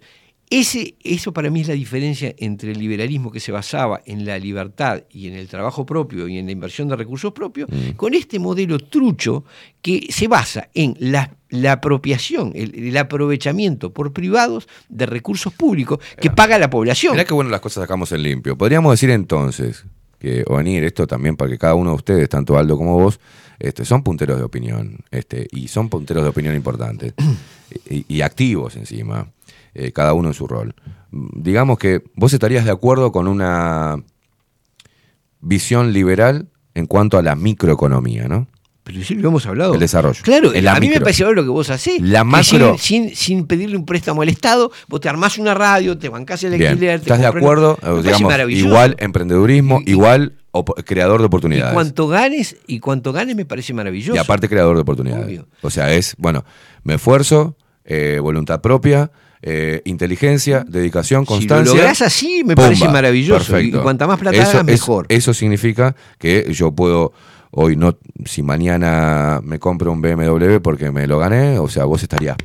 Ese, 0.52 0.96
eso 1.04 1.32
para 1.32 1.48
mí 1.48 1.60
es 1.60 1.68
la 1.68 1.74
diferencia 1.74 2.34
entre 2.36 2.72
el 2.72 2.78
liberalismo 2.80 3.30
que 3.30 3.38
se 3.38 3.52
basaba 3.52 4.00
en 4.04 4.24
la 4.24 4.36
libertad 4.36 5.04
y 5.08 5.28
en 5.28 5.34
el 5.34 5.46
trabajo 5.46 5.86
propio 5.86 6.26
y 6.26 6.38
en 6.38 6.46
la 6.46 6.52
inversión 6.52 6.88
de 6.88 6.96
recursos 6.96 7.32
propios, 7.32 7.68
Mm. 7.70 7.92
con 7.96 8.14
este 8.14 8.40
modelo 8.40 8.80
trucho 8.80 9.44
que 9.80 10.08
se 10.10 10.26
basa 10.26 10.68
en 10.74 10.96
la, 10.98 11.36
la 11.50 11.72
apropiación, 11.72 12.50
el, 12.56 12.74
el 12.74 12.96
aprovechamiento 12.96 13.92
por 13.92 14.12
privados 14.12 14.66
de 14.88 15.06
recursos 15.06 15.52
públicos 15.52 16.00
que 16.20 16.30
paga 16.30 16.58
la 16.58 16.68
población. 16.68 17.12
Mirá 17.12 17.24
qué 17.24 17.34
bueno 17.34 17.50
las 17.50 17.60
cosas 17.60 17.82
sacamos 17.82 18.10
en 18.10 18.22
limpio. 18.24 18.58
Podríamos 18.58 18.92
decir 18.92 19.10
entonces 19.10 19.84
que 20.18 20.44
venir, 20.50 20.82
esto 20.84 21.06
también 21.06 21.36
para 21.36 21.50
que 21.50 21.58
cada 21.58 21.74
uno 21.74 21.90
de 21.90 21.96
ustedes, 21.96 22.28
tanto 22.28 22.58
Aldo 22.58 22.76
como 22.76 22.98
vos, 23.00 23.20
este, 23.58 23.84
son 23.84 24.02
punteros 24.02 24.36
de 24.38 24.44
opinión, 24.44 24.98
este, 25.10 25.46
y 25.52 25.68
son 25.68 25.88
punteros 25.88 26.22
de 26.24 26.28
opinión 26.30 26.54
importantes, 26.54 27.14
y, 27.88 28.04
y 28.08 28.20
activos 28.22 28.76
encima, 28.76 29.28
eh, 29.74 29.92
cada 29.92 30.12
uno 30.14 30.28
en 30.28 30.34
su 30.34 30.46
rol. 30.46 30.74
Digamos 31.12 31.78
que 31.78 32.02
vos 32.14 32.32
estarías 32.32 32.64
de 32.64 32.70
acuerdo 32.70 33.12
con 33.12 33.26
una 33.28 34.02
visión 35.40 35.92
liberal 35.92 36.48
en 36.74 36.86
cuanto 36.86 37.18
a 37.18 37.22
la 37.22 37.34
microeconomía, 37.34 38.28
¿no? 38.28 38.46
Pero 38.82 39.02
sí 39.04 39.14
lo 39.14 39.28
hemos 39.28 39.46
hablado. 39.46 39.74
El 39.74 39.80
desarrollo. 39.80 40.20
Claro, 40.22 40.50
a 40.50 40.80
mí 40.80 40.88
me 40.88 41.00
parece 41.00 41.22
lo 41.24 41.42
que 41.42 41.48
vos 41.50 41.68
hacés. 41.70 42.00
La 42.00 42.24
macro- 42.24 42.76
Sin, 42.78 43.08
sin, 43.10 43.16
sin 43.16 43.46
pedirle 43.46 43.76
un 43.76 43.84
préstamo 43.84 44.22
al 44.22 44.28
Estado, 44.28 44.72
vos 44.88 45.00
te 45.00 45.08
armás 45.08 45.38
una 45.38 45.54
radio, 45.54 45.98
te 45.98 46.08
bancás 46.08 46.42
el 46.44 46.56
Bien, 46.56 46.72
alquiler. 46.72 46.98
te 47.00 47.04
¿estás 47.04 47.20
de 47.20 47.26
acuerdo? 47.26 47.76
Parece 47.76 48.02
Digamos, 48.02 48.50
igual 48.50 48.96
emprendedurismo, 48.98 49.80
igual 49.86 50.34
creador 50.86 51.20
de 51.20 51.24
Y 51.24 51.26
oportunidades. 51.26 51.74
cuanto 51.74 52.08
ganes, 52.08 52.56
y 52.66 52.80
cuanto 52.80 53.12
ganes 53.12 53.36
me 53.36 53.44
parece 53.44 53.74
maravilloso. 53.74 54.16
Y 54.16 54.18
aparte 54.18 54.48
creador 54.48 54.74
de 54.76 54.82
oportunidades. 54.82 55.26
Obvio. 55.26 55.46
O 55.62 55.70
sea, 55.70 55.92
es, 55.92 56.14
bueno, 56.18 56.44
me 56.82 56.94
esfuerzo, 56.94 57.56
eh, 57.84 58.18
voluntad 58.20 58.60
propia, 58.60 59.12
eh, 59.42 59.80
inteligencia, 59.84 60.64
dedicación, 60.68 61.24
Si 61.24 61.30
lo 61.32 61.36
constancia. 61.36 61.74
lográs 61.74 62.02
así, 62.02 62.42
me 62.44 62.54
parece 62.54 62.88
maravilloso. 62.88 63.52
Perfecto. 63.52 63.78
Y 63.78 63.82
cuanta 63.82 64.06
más 64.06 64.18
plata 64.18 64.36
eso, 64.36 64.50
hagas, 64.50 64.64
mejor. 64.64 65.06
Eso 65.08 65.32
significa 65.34 65.96
que 66.18 66.52
yo 66.52 66.72
puedo, 66.72 67.12
hoy 67.50 67.76
no, 67.76 67.96
si 68.24 68.42
mañana 68.42 69.40
me 69.42 69.58
compro 69.58 69.92
un 69.92 70.02
BMW 70.02 70.58
porque 70.62 70.90
me 70.90 71.06
lo 71.06 71.18
gané, 71.18 71.58
o 71.58 71.68
sea, 71.68 71.84
vos 71.84 72.02
estarías 72.02 72.36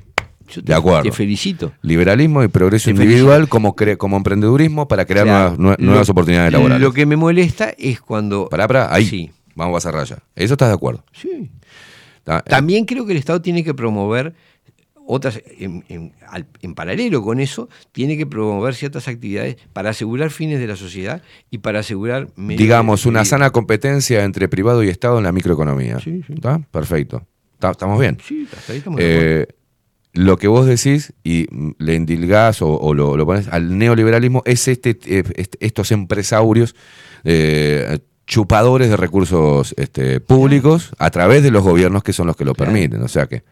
Yo 0.47 0.61
te- 0.63 0.71
de 0.71 0.73
acuerdo. 0.73 1.03
Te 1.03 1.11
felicito. 1.11 1.73
Liberalismo 1.81 2.43
y 2.43 2.47
progreso 2.47 2.85
Te 2.85 2.91
individual 2.91 3.49
como, 3.49 3.75
cre- 3.75 3.97
como 3.97 4.15
emprendedurismo 4.17 4.87
para 4.87 5.03
crear 5.05 5.25
Claro. 5.25 5.55
nuevas, 5.57 5.77
nue- 5.79 5.83
nuevas 5.83 6.07
Lo- 6.07 6.11
oportunidades 6.13 6.51
laborales. 6.53 6.81
Lo 6.81 6.93
que 6.93 7.05
me 7.05 7.15
molesta 7.17 7.73
es 7.77 7.99
cuando. 7.99 8.47
Pará, 8.49 8.67
pará, 8.67 8.93
ahí. 8.93 9.05
Sí. 9.05 9.31
Vamos 9.55 9.77
a 9.77 9.89
cerrar 9.89 10.05
ya. 10.05 10.17
¿Eso 10.35 10.53
estás 10.53 10.67
de 10.69 10.75
acuerdo? 10.75 11.03
Sí. 11.13 11.49
Ta- 12.23 12.41
También 12.41 12.85
creo 12.85 13.05
que 13.05 13.11
el 13.13 13.17
Estado 13.17 13.41
tiene 13.41 13.63
que 13.63 13.73
promover 13.73 14.33
otras, 15.07 15.41
en, 15.59 15.83
en- 15.89 16.13
al- 16.27 16.47
en 16.61 16.73
paralelo 16.73 17.21
con 17.23 17.39
eso, 17.39 17.69
tiene 17.91 18.17
que 18.17 18.25
promover 18.25 18.73
ciertas 18.75 19.07
actividades 19.07 19.57
para 19.73 19.91
asegurar 19.91 20.31
fines 20.31 20.59
de 20.59 20.67
la 20.67 20.75
sociedad 20.75 21.21
y 21.51 21.59
para 21.59 21.79
asegurar... 21.79 22.29
digamos, 22.37 23.05
una 23.05 23.23
sana 23.25 23.51
competencia 23.51 24.23
entre 24.23 24.47
privado 24.47 24.83
y 24.83 24.89
Estado 24.89 25.17
en 25.19 25.23
la 25.25 25.31
microeconomía. 25.31 25.97
¿Está? 26.29 26.59
Perfecto. 26.71 27.25
¿Está- 27.53 27.71
¿Estamos 27.71 27.99
bien? 27.99 28.17
Sí, 28.25 28.47
hasta 28.55 28.71
ahí 28.73 28.77
estamos 28.79 28.99
de 28.99 29.05
acuerdo. 29.15 29.31
Eh, 29.43 29.47
lo 30.13 30.37
que 30.37 30.47
vos 30.47 30.65
decís 30.65 31.13
y 31.25 31.45
le 31.77 31.95
endilgás 31.95 32.61
o, 32.61 32.69
o 32.79 32.93
lo, 32.93 33.17
lo 33.17 33.25
pones 33.25 33.47
al 33.49 33.77
neoliberalismo 33.77 34.43
es 34.45 34.67
este, 34.69 34.97
eh, 35.05 35.23
est- 35.35 35.55
estos 35.59 35.91
empresarios 35.91 36.73
eh, 37.25 37.99
chupadores 38.25 38.89
de 38.89 38.97
recursos 38.97 39.73
este, 39.77 40.19
públicos 40.19 40.91
a 40.97 41.09
través 41.11 41.43
de 41.43 41.51
los 41.51 41.63
gobiernos 41.63 42.01
que 42.01 42.13
son 42.13 42.27
los 42.27 42.35
que 42.35 42.45
lo 42.45 42.53
permiten. 42.53 43.01
O 43.03 43.07
sea 43.07 43.27
que 43.27 43.43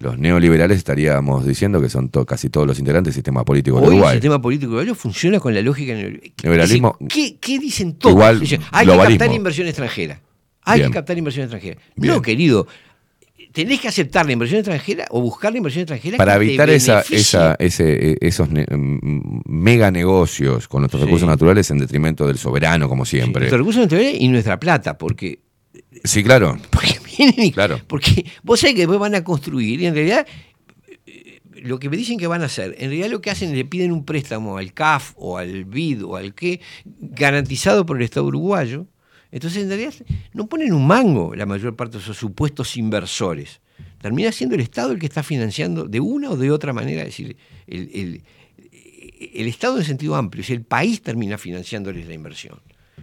los 0.00 0.18
neoliberales 0.18 0.78
estaríamos 0.78 1.46
diciendo 1.46 1.80
que 1.80 1.88
son 1.88 2.08
to- 2.08 2.26
casi 2.26 2.48
todos 2.50 2.66
los 2.66 2.78
integrantes 2.78 3.12
del 3.12 3.18
sistema 3.18 3.44
político 3.44 3.76
de 3.76 3.82
Hoy 3.82 3.88
el 3.88 3.94
Uruguay. 3.96 4.14
sistema 4.16 4.40
político 4.42 4.70
uruguayo 4.72 4.94
funciona 4.94 5.38
con 5.38 5.54
la 5.54 5.60
lógica 5.62 5.92
neoliberal. 5.94 6.32
Neoliberalismo- 6.42 6.96
¿Qué, 7.08 7.36
qué 7.38 7.58
dicen 7.58 7.94
todos? 7.94 8.14
Igual, 8.14 8.40
Dicen, 8.40 8.60
hay 8.72 8.86
que 8.86 8.96
captar 8.98 9.32
inversión 9.32 9.66
extranjera. 9.68 10.20
Hay 10.62 10.80
Bien. 10.80 10.90
que 10.90 10.94
captar 10.94 11.16
inversión 11.18 11.44
extranjera. 11.44 11.80
Bien. 11.96 12.14
No, 12.14 12.22
querido. 12.22 12.66
Tenés 13.52 13.80
que 13.80 13.88
aceptar 13.88 14.26
la 14.26 14.32
inversión 14.32 14.60
extranjera 14.60 15.06
o 15.10 15.20
buscar 15.20 15.50
la 15.52 15.58
inversión 15.58 15.82
extranjera 15.82 16.16
para 16.18 16.34
que 16.34 16.38
te 16.38 16.44
evitar 16.46 16.70
esa, 16.70 17.00
esa, 17.10 17.56
ese, 17.58 18.12
eh, 18.12 18.16
esos 18.20 18.48
ne- 18.48 18.66
mega 18.70 19.90
negocios 19.90 20.68
con 20.68 20.82
nuestros 20.82 21.00
Sí. 21.00 21.06
recursos 21.06 21.28
naturales 21.28 21.70
en 21.70 21.78
detrimento 21.78 22.26
del 22.26 22.38
soberano, 22.38 22.88
como 22.88 23.04
siempre. 23.04 23.40
Nuestros 23.40 23.58
recursos 23.60 23.82
naturales 23.82 24.14
y 24.20 24.28
nuestra 24.28 24.58
plata, 24.60 24.96
porque 24.96 25.40
Sí, 26.04 26.22
claro. 26.22 26.56
vienen 26.82 26.99
Claro. 27.54 27.80
Porque 27.86 28.24
vos 28.42 28.60
sabés 28.60 28.74
que 28.74 28.80
después 28.82 28.98
van 29.00 29.14
a 29.14 29.24
construir 29.24 29.80
y 29.80 29.86
en 29.86 29.94
realidad 29.94 30.26
eh, 31.06 31.40
lo 31.62 31.78
que 31.78 31.88
me 31.90 31.96
dicen 31.96 32.18
que 32.18 32.26
van 32.26 32.42
a 32.42 32.46
hacer, 32.46 32.74
en 32.78 32.90
realidad 32.90 33.10
lo 33.10 33.20
que 33.20 33.30
hacen 33.30 33.50
es 33.50 33.56
le 33.56 33.64
piden 33.64 33.92
un 33.92 34.04
préstamo 34.04 34.56
al 34.58 34.72
CAF 34.72 35.12
o 35.16 35.38
al 35.38 35.64
BID 35.64 36.04
o 36.04 36.16
al 36.16 36.34
qué, 36.34 36.60
garantizado 36.84 37.84
por 37.86 37.96
el 37.96 38.04
Estado 38.04 38.26
uruguayo. 38.26 38.86
Entonces 39.32 39.62
en 39.62 39.68
realidad 39.68 39.94
no 40.32 40.48
ponen 40.48 40.72
un 40.72 40.86
mango 40.86 41.34
la 41.34 41.46
mayor 41.46 41.76
parte 41.76 41.98
de 41.98 42.02
esos 42.02 42.16
supuestos 42.16 42.76
inversores. 42.76 43.60
Termina 44.00 44.32
siendo 44.32 44.54
el 44.54 44.60
Estado 44.62 44.92
el 44.92 44.98
que 44.98 45.06
está 45.06 45.22
financiando 45.22 45.84
de 45.84 46.00
una 46.00 46.30
o 46.30 46.36
de 46.36 46.50
otra 46.50 46.72
manera, 46.72 47.02
es 47.02 47.08
decir, 47.08 47.36
el, 47.66 47.90
el- 47.94 48.22
el 49.34 49.46
Estado 49.48 49.76
en 49.78 49.84
sentido 49.84 50.16
amplio, 50.16 50.42
si 50.42 50.54
el 50.54 50.62
país 50.62 51.02
termina 51.02 51.36
financiándoles 51.36 52.08
la 52.08 52.14
inversión. 52.14 52.58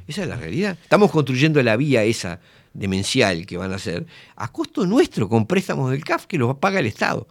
Esa 0.08 0.24
es 0.24 0.28
la 0.28 0.36
realidad. 0.36 0.76
Estamos 0.82 1.12
construyendo 1.12 1.62
la 1.62 1.78
vía 1.78 2.04
esa 2.04 2.40
demencial 2.78 3.46
que 3.46 3.58
van 3.58 3.72
a 3.74 3.76
hacer 3.76 4.06
a 4.36 4.52
costo 4.52 4.86
nuestro, 4.86 5.28
con 5.28 5.46
préstamos 5.48 5.92
del 5.92 6.04
CAF 6.04 6.26
que 6.28 6.38
los 6.38 6.56
paga 6.58 6.80
el 6.80 6.86
Estado. 6.86 7.28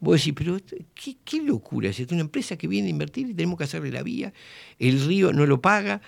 Vos 0.00 0.16
decís, 0.20 0.34
pero 0.36 0.56
esto- 0.56 0.76
qué, 0.94 1.16
qué 1.24 1.42
locura, 1.42 1.88
es 1.88 1.98
una 2.10 2.20
empresa 2.20 2.56
que 2.56 2.68
viene 2.68 2.88
a 2.88 2.90
invertir 2.90 3.28
y 3.28 3.34
tenemos 3.34 3.58
que 3.58 3.64
hacerle 3.64 3.90
la 3.90 4.02
vía, 4.02 4.32
el 4.78 5.04
río 5.06 5.32
no 5.32 5.44
lo 5.46 5.60
paga. 5.60 6.00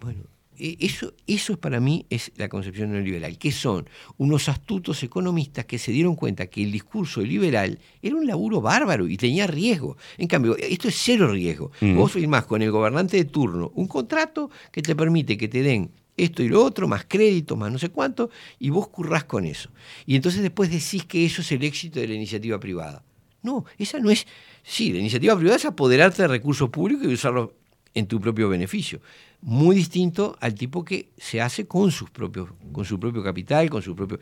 Bueno, 0.00 0.24
eh, 0.58 0.76
eso, 0.80 1.12
eso 1.26 1.52
es 1.54 1.58
para 1.58 1.80
mí 1.80 2.06
es 2.10 2.30
la 2.36 2.48
concepción 2.48 2.92
neoliberal, 2.92 3.38
que 3.38 3.50
son 3.52 3.88
unos 4.18 4.48
astutos 4.48 5.02
economistas 5.02 5.64
que 5.66 5.78
se 5.78 5.90
dieron 5.92 6.14
cuenta 6.14 6.46
que 6.46 6.62
el 6.62 6.70
discurso 6.72 7.20
liberal 7.22 7.78
era 8.02 8.14
un 8.16 8.26
laburo 8.26 8.60
bárbaro 8.60 9.08
y 9.08 9.16
tenía 9.16 9.46
riesgo. 9.46 9.96
En 10.18 10.28
cambio, 10.28 10.56
esto 10.56 10.88
es 10.88 10.96
cero 10.96 11.28
riesgo. 11.32 11.70
Mm. 11.80 11.96
Vos 11.96 12.12
firmás 12.12 12.44
con 12.46 12.60
el 12.62 12.70
gobernante 12.70 13.16
de 13.16 13.24
turno 13.24 13.72
un 13.74 13.86
contrato 13.88 14.50
que 14.72 14.82
te 14.82 14.94
permite 14.94 15.36
que 15.36 15.48
te 15.48 15.62
den 15.62 15.90
esto 16.16 16.42
y 16.42 16.48
lo 16.48 16.64
otro, 16.64 16.86
más 16.88 17.04
crédito, 17.08 17.56
más 17.56 17.72
no 17.72 17.78
sé 17.78 17.88
cuánto, 17.88 18.30
y 18.58 18.70
vos 18.70 18.88
currás 18.88 19.24
con 19.24 19.44
eso. 19.44 19.70
Y 20.06 20.16
entonces 20.16 20.42
después 20.42 20.70
decís 20.70 21.04
que 21.04 21.24
eso 21.24 21.42
es 21.42 21.52
el 21.52 21.64
éxito 21.64 22.00
de 22.00 22.08
la 22.08 22.14
iniciativa 22.14 22.58
privada. 22.60 23.02
No, 23.42 23.64
esa 23.78 23.98
no 23.98 24.10
es. 24.10 24.26
Sí, 24.62 24.92
la 24.92 25.00
iniciativa 25.00 25.36
privada 25.36 25.56
es 25.56 25.64
apoderarte 25.64 26.22
de 26.22 26.28
recursos 26.28 26.70
públicos 26.70 27.04
y 27.04 27.12
usarlos 27.12 27.50
en 27.92 28.06
tu 28.06 28.20
propio 28.20 28.48
beneficio. 28.48 29.00
Muy 29.40 29.76
distinto 29.76 30.36
al 30.40 30.54
tipo 30.54 30.84
que 30.84 31.10
se 31.18 31.40
hace 31.40 31.66
con 31.66 31.90
sus 31.90 32.10
propios, 32.10 32.48
con 32.72 32.84
su 32.84 32.98
propio 32.98 33.22
capital, 33.22 33.68
con 33.68 33.82
su 33.82 33.94
propio. 33.94 34.18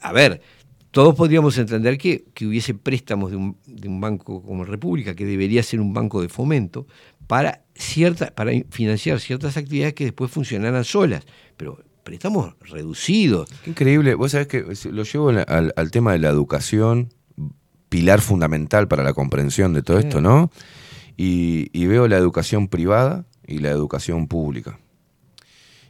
A 0.00 0.12
ver, 0.12 0.42
todos 0.92 1.14
podríamos 1.14 1.58
entender 1.58 1.98
que, 1.98 2.26
que 2.34 2.46
hubiese 2.46 2.74
préstamos 2.74 3.30
de 3.30 3.36
un, 3.38 3.56
de 3.66 3.88
un 3.88 4.00
banco 4.00 4.42
como 4.42 4.64
República, 4.64 5.14
que 5.14 5.24
debería 5.24 5.62
ser 5.62 5.80
un 5.80 5.92
banco 5.92 6.22
de 6.22 6.28
fomento, 6.28 6.86
para, 7.26 7.62
cierta, 7.74 8.32
para 8.34 8.52
financiar 8.70 9.18
ciertas 9.18 9.56
actividades 9.56 9.94
que 9.94 10.04
después 10.04 10.30
funcionaran 10.30 10.84
solas. 10.84 11.24
Pero 11.56 11.82
préstamos 12.04 12.54
reducidos. 12.60 13.48
Qué 13.64 13.70
increíble. 13.70 14.14
Vos 14.14 14.32
sabés 14.32 14.48
que 14.48 14.64
lo 14.90 15.02
llevo 15.04 15.30
al, 15.30 15.90
tema 15.90 16.12
de 16.12 16.18
la 16.18 16.28
educación, 16.28 17.08
pilar 17.88 18.20
fundamental 18.20 18.86
para 18.86 19.02
la 19.02 19.14
comprensión 19.14 19.72
de 19.72 19.82
todo 19.82 19.98
Sí. 20.00 20.08
esto, 20.08 20.20
¿no? 20.20 20.50
Y, 21.16 21.68
y 21.72 21.86
veo 21.86 22.06
la 22.08 22.18
educación 22.18 22.68
privada 22.68 23.24
y 23.46 23.58
la 23.58 23.70
educación 23.70 24.28
pública. 24.28 24.78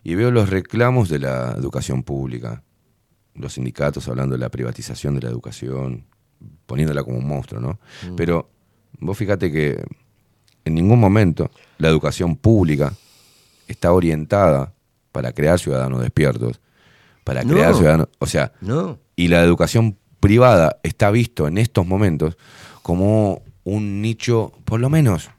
Y 0.05 0.15
veo 0.15 0.31
los 0.31 0.49
reclamos 0.49 1.09
de 1.09 1.19
la 1.19 1.55
educación 1.59 2.03
pública. 2.03 2.63
Los 3.35 3.55
sindicatos 3.55 4.09
hablando 4.09 4.35
de 4.35 4.39
la 4.41 4.51
privatización 4.51 5.15
de 5.15 5.23
la 5.23 5.28
educación, 5.31 6.05
poniéndola 6.67 7.02
como 7.02 7.19
un 7.19 7.27
monstruo, 7.27 7.61
¿no? 7.61 7.78
Mm. 8.11 8.17
Pero 8.17 8.51
vos 9.01 9.17
fíjate 9.17 9.51
que 9.51 9.83
en 10.65 10.75
ningún 10.75 11.01
momento 11.01 11.51
la 11.78 11.89
educación 11.89 12.36
pública 12.36 12.93
está 13.69 13.93
orientada 13.93 14.73
para 15.12 15.33
crear 15.33 15.59
ciudadanos 15.59 16.01
despiertos, 16.02 16.61
para 17.25 17.43
crear 17.43 17.70
No. 17.73 17.77
ciudadanos, 17.78 18.09
o 18.19 18.27
sea, 18.27 18.52
No. 18.61 18.99
y 19.17 19.28
la 19.28 19.43
educación 19.43 19.97
privada 20.20 20.78
está 20.83 21.11
visto 21.11 21.49
en 21.49 21.59
estos 21.59 21.86
momentos 21.86 22.36
como 22.83 23.43
un 23.65 24.02
nicho, 24.02 24.52
por 24.65 24.81
lo 24.81 24.89
menos, 24.91 25.31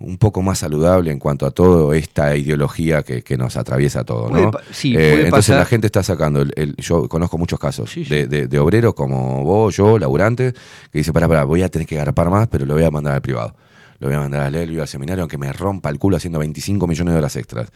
un 0.00 0.16
poco 0.18 0.42
más 0.42 0.58
saludable 0.58 1.10
en 1.10 1.18
cuanto 1.18 1.46
a 1.46 1.50
toda 1.50 1.96
esta 1.96 2.34
ideología 2.36 3.02
que, 3.02 3.22
que 3.22 3.36
nos 3.36 3.56
atraviesa 3.56 4.02
Puede 4.04 4.42
¿no? 4.42 4.50
sí, 4.72 4.96
Eh, 4.96 5.24
entonces 5.24 5.30
pasar. 5.30 5.58
la 5.58 5.64
gente 5.66 5.86
está 5.86 6.02
sacando, 6.02 6.40
el, 6.42 6.52
el- 6.56 6.74
yo 6.76 7.08
conozco 7.08 7.36
muchos 7.38 7.58
casos 7.58 7.94
De, 8.08 8.26
de- 8.26 8.46
de 8.48 8.58
obreros 8.58 8.94
como 8.94 9.44
vos, 9.44 9.76
yo, 9.76 9.98
laburantes, 9.98 10.54
que 10.90 10.98
dicen, 10.98 11.12
pará, 11.12 11.28
pará, 11.28 11.44
voy 11.44 11.62
a 11.62 11.68
tener 11.68 11.86
que 11.86 11.96
garpar 11.96 12.30
más, 12.30 12.48
pero 12.48 12.64
lo 12.66 12.74
voy 12.74 12.84
a 12.84 12.90
mandar 12.90 13.14
al 13.14 13.20
privado. 13.22 13.54
Lo 13.98 14.06
voy 14.08 14.16
a 14.16 14.20
mandar 14.20 14.40
al 14.40 14.52
Lelio, 14.54 14.80
al 14.80 14.88
seminario, 14.88 15.22
aunque 15.22 15.36
me 15.36 15.52
rompa 15.52 15.90
el 15.90 15.98
culo 15.98 16.16
haciendo 16.16 16.38
25 16.38 16.86
millones 16.86 17.12
de 17.12 17.18
horas 17.18 17.36
extras. 17.36 17.68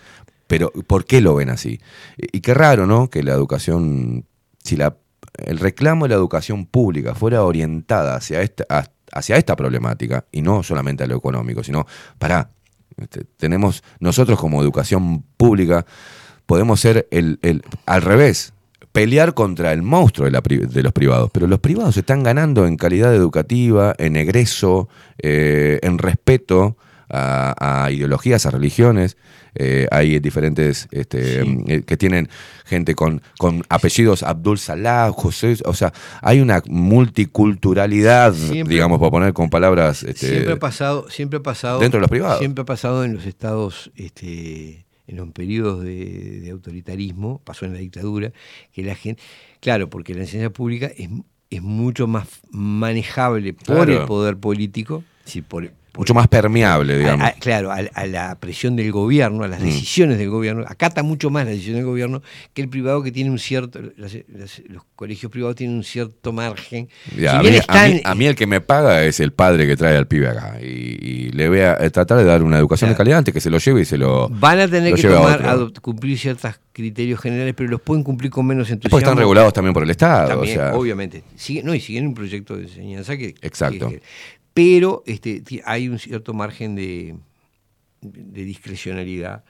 Pero, 0.47 0.73
¿por 0.87 1.05
qué 1.05 1.21
lo 1.21 1.35
ven 1.35 1.51
así? 1.51 1.79
Y, 2.17 2.39
y 2.39 2.41
qué 2.41 2.55
raro, 2.55 2.87
¿no? 2.87 3.11
Que 3.11 3.23
la 3.23 3.33
educación, 3.35 4.25
si 4.63 4.77
la, 4.77 4.97
el 5.37 5.59
reclamo 5.59 6.07
de 6.07 6.11
la 6.11 6.15
educación 6.15 6.65
pública 6.65 7.15
fuera 7.15 7.43
orientada 7.45 8.17
hacia 8.17 8.41
esta, 8.41 8.65
hacia 9.15 9.37
esta 9.37 9.57
problemática, 9.57 10.25
y 10.33 10.43
no 10.43 10.63
solamente 10.63 11.05
a 11.05 11.07
lo 11.07 11.17
económico, 11.17 11.63
sino, 11.63 11.87
pará, 12.19 12.51
este, 12.97 13.25
tenemos, 13.37 13.83
nosotros 14.01 14.39
como 14.39 14.61
educación 14.63 15.23
pública, 15.37 15.87
podemos 16.47 16.81
ser 16.81 17.09
el, 17.11 17.39
el- 17.43 17.63
al 17.87 18.03
revés, 18.03 18.53
pelear 18.93 19.35
contra 19.35 19.73
el 19.73 19.83
monstruo 19.83 20.27
de, 20.27 20.31
la 20.31 20.41
de 20.41 20.83
los 20.83 20.93
privados, 20.93 21.31
pero 21.33 21.47
los 21.49 21.59
privados 21.59 21.97
están 21.97 22.23
ganando 22.23 22.67
en 22.67 22.77
calidad 22.77 23.13
educativa, 23.15 23.95
en 23.99 24.15
egreso, 24.17 24.89
eh, 25.19 25.81
en 25.83 25.99
respeto 25.99 26.77
a, 27.09 27.85
a 27.85 27.91
ideologías, 27.91 28.47
a 28.47 28.51
religiones. 28.51 29.17
Eh, 29.57 29.87
hay 29.93 30.19
diferentes 30.19 30.89
este, 30.91 31.43
eh, 31.43 31.83
que 31.87 31.97
tienen 31.97 32.29
gente 32.65 32.97
con, 32.97 33.23
con 33.39 33.63
apellidos 33.69 34.25
Abdul 34.25 34.59
Salah, 34.59 35.13
José, 35.13 35.57
o 35.65 35.75
sea, 35.75 35.93
hay 36.23 36.41
una 36.41 36.61
multiculturalidad, 36.67 38.35
Siempre- 38.35 38.75
digamos, 38.75 38.99
por 38.99 39.11
poner 39.11 39.33
con 39.33 39.51
palabras. 39.51 40.03
este, 40.03 40.29
siempre 40.29 40.53
ha 40.55 40.59
pasado, 40.59 41.09
siempre 41.11 41.39
ha 41.39 41.43
pasado. 41.43 41.79
dentro 41.81 41.99
de 41.99 42.03
los 42.03 42.11
privados. 42.11 42.39
Siempre 42.39 42.63
ha 42.63 42.65
pasado 42.65 43.05
en 43.05 43.15
los 43.15 43.27
estados, 43.27 43.91
este, 43.97 44.87
en 45.07 45.17
los 45.17 45.29
periodos 45.31 45.83
de, 45.85 46.41
de 46.41 46.51
autoritarismo, 46.51 47.41
pasó 47.45 47.65
en 47.67 47.75
la 47.75 47.79
dictadura, 47.79 48.33
que 48.73 48.83
la 48.83 48.95
gente, 48.95 49.23
claro, 49.61 49.89
porque 49.89 50.15
la 50.15 50.23
enseñanza 50.23 50.53
pública 50.53 50.87
es, 50.97 51.09
es 51.51 51.63
mucho 51.63 52.07
más 52.07 52.27
manejable 52.51 53.53
por 53.55 53.77
Claro. 53.87 54.01
el 54.01 54.07
poder 54.07 54.37
político, 54.37 55.05
por, 55.49 55.69
por- 55.69 55.73
mucho 55.97 56.15
más 56.15 56.29
permeable, 56.29 56.99
digamos. 56.99 57.25
a- 57.25 57.29
a- 57.29 57.33
claro, 57.35 57.71
a, 57.71 57.77
a 57.77 58.07
la 58.07 58.35
presión 58.41 58.77
del 58.77 58.91
gobierno, 58.93 59.45
a 59.45 59.49
las 59.49 59.61
Mm. 59.61 59.65
decisiones 59.65 60.19
del 60.19 60.29
gobierno, 60.31 60.65
acata 60.67 61.03
mucho 61.03 61.31
más 61.31 61.45
la 61.45 61.51
decisión 61.53 61.77
del 61.77 61.85
gobierno 61.85 62.23
que 62.53 62.63
el 62.63 62.69
privado 62.69 63.03
que 63.03 63.13
tiene 63.13 63.31
un 63.31 63.39
cierto, 63.39 63.81
las- 63.97 64.17
las- 64.29 64.63
los 64.69 64.83
colegios 64.97 65.31
privados 65.31 65.57
tienen 65.57 65.77
un 65.77 65.85
cierto 65.85 66.33
margen. 66.33 66.89
Ya, 67.17 67.41
Si 67.41 67.49
mí, 67.49 67.55
a 67.55 67.59
están- 67.59 67.91
mí- 67.93 68.01
a 68.05 68.15
mí 68.15 68.27
el 68.27 68.35
que 68.35 68.47
me 68.47 68.61
paga 68.61 69.05
es 69.05 69.21
el 69.21 69.33
padre 69.33 69.67
que 69.67 69.77
trae 69.77 69.97
al 69.97 70.07
pibe 70.07 70.29
acá. 70.29 70.59
Y, 70.61 70.67
y 70.67 71.31
le 71.33 71.49
voy 71.49 71.61
a 71.61 71.75
eh, 71.75 71.91
tratar 71.91 72.19
de 72.19 72.25
dar 72.25 72.43
una 72.43 72.59
educación 72.59 72.91
de 72.91 72.97
calidad 72.97 73.19
antes 73.19 73.33
que 73.35 73.41
se 73.41 73.51
lo 73.51 73.59
lleve 73.59 73.83
y 73.83 73.85
se 73.85 73.97
lo. 73.99 74.29
Van 74.29 74.59
a 74.61 74.69
tener 74.69 74.95
que 74.95 75.03
tomar, 75.03 75.43
adopt- 75.43 75.81
cumplir 75.81 76.19
ciertos 76.19 76.53
criterios 76.73 77.21
generales, 77.21 77.55
pero 77.57 77.71
los 77.71 77.81
pueden 77.81 78.03
cumplir 78.03 78.31
con 78.33 78.45
menos 78.47 78.69
entusiasmo. 78.71 78.91
Porque 78.97 79.05
están 79.05 79.17
regulados 79.19 79.53
también 79.53 79.73
por 79.73 79.85
el 79.85 79.91
Estado. 79.91 80.29
También, 80.29 80.59
o 80.59 80.63
sea, 80.63 80.75
obviamente. 80.75 81.23
Sigue- 81.37 81.63
no, 81.63 81.73
y 81.75 81.81
siguen 81.81 82.09
un 82.09 82.15
proyecto 82.15 82.57
de 82.57 82.65
enseñanza 82.65 83.17
que. 83.17 83.35
Exacto. 83.43 83.89
que- 83.91 84.03
pero 84.55 85.03
este, 85.07 85.43
hay 85.65 85.89
un 85.89 85.99
cierto 85.99 86.33
margen 86.33 86.75
de, 86.77 87.17
de 88.01 88.45
discrecionalidad, 88.45 89.45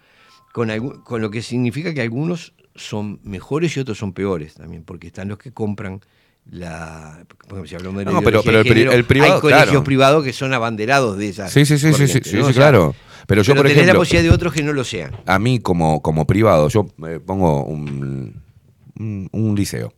con, 0.53 0.71
algu- 0.71 1.03
con 1.05 1.21
lo 1.21 1.31
que 1.31 1.43
significa 1.43 1.93
que 1.95 2.01
algunos 2.01 2.55
son 2.75 3.21
mejores 3.23 3.77
y 3.77 3.81
otros 3.81 3.99
son 3.99 4.13
peores 4.13 4.55
también, 4.55 4.83
porque 4.85 5.07
están 5.09 5.29
los 5.29 5.39
que 5.39 5.53
compran 5.53 6.01
la. 6.51 7.25
ejemplo, 7.47 7.67
si 7.67 7.75
hablamos 7.75 7.99
de 8.01 8.05
No, 8.13 8.21
pero- 8.23 8.43
pero 8.43 8.59
de 8.63 8.65
género, 8.69 8.93
el 8.93 9.05
privado, 9.05 9.35
Hay 9.37 9.41
colegios 9.41 9.67
claro. 9.69 9.85
privados 9.85 10.25
que 10.25 10.33
son 10.33 10.53
abanderados 10.53 11.17
de 11.17 11.29
esas. 11.29 11.53
Sí, 11.53 11.65
sí, 11.65 11.79
sí, 11.79 11.93
sí, 11.93 11.93
sí, 11.93 11.99
corrientes, 12.21 12.31
sí, 12.31 12.37
¿no? 12.37 12.45
sí, 12.45 12.51
O 12.51 12.53
sea, 12.53 12.63
claro. 12.63 12.95
Pero 13.27 13.43
yo, 13.43 13.55
por 13.55 13.63
tenés 13.63 13.77
la 13.77 13.83
ejemplo, 13.85 14.01
posibilidad 14.01 14.31
de 14.31 14.35
otros 14.35 14.53
que 14.53 14.63
no 14.63 14.73
lo 14.75 14.85
sean. 14.85 15.13
a 15.25 15.39
mí 15.39 15.59
como, 15.61 16.03
como 16.03 16.27
privado, 16.27 16.69
yo 16.69 16.87
eh, 17.09 17.21
pongo 17.25 17.65
un, 17.65 18.43
un, 18.99 19.29
un 19.33 19.55
liceo 19.55 19.95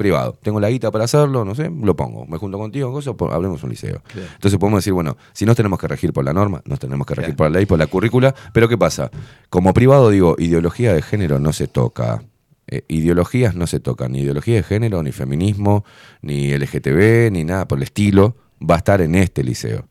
privado. 0.00 0.36
Tengo 0.42 0.58
la 0.58 0.68
guita 0.70 0.90
para 0.90 1.04
hacerlo, 1.04 1.44
no 1.44 1.54
sé, 1.54 1.70
lo 1.70 1.94
pongo. 1.94 2.26
Me 2.26 2.38
junto 2.38 2.58
contigo, 2.58 2.90
cosas, 2.90 3.14
po- 3.14 3.30
hablemos 3.30 3.62
un 3.62 3.70
liceo. 3.70 4.02
Claro. 4.08 4.28
Entonces 4.34 4.58
podemos 4.58 4.78
decir, 4.78 4.92
bueno, 4.94 5.16
si 5.32 5.44
nos 5.46 5.54
tenemos 5.54 5.78
que 5.78 5.86
regir 5.86 6.12
por 6.12 6.24
la 6.24 6.32
norma, 6.32 6.62
nos 6.64 6.78
tenemos 6.78 7.06
que 7.06 7.14
regir 7.14 7.36
por 7.36 7.50
la 7.50 7.58
ley, 7.58 7.66
por 7.66 7.78
la 7.78 7.86
currícula, 7.86 8.34
pero 8.52 8.68
¿qué 8.68 8.76
pasa? 8.78 9.10
Como 9.50 9.72
privado 9.74 10.10
digo, 10.10 10.34
ideología 10.38 10.92
de 10.94 11.02
género 11.02 11.38
no 11.38 11.52
se 11.52 11.68
toca. 11.68 12.22
Eh, 12.66 12.82
ideologías 12.88 13.54
no 13.54 13.66
se 13.66 13.80
tocan, 13.80 14.12
ni 14.12 14.20
ideología 14.20 14.54
de 14.56 14.62
género, 14.62 15.02
ni 15.02 15.12
feminismo, 15.12 15.84
ni 16.22 16.56
LGTB, 16.56 17.30
ni 17.32 17.44
nada 17.44 17.66
por 17.68 17.78
el 17.78 17.82
estilo, 17.84 18.36
va 18.60 18.76
a 18.76 18.78
estar 18.78 19.00
en 19.02 19.14
este 19.16 19.42
liceo. 19.44 19.86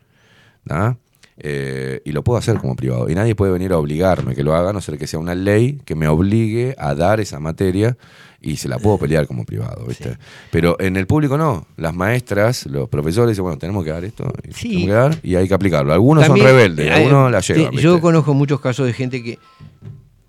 ¿ah? 0.70 0.96
Eh, 1.42 2.02
y 2.06 2.12
lo 2.12 2.24
puedo 2.24 2.38
hacer 2.38 2.58
como 2.58 2.76
privado. 2.76 3.10
Y 3.10 3.16
nadie 3.16 3.36
puede 3.36 3.52
venir 3.52 3.72
a 3.74 3.78
obligarme 3.78 4.36
que 4.36 4.44
lo 4.44 4.56
haga, 4.56 4.70
a 4.72 4.74
no 4.74 4.82
ser 4.82 4.98
que 4.98 5.08
sea 5.08 5.20
una 5.20 5.36
ley 5.36 5.82
que 5.86 5.96
me 5.96 6.08
obligue 6.08 6.76
a 6.78 6.96
dar 6.96 7.20
esa 7.20 7.40
materia 7.40 7.98
y 8.42 8.56
se 8.56 8.70
la 8.70 8.80
puedo 8.80 8.98
pelear 8.98 9.28
como 9.28 9.44
privado, 9.46 9.86
¿viste? 9.86 10.18
Pero 10.52 10.80
en 10.80 10.96
el 10.96 11.06
público 11.08 11.38
no. 11.38 11.68
Las 11.78 11.94
maestras, 11.94 12.66
los 12.68 12.88
profesores 12.88 13.32
dicen, 13.32 13.44
bueno, 13.44 13.58
tenemos 13.58 13.84
que 13.84 13.90
dar 13.92 14.06
esto 14.06 14.32
y, 14.48 14.54
Sí. 14.54 14.70
tenemos 14.70 14.86
que 14.88 14.94
dar, 14.94 15.20
y 15.24 15.36
hay 15.36 15.48
que 15.48 15.54
aplicarlo. 15.54 15.92
Algunos 15.94 16.26
También, 16.26 16.46
son 16.48 16.56
rebeldes, 16.56 16.86
eh, 16.88 16.92
algunos 16.92 17.32
la 17.32 17.42
te- 17.42 17.54
llevan. 17.54 17.74
Yo 17.74 17.92
¿viste? 17.94 18.02
conozco 18.02 18.34
muchos 18.34 18.60
casos 18.62 18.86
de 18.88 18.94
gente 18.94 19.22
que. 19.22 19.38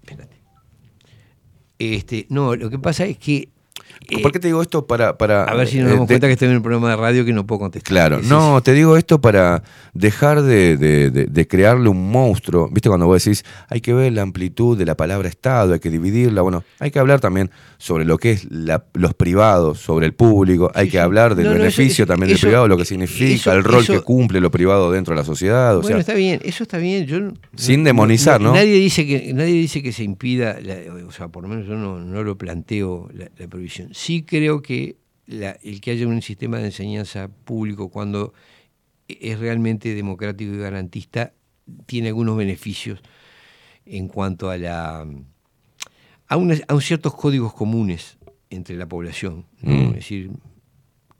Espérate. 0.02 0.36
Este, 1.78 2.26
no, 2.28 2.56
lo 2.56 2.68
que 2.70 2.78
pasa 2.78 3.04
es 3.06 3.16
que. 3.18 3.48
¿Por 4.22 4.32
qué 4.32 4.38
te 4.40 4.48
digo 4.48 4.60
esto? 4.62 4.86
Para, 4.86 5.16
para, 5.16 5.44
a 5.44 5.54
ver 5.54 5.68
si 5.68 5.78
nos 5.78 5.88
eh, 5.88 5.92
damos 5.92 6.08
de- 6.08 6.14
cuenta 6.14 6.26
que 6.26 6.32
estoy 6.32 6.48
en 6.48 6.56
un 6.56 6.62
programa 6.62 6.90
de 6.90 6.96
radio 6.96 7.24
que 7.24 7.32
no 7.32 7.46
puedo 7.46 7.60
contestar. 7.60 7.88
Claro, 7.92 8.20
no, 8.22 8.60
te 8.62 8.72
digo 8.72 8.96
esto 8.96 9.20
para 9.20 9.62
dejar 9.94 10.42
de, 10.42 10.76
de- 10.76 11.10
de- 11.10 11.26
de 11.26 11.46
crearle 11.48 11.88
un 11.88 12.10
monstruo. 12.10 12.68
¿Viste 12.72 12.88
cuando 12.88 13.06
vos 13.06 13.22
decís, 13.22 13.44
hay 13.68 13.80
que 13.80 13.92
ver 13.94 14.12
la 14.12 14.22
amplitud 14.22 14.76
de 14.76 14.84
la 14.86 14.96
palabra 14.96 15.28
Estado, 15.28 15.74
hay 15.74 15.80
que 15.80 15.90
dividirla? 15.90 16.42
Bueno, 16.42 16.64
hay 16.80 16.90
que 16.90 16.98
hablar 16.98 17.20
también 17.20 17.50
sobre 17.78 18.04
lo 18.04 18.18
que 18.18 18.32
es 18.32 18.46
la- 18.50 18.84
los 18.94 19.14
privados, 19.14 19.78
sobre 19.78 20.06
el 20.06 20.12
público, 20.14 20.70
hay 20.74 20.88
que 20.88 20.98
hablar 20.98 21.34
del 21.34 21.44
No, 21.46 21.50
no, 21.50 21.56
eso- 21.56 21.62
beneficio 21.62 22.04
eso- 22.04 22.12
también 22.12 22.30
del 22.30 22.38
privado, 22.40 22.66
lo 22.68 22.76
que 22.76 22.84
significa, 22.84 23.34
eso- 23.34 23.52
el 23.52 23.64
rol 23.64 23.86
que 23.86 24.00
cumple 24.00 24.40
lo 24.40 24.50
privado 24.50 24.90
dentro 24.90 25.14
de 25.14 25.20
la 25.20 25.24
sociedad. 25.24 25.76
O 25.76 25.82
bueno, 25.82 25.88
sea, 25.96 26.00
está 26.00 26.14
bien, 26.14 26.40
eso 26.44 26.64
está 26.64 26.78
bien. 26.78 27.06
Yo, 27.06 27.18
Sin 27.56 27.84
demonizar, 27.84 28.40
¿no? 28.40 28.52
Nadie 28.54 28.74
dice 28.74 29.06
que, 29.06 29.32
nadie 29.34 29.52
dice 29.54 29.82
que 29.82 29.92
se 29.92 30.02
impida, 30.04 30.58
la- 30.60 30.76
o 31.06 31.12
sea, 31.12 31.28
por 31.28 31.42
lo 31.44 31.48
menos 31.48 31.66
yo 31.66 31.74
no, 31.74 31.98
no 32.00 32.22
lo 32.22 32.36
planteo 32.36 33.08
la, 33.14 33.28
la 33.38 33.46
prohibición. 33.48 33.89
Sí 33.90 34.22
creo 34.22 34.62
que 34.62 34.96
la- 35.26 35.58
el 35.62 35.80
que 35.80 35.90
haya 35.92 36.06
un 36.06 36.22
sistema 36.22 36.58
de 36.58 36.66
enseñanza 36.66 37.28
público 37.28 37.88
cuando 37.90 38.32
es 39.08 39.38
realmente 39.38 39.94
democrático 39.94 40.52
y 40.54 40.58
garantista 40.58 41.32
tiene 41.86 42.08
algunos 42.08 42.36
beneficios 42.36 43.00
en 43.86 44.08
cuanto 44.08 44.50
a 44.50 44.56
la 44.56 45.06
a, 46.28 46.36
una- 46.36 46.56
a 46.68 46.80
ciertos 46.80 47.14
códigos 47.14 47.52
comunes 47.52 48.16
entre 48.50 48.76
la 48.76 48.86
población. 48.86 49.46
¿no? 49.62 49.72
Mm. 49.74 49.88
Es 49.90 49.94
decir, 49.96 50.30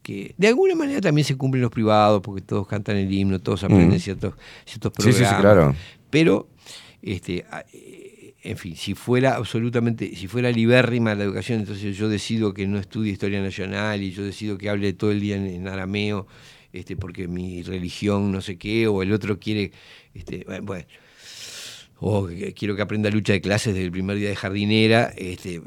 que 0.03 0.35
de 0.39 0.49
alguna 0.49 0.75
manera 0.77 1.01
también 1.01 1.25
se 1.25 1.37
cumplen 1.37 1.63
los 1.63 1.71
privados, 1.73 2.23
porque 2.23 2.41
todos 2.43 2.67
cantan 2.69 2.97
el 2.97 3.13
himno, 3.13 3.41
todos 3.41 3.65
aprenden 3.65 3.97
Mm. 3.99 4.01
ciertos, 4.01 4.35
ciertos 4.65 4.93
Sí, 4.99 5.03
sí, 5.03 5.13
sí, 5.13 5.19
programas. 5.25 5.41
claro. 5.41 5.75
Pero, 6.11 6.49
este, 7.03 7.45
en 8.43 8.57
fin, 8.57 8.75
si 8.77 8.95
fuera 8.95 9.37
absolutamente, 9.37 10.15
si 10.17 10.27
fuera 10.27 10.51
libérrima 10.51 11.15
la 11.15 11.25
educación, 11.25 11.61
entonces 11.61 11.97
yo 11.97 12.09
decido 12.09 12.55
que 12.55 12.67
no 12.67 12.79
estudie 12.79 13.13
historia 13.13 13.43
nacional 13.43 14.03
y 14.03 14.13
yo 14.13 14.23
decido 14.25 14.57
que 14.57 14.69
hable 14.71 14.93
todo 14.95 15.11
el 15.13 15.21
día 15.21 15.37
en, 15.37 15.47
en 15.47 15.69
arameo, 15.69 16.27
este, 16.73 16.97
porque 16.97 17.29
mi 17.29 17.63
religión 17.63 18.33
no 18.33 18.41
sé 18.41 18.57
qué, 18.57 18.87
o 18.87 19.03
el 19.03 19.13
otro 19.13 19.39
quiere, 19.39 19.73
este, 20.15 20.47
bueno, 20.63 20.85
o 21.99 22.27
que 22.27 22.55
quiero 22.55 22.75
que 22.77 22.83
aprenda 22.83 23.11
lucha 23.11 23.33
de 23.35 23.41
clases 23.43 23.75
desde 23.75 23.85
el 23.87 23.93
primer 23.93 24.17
día 24.17 24.31
de 24.31 24.37
jardinera, 24.37 25.13
este, 25.17 25.61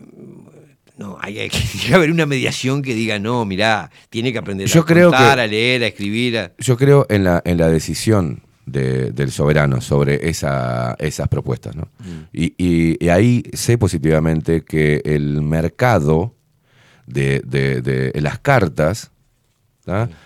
no, 0.98 1.18
hay, 1.22 1.40
hay 1.40 1.50
que 1.50 1.60
que 1.88 1.94
haber 1.94 2.10
una 2.12 2.26
mediación 2.26 2.82
que 2.82 2.96
diga, 2.96 3.20
no, 3.20 3.46
mirá, 3.46 3.92
tiene 4.10 4.32
que 4.32 4.40
aprender 4.40 4.68
Yo 4.68 4.82
a 4.82 4.86
creo 4.86 5.10
contar, 5.12 5.38
que- 5.38 5.42
a 5.44 5.48
leer, 5.48 5.84
a 5.84 5.88
escribir. 5.88 6.38
a- 6.40 6.52
yo 6.58 6.76
creo 6.78 7.06
en 7.10 7.24
la, 7.24 7.42
en 7.46 7.58
la 7.58 7.68
decisión 7.70 8.42
de- 8.66 9.12
del 9.12 9.32
soberano 9.32 9.82
sobre 9.82 10.30
esa, 10.30 10.96
esas 11.00 11.28
propuestas. 11.28 11.76
¿no? 11.76 11.88
Y, 12.32 12.54
y- 12.58 12.98
y 13.04 13.10
ahí 13.10 13.44
sé 13.54 13.78
positivamente 13.78 14.64
que 14.64 15.02
el 15.06 15.42
mercado 15.42 16.34
de, 17.08 17.42
de- 17.46 17.82
de 17.82 18.22
las 18.22 18.40
cartas 18.40 19.12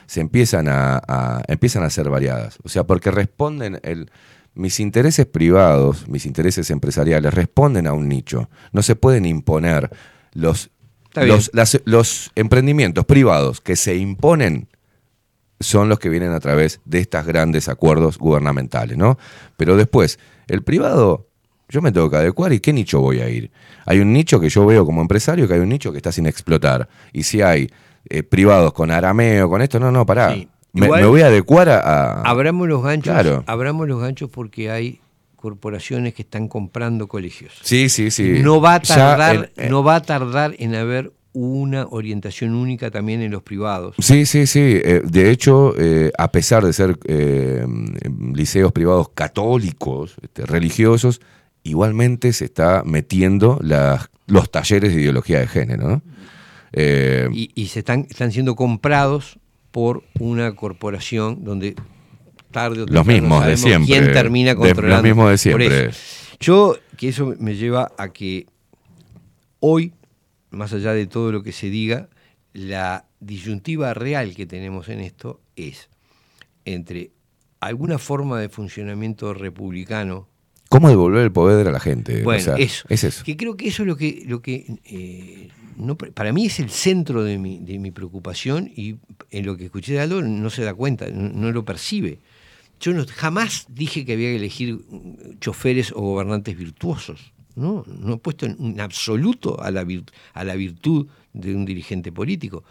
se 0.05 0.21
empiezan 0.21 0.67
a, 0.67 1.01
a- 1.07 1.41
empiezan 1.47 1.83
a 1.83 1.89
ser 1.89 2.09
variadas. 2.09 2.57
O 2.63 2.69
sea, 2.69 2.83
porque 2.85 3.09
responden 3.09 3.79
el, 3.83 4.11
mis 4.53 4.79
intereses 4.79 5.25
privados, 5.25 6.07
mis 6.07 6.25
intereses 6.27 6.69
empresariales, 6.69 7.33
responden 7.33 7.87
a 7.87 7.93
un 7.93 8.07
nicho. 8.07 8.49
No 8.71 8.83
se 8.83 8.95
pueden 8.95 9.25
imponer 9.25 9.89
los, 10.33 10.69
los, 11.29 11.49
las- 11.53 11.81
los 11.85 12.31
emprendimientos 12.35 13.05
privados 13.05 13.59
que 13.61 13.75
se 13.75 13.95
imponen 13.95 14.67
son 15.59 15.89
los 15.89 15.99
que 15.99 16.09
vienen 16.09 16.31
a 16.31 16.39
través 16.39 16.81
de 16.85 16.99
estos 16.99 17.25
grandes 17.25 17.67
acuerdos 17.69 18.17
gubernamentales, 18.17 18.97
¿no? 18.97 19.17
Pero 19.57 19.75
después, 19.75 20.19
el 20.47 20.63
privado, 20.63 21.27
yo 21.69 21.81
me 21.81 21.91
tengo 21.91 22.09
que 22.09 22.17
adecuar 22.17 22.53
y 22.53 22.59
qué 22.59 22.73
nicho 22.73 22.99
voy 23.01 23.19
a 23.21 23.29
ir. 23.29 23.51
Hay 23.85 23.99
un 23.99 24.13
nicho 24.13 24.39
que 24.39 24.49
yo 24.49 24.65
veo 24.65 24.85
como 24.85 25.01
empresario, 25.01 25.47
que 25.47 25.55
hay 25.55 25.59
un 25.59 25.69
nicho 25.69 25.91
que 25.91 25.97
está 25.97 26.11
sin 26.11 26.27
explotar. 26.27 26.87
Y 27.11 27.23
si 27.23 27.41
hay 27.41 27.69
eh, 28.09 28.23
privados 28.23 28.71
con 28.73 28.91
arameo, 28.91 29.49
con 29.49 29.61
esto, 29.61 29.79
no, 29.79 29.91
no, 29.91 30.05
pará. 30.05 30.33
Sí. 30.33 30.47
Me, 30.73 30.87
voy 31.05 31.21
a 31.21 31.27
adecuar 31.27 31.69
a... 31.69 31.79
a- 31.79 32.21
Abramos 32.21 32.67
los 32.67 32.83
ganchos, 32.83 33.11
Claro. 33.13 33.43
abramos 33.47 33.87
los 33.87 33.99
ganchos 33.99 34.29
porque 34.29 34.69
hay 34.69 35.01
corporaciones 35.35 36.13
que 36.13 36.21
están 36.21 36.47
comprando 36.47 37.07
colegios. 37.07 37.53
Sí, 37.63 37.89
sí, 37.89 38.11
sí. 38.11 38.39
No 38.43 38.61
va 38.61 38.75
a 38.75 38.79
tardar, 38.81 39.51
en- 39.55 39.71
no 39.71 39.83
va 39.83 39.95
a 39.95 40.01
tardar 40.01 40.53
en 40.59 40.75
haber 40.75 41.11
una 41.39 41.85
orientación 41.91 42.55
única 42.55 42.89
también 42.89 43.21
en 43.21 43.31
los 43.31 43.43
privados. 43.43 43.95
Sí, 43.99 44.25
sí, 44.25 44.47
sí. 44.47 44.59
Eh, 44.83 45.01
de 45.03 45.29
hecho, 45.29 45.75
eh, 45.77 46.11
a 46.17 46.31
pesar 46.31 46.65
de 46.65 46.73
ser 46.73 46.97
eh, 47.05 47.63
liceos 48.33 48.71
privados 48.71 49.09
católicos, 49.09 50.15
este, 50.23 50.45
religiosos, 50.47 51.21
igualmente 51.63 52.33
se 52.33 52.45
está 52.45 52.81
metiendo 52.85 53.59
las- 53.61 54.09
los 54.25 54.49
talleres 54.49 54.95
de 54.95 55.01
ideología 55.01 55.39
de 55.39 55.47
género. 55.47 55.87
¿no? 55.89 56.01
Y, 57.33 57.51
y 57.53 57.67
se 57.67 57.79
están, 57.79 58.07
están 58.09 58.31
siendo 58.31 58.55
comprados 58.55 59.37
por 59.71 60.03
una 60.19 60.55
corporación 60.55 61.43
donde 61.43 61.75
tarde 62.51 62.77
o 62.81 62.85
Los 62.87 63.05
temprano 63.05 63.21
mismos 63.21 63.45
de 63.45 63.57
siempre. 63.57 63.85
quién 63.93 64.11
termina 64.11 64.49
De- 64.51 64.55
controlando. 64.55 64.95
los 64.95 65.03
mismos 65.03 65.25
de 65.25 65.31
Por 65.31 65.37
siempre. 65.61 65.85
eso. 65.89 65.99
Yo, 66.39 66.75
que 66.97 67.09
eso 67.09 67.33
me 67.39 67.55
lleva 67.55 67.91
a 67.97 68.09
que 68.09 68.47
hoy, 69.59 69.93
más 70.49 70.73
allá 70.73 70.93
de 70.93 71.07
todo 71.07 71.31
lo 71.31 71.43
que 71.43 71.51
se 71.51 71.69
diga, 71.69 72.09
la 72.53 73.05
disyuntiva 73.19 73.93
real 73.93 74.35
que 74.35 74.45
tenemos 74.45 74.89
en 74.89 75.01
esto 75.01 75.41
es 75.55 75.89
entre 76.65 77.11
alguna 77.59 77.97
forma 77.97 78.39
de 78.39 78.49
funcionamiento 78.49 79.33
republicano. 79.33 80.27
¿Cómo 80.69 80.89
devolver 80.89 81.23
el 81.23 81.31
poder 81.31 81.67
a 81.67 81.71
la 81.71 81.79
gente? 81.79 82.23
Bueno, 82.23 82.41
O 82.41 82.43
sea, 82.43 82.55
eso. 82.55 82.85
Es 82.89 83.03
eso. 83.03 83.23
Que 83.23 83.37
creo 83.37 83.55
que 83.55 83.67
eso 83.69 83.83
es 83.83 83.87
lo 83.87 83.95
que, 83.95 84.23
lo 84.25 84.41
que 84.41 84.79
eh, 84.85 85.49
no, 85.77 85.97
para 85.97 86.33
mí 86.33 86.45
es 86.45 86.59
el 86.59 86.69
centro 86.69 87.23
de 87.23 87.37
mi, 87.37 87.59
de 87.59 87.79
mi 87.79 87.91
preocupación 87.91 88.69
y 88.75 88.97
en 89.31 89.45
lo 89.45 89.55
que 89.55 89.65
escuché 89.65 89.93
de 89.93 90.01
Aldo 90.01 90.21
no 90.21 90.49
se 90.49 90.63
da 90.63 90.73
cuenta, 90.73 91.07
no, 91.09 91.29
no 91.29 91.51
lo 91.51 91.63
percibe. 91.63 92.19
Yo 92.79 92.93
no, 92.93 93.05
jamás 93.07 93.65
dije 93.69 94.05
que 94.05 94.13
había 94.13 94.29
que 94.29 94.35
elegir 94.35 94.79
choferes 95.39 95.91
o 95.91 96.01
gobernantes 96.01 96.57
virtuosos. 96.57 97.33
No, 97.57 97.83
no 97.87 98.13
he 98.13 98.17
puesto 98.17 98.45
en, 98.45 98.79
absoluto 98.79 99.59
a 99.61 99.71
la, 99.71 99.83
vir- 99.83 100.09
a 100.33 100.43
la 100.43 100.55
virtud 100.55 101.07
de 101.33 101.55
un 101.55 101.65
dirigente 101.65 102.11
político. 102.11 102.63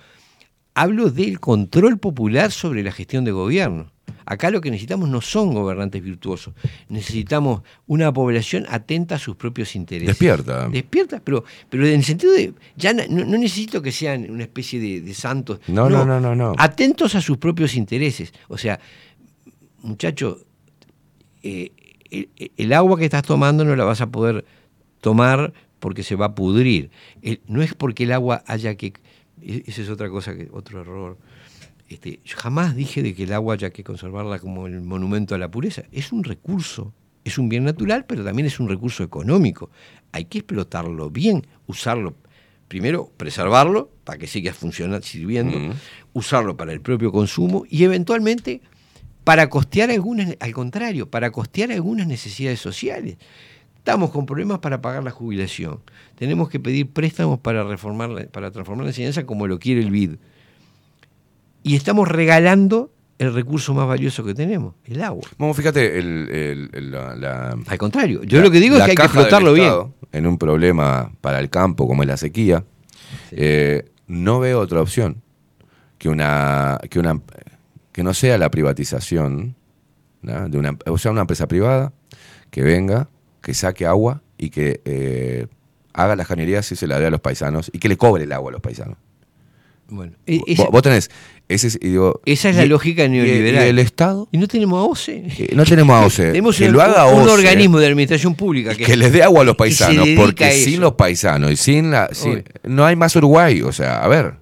Hablo 0.75 1.11
del 1.11 1.41
control 1.41 1.99
popular 1.99 2.53
sobre 2.53 2.83
la 2.83 2.93
gestión 2.93 3.25
de 3.25 3.33
gobierno. 3.33 3.91
Acá 4.25 4.51
lo 4.51 4.61
que 4.61 4.71
necesitamos 4.71 5.09
no 5.09 5.21
son 5.21 5.55
gobernantes 5.55 6.03
virtuosos, 6.03 6.55
necesitamos 6.89 7.63
una 7.87 8.13
población 8.13 8.67
atenta 8.69 9.17
a 9.17 9.19
sus 9.19 9.37
propios 9.37 9.75
intereses. 9.77 10.09
Despierta. 10.09 10.69
Despierta, 10.69 11.21
pero, 11.23 11.45
pero 11.71 11.87
en 11.87 11.95
el 11.95 12.05
sentido 12.05 12.33
de, 12.33 12.53
ya 12.77 12.93
no, 12.93 13.03
no 13.09 13.39
necesito 13.39 13.81
que 13.83 13.93
sean 13.93 14.31
una 14.31 14.43
especie 14.45 14.81
de, 14.81 15.01
de 15.01 15.15
santos. 15.15 15.61
No, 15.69 15.89
no, 15.89 16.05
no, 16.05 16.21
no, 16.21 16.35
no. 16.35 16.55
Atentos 16.59 17.15
a 17.15 17.21
sus 17.21 17.39
propios 17.39 17.75
intereses. 17.75 18.33
O 18.49 18.59
sea, 18.59 18.79
muchacho, 19.83 20.41
eh, 21.43 21.71
el, 22.11 22.29
el 22.57 22.73
agua 22.73 22.99
que 22.99 23.05
estás 23.05 23.23
tomando 23.23 23.65
no 23.65 23.75
la 23.77 23.85
vas 23.85 24.01
a 24.01 24.09
poder 24.11 24.45
tomar 25.01 25.53
porque 25.79 26.03
se 26.03 26.17
va 26.17 26.27
a 26.27 26.35
pudrir. 26.35 26.91
El- 27.23 27.41
no 27.47 27.63
es 27.63 27.75
porque 27.75 28.05
el 28.05 28.13
agua 28.13 28.43
haya 28.47 28.75
que... 28.77 28.93
e- 29.43 29.63
Esa 29.67 29.83
es 29.83 29.89
otra 29.91 30.09
cosa, 30.11 30.35
que 30.37 30.49
otro 30.53 30.81
error. 30.81 31.19
Este, 31.89 32.21
yo 32.25 32.37
jamás 32.37 32.75
dije 32.75 33.03
de 33.03 33.15
que 33.15 33.25
el 33.25 33.33
agua 33.33 33.55
haya 33.55 33.71
que 33.71 33.85
conservarla 33.85 34.39
como 34.39 34.67
el 34.67 34.81
monumento 34.83 35.35
a 35.35 35.39
la 35.39 35.51
pureza. 35.51 35.83
Es 35.93 36.13
un 36.13 36.25
recurso, 36.25 36.93
es 37.25 37.39
un 37.39 37.49
bien 37.49 37.65
natural, 37.65 38.05
pero 38.07 38.25
también 38.25 38.47
es 38.47 38.59
un 38.59 38.69
recurso 38.69 39.05
económico. 39.05 39.71
Hay 40.13 40.25
que 40.25 40.39
explotarlo 40.39 41.11
bien, 41.11 41.47
usarlo. 41.67 42.15
Primero, 42.67 43.13
preservarlo 43.17 43.91
para 44.03 44.19
que 44.19 44.27
siga 44.27 44.53
funcionando, 44.53 45.07
sirviendo, 45.07 45.57
usarlo 46.13 46.57
para 46.57 46.73
el 46.73 46.81
propio 46.81 47.13
consumo 47.13 47.65
y 47.71 47.85
eventualmente 47.85 48.61
para 49.23 49.49
costear 49.49 49.91
algunas, 49.91 50.37
al 50.41 50.53
contrario, 50.53 51.09
para 51.09 51.31
costear 51.31 51.71
algunas 51.71 52.09
necesidades 52.09 52.59
sociales. 52.59 53.19
Estamos 53.87 54.11
con 54.11 54.27
problemas 54.27 54.59
para 54.59 54.83
pagar 54.83 55.05
la 55.05 55.13
jubilación. 55.13 55.79
Tenemos 56.17 56.49
que 56.49 56.59
pedir 56.59 56.91
préstamos 56.91 57.39
para 57.39 57.63
reformar, 57.63 58.27
para 58.31 58.51
transformar 58.51 58.83
la 58.85 58.91
enseñanza 58.91 59.25
como 59.25 59.47
lo 59.47 59.61
quiere 59.61 59.81
el 59.81 59.93
BID. 59.93 60.17
Y 61.63 61.77
estamos 61.77 62.09
regalando 62.09 62.91
el 63.21 63.33
recurso 63.33 63.75
más 63.75 63.87
valioso 63.87 64.25
que 64.25 64.35
tenemos, 64.35 64.75
el 64.87 65.01
agua. 65.05 65.23
Bueno, 65.39 65.55
fíjate, 65.55 66.01
el, 66.01 66.29
el- 66.31 66.71
el- 66.73 66.91
la, 66.91 67.15
la- 67.15 67.57
Al 67.65 67.79
contrario, 67.79 68.25
yo 68.25 68.41
lo 68.41 68.51
que 68.51 68.59
digo 68.59 68.75
es 68.77 68.83
que 68.83 68.91
hay 68.91 68.97
que 68.97 69.03
explotarlo 69.05 69.53
bien. 69.53 69.73
En 70.11 70.27
un 70.27 70.37
problema 70.37 71.13
para 71.21 71.39
el 71.39 71.49
campo 71.49 71.87
como 71.87 72.03
es 72.03 72.09
la 72.09 72.17
sequía, 72.17 72.65
eh, 73.31 73.89
no 74.09 74.41
veo 74.41 74.59
otra 74.59 74.81
opción 74.83 75.23
que 75.99 76.09
una 76.09 76.81
que 76.91 76.99
una 76.99 77.21
que 77.93 78.03
no 78.03 78.13
sea 78.15 78.37
la 78.37 78.51
privatización 78.51 79.55
¿no? 80.23 80.49
de 80.49 80.59
una 80.59 80.77
o 80.87 80.99
sea 80.99 81.13
una 81.13 81.21
empresa 81.21 81.47
privada 81.47 81.93
que 82.51 82.63
venga 82.63 83.09
que 83.47 83.55
saque 83.55 83.87
agua 83.87 84.23
y 84.37 84.51
que 84.51 84.81
eh, 84.85 85.47
haga 85.95 86.17
las 86.17 86.27
cañerías 86.27 86.71
y 86.73 86.75
se 86.75 86.89
la 86.89 86.99
dé 86.99 87.07
a 87.07 87.11
los 87.11 87.21
paisanos 87.21 87.71
y 87.73 87.79
que 87.79 87.89
le 87.89 87.97
cobre 87.97 88.25
el 88.25 88.33
agua 88.33 88.51
a 88.51 88.53
los 88.55 88.61
paisanos 88.61 88.97
Bueno, 89.89 90.15
vos, 90.27 90.41
esa, 90.49 90.65
vos 90.65 90.83
tenés 90.83 91.11
ese 91.49 91.69
es- 91.69 91.79
y 91.81 91.91
digo, 91.91 92.21
esa 92.27 92.49
es 92.51 92.57
y- 92.57 92.59
la 92.59 92.65
lógica 92.67 93.07
neoliberal. 93.07 93.67
y 93.67 93.69
el 93.69 93.79
Estado 93.79 94.27
Y 94.33 94.39
no 94.39 94.49
tenemos 94.49 94.81
AOCE. 94.81 95.27
Eh, 95.39 95.51
no 95.55 95.65
tenemos 95.65 95.95
AOCE 95.97 96.25
Tenemos 96.33 96.57
que 96.59 96.67
un, 96.67 96.73
lo 96.73 96.83
haga 96.83 97.07
un 97.07 97.23
OCE, 97.23 97.31
organismo 97.35 97.79
de 97.79 97.87
administración 97.87 98.35
pública 98.35 98.75
que, 98.75 98.83
que 98.85 98.97
les 98.97 99.13
dé 99.13 99.23
agua 99.23 99.43
a 99.43 99.45
los 99.45 99.55
paisanos, 99.55 100.09
porque 100.17 100.51
sin 100.51 100.81
los 100.81 100.95
paisanos 100.95 101.53
y 101.53 101.57
sin 101.57 101.93
la. 101.93 102.09
sin- 102.13 102.43
no 102.65 102.85
hay 102.85 102.97
más 102.97 103.15
Uruguay, 103.15 103.63
o 103.63 103.71
sea, 103.71 104.03
a 104.03 104.09
ver. 104.09 104.35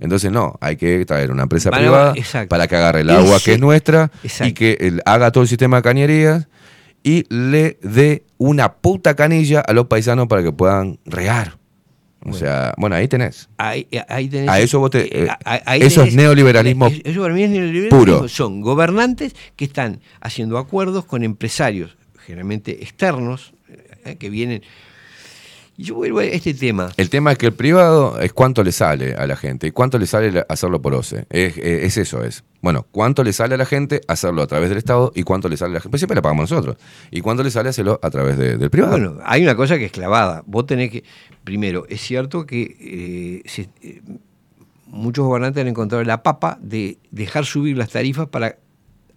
Entonces, 0.00 0.30
no, 0.30 0.58
hay 0.60 0.76
que 0.76 1.06
traer 1.06 1.30
una 1.30 1.44
empresa 1.44 1.70
Van 1.70 1.80
privada 1.80 2.12
exacto. 2.14 2.50
para 2.50 2.66
que 2.66 2.76
agarre 2.76 3.00
el 3.00 3.08
agua 3.10 3.36
Ese- 3.36 3.44
que 3.46 3.52
es 3.54 3.60
nuestra 3.60 4.10
y 4.44 4.52
que 4.52 4.76
él 4.80 5.00
haga 5.06 5.30
todo 5.32 5.42
el 5.44 5.48
sistema 5.48 5.78
de 5.78 5.82
cañerías 5.82 6.46
y 7.04 7.24
le 7.32 7.78
dé 7.82 8.24
una 8.38 8.72
puta 8.74 9.14
canilla 9.14 9.60
a 9.60 9.72
los 9.72 9.86
paisanos 9.86 10.26
para 10.26 10.42
que 10.42 10.50
puedan 10.50 10.98
regar. 11.04 11.58
O 12.26 12.32
sea, 12.32 12.72
bueno, 12.78 12.96
ahí 12.96 13.06
tenés. 13.06 13.50
Ahí, 13.58 13.86
ahí 14.08 14.28
tenés- 14.30 14.48
A 14.48 14.58
eso 14.58 14.80
vos 14.80 14.90
te- 14.90 15.24
eh, 15.24 15.28
ahí- 15.44 15.82
eso 15.82 16.02
es 16.04 16.14
neoliberalismo 16.14 16.86
Eso 17.04 17.20
para 17.20 17.34
mí 17.34 17.42
es 17.42 17.50
neoliberalismo. 17.50 17.98
puro. 17.98 18.28
Son 18.28 18.62
gobernantes 18.62 19.36
que 19.56 19.66
están 19.66 20.00
haciendo 20.22 20.56
acuerdos 20.56 21.04
con 21.04 21.22
empresarios, 21.22 21.98
generalmente 22.24 22.82
externos, 22.82 23.52
eh, 24.06 24.16
que 24.16 24.30
vienen. 24.30 24.62
Y 25.76 25.84
yo 25.84 25.96
vuelvo 25.96 26.20
a 26.20 26.24
este 26.24 26.54
tema. 26.54 26.90
El 26.96 27.10
tema 27.10 27.32
es 27.32 27.38
que 27.38 27.46
el 27.46 27.52
privado 27.52 28.20
es 28.20 28.32
cuánto 28.32 28.62
le 28.62 28.70
sale 28.70 29.14
a 29.14 29.26
la 29.26 29.34
gente 29.36 29.66
y 29.66 29.70
cuánto 29.72 29.98
le 29.98 30.06
sale 30.06 30.44
hacerlo 30.48 30.80
por 30.80 30.94
OCE. 30.94 31.26
Es, 31.30 31.56
es- 31.58 31.84
es 31.84 31.96
eso, 31.96 32.22
es. 32.22 32.44
Bueno, 32.62 32.86
cuánto 32.92 33.24
le 33.24 33.32
sale 33.32 33.54
a 33.56 33.58
la 33.58 33.66
gente 33.66 34.00
hacerlo 34.06 34.42
a 34.42 34.46
través 34.46 34.68
del 34.68 34.78
Estado 34.78 35.10
y 35.16 35.24
cuánto 35.24 35.48
le 35.48 35.56
sale 35.56 35.72
a 35.72 35.74
la 35.74 35.80
gente. 35.80 35.90
Pues 35.90 36.00
siempre 36.00 36.14
la 36.14 36.22
pagamos 36.22 36.48
nosotros. 36.50 36.76
Y 37.10 37.20
cuánto 37.22 37.42
le 37.42 37.50
sale 37.50 37.70
hacerlo 37.70 37.98
a 38.02 38.10
través 38.10 38.38
de- 38.38 38.56
del 38.56 38.70
privado. 38.70 38.92
Bueno, 38.92 39.18
hay 39.24 39.42
una 39.42 39.56
cosa 39.56 39.76
que 39.76 39.86
es 39.86 39.92
clavada. 39.92 40.44
Vos 40.46 40.64
tenés 40.66 40.90
que. 40.90 41.02
Primero, 41.42 41.86
es 41.88 42.00
cierto 42.00 42.46
que 42.46 42.76
eh, 42.80 43.48
se- 43.48 43.68
eh, 43.82 44.00
muchos 44.86 45.24
gobernantes 45.26 45.60
han 45.60 45.68
encontrado 45.68 46.04
la 46.04 46.22
papa 46.22 46.56
de 46.62 46.98
dejar 47.10 47.44
subir 47.44 47.76
las 47.76 47.90
tarifas 47.90 48.28
para 48.28 48.58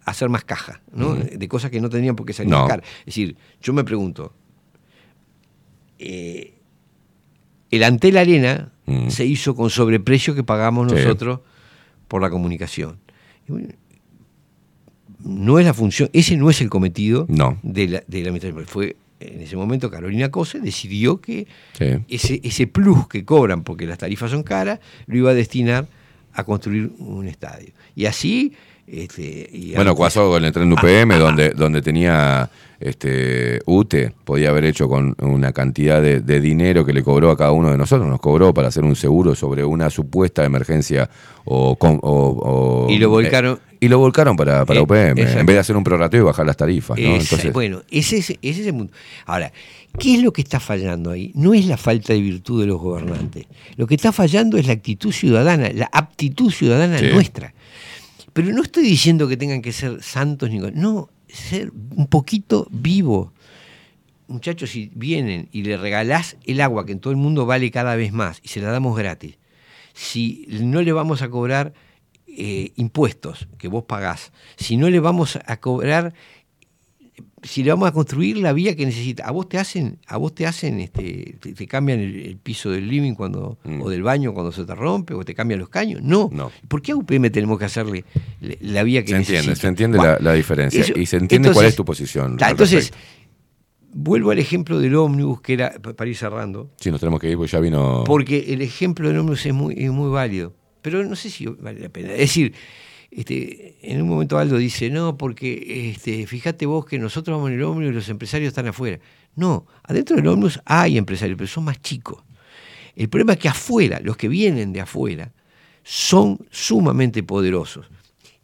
hacer 0.04 0.28
más 0.28 0.42
caja, 0.44 0.80
¿no? 0.92 1.14
De 1.14 1.48
cosas 1.48 1.70
que 1.70 1.80
no 1.80 1.88
tenían 1.90 2.16
por 2.16 2.26
qué 2.26 2.44
No. 2.46 2.66
caras. 2.66 2.84
Es 3.00 3.06
decir, 3.06 3.36
yo 3.60 3.72
me 3.72 3.84
pregunto. 3.84 4.32
Eh, 5.98 6.54
el 7.70 7.82
Antel 7.84 8.16
Arena 8.18 8.72
Mm. 8.86 9.10
se 9.10 9.26
hizo 9.26 9.54
con 9.54 9.68
sobreprecio 9.68 10.34
que 10.34 10.42
pagamos 10.42 10.90
Sí. 10.90 10.96
nosotros 10.96 11.40
por 12.08 12.22
la 12.22 12.30
comunicación. 12.30 12.96
No 15.24 15.58
es 15.58 15.66
la 15.66 15.74
función, 15.74 16.08
ese 16.12 16.36
no 16.36 16.48
es 16.48 16.60
el 16.60 16.70
cometido 16.70 17.26
No. 17.28 17.58
de 17.62 17.88
la, 17.88 18.02
de 18.06 18.22
la 18.22 18.28
administración. 18.28 18.66
Fue 18.66 18.96
en 19.20 19.40
ese 19.42 19.56
momento 19.56 19.90
Carolina 19.90 20.30
Cose 20.30 20.60
decidió 20.60 21.20
que 21.20 21.46
Sí. 21.76 21.86
ese, 22.08 22.40
ese 22.44 22.66
plus 22.66 23.08
que 23.08 23.24
cobran 23.24 23.64
porque 23.64 23.84
las 23.86 23.98
tarifas 23.98 24.30
son 24.30 24.42
caras 24.44 24.78
lo 25.06 25.16
iba 25.18 25.30
a 25.32 25.34
destinar 25.34 25.88
a 26.32 26.44
construir 26.44 26.92
un 26.98 27.26
estadio. 27.26 27.72
Y 27.96 28.06
así. 28.06 28.52
Este, 28.90 29.48
y 29.52 29.74
Bueno, 29.74 29.90
antes- 29.90 30.04
pasó 30.04 30.30
con 30.30 30.44
el 30.44 30.52
tren 30.52 30.68
de 30.70 30.74
UPM, 30.74 31.18
donde, 31.18 31.50
donde 31.50 31.82
tenía 31.82 32.48
este 32.80 33.58
UTE, 33.66 34.12
podía 34.24 34.50
haber 34.50 34.64
hecho 34.64 34.88
con 34.88 35.14
una 35.20 35.52
cantidad 35.52 36.00
de, 36.00 36.20
de 36.20 36.40
dinero 36.40 36.84
que 36.86 36.92
le 36.92 37.02
cobró 37.02 37.30
a 37.30 37.36
cada 37.36 37.52
uno 37.52 37.70
de 37.70 37.76
nosotros, 37.76 38.08
nos 38.08 38.20
cobró 38.20 38.54
para 38.54 38.68
hacer 38.68 38.84
un 38.84 38.96
seguro 38.96 39.34
sobre 39.34 39.64
una 39.64 39.90
supuesta 39.90 40.44
emergencia 40.44 41.10
o... 41.44 41.76
con- 41.76 41.98
o- 42.02 42.86
o- 42.86 42.90
Y 42.90 42.98
lo 42.98 43.10
volcaron- 43.10 43.56
eh, 43.56 43.76
y 43.80 43.88
lo 43.88 43.98
volcaron 43.98 44.36
para, 44.36 44.64
para 44.64 44.80
Eh, 44.80 44.82
UPM, 44.82 45.20
en 45.20 45.46
vez 45.46 45.54
de 45.56 45.58
hacer 45.58 45.76
un 45.76 45.84
prorrateo 45.84 46.20
y 46.22 46.24
bajar 46.24 46.46
las 46.46 46.56
tarifas, 46.56 46.98
¿no? 46.98 47.04
Esa- 47.08 47.22
Entonces, 47.22 47.52
bueno, 47.52 47.82
ese 47.90 48.18
es, 48.18 48.30
ese 48.30 48.60
es 48.62 48.66
el 48.66 48.72
mundo. 48.72 48.92
Ahora, 49.26 49.52
¿qué 49.98 50.14
es 50.14 50.22
lo 50.22 50.32
que 50.32 50.40
está 50.42 50.60
fallando 50.60 51.10
ahí? 51.10 51.30
No 51.34 51.54
es 51.54 51.66
la 51.66 51.76
falta 51.76 52.12
de 52.12 52.20
virtud 52.20 52.60
de 52.60 52.66
los 52.68 52.80
gobernantes. 52.80 53.46
Lo 53.76 53.86
que 53.86 53.94
está 53.96 54.12
fallando 54.12 54.56
es 54.56 54.66
la 54.66 54.72
actitud 54.72 55.12
ciudadana, 55.12 55.70
la 55.74 55.88
aptitud 55.92 56.50
ciudadana 56.50 56.98
Sí. 56.98 57.06
nuestra. 57.12 57.52
Pero 58.38 58.52
no 58.52 58.62
estoy 58.62 58.84
diciendo 58.84 59.26
que 59.26 59.36
tengan 59.36 59.62
que 59.62 59.72
ser 59.72 60.00
santos 60.00 60.48
ni 60.48 60.60
no, 60.60 61.10
ser 61.26 61.72
un 61.72 62.06
poquito 62.06 62.68
vivo. 62.70 63.32
Muchachos, 64.28 64.70
si 64.70 64.92
vienen 64.94 65.48
y 65.50 65.64
le 65.64 65.76
regalás 65.76 66.36
el 66.44 66.60
agua 66.60 66.86
que 66.86 66.92
en 66.92 67.00
todo 67.00 67.10
el 67.10 67.16
mundo 67.16 67.46
vale 67.46 67.72
cada 67.72 67.96
vez 67.96 68.12
más 68.12 68.38
y 68.44 68.46
se 68.46 68.60
la 68.60 68.70
damos 68.70 68.96
gratis, 68.96 69.38
si 69.92 70.46
no 70.48 70.82
le 70.82 70.92
vamos 70.92 71.20
a 71.22 71.30
cobrar 71.30 71.74
eh, 72.28 72.70
impuestos 72.76 73.48
que 73.58 73.66
vos 73.66 73.82
pagás, 73.82 74.30
si 74.56 74.76
no 74.76 74.88
le 74.88 75.00
vamos 75.00 75.40
a 75.44 75.56
cobrar, 75.56 76.14
si 77.42 77.62
le 77.62 77.70
vamos 77.70 77.88
a 77.88 77.92
construir 77.92 78.36
la 78.38 78.52
vía 78.52 78.74
que 78.74 78.84
necesita, 78.84 79.24
a 79.26 79.30
vos 79.30 79.48
te 79.48 79.58
hacen, 79.58 79.98
a 80.06 80.16
vos 80.16 80.34
te 80.34 80.46
hacen, 80.46 80.80
este, 80.80 81.36
te, 81.40 81.52
te 81.52 81.66
cambian 81.66 82.00
el, 82.00 82.16
el 82.16 82.36
piso 82.36 82.70
del 82.70 82.88
living 82.88 83.14
cuando, 83.14 83.58
o 83.80 83.88
del 83.90 84.02
baño 84.02 84.34
cuando 84.34 84.50
se 84.52 84.64
te 84.64 84.74
rompe, 84.74 85.14
o 85.14 85.24
te 85.24 85.34
cambian 85.34 85.60
los 85.60 85.68
caños. 85.68 86.02
No. 86.02 86.28
Mm. 86.32 86.36
No. 86.36 86.52
¿Por 86.66 86.82
qué 86.82 86.92
a 86.92 86.96
UPM 86.96 87.30
tenemos 87.30 87.58
que 87.58 87.64
hacerle 87.66 88.04
le- 88.40 88.58
la 88.60 88.82
vía 88.82 89.02
que 89.02 89.10
se 89.10 89.16
entiende, 89.16 89.42
necesita? 89.48 89.60
se 89.60 89.68
entiende 89.68 89.98
Bueno, 89.98 90.12
la, 90.14 90.18
la 90.20 90.32
diferencia 90.34 90.80
eso- 90.80 90.98
y 90.98 91.06
se 91.06 91.16
entiende 91.16 91.52
cuál 91.52 91.66
es 91.66 91.76
tu 91.76 91.84
posición. 91.84 92.36
Ta, 92.36 92.50
Entonces, 92.50 92.92
vuelvo 93.92 94.30
al 94.30 94.38
ejemplo 94.38 94.78
del 94.78 94.94
ómnibus, 94.96 95.40
que 95.40 95.54
era, 95.54 95.72
pa- 95.80 95.94
para 95.94 96.10
ir 96.10 96.16
cerrando, 96.16 96.70
Sí, 96.80 96.90
nos 96.90 97.00
tenemos 97.00 97.20
que 97.20 97.30
ir 97.30 97.36
porque 97.36 97.52
ya 97.52 97.60
vino... 97.60 98.04
porque 98.06 98.52
el 98.52 98.62
ejemplo 98.62 99.08
del 99.08 99.18
ómnibus 99.18 99.46
es 99.46 99.54
muy, 99.54 99.74
es 99.78 99.90
muy 99.90 100.10
válido, 100.10 100.54
pero 100.82 101.04
no 101.04 101.16
sé 101.16 101.30
si 101.30 101.46
vale 101.46 101.80
la 101.80 101.88
pena. 101.88 102.12
Es 102.12 102.18
decir, 102.18 102.52
este, 103.10 103.78
en 103.82 104.02
un 104.02 104.08
momento 104.08 104.38
Aldo 104.38 104.56
dice, 104.56 104.90
no, 104.90 105.16
porque 105.16 105.90
este, 105.90 106.26
fíjate 106.26 106.66
vos 106.66 106.84
que 106.84 106.98
nosotros 106.98 107.36
vamos 107.36 107.50
en 107.50 107.56
el 107.56 107.64
ómnibus 107.64 107.92
y 107.92 107.94
los 107.94 108.08
empresarios 108.08 108.48
están 108.48 108.66
afuera. 108.66 108.98
No, 109.34 109.66
adentro 109.84 110.16
del 110.16 110.26
ómnibus 110.26 110.60
hay 110.64 110.98
empresarios, 110.98 111.36
pero 111.36 111.48
son 111.48 111.64
más 111.64 111.80
chicos. 111.80 112.22
El 112.94 113.08
problema 113.08 113.34
es 113.34 113.38
que 113.38 113.48
afuera, 113.48 114.00
los 114.02 114.16
que 114.16 114.28
vienen 114.28 114.72
de 114.72 114.80
afuera, 114.80 115.32
son 115.84 116.46
sumamente 116.50 117.22
poderosos. 117.22 117.86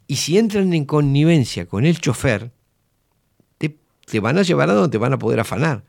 Y 0.06 0.16
si 0.16 0.38
entran 0.38 0.72
en 0.72 0.84
connivencia 0.84 1.66
con 1.66 1.84
el 1.84 2.00
chofer, 2.00 2.50
te, 3.58 3.76
te 4.06 4.20
van 4.20 4.38
a 4.38 4.42
llevar 4.42 4.70
a 4.70 4.74
donde 4.74 4.90
te 4.90 4.98
van 4.98 5.12
a 5.12 5.18
poder 5.18 5.40
afanar. 5.40 5.82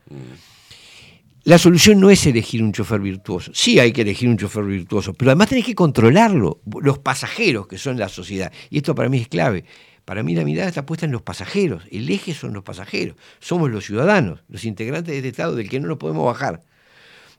La 1.46 1.58
solución 1.58 2.00
no 2.00 2.10
es 2.10 2.26
elegir 2.26 2.60
un 2.60 2.72
chofer 2.72 2.98
virtuoso. 3.00 3.52
Sí 3.54 3.78
hay 3.78 3.92
que 3.92 4.00
elegir 4.02 4.28
un 4.28 4.36
chofer 4.36 4.64
virtuoso, 4.64 5.14
pero 5.14 5.30
además 5.30 5.48
tenés 5.48 5.64
que 5.64 5.76
controlarlo, 5.76 6.60
los 6.82 6.98
pasajeros 6.98 7.68
que 7.68 7.78
son 7.78 8.00
la 8.00 8.08
sociedad. 8.08 8.52
Y 8.68 8.78
esto 8.78 8.96
para 8.96 9.08
mí 9.08 9.18
es 9.18 9.28
clave. 9.28 9.64
Para 10.04 10.24
mí 10.24 10.34
la 10.34 10.44
mirada 10.44 10.68
está 10.68 10.84
puesta 10.84 11.06
en 11.06 11.12
los 11.12 11.22
pasajeros. 11.22 11.84
El 11.92 12.10
eje 12.10 12.34
son 12.34 12.52
los 12.52 12.64
pasajeros. 12.64 13.14
Somos 13.38 13.70
los 13.70 13.84
ciudadanos, 13.84 14.42
los 14.48 14.64
integrantes 14.64 15.12
de 15.12 15.18
este 15.18 15.28
Estado 15.28 15.54
del 15.54 15.68
que 15.68 15.78
no 15.78 15.86
nos 15.86 15.98
podemos 15.98 16.26
bajar. 16.26 16.64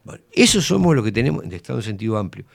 Bueno, 0.06 0.24
eso 0.32 0.62
somos 0.62 0.96
lo 0.96 1.04
que 1.04 1.12
tenemos, 1.12 1.44
de 1.44 1.58
Estado 1.58 1.80
en 1.80 1.84
sentido 1.84 2.18
amplio. 2.18 2.46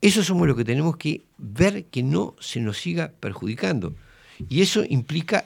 Eso 0.00 0.24
somos 0.24 0.48
lo 0.48 0.56
que 0.56 0.64
tenemos 0.64 0.96
que 0.96 1.22
ver 1.38 1.84
que 1.84 2.02
no 2.02 2.34
se 2.40 2.58
nos 2.58 2.78
siga 2.78 3.12
perjudicando. 3.20 3.94
Y 4.48 4.60
eso 4.62 4.82
implica, 4.88 5.44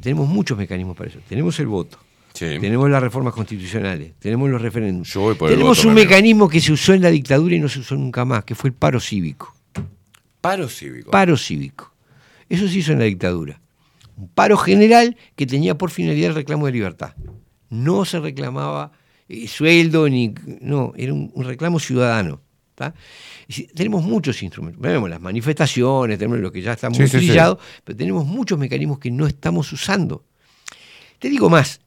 tenemos 0.00 0.28
muchos 0.28 0.58
mecanismos 0.58 0.96
para 0.96 1.10
eso. 1.10 1.20
Tenemos 1.28 1.60
el 1.60 1.68
voto, 1.68 2.00
tenemos 2.38 2.90
las 2.90 3.02
reformas 3.02 3.34
constitucionales, 3.34 4.12
tenemos 4.18 4.48
los 4.50 4.60
referéndums. 4.60 5.12
Tenemos 5.12 5.78
voto, 5.78 5.88
un 5.88 5.94
mecanismo 5.94 6.48
que 6.48 6.60
se 6.60 6.72
usó 6.72 6.94
en 6.94 7.02
la 7.02 7.10
dictadura 7.10 7.54
y 7.56 7.60
no 7.60 7.68
se 7.68 7.80
usó 7.80 7.96
nunca 7.96 8.24
más, 8.24 8.44
que 8.44 8.54
fue 8.54 8.68
el 8.68 8.74
paro 8.74 9.00
cívico. 9.00 9.54
Paro 10.40 10.68
cívico. 10.68 11.10
Paro 11.10 11.36
cívico. 11.36 11.92
Eso 12.48 12.68
se 12.68 12.78
hizo 12.78 12.92
en 12.92 12.98
la 13.00 13.06
dictadura. 13.06 13.60
Un 14.16 14.28
paro 14.28 14.56
general 14.56 15.16
que 15.34 15.46
tenía 15.46 15.76
por 15.76 15.90
finalidad 15.90 16.30
el 16.30 16.34
reclamo 16.36 16.66
de 16.66 16.72
libertad. 16.72 17.14
No 17.68 18.04
se 18.04 18.20
reclamaba 18.20 18.92
eh, 19.28 19.48
sueldo 19.48 20.08
ni. 20.08 20.32
No, 20.60 20.92
era 20.96 21.12
un, 21.12 21.30
un 21.34 21.44
reclamo 21.44 21.80
ciudadano. 21.80 22.40
tenemos 23.74 24.04
muchos 24.04 24.42
instrumentos. 24.42 24.80
Tenemos 24.80 25.10
las 25.10 25.20
manifestaciones, 25.20 26.18
tenemos 26.18 26.38
lo 26.38 26.52
que 26.52 26.62
ya 26.62 26.72
está 26.74 26.88
muy 26.88 26.98
Sí, 26.98 27.04
sí, 27.08 27.10
sí. 27.10 27.26
trillado, 27.26 27.58
pero 27.84 27.96
tenemos 27.96 28.24
muchos 28.24 28.58
mecanismos 28.58 28.98
que 28.98 29.10
no 29.10 29.26
estamos 29.26 29.72
usando. 29.72 30.24
Te 31.18 31.28
digo 31.28 31.50
más, 31.50 31.80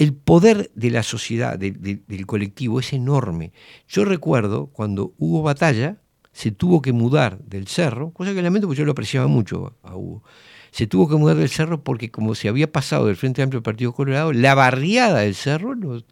el 0.00 0.14
poder 0.14 0.70
de 0.74 0.90
la 0.90 1.02
sociedad, 1.02 1.58
de- 1.58 1.72
de- 1.72 2.00
del 2.08 2.24
colectivo, 2.26 2.80
es 2.80 2.92
enorme. 2.94 3.52
Yo 3.86 4.04
recuerdo 4.06 4.66
cuando 4.68 5.12
hubo 5.18 5.42
batalla, 5.42 5.98
se 6.32 6.50
tuvo 6.52 6.80
que 6.80 6.92
mudar 6.92 7.38
del 7.40 7.66
cerro, 7.66 8.10
cosa 8.12 8.32
que 8.32 8.40
lamento 8.40 8.66
porque 8.66 8.78
yo 8.78 8.86
lo 8.86 8.92
apreciaba 8.92 9.26
mucho 9.26 9.76
a 9.82 9.94
Hugo. 9.96 10.22
Se 10.70 10.86
tuvo 10.86 11.08
que 11.08 11.16
mudar 11.16 11.36
del 11.36 11.48
cerro 11.50 11.82
porque 11.84 12.10
como 12.10 12.34
se 12.34 12.48
había 12.48 12.70
pasado 12.72 13.06
del 13.06 13.16
Frente 13.16 13.42
Amplio 13.42 13.58
al 13.58 13.62
Partido 13.64 13.92
Colorado, 13.92 14.32
la 14.32 14.54
barriada 14.54 15.20
del 15.20 15.34
cerro, 15.34 15.74
lo- 15.74 16.02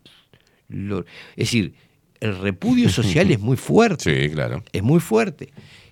lo- 0.68 1.00
es 1.00 1.06
decir, 1.36 1.74
el 2.20 2.36
repudio 2.38 2.88
social 2.90 3.30
es 3.30 3.40
muy 3.40 3.56
fuerte. 3.56 4.28
Sí, 4.28 4.34
claro. 4.34 4.62
Es 4.72 4.82
muy 4.82 5.00
fuerte. 5.00 5.50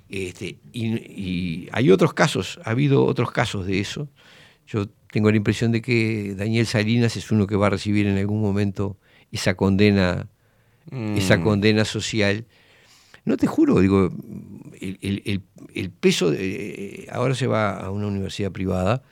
Este, 0.08 0.58
y, 0.73 0.86
y 0.97 1.68
hay 1.73 1.91
otros 1.91 2.12
casos, 2.12 2.60
ha 2.65 2.70
habido 2.70 3.05
otros 3.07 3.31
casos 3.31 3.65
de 3.66 3.81
eso. 3.81 4.08
Yo 4.66 4.86
tengo 5.17 5.31
la 5.31 5.39
impresión 5.39 5.73
de 5.73 5.81
que 5.81 6.35
Daniel 6.36 6.67
Salinas 6.67 7.17
es 7.17 7.31
uno 7.31 7.47
que 7.47 7.57
va 7.57 7.69
a 7.69 7.70
recibir 7.70 8.07
en 8.07 8.19
algún 8.19 8.43
momento 8.43 8.99
esa 9.33 9.55
condena, 9.55 10.28
esa 11.17 11.39
Mm. 11.39 11.43
condena 11.43 11.86
social. 11.86 12.45
No 13.25 13.39
te 13.39 13.47
juro, 13.47 13.81
digo, 13.81 14.11
el, 14.78 14.99
el- 15.01 15.23
el- 15.25 15.43
el 15.75 15.91
peso, 15.91 16.31
de- 16.31 17.09
ahora 17.11 17.35
se 17.35 17.47
va 17.47 17.78
a 17.81 17.91
una 17.91 18.09
universidad 18.09 18.53
privada, 18.53 19.03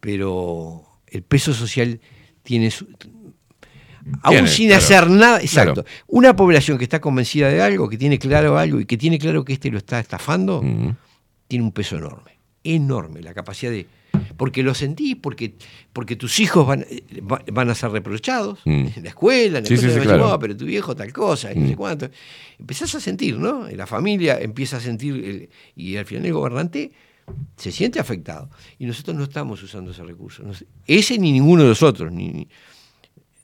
pero 0.00 0.82
el 1.06 1.22
peso 1.22 1.54
social 1.54 2.00
tiene 2.42 2.72
su- 2.72 2.88
aún 4.22 4.34
Tiene, 4.34 4.48
sin 4.48 4.66
claro. 4.66 4.82
hacer 4.82 5.10
nada, 5.10 5.40
exacto. 5.40 5.84
Claro. 5.84 5.88
Una 6.08 6.34
población 6.34 6.76
que 6.76 6.82
está 6.84 7.00
convencida 7.00 7.50
de 7.50 7.62
algo, 7.62 7.88
que 7.88 7.98
tiene 7.98 8.18
claro 8.18 8.58
algo 8.58 8.80
y 8.80 8.84
que 8.84 8.96
tiene 8.96 9.20
claro 9.20 9.44
que 9.44 9.52
este 9.52 9.70
lo 9.70 9.78
está 9.78 10.00
estafando, 10.00 10.60
Mm. 10.60 10.90
tiene 11.46 11.64
un 11.64 11.70
peso 11.70 11.98
enorme, 11.98 12.32
enorme, 12.64 13.22
la 13.22 13.32
capacidad 13.32 13.70
de... 13.70 13.86
Porque 14.36 14.62
lo 14.62 14.74
sentís, 14.74 15.16
porque, 15.16 15.54
porque 15.92 16.14
tus 16.16 16.40
hijos 16.40 16.66
van, 16.66 16.84
eh, 16.88 17.02
va- 17.20 17.42
van 17.52 17.70
a 17.70 17.74
ser 17.74 17.90
reprochados 17.90 18.58
Mm. 18.64 18.86
en 18.96 19.02
la 19.04 19.08
escuela, 19.10 19.58
en 19.58 19.64
la 19.64 19.68
Sí, 19.68 19.74
escuela 19.74 19.94
sí, 19.94 20.00
claro. 20.00 20.32
"Oh, 20.34 20.38
pero 20.38 20.56
tu 20.56 20.64
viejo 20.66 20.94
tal 20.94 21.12
cosa, 21.12 21.52
y 21.52 21.56
no 21.56 21.64
Mm. 21.64 21.68
sé 21.68 21.76
cuánto. 21.76 22.10
Empezás 22.58 22.94
a 22.94 23.00
sentir, 23.00 23.38
¿no? 23.38 23.68
La 23.70 23.86
familia 23.86 24.38
empieza 24.40 24.76
a 24.76 24.80
sentir, 24.80 25.14
el- 25.24 25.48
y 25.74 25.96
al 25.96 26.04
final 26.04 26.26
el 26.26 26.32
gobernante 26.32 26.92
se 27.56 27.72
siente 27.72 27.98
afectado. 27.98 28.50
Y 28.78 28.86
nosotros 28.86 29.16
no 29.16 29.24
estamos 29.24 29.62
usando 29.62 29.90
ese 29.90 30.02
recurso. 30.04 30.42
no 30.42 30.54
sé. 30.54 30.66
ese 30.86 31.18
ni 31.18 31.32
ninguno 31.32 31.62
de 31.62 31.68
los 31.70 31.82
otros. 31.82 32.12
Ni, 32.12 32.28
ni- 32.28 32.48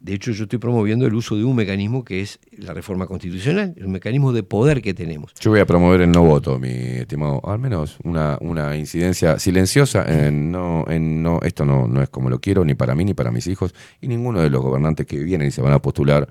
de 0.02 0.14
hecho, 0.14 0.32
yo 0.32 0.44
estoy 0.44 0.58
promoviendo 0.58 1.06
el 1.06 1.14
uso 1.14 1.36
de 1.36 1.44
un 1.44 1.54
mecanismo 1.54 2.04
que 2.04 2.20
es 2.20 2.40
la 2.58 2.74
reforma 2.74 3.06
constitucional, 3.06 3.72
el 3.76 3.86
mecanismo 3.86 4.32
de 4.32 4.42
poder 4.42 4.82
que 4.82 4.94
tenemos. 4.94 5.32
Yo 5.40 5.52
voy 5.52 5.60
a 5.60 5.66
promover 5.66 6.00
el 6.00 6.10
no 6.10 6.22
voto, 6.24 6.58
mi 6.58 6.68
estimado. 6.68 7.40
Al 7.48 7.60
menos 7.60 7.98
una, 8.02 8.36
una 8.40 8.76
incidencia 8.76 9.38
silenciosa 9.38 10.04
en 10.08 10.50
no, 10.50 10.84
en 10.88 11.22
no, 11.22 11.38
esto 11.42 11.64
no, 11.64 11.86
no 11.86 12.02
es 12.02 12.08
como 12.08 12.30
lo 12.30 12.40
quiero, 12.40 12.64
ni 12.64 12.74
para 12.74 12.94
mí, 12.96 13.04
ni 13.04 13.14
para 13.14 13.30
mis 13.30 13.46
hijos, 13.46 13.74
y 14.00 14.08
ninguno 14.08 14.40
de 14.40 14.50
los 14.50 14.60
gobernantes 14.60 15.06
que 15.06 15.18
vienen 15.18 15.46
y 15.48 15.50
se 15.52 15.62
van 15.62 15.72
a 15.72 15.78
postular, 15.78 16.28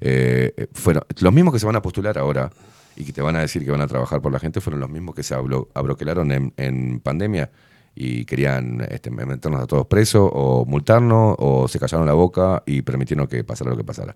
eh, 0.00 0.52
eh, 0.56 0.66
fueron, 0.72 1.04
los 1.20 1.32
mismos 1.32 1.54
que 1.54 1.60
se 1.60 1.66
van 1.66 1.76
a 1.76 1.82
postular 1.82 2.18
ahora 2.18 2.50
y 2.94 3.04
que 3.04 3.12
te 3.12 3.22
van 3.22 3.36
a 3.36 3.40
decir 3.40 3.64
que 3.64 3.70
van 3.70 3.80
a 3.80 3.86
trabajar 3.86 4.20
por 4.20 4.32
la 4.32 4.38
gente, 4.38 4.60
fueron 4.60 4.80
los 4.80 4.90
mismos 4.90 5.14
que 5.14 5.22
se 5.22 5.34
ablo- 5.34 5.68
abroquelaron 5.74 6.30
en, 6.30 6.52
en 6.58 7.00
pandemia 7.00 7.50
y 7.96 8.24
querían 8.24 8.86
este, 8.90 9.10
meternos 9.10 9.62
a 9.62 9.66
todos 9.66 9.86
presos 9.86 10.28
o 10.32 10.64
multarnos 10.66 11.36
o 11.38 11.68
se 11.68 11.78
callaron 11.78 12.06
la 12.06 12.12
boca 12.14 12.62
y 12.66 12.82
permitieron 12.82 13.26
que 13.26 13.44
pasara 13.44 13.70
lo 13.70 13.76
que 13.76 13.84
pasara. 13.84 14.14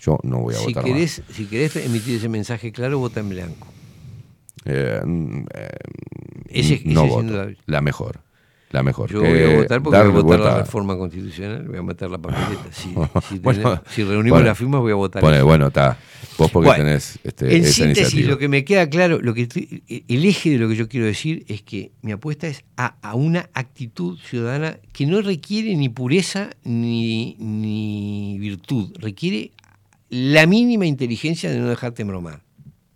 Yo 0.00 0.18
no 0.22 0.40
voy 0.40 0.54
a 0.54 0.58
Si 0.58 0.64
votar 0.66 0.82
más. 0.84 0.92
querés, 0.92 1.22
si 1.30 1.46
querés 1.46 1.76
emitir 1.76 2.16
ese 2.16 2.28
mensaje 2.28 2.72
claro, 2.72 2.98
vota 2.98 3.20
en 3.20 3.28
blanco. 3.28 3.66
Eh, 4.64 5.00
mm, 5.04 5.44
eh, 5.54 5.68
Ese- 6.48 6.82
no 6.86 7.06
voto. 7.06 7.46
La 7.66 7.80
mejor. 7.80 8.20
La 8.70 8.82
mejor. 8.84 9.10
Yo 9.10 9.20
voy 9.20 9.28
a 9.42 9.56
votar 9.56 9.82
porque 9.82 9.98
voy 9.98 10.06
a 10.08 10.22
votar 10.22 10.40
la 10.40 10.58
reforma 10.60 10.96
constitucional, 10.96 11.66
voy 11.66 11.78
a 11.78 11.82
meter 11.82 12.08
la 12.08 12.18
papeleta. 12.18 12.66
Si, 12.70 12.88
si 13.28 13.38
Bueno, 13.40 13.58
tenemos- 13.62 13.80
si 13.90 14.04
reunimos 14.04 14.36
bueno, 14.38 14.46
las 14.46 14.58
firmas, 14.58 14.80
voy 14.80 14.92
a 14.92 14.94
votar. 14.94 15.22
Bueno, 15.22 15.36
eso. 15.38 15.46
bueno, 15.46 15.66
está. 15.66 15.98
Vos 16.38 16.50
porque 16.52 16.68
Bueno, 16.68 16.84
tenés 16.84 17.18
este, 17.24 17.56
en 17.56 17.64
esa 17.64 17.72
síntesis, 17.72 17.84
iniciativa. 18.14 18.30
lo 18.30 18.38
que 18.38 18.48
me 18.48 18.64
queda 18.64 18.88
claro, 18.88 19.20
lo 19.20 19.34
que 19.34 19.42
estoy- 19.42 19.82
el 20.06 20.24
eje 20.24 20.50
de 20.50 20.58
lo 20.58 20.68
que 20.68 20.76
yo 20.76 20.88
quiero 20.88 21.04
decir 21.06 21.44
es 21.48 21.62
que 21.62 21.90
mi 22.02 22.12
apuesta 22.12 22.46
es 22.46 22.64
a, 22.76 22.94
a 23.02 23.14
una 23.16 23.50
actitud 23.54 24.16
ciudadana 24.18 24.78
que 24.92 25.04
no 25.04 25.20
requiere 25.20 25.74
ni 25.76 25.88
pureza 25.88 26.50
ni, 26.64 27.36
ni 27.40 28.38
virtud, 28.38 28.94
requiere 29.00 29.50
la 30.10 30.46
mínima 30.46 30.86
inteligencia 30.86 31.50
de 31.50 31.58
no 31.58 31.68
dejarte 31.68 32.04
bromar. 32.04 32.40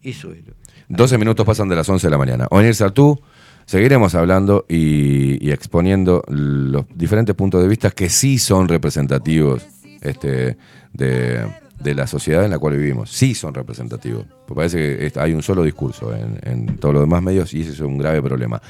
Eso 0.02 0.32
es 0.32 0.46
lo 0.46 0.54
12 0.88 1.18
minutos 1.18 1.44
pasan 1.46 1.68
de 1.68 1.76
las 1.76 1.88
11 1.88 2.06
de 2.06 2.10
la 2.10 2.18
mañana. 2.18 2.46
Onir 2.50 2.74
Sartú, 2.74 3.20
seguiremos 3.67 4.15
hablando 4.15 4.67
y, 4.68 5.44
y 5.47 5.51
exponiendo 5.52 6.23
los 6.28 6.84
diferentes 6.94 7.34
puntos 7.34 7.62
de 7.62 7.68
vista 7.68 7.91
que 7.91 8.09
sí 8.09 8.39
son 8.39 8.68
representativos 8.68 9.67
este, 10.01 10.57
de, 10.93 11.47
de 11.81 11.94
la 11.94 12.07
sociedad 12.07 12.44
en 12.44 12.51
la 12.51 12.59
cual 12.59 12.76
vivimos. 12.76 13.10
Sí 13.10 13.34
son 13.34 13.55
representativos. 13.55 14.25
Porque 14.47 14.55
parece 14.57 14.78
que 15.12 15.20
hay 15.20 15.33
un 15.33 15.43
solo 15.43 15.62
discurso 15.62 16.15
en, 16.15 16.39
en 16.43 16.76
todos 16.78 16.94
los 16.94 17.02
demás 17.02 17.23
medios 17.23 17.52
y 17.55 17.62
ese 17.62 17.73
es 17.73 17.81
un 17.81 17.99
grave 17.99 18.23
problema. 18.23 18.60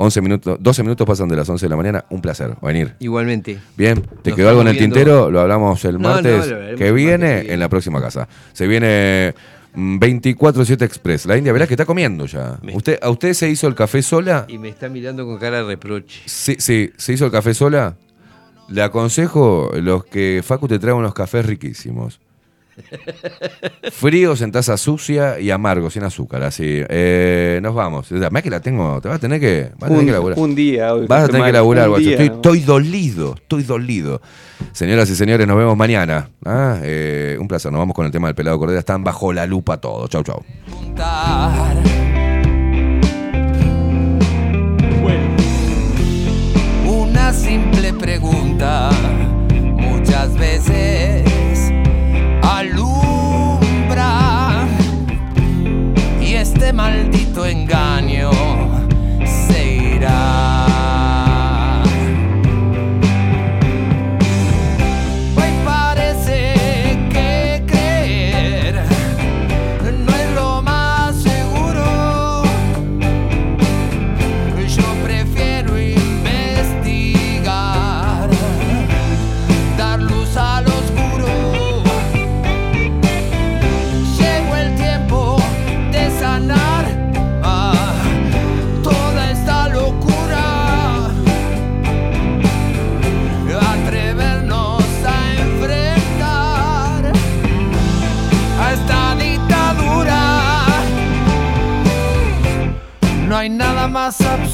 11 0.00 0.20
minutos, 0.20 0.58
12 0.60 0.82
minutos 0.84 1.04
pasan 1.06 1.28
de 1.28 1.34
las 1.34 1.48
11 1.48 1.66
de 1.66 1.70
la 1.70 1.76
mañana. 1.76 2.04
Un 2.10 2.20
placer 2.20 2.54
venir. 2.62 2.94
Igualmente. 3.00 3.58
Bien, 3.76 4.00
¿te 4.22 4.30
Nos 4.30 4.36
quedó 4.36 4.48
algo 4.50 4.60
en 4.60 4.68
el 4.68 4.76
viendo- 4.76 4.94
tintero? 4.94 5.30
Lo 5.30 5.40
hablamos 5.40 5.84
el 5.84 5.94
No, 5.94 6.08
no, 6.08 6.14
martes 6.14 6.46
lo 6.48 6.56
haremos 6.56 6.78
que 6.78 6.92
viene 6.92 7.52
en 7.52 7.58
la 7.58 7.68
próxima 7.68 8.00
casa. 8.00 8.28
Se 8.52 8.68
viene 8.68 9.34
24-7 9.78 10.82
Express. 10.82 11.26
La 11.26 11.36
India, 11.36 11.52
verás 11.52 11.68
que 11.68 11.74
está 11.74 11.84
comiendo 11.84 12.26
ya. 12.26 12.58
¿Usted, 12.74 12.98
¿A 13.00 13.10
usted 13.10 13.32
se 13.34 13.48
hizo 13.48 13.68
el 13.68 13.74
café 13.74 14.02
sola? 14.02 14.44
Y 14.48 14.58
me 14.58 14.68
está 14.68 14.88
mirando 14.88 15.24
con 15.24 15.38
cara 15.38 15.58
de 15.58 15.64
reproche. 15.64 16.22
Sí, 16.26 16.56
sí, 16.58 16.90
se 16.96 17.12
hizo 17.12 17.26
el 17.26 17.32
café 17.32 17.54
sola. 17.54 17.96
Le 18.68 18.82
aconsejo 18.82 19.70
los 19.74 20.04
que 20.04 20.42
Facu 20.44 20.68
te 20.68 20.78
trae 20.78 20.92
unos 20.92 21.14
cafés 21.14 21.46
riquísimos. 21.46 22.20
Fríos 23.92 24.42
en 24.42 24.52
taza 24.52 24.76
sucia 24.76 25.40
y 25.40 25.50
amargos, 25.50 25.92
sin 25.94 26.02
azúcar, 26.04 26.42
así. 26.42 26.64
Eh, 26.88 27.60
nos 27.62 27.74
vamos. 27.74 28.10
Además 28.12 28.42
que 28.42 28.50
la 28.50 28.60
tengo, 28.60 29.00
te 29.00 29.08
vas 29.08 29.16
a 29.16 29.20
tener 29.20 29.40
que, 29.40 29.70
vas 29.78 29.84
a 29.84 29.86
tener 29.88 30.00
Un- 30.00 30.06
que 30.06 30.12
laburar. 30.12 30.38
un 30.38 30.54
día, 30.54 30.94
hoy, 30.94 31.06
Vas 31.06 31.24
a 31.24 31.26
tener 31.28 31.44
que 31.46 31.52
laburar, 31.52 31.90
día, 31.96 32.10
Estoy, 32.12 32.28
¿no? 32.28 32.34
estoy 32.36 32.60
dolido, 32.60 33.34
estoy 33.36 33.62
dolido. 33.62 34.20
Señoras 34.72 35.08
y 35.10 35.14
señores, 35.16 35.46
nos 35.46 35.56
vemos 35.56 35.76
mañana. 35.76 36.30
Ah, 36.44 36.78
eh, 36.82 37.36
un 37.40 37.48
placer, 37.48 37.70
nos 37.72 37.78
vamos 37.78 37.94
con 37.94 38.06
el 38.06 38.12
tema 38.12 38.28
del 38.28 38.34
pelado 38.34 38.58
cordera. 38.58 38.80
Están 38.80 39.04
bajo 39.04 39.32
la 39.32 39.46
lupa 39.46 39.78
todos. 39.80 40.08
Chau, 40.10 40.22
chau. 40.22 40.42
Una 46.86 47.32
simple 47.32 47.92
pregunta 47.92 48.90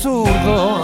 absurdo 0.05 0.84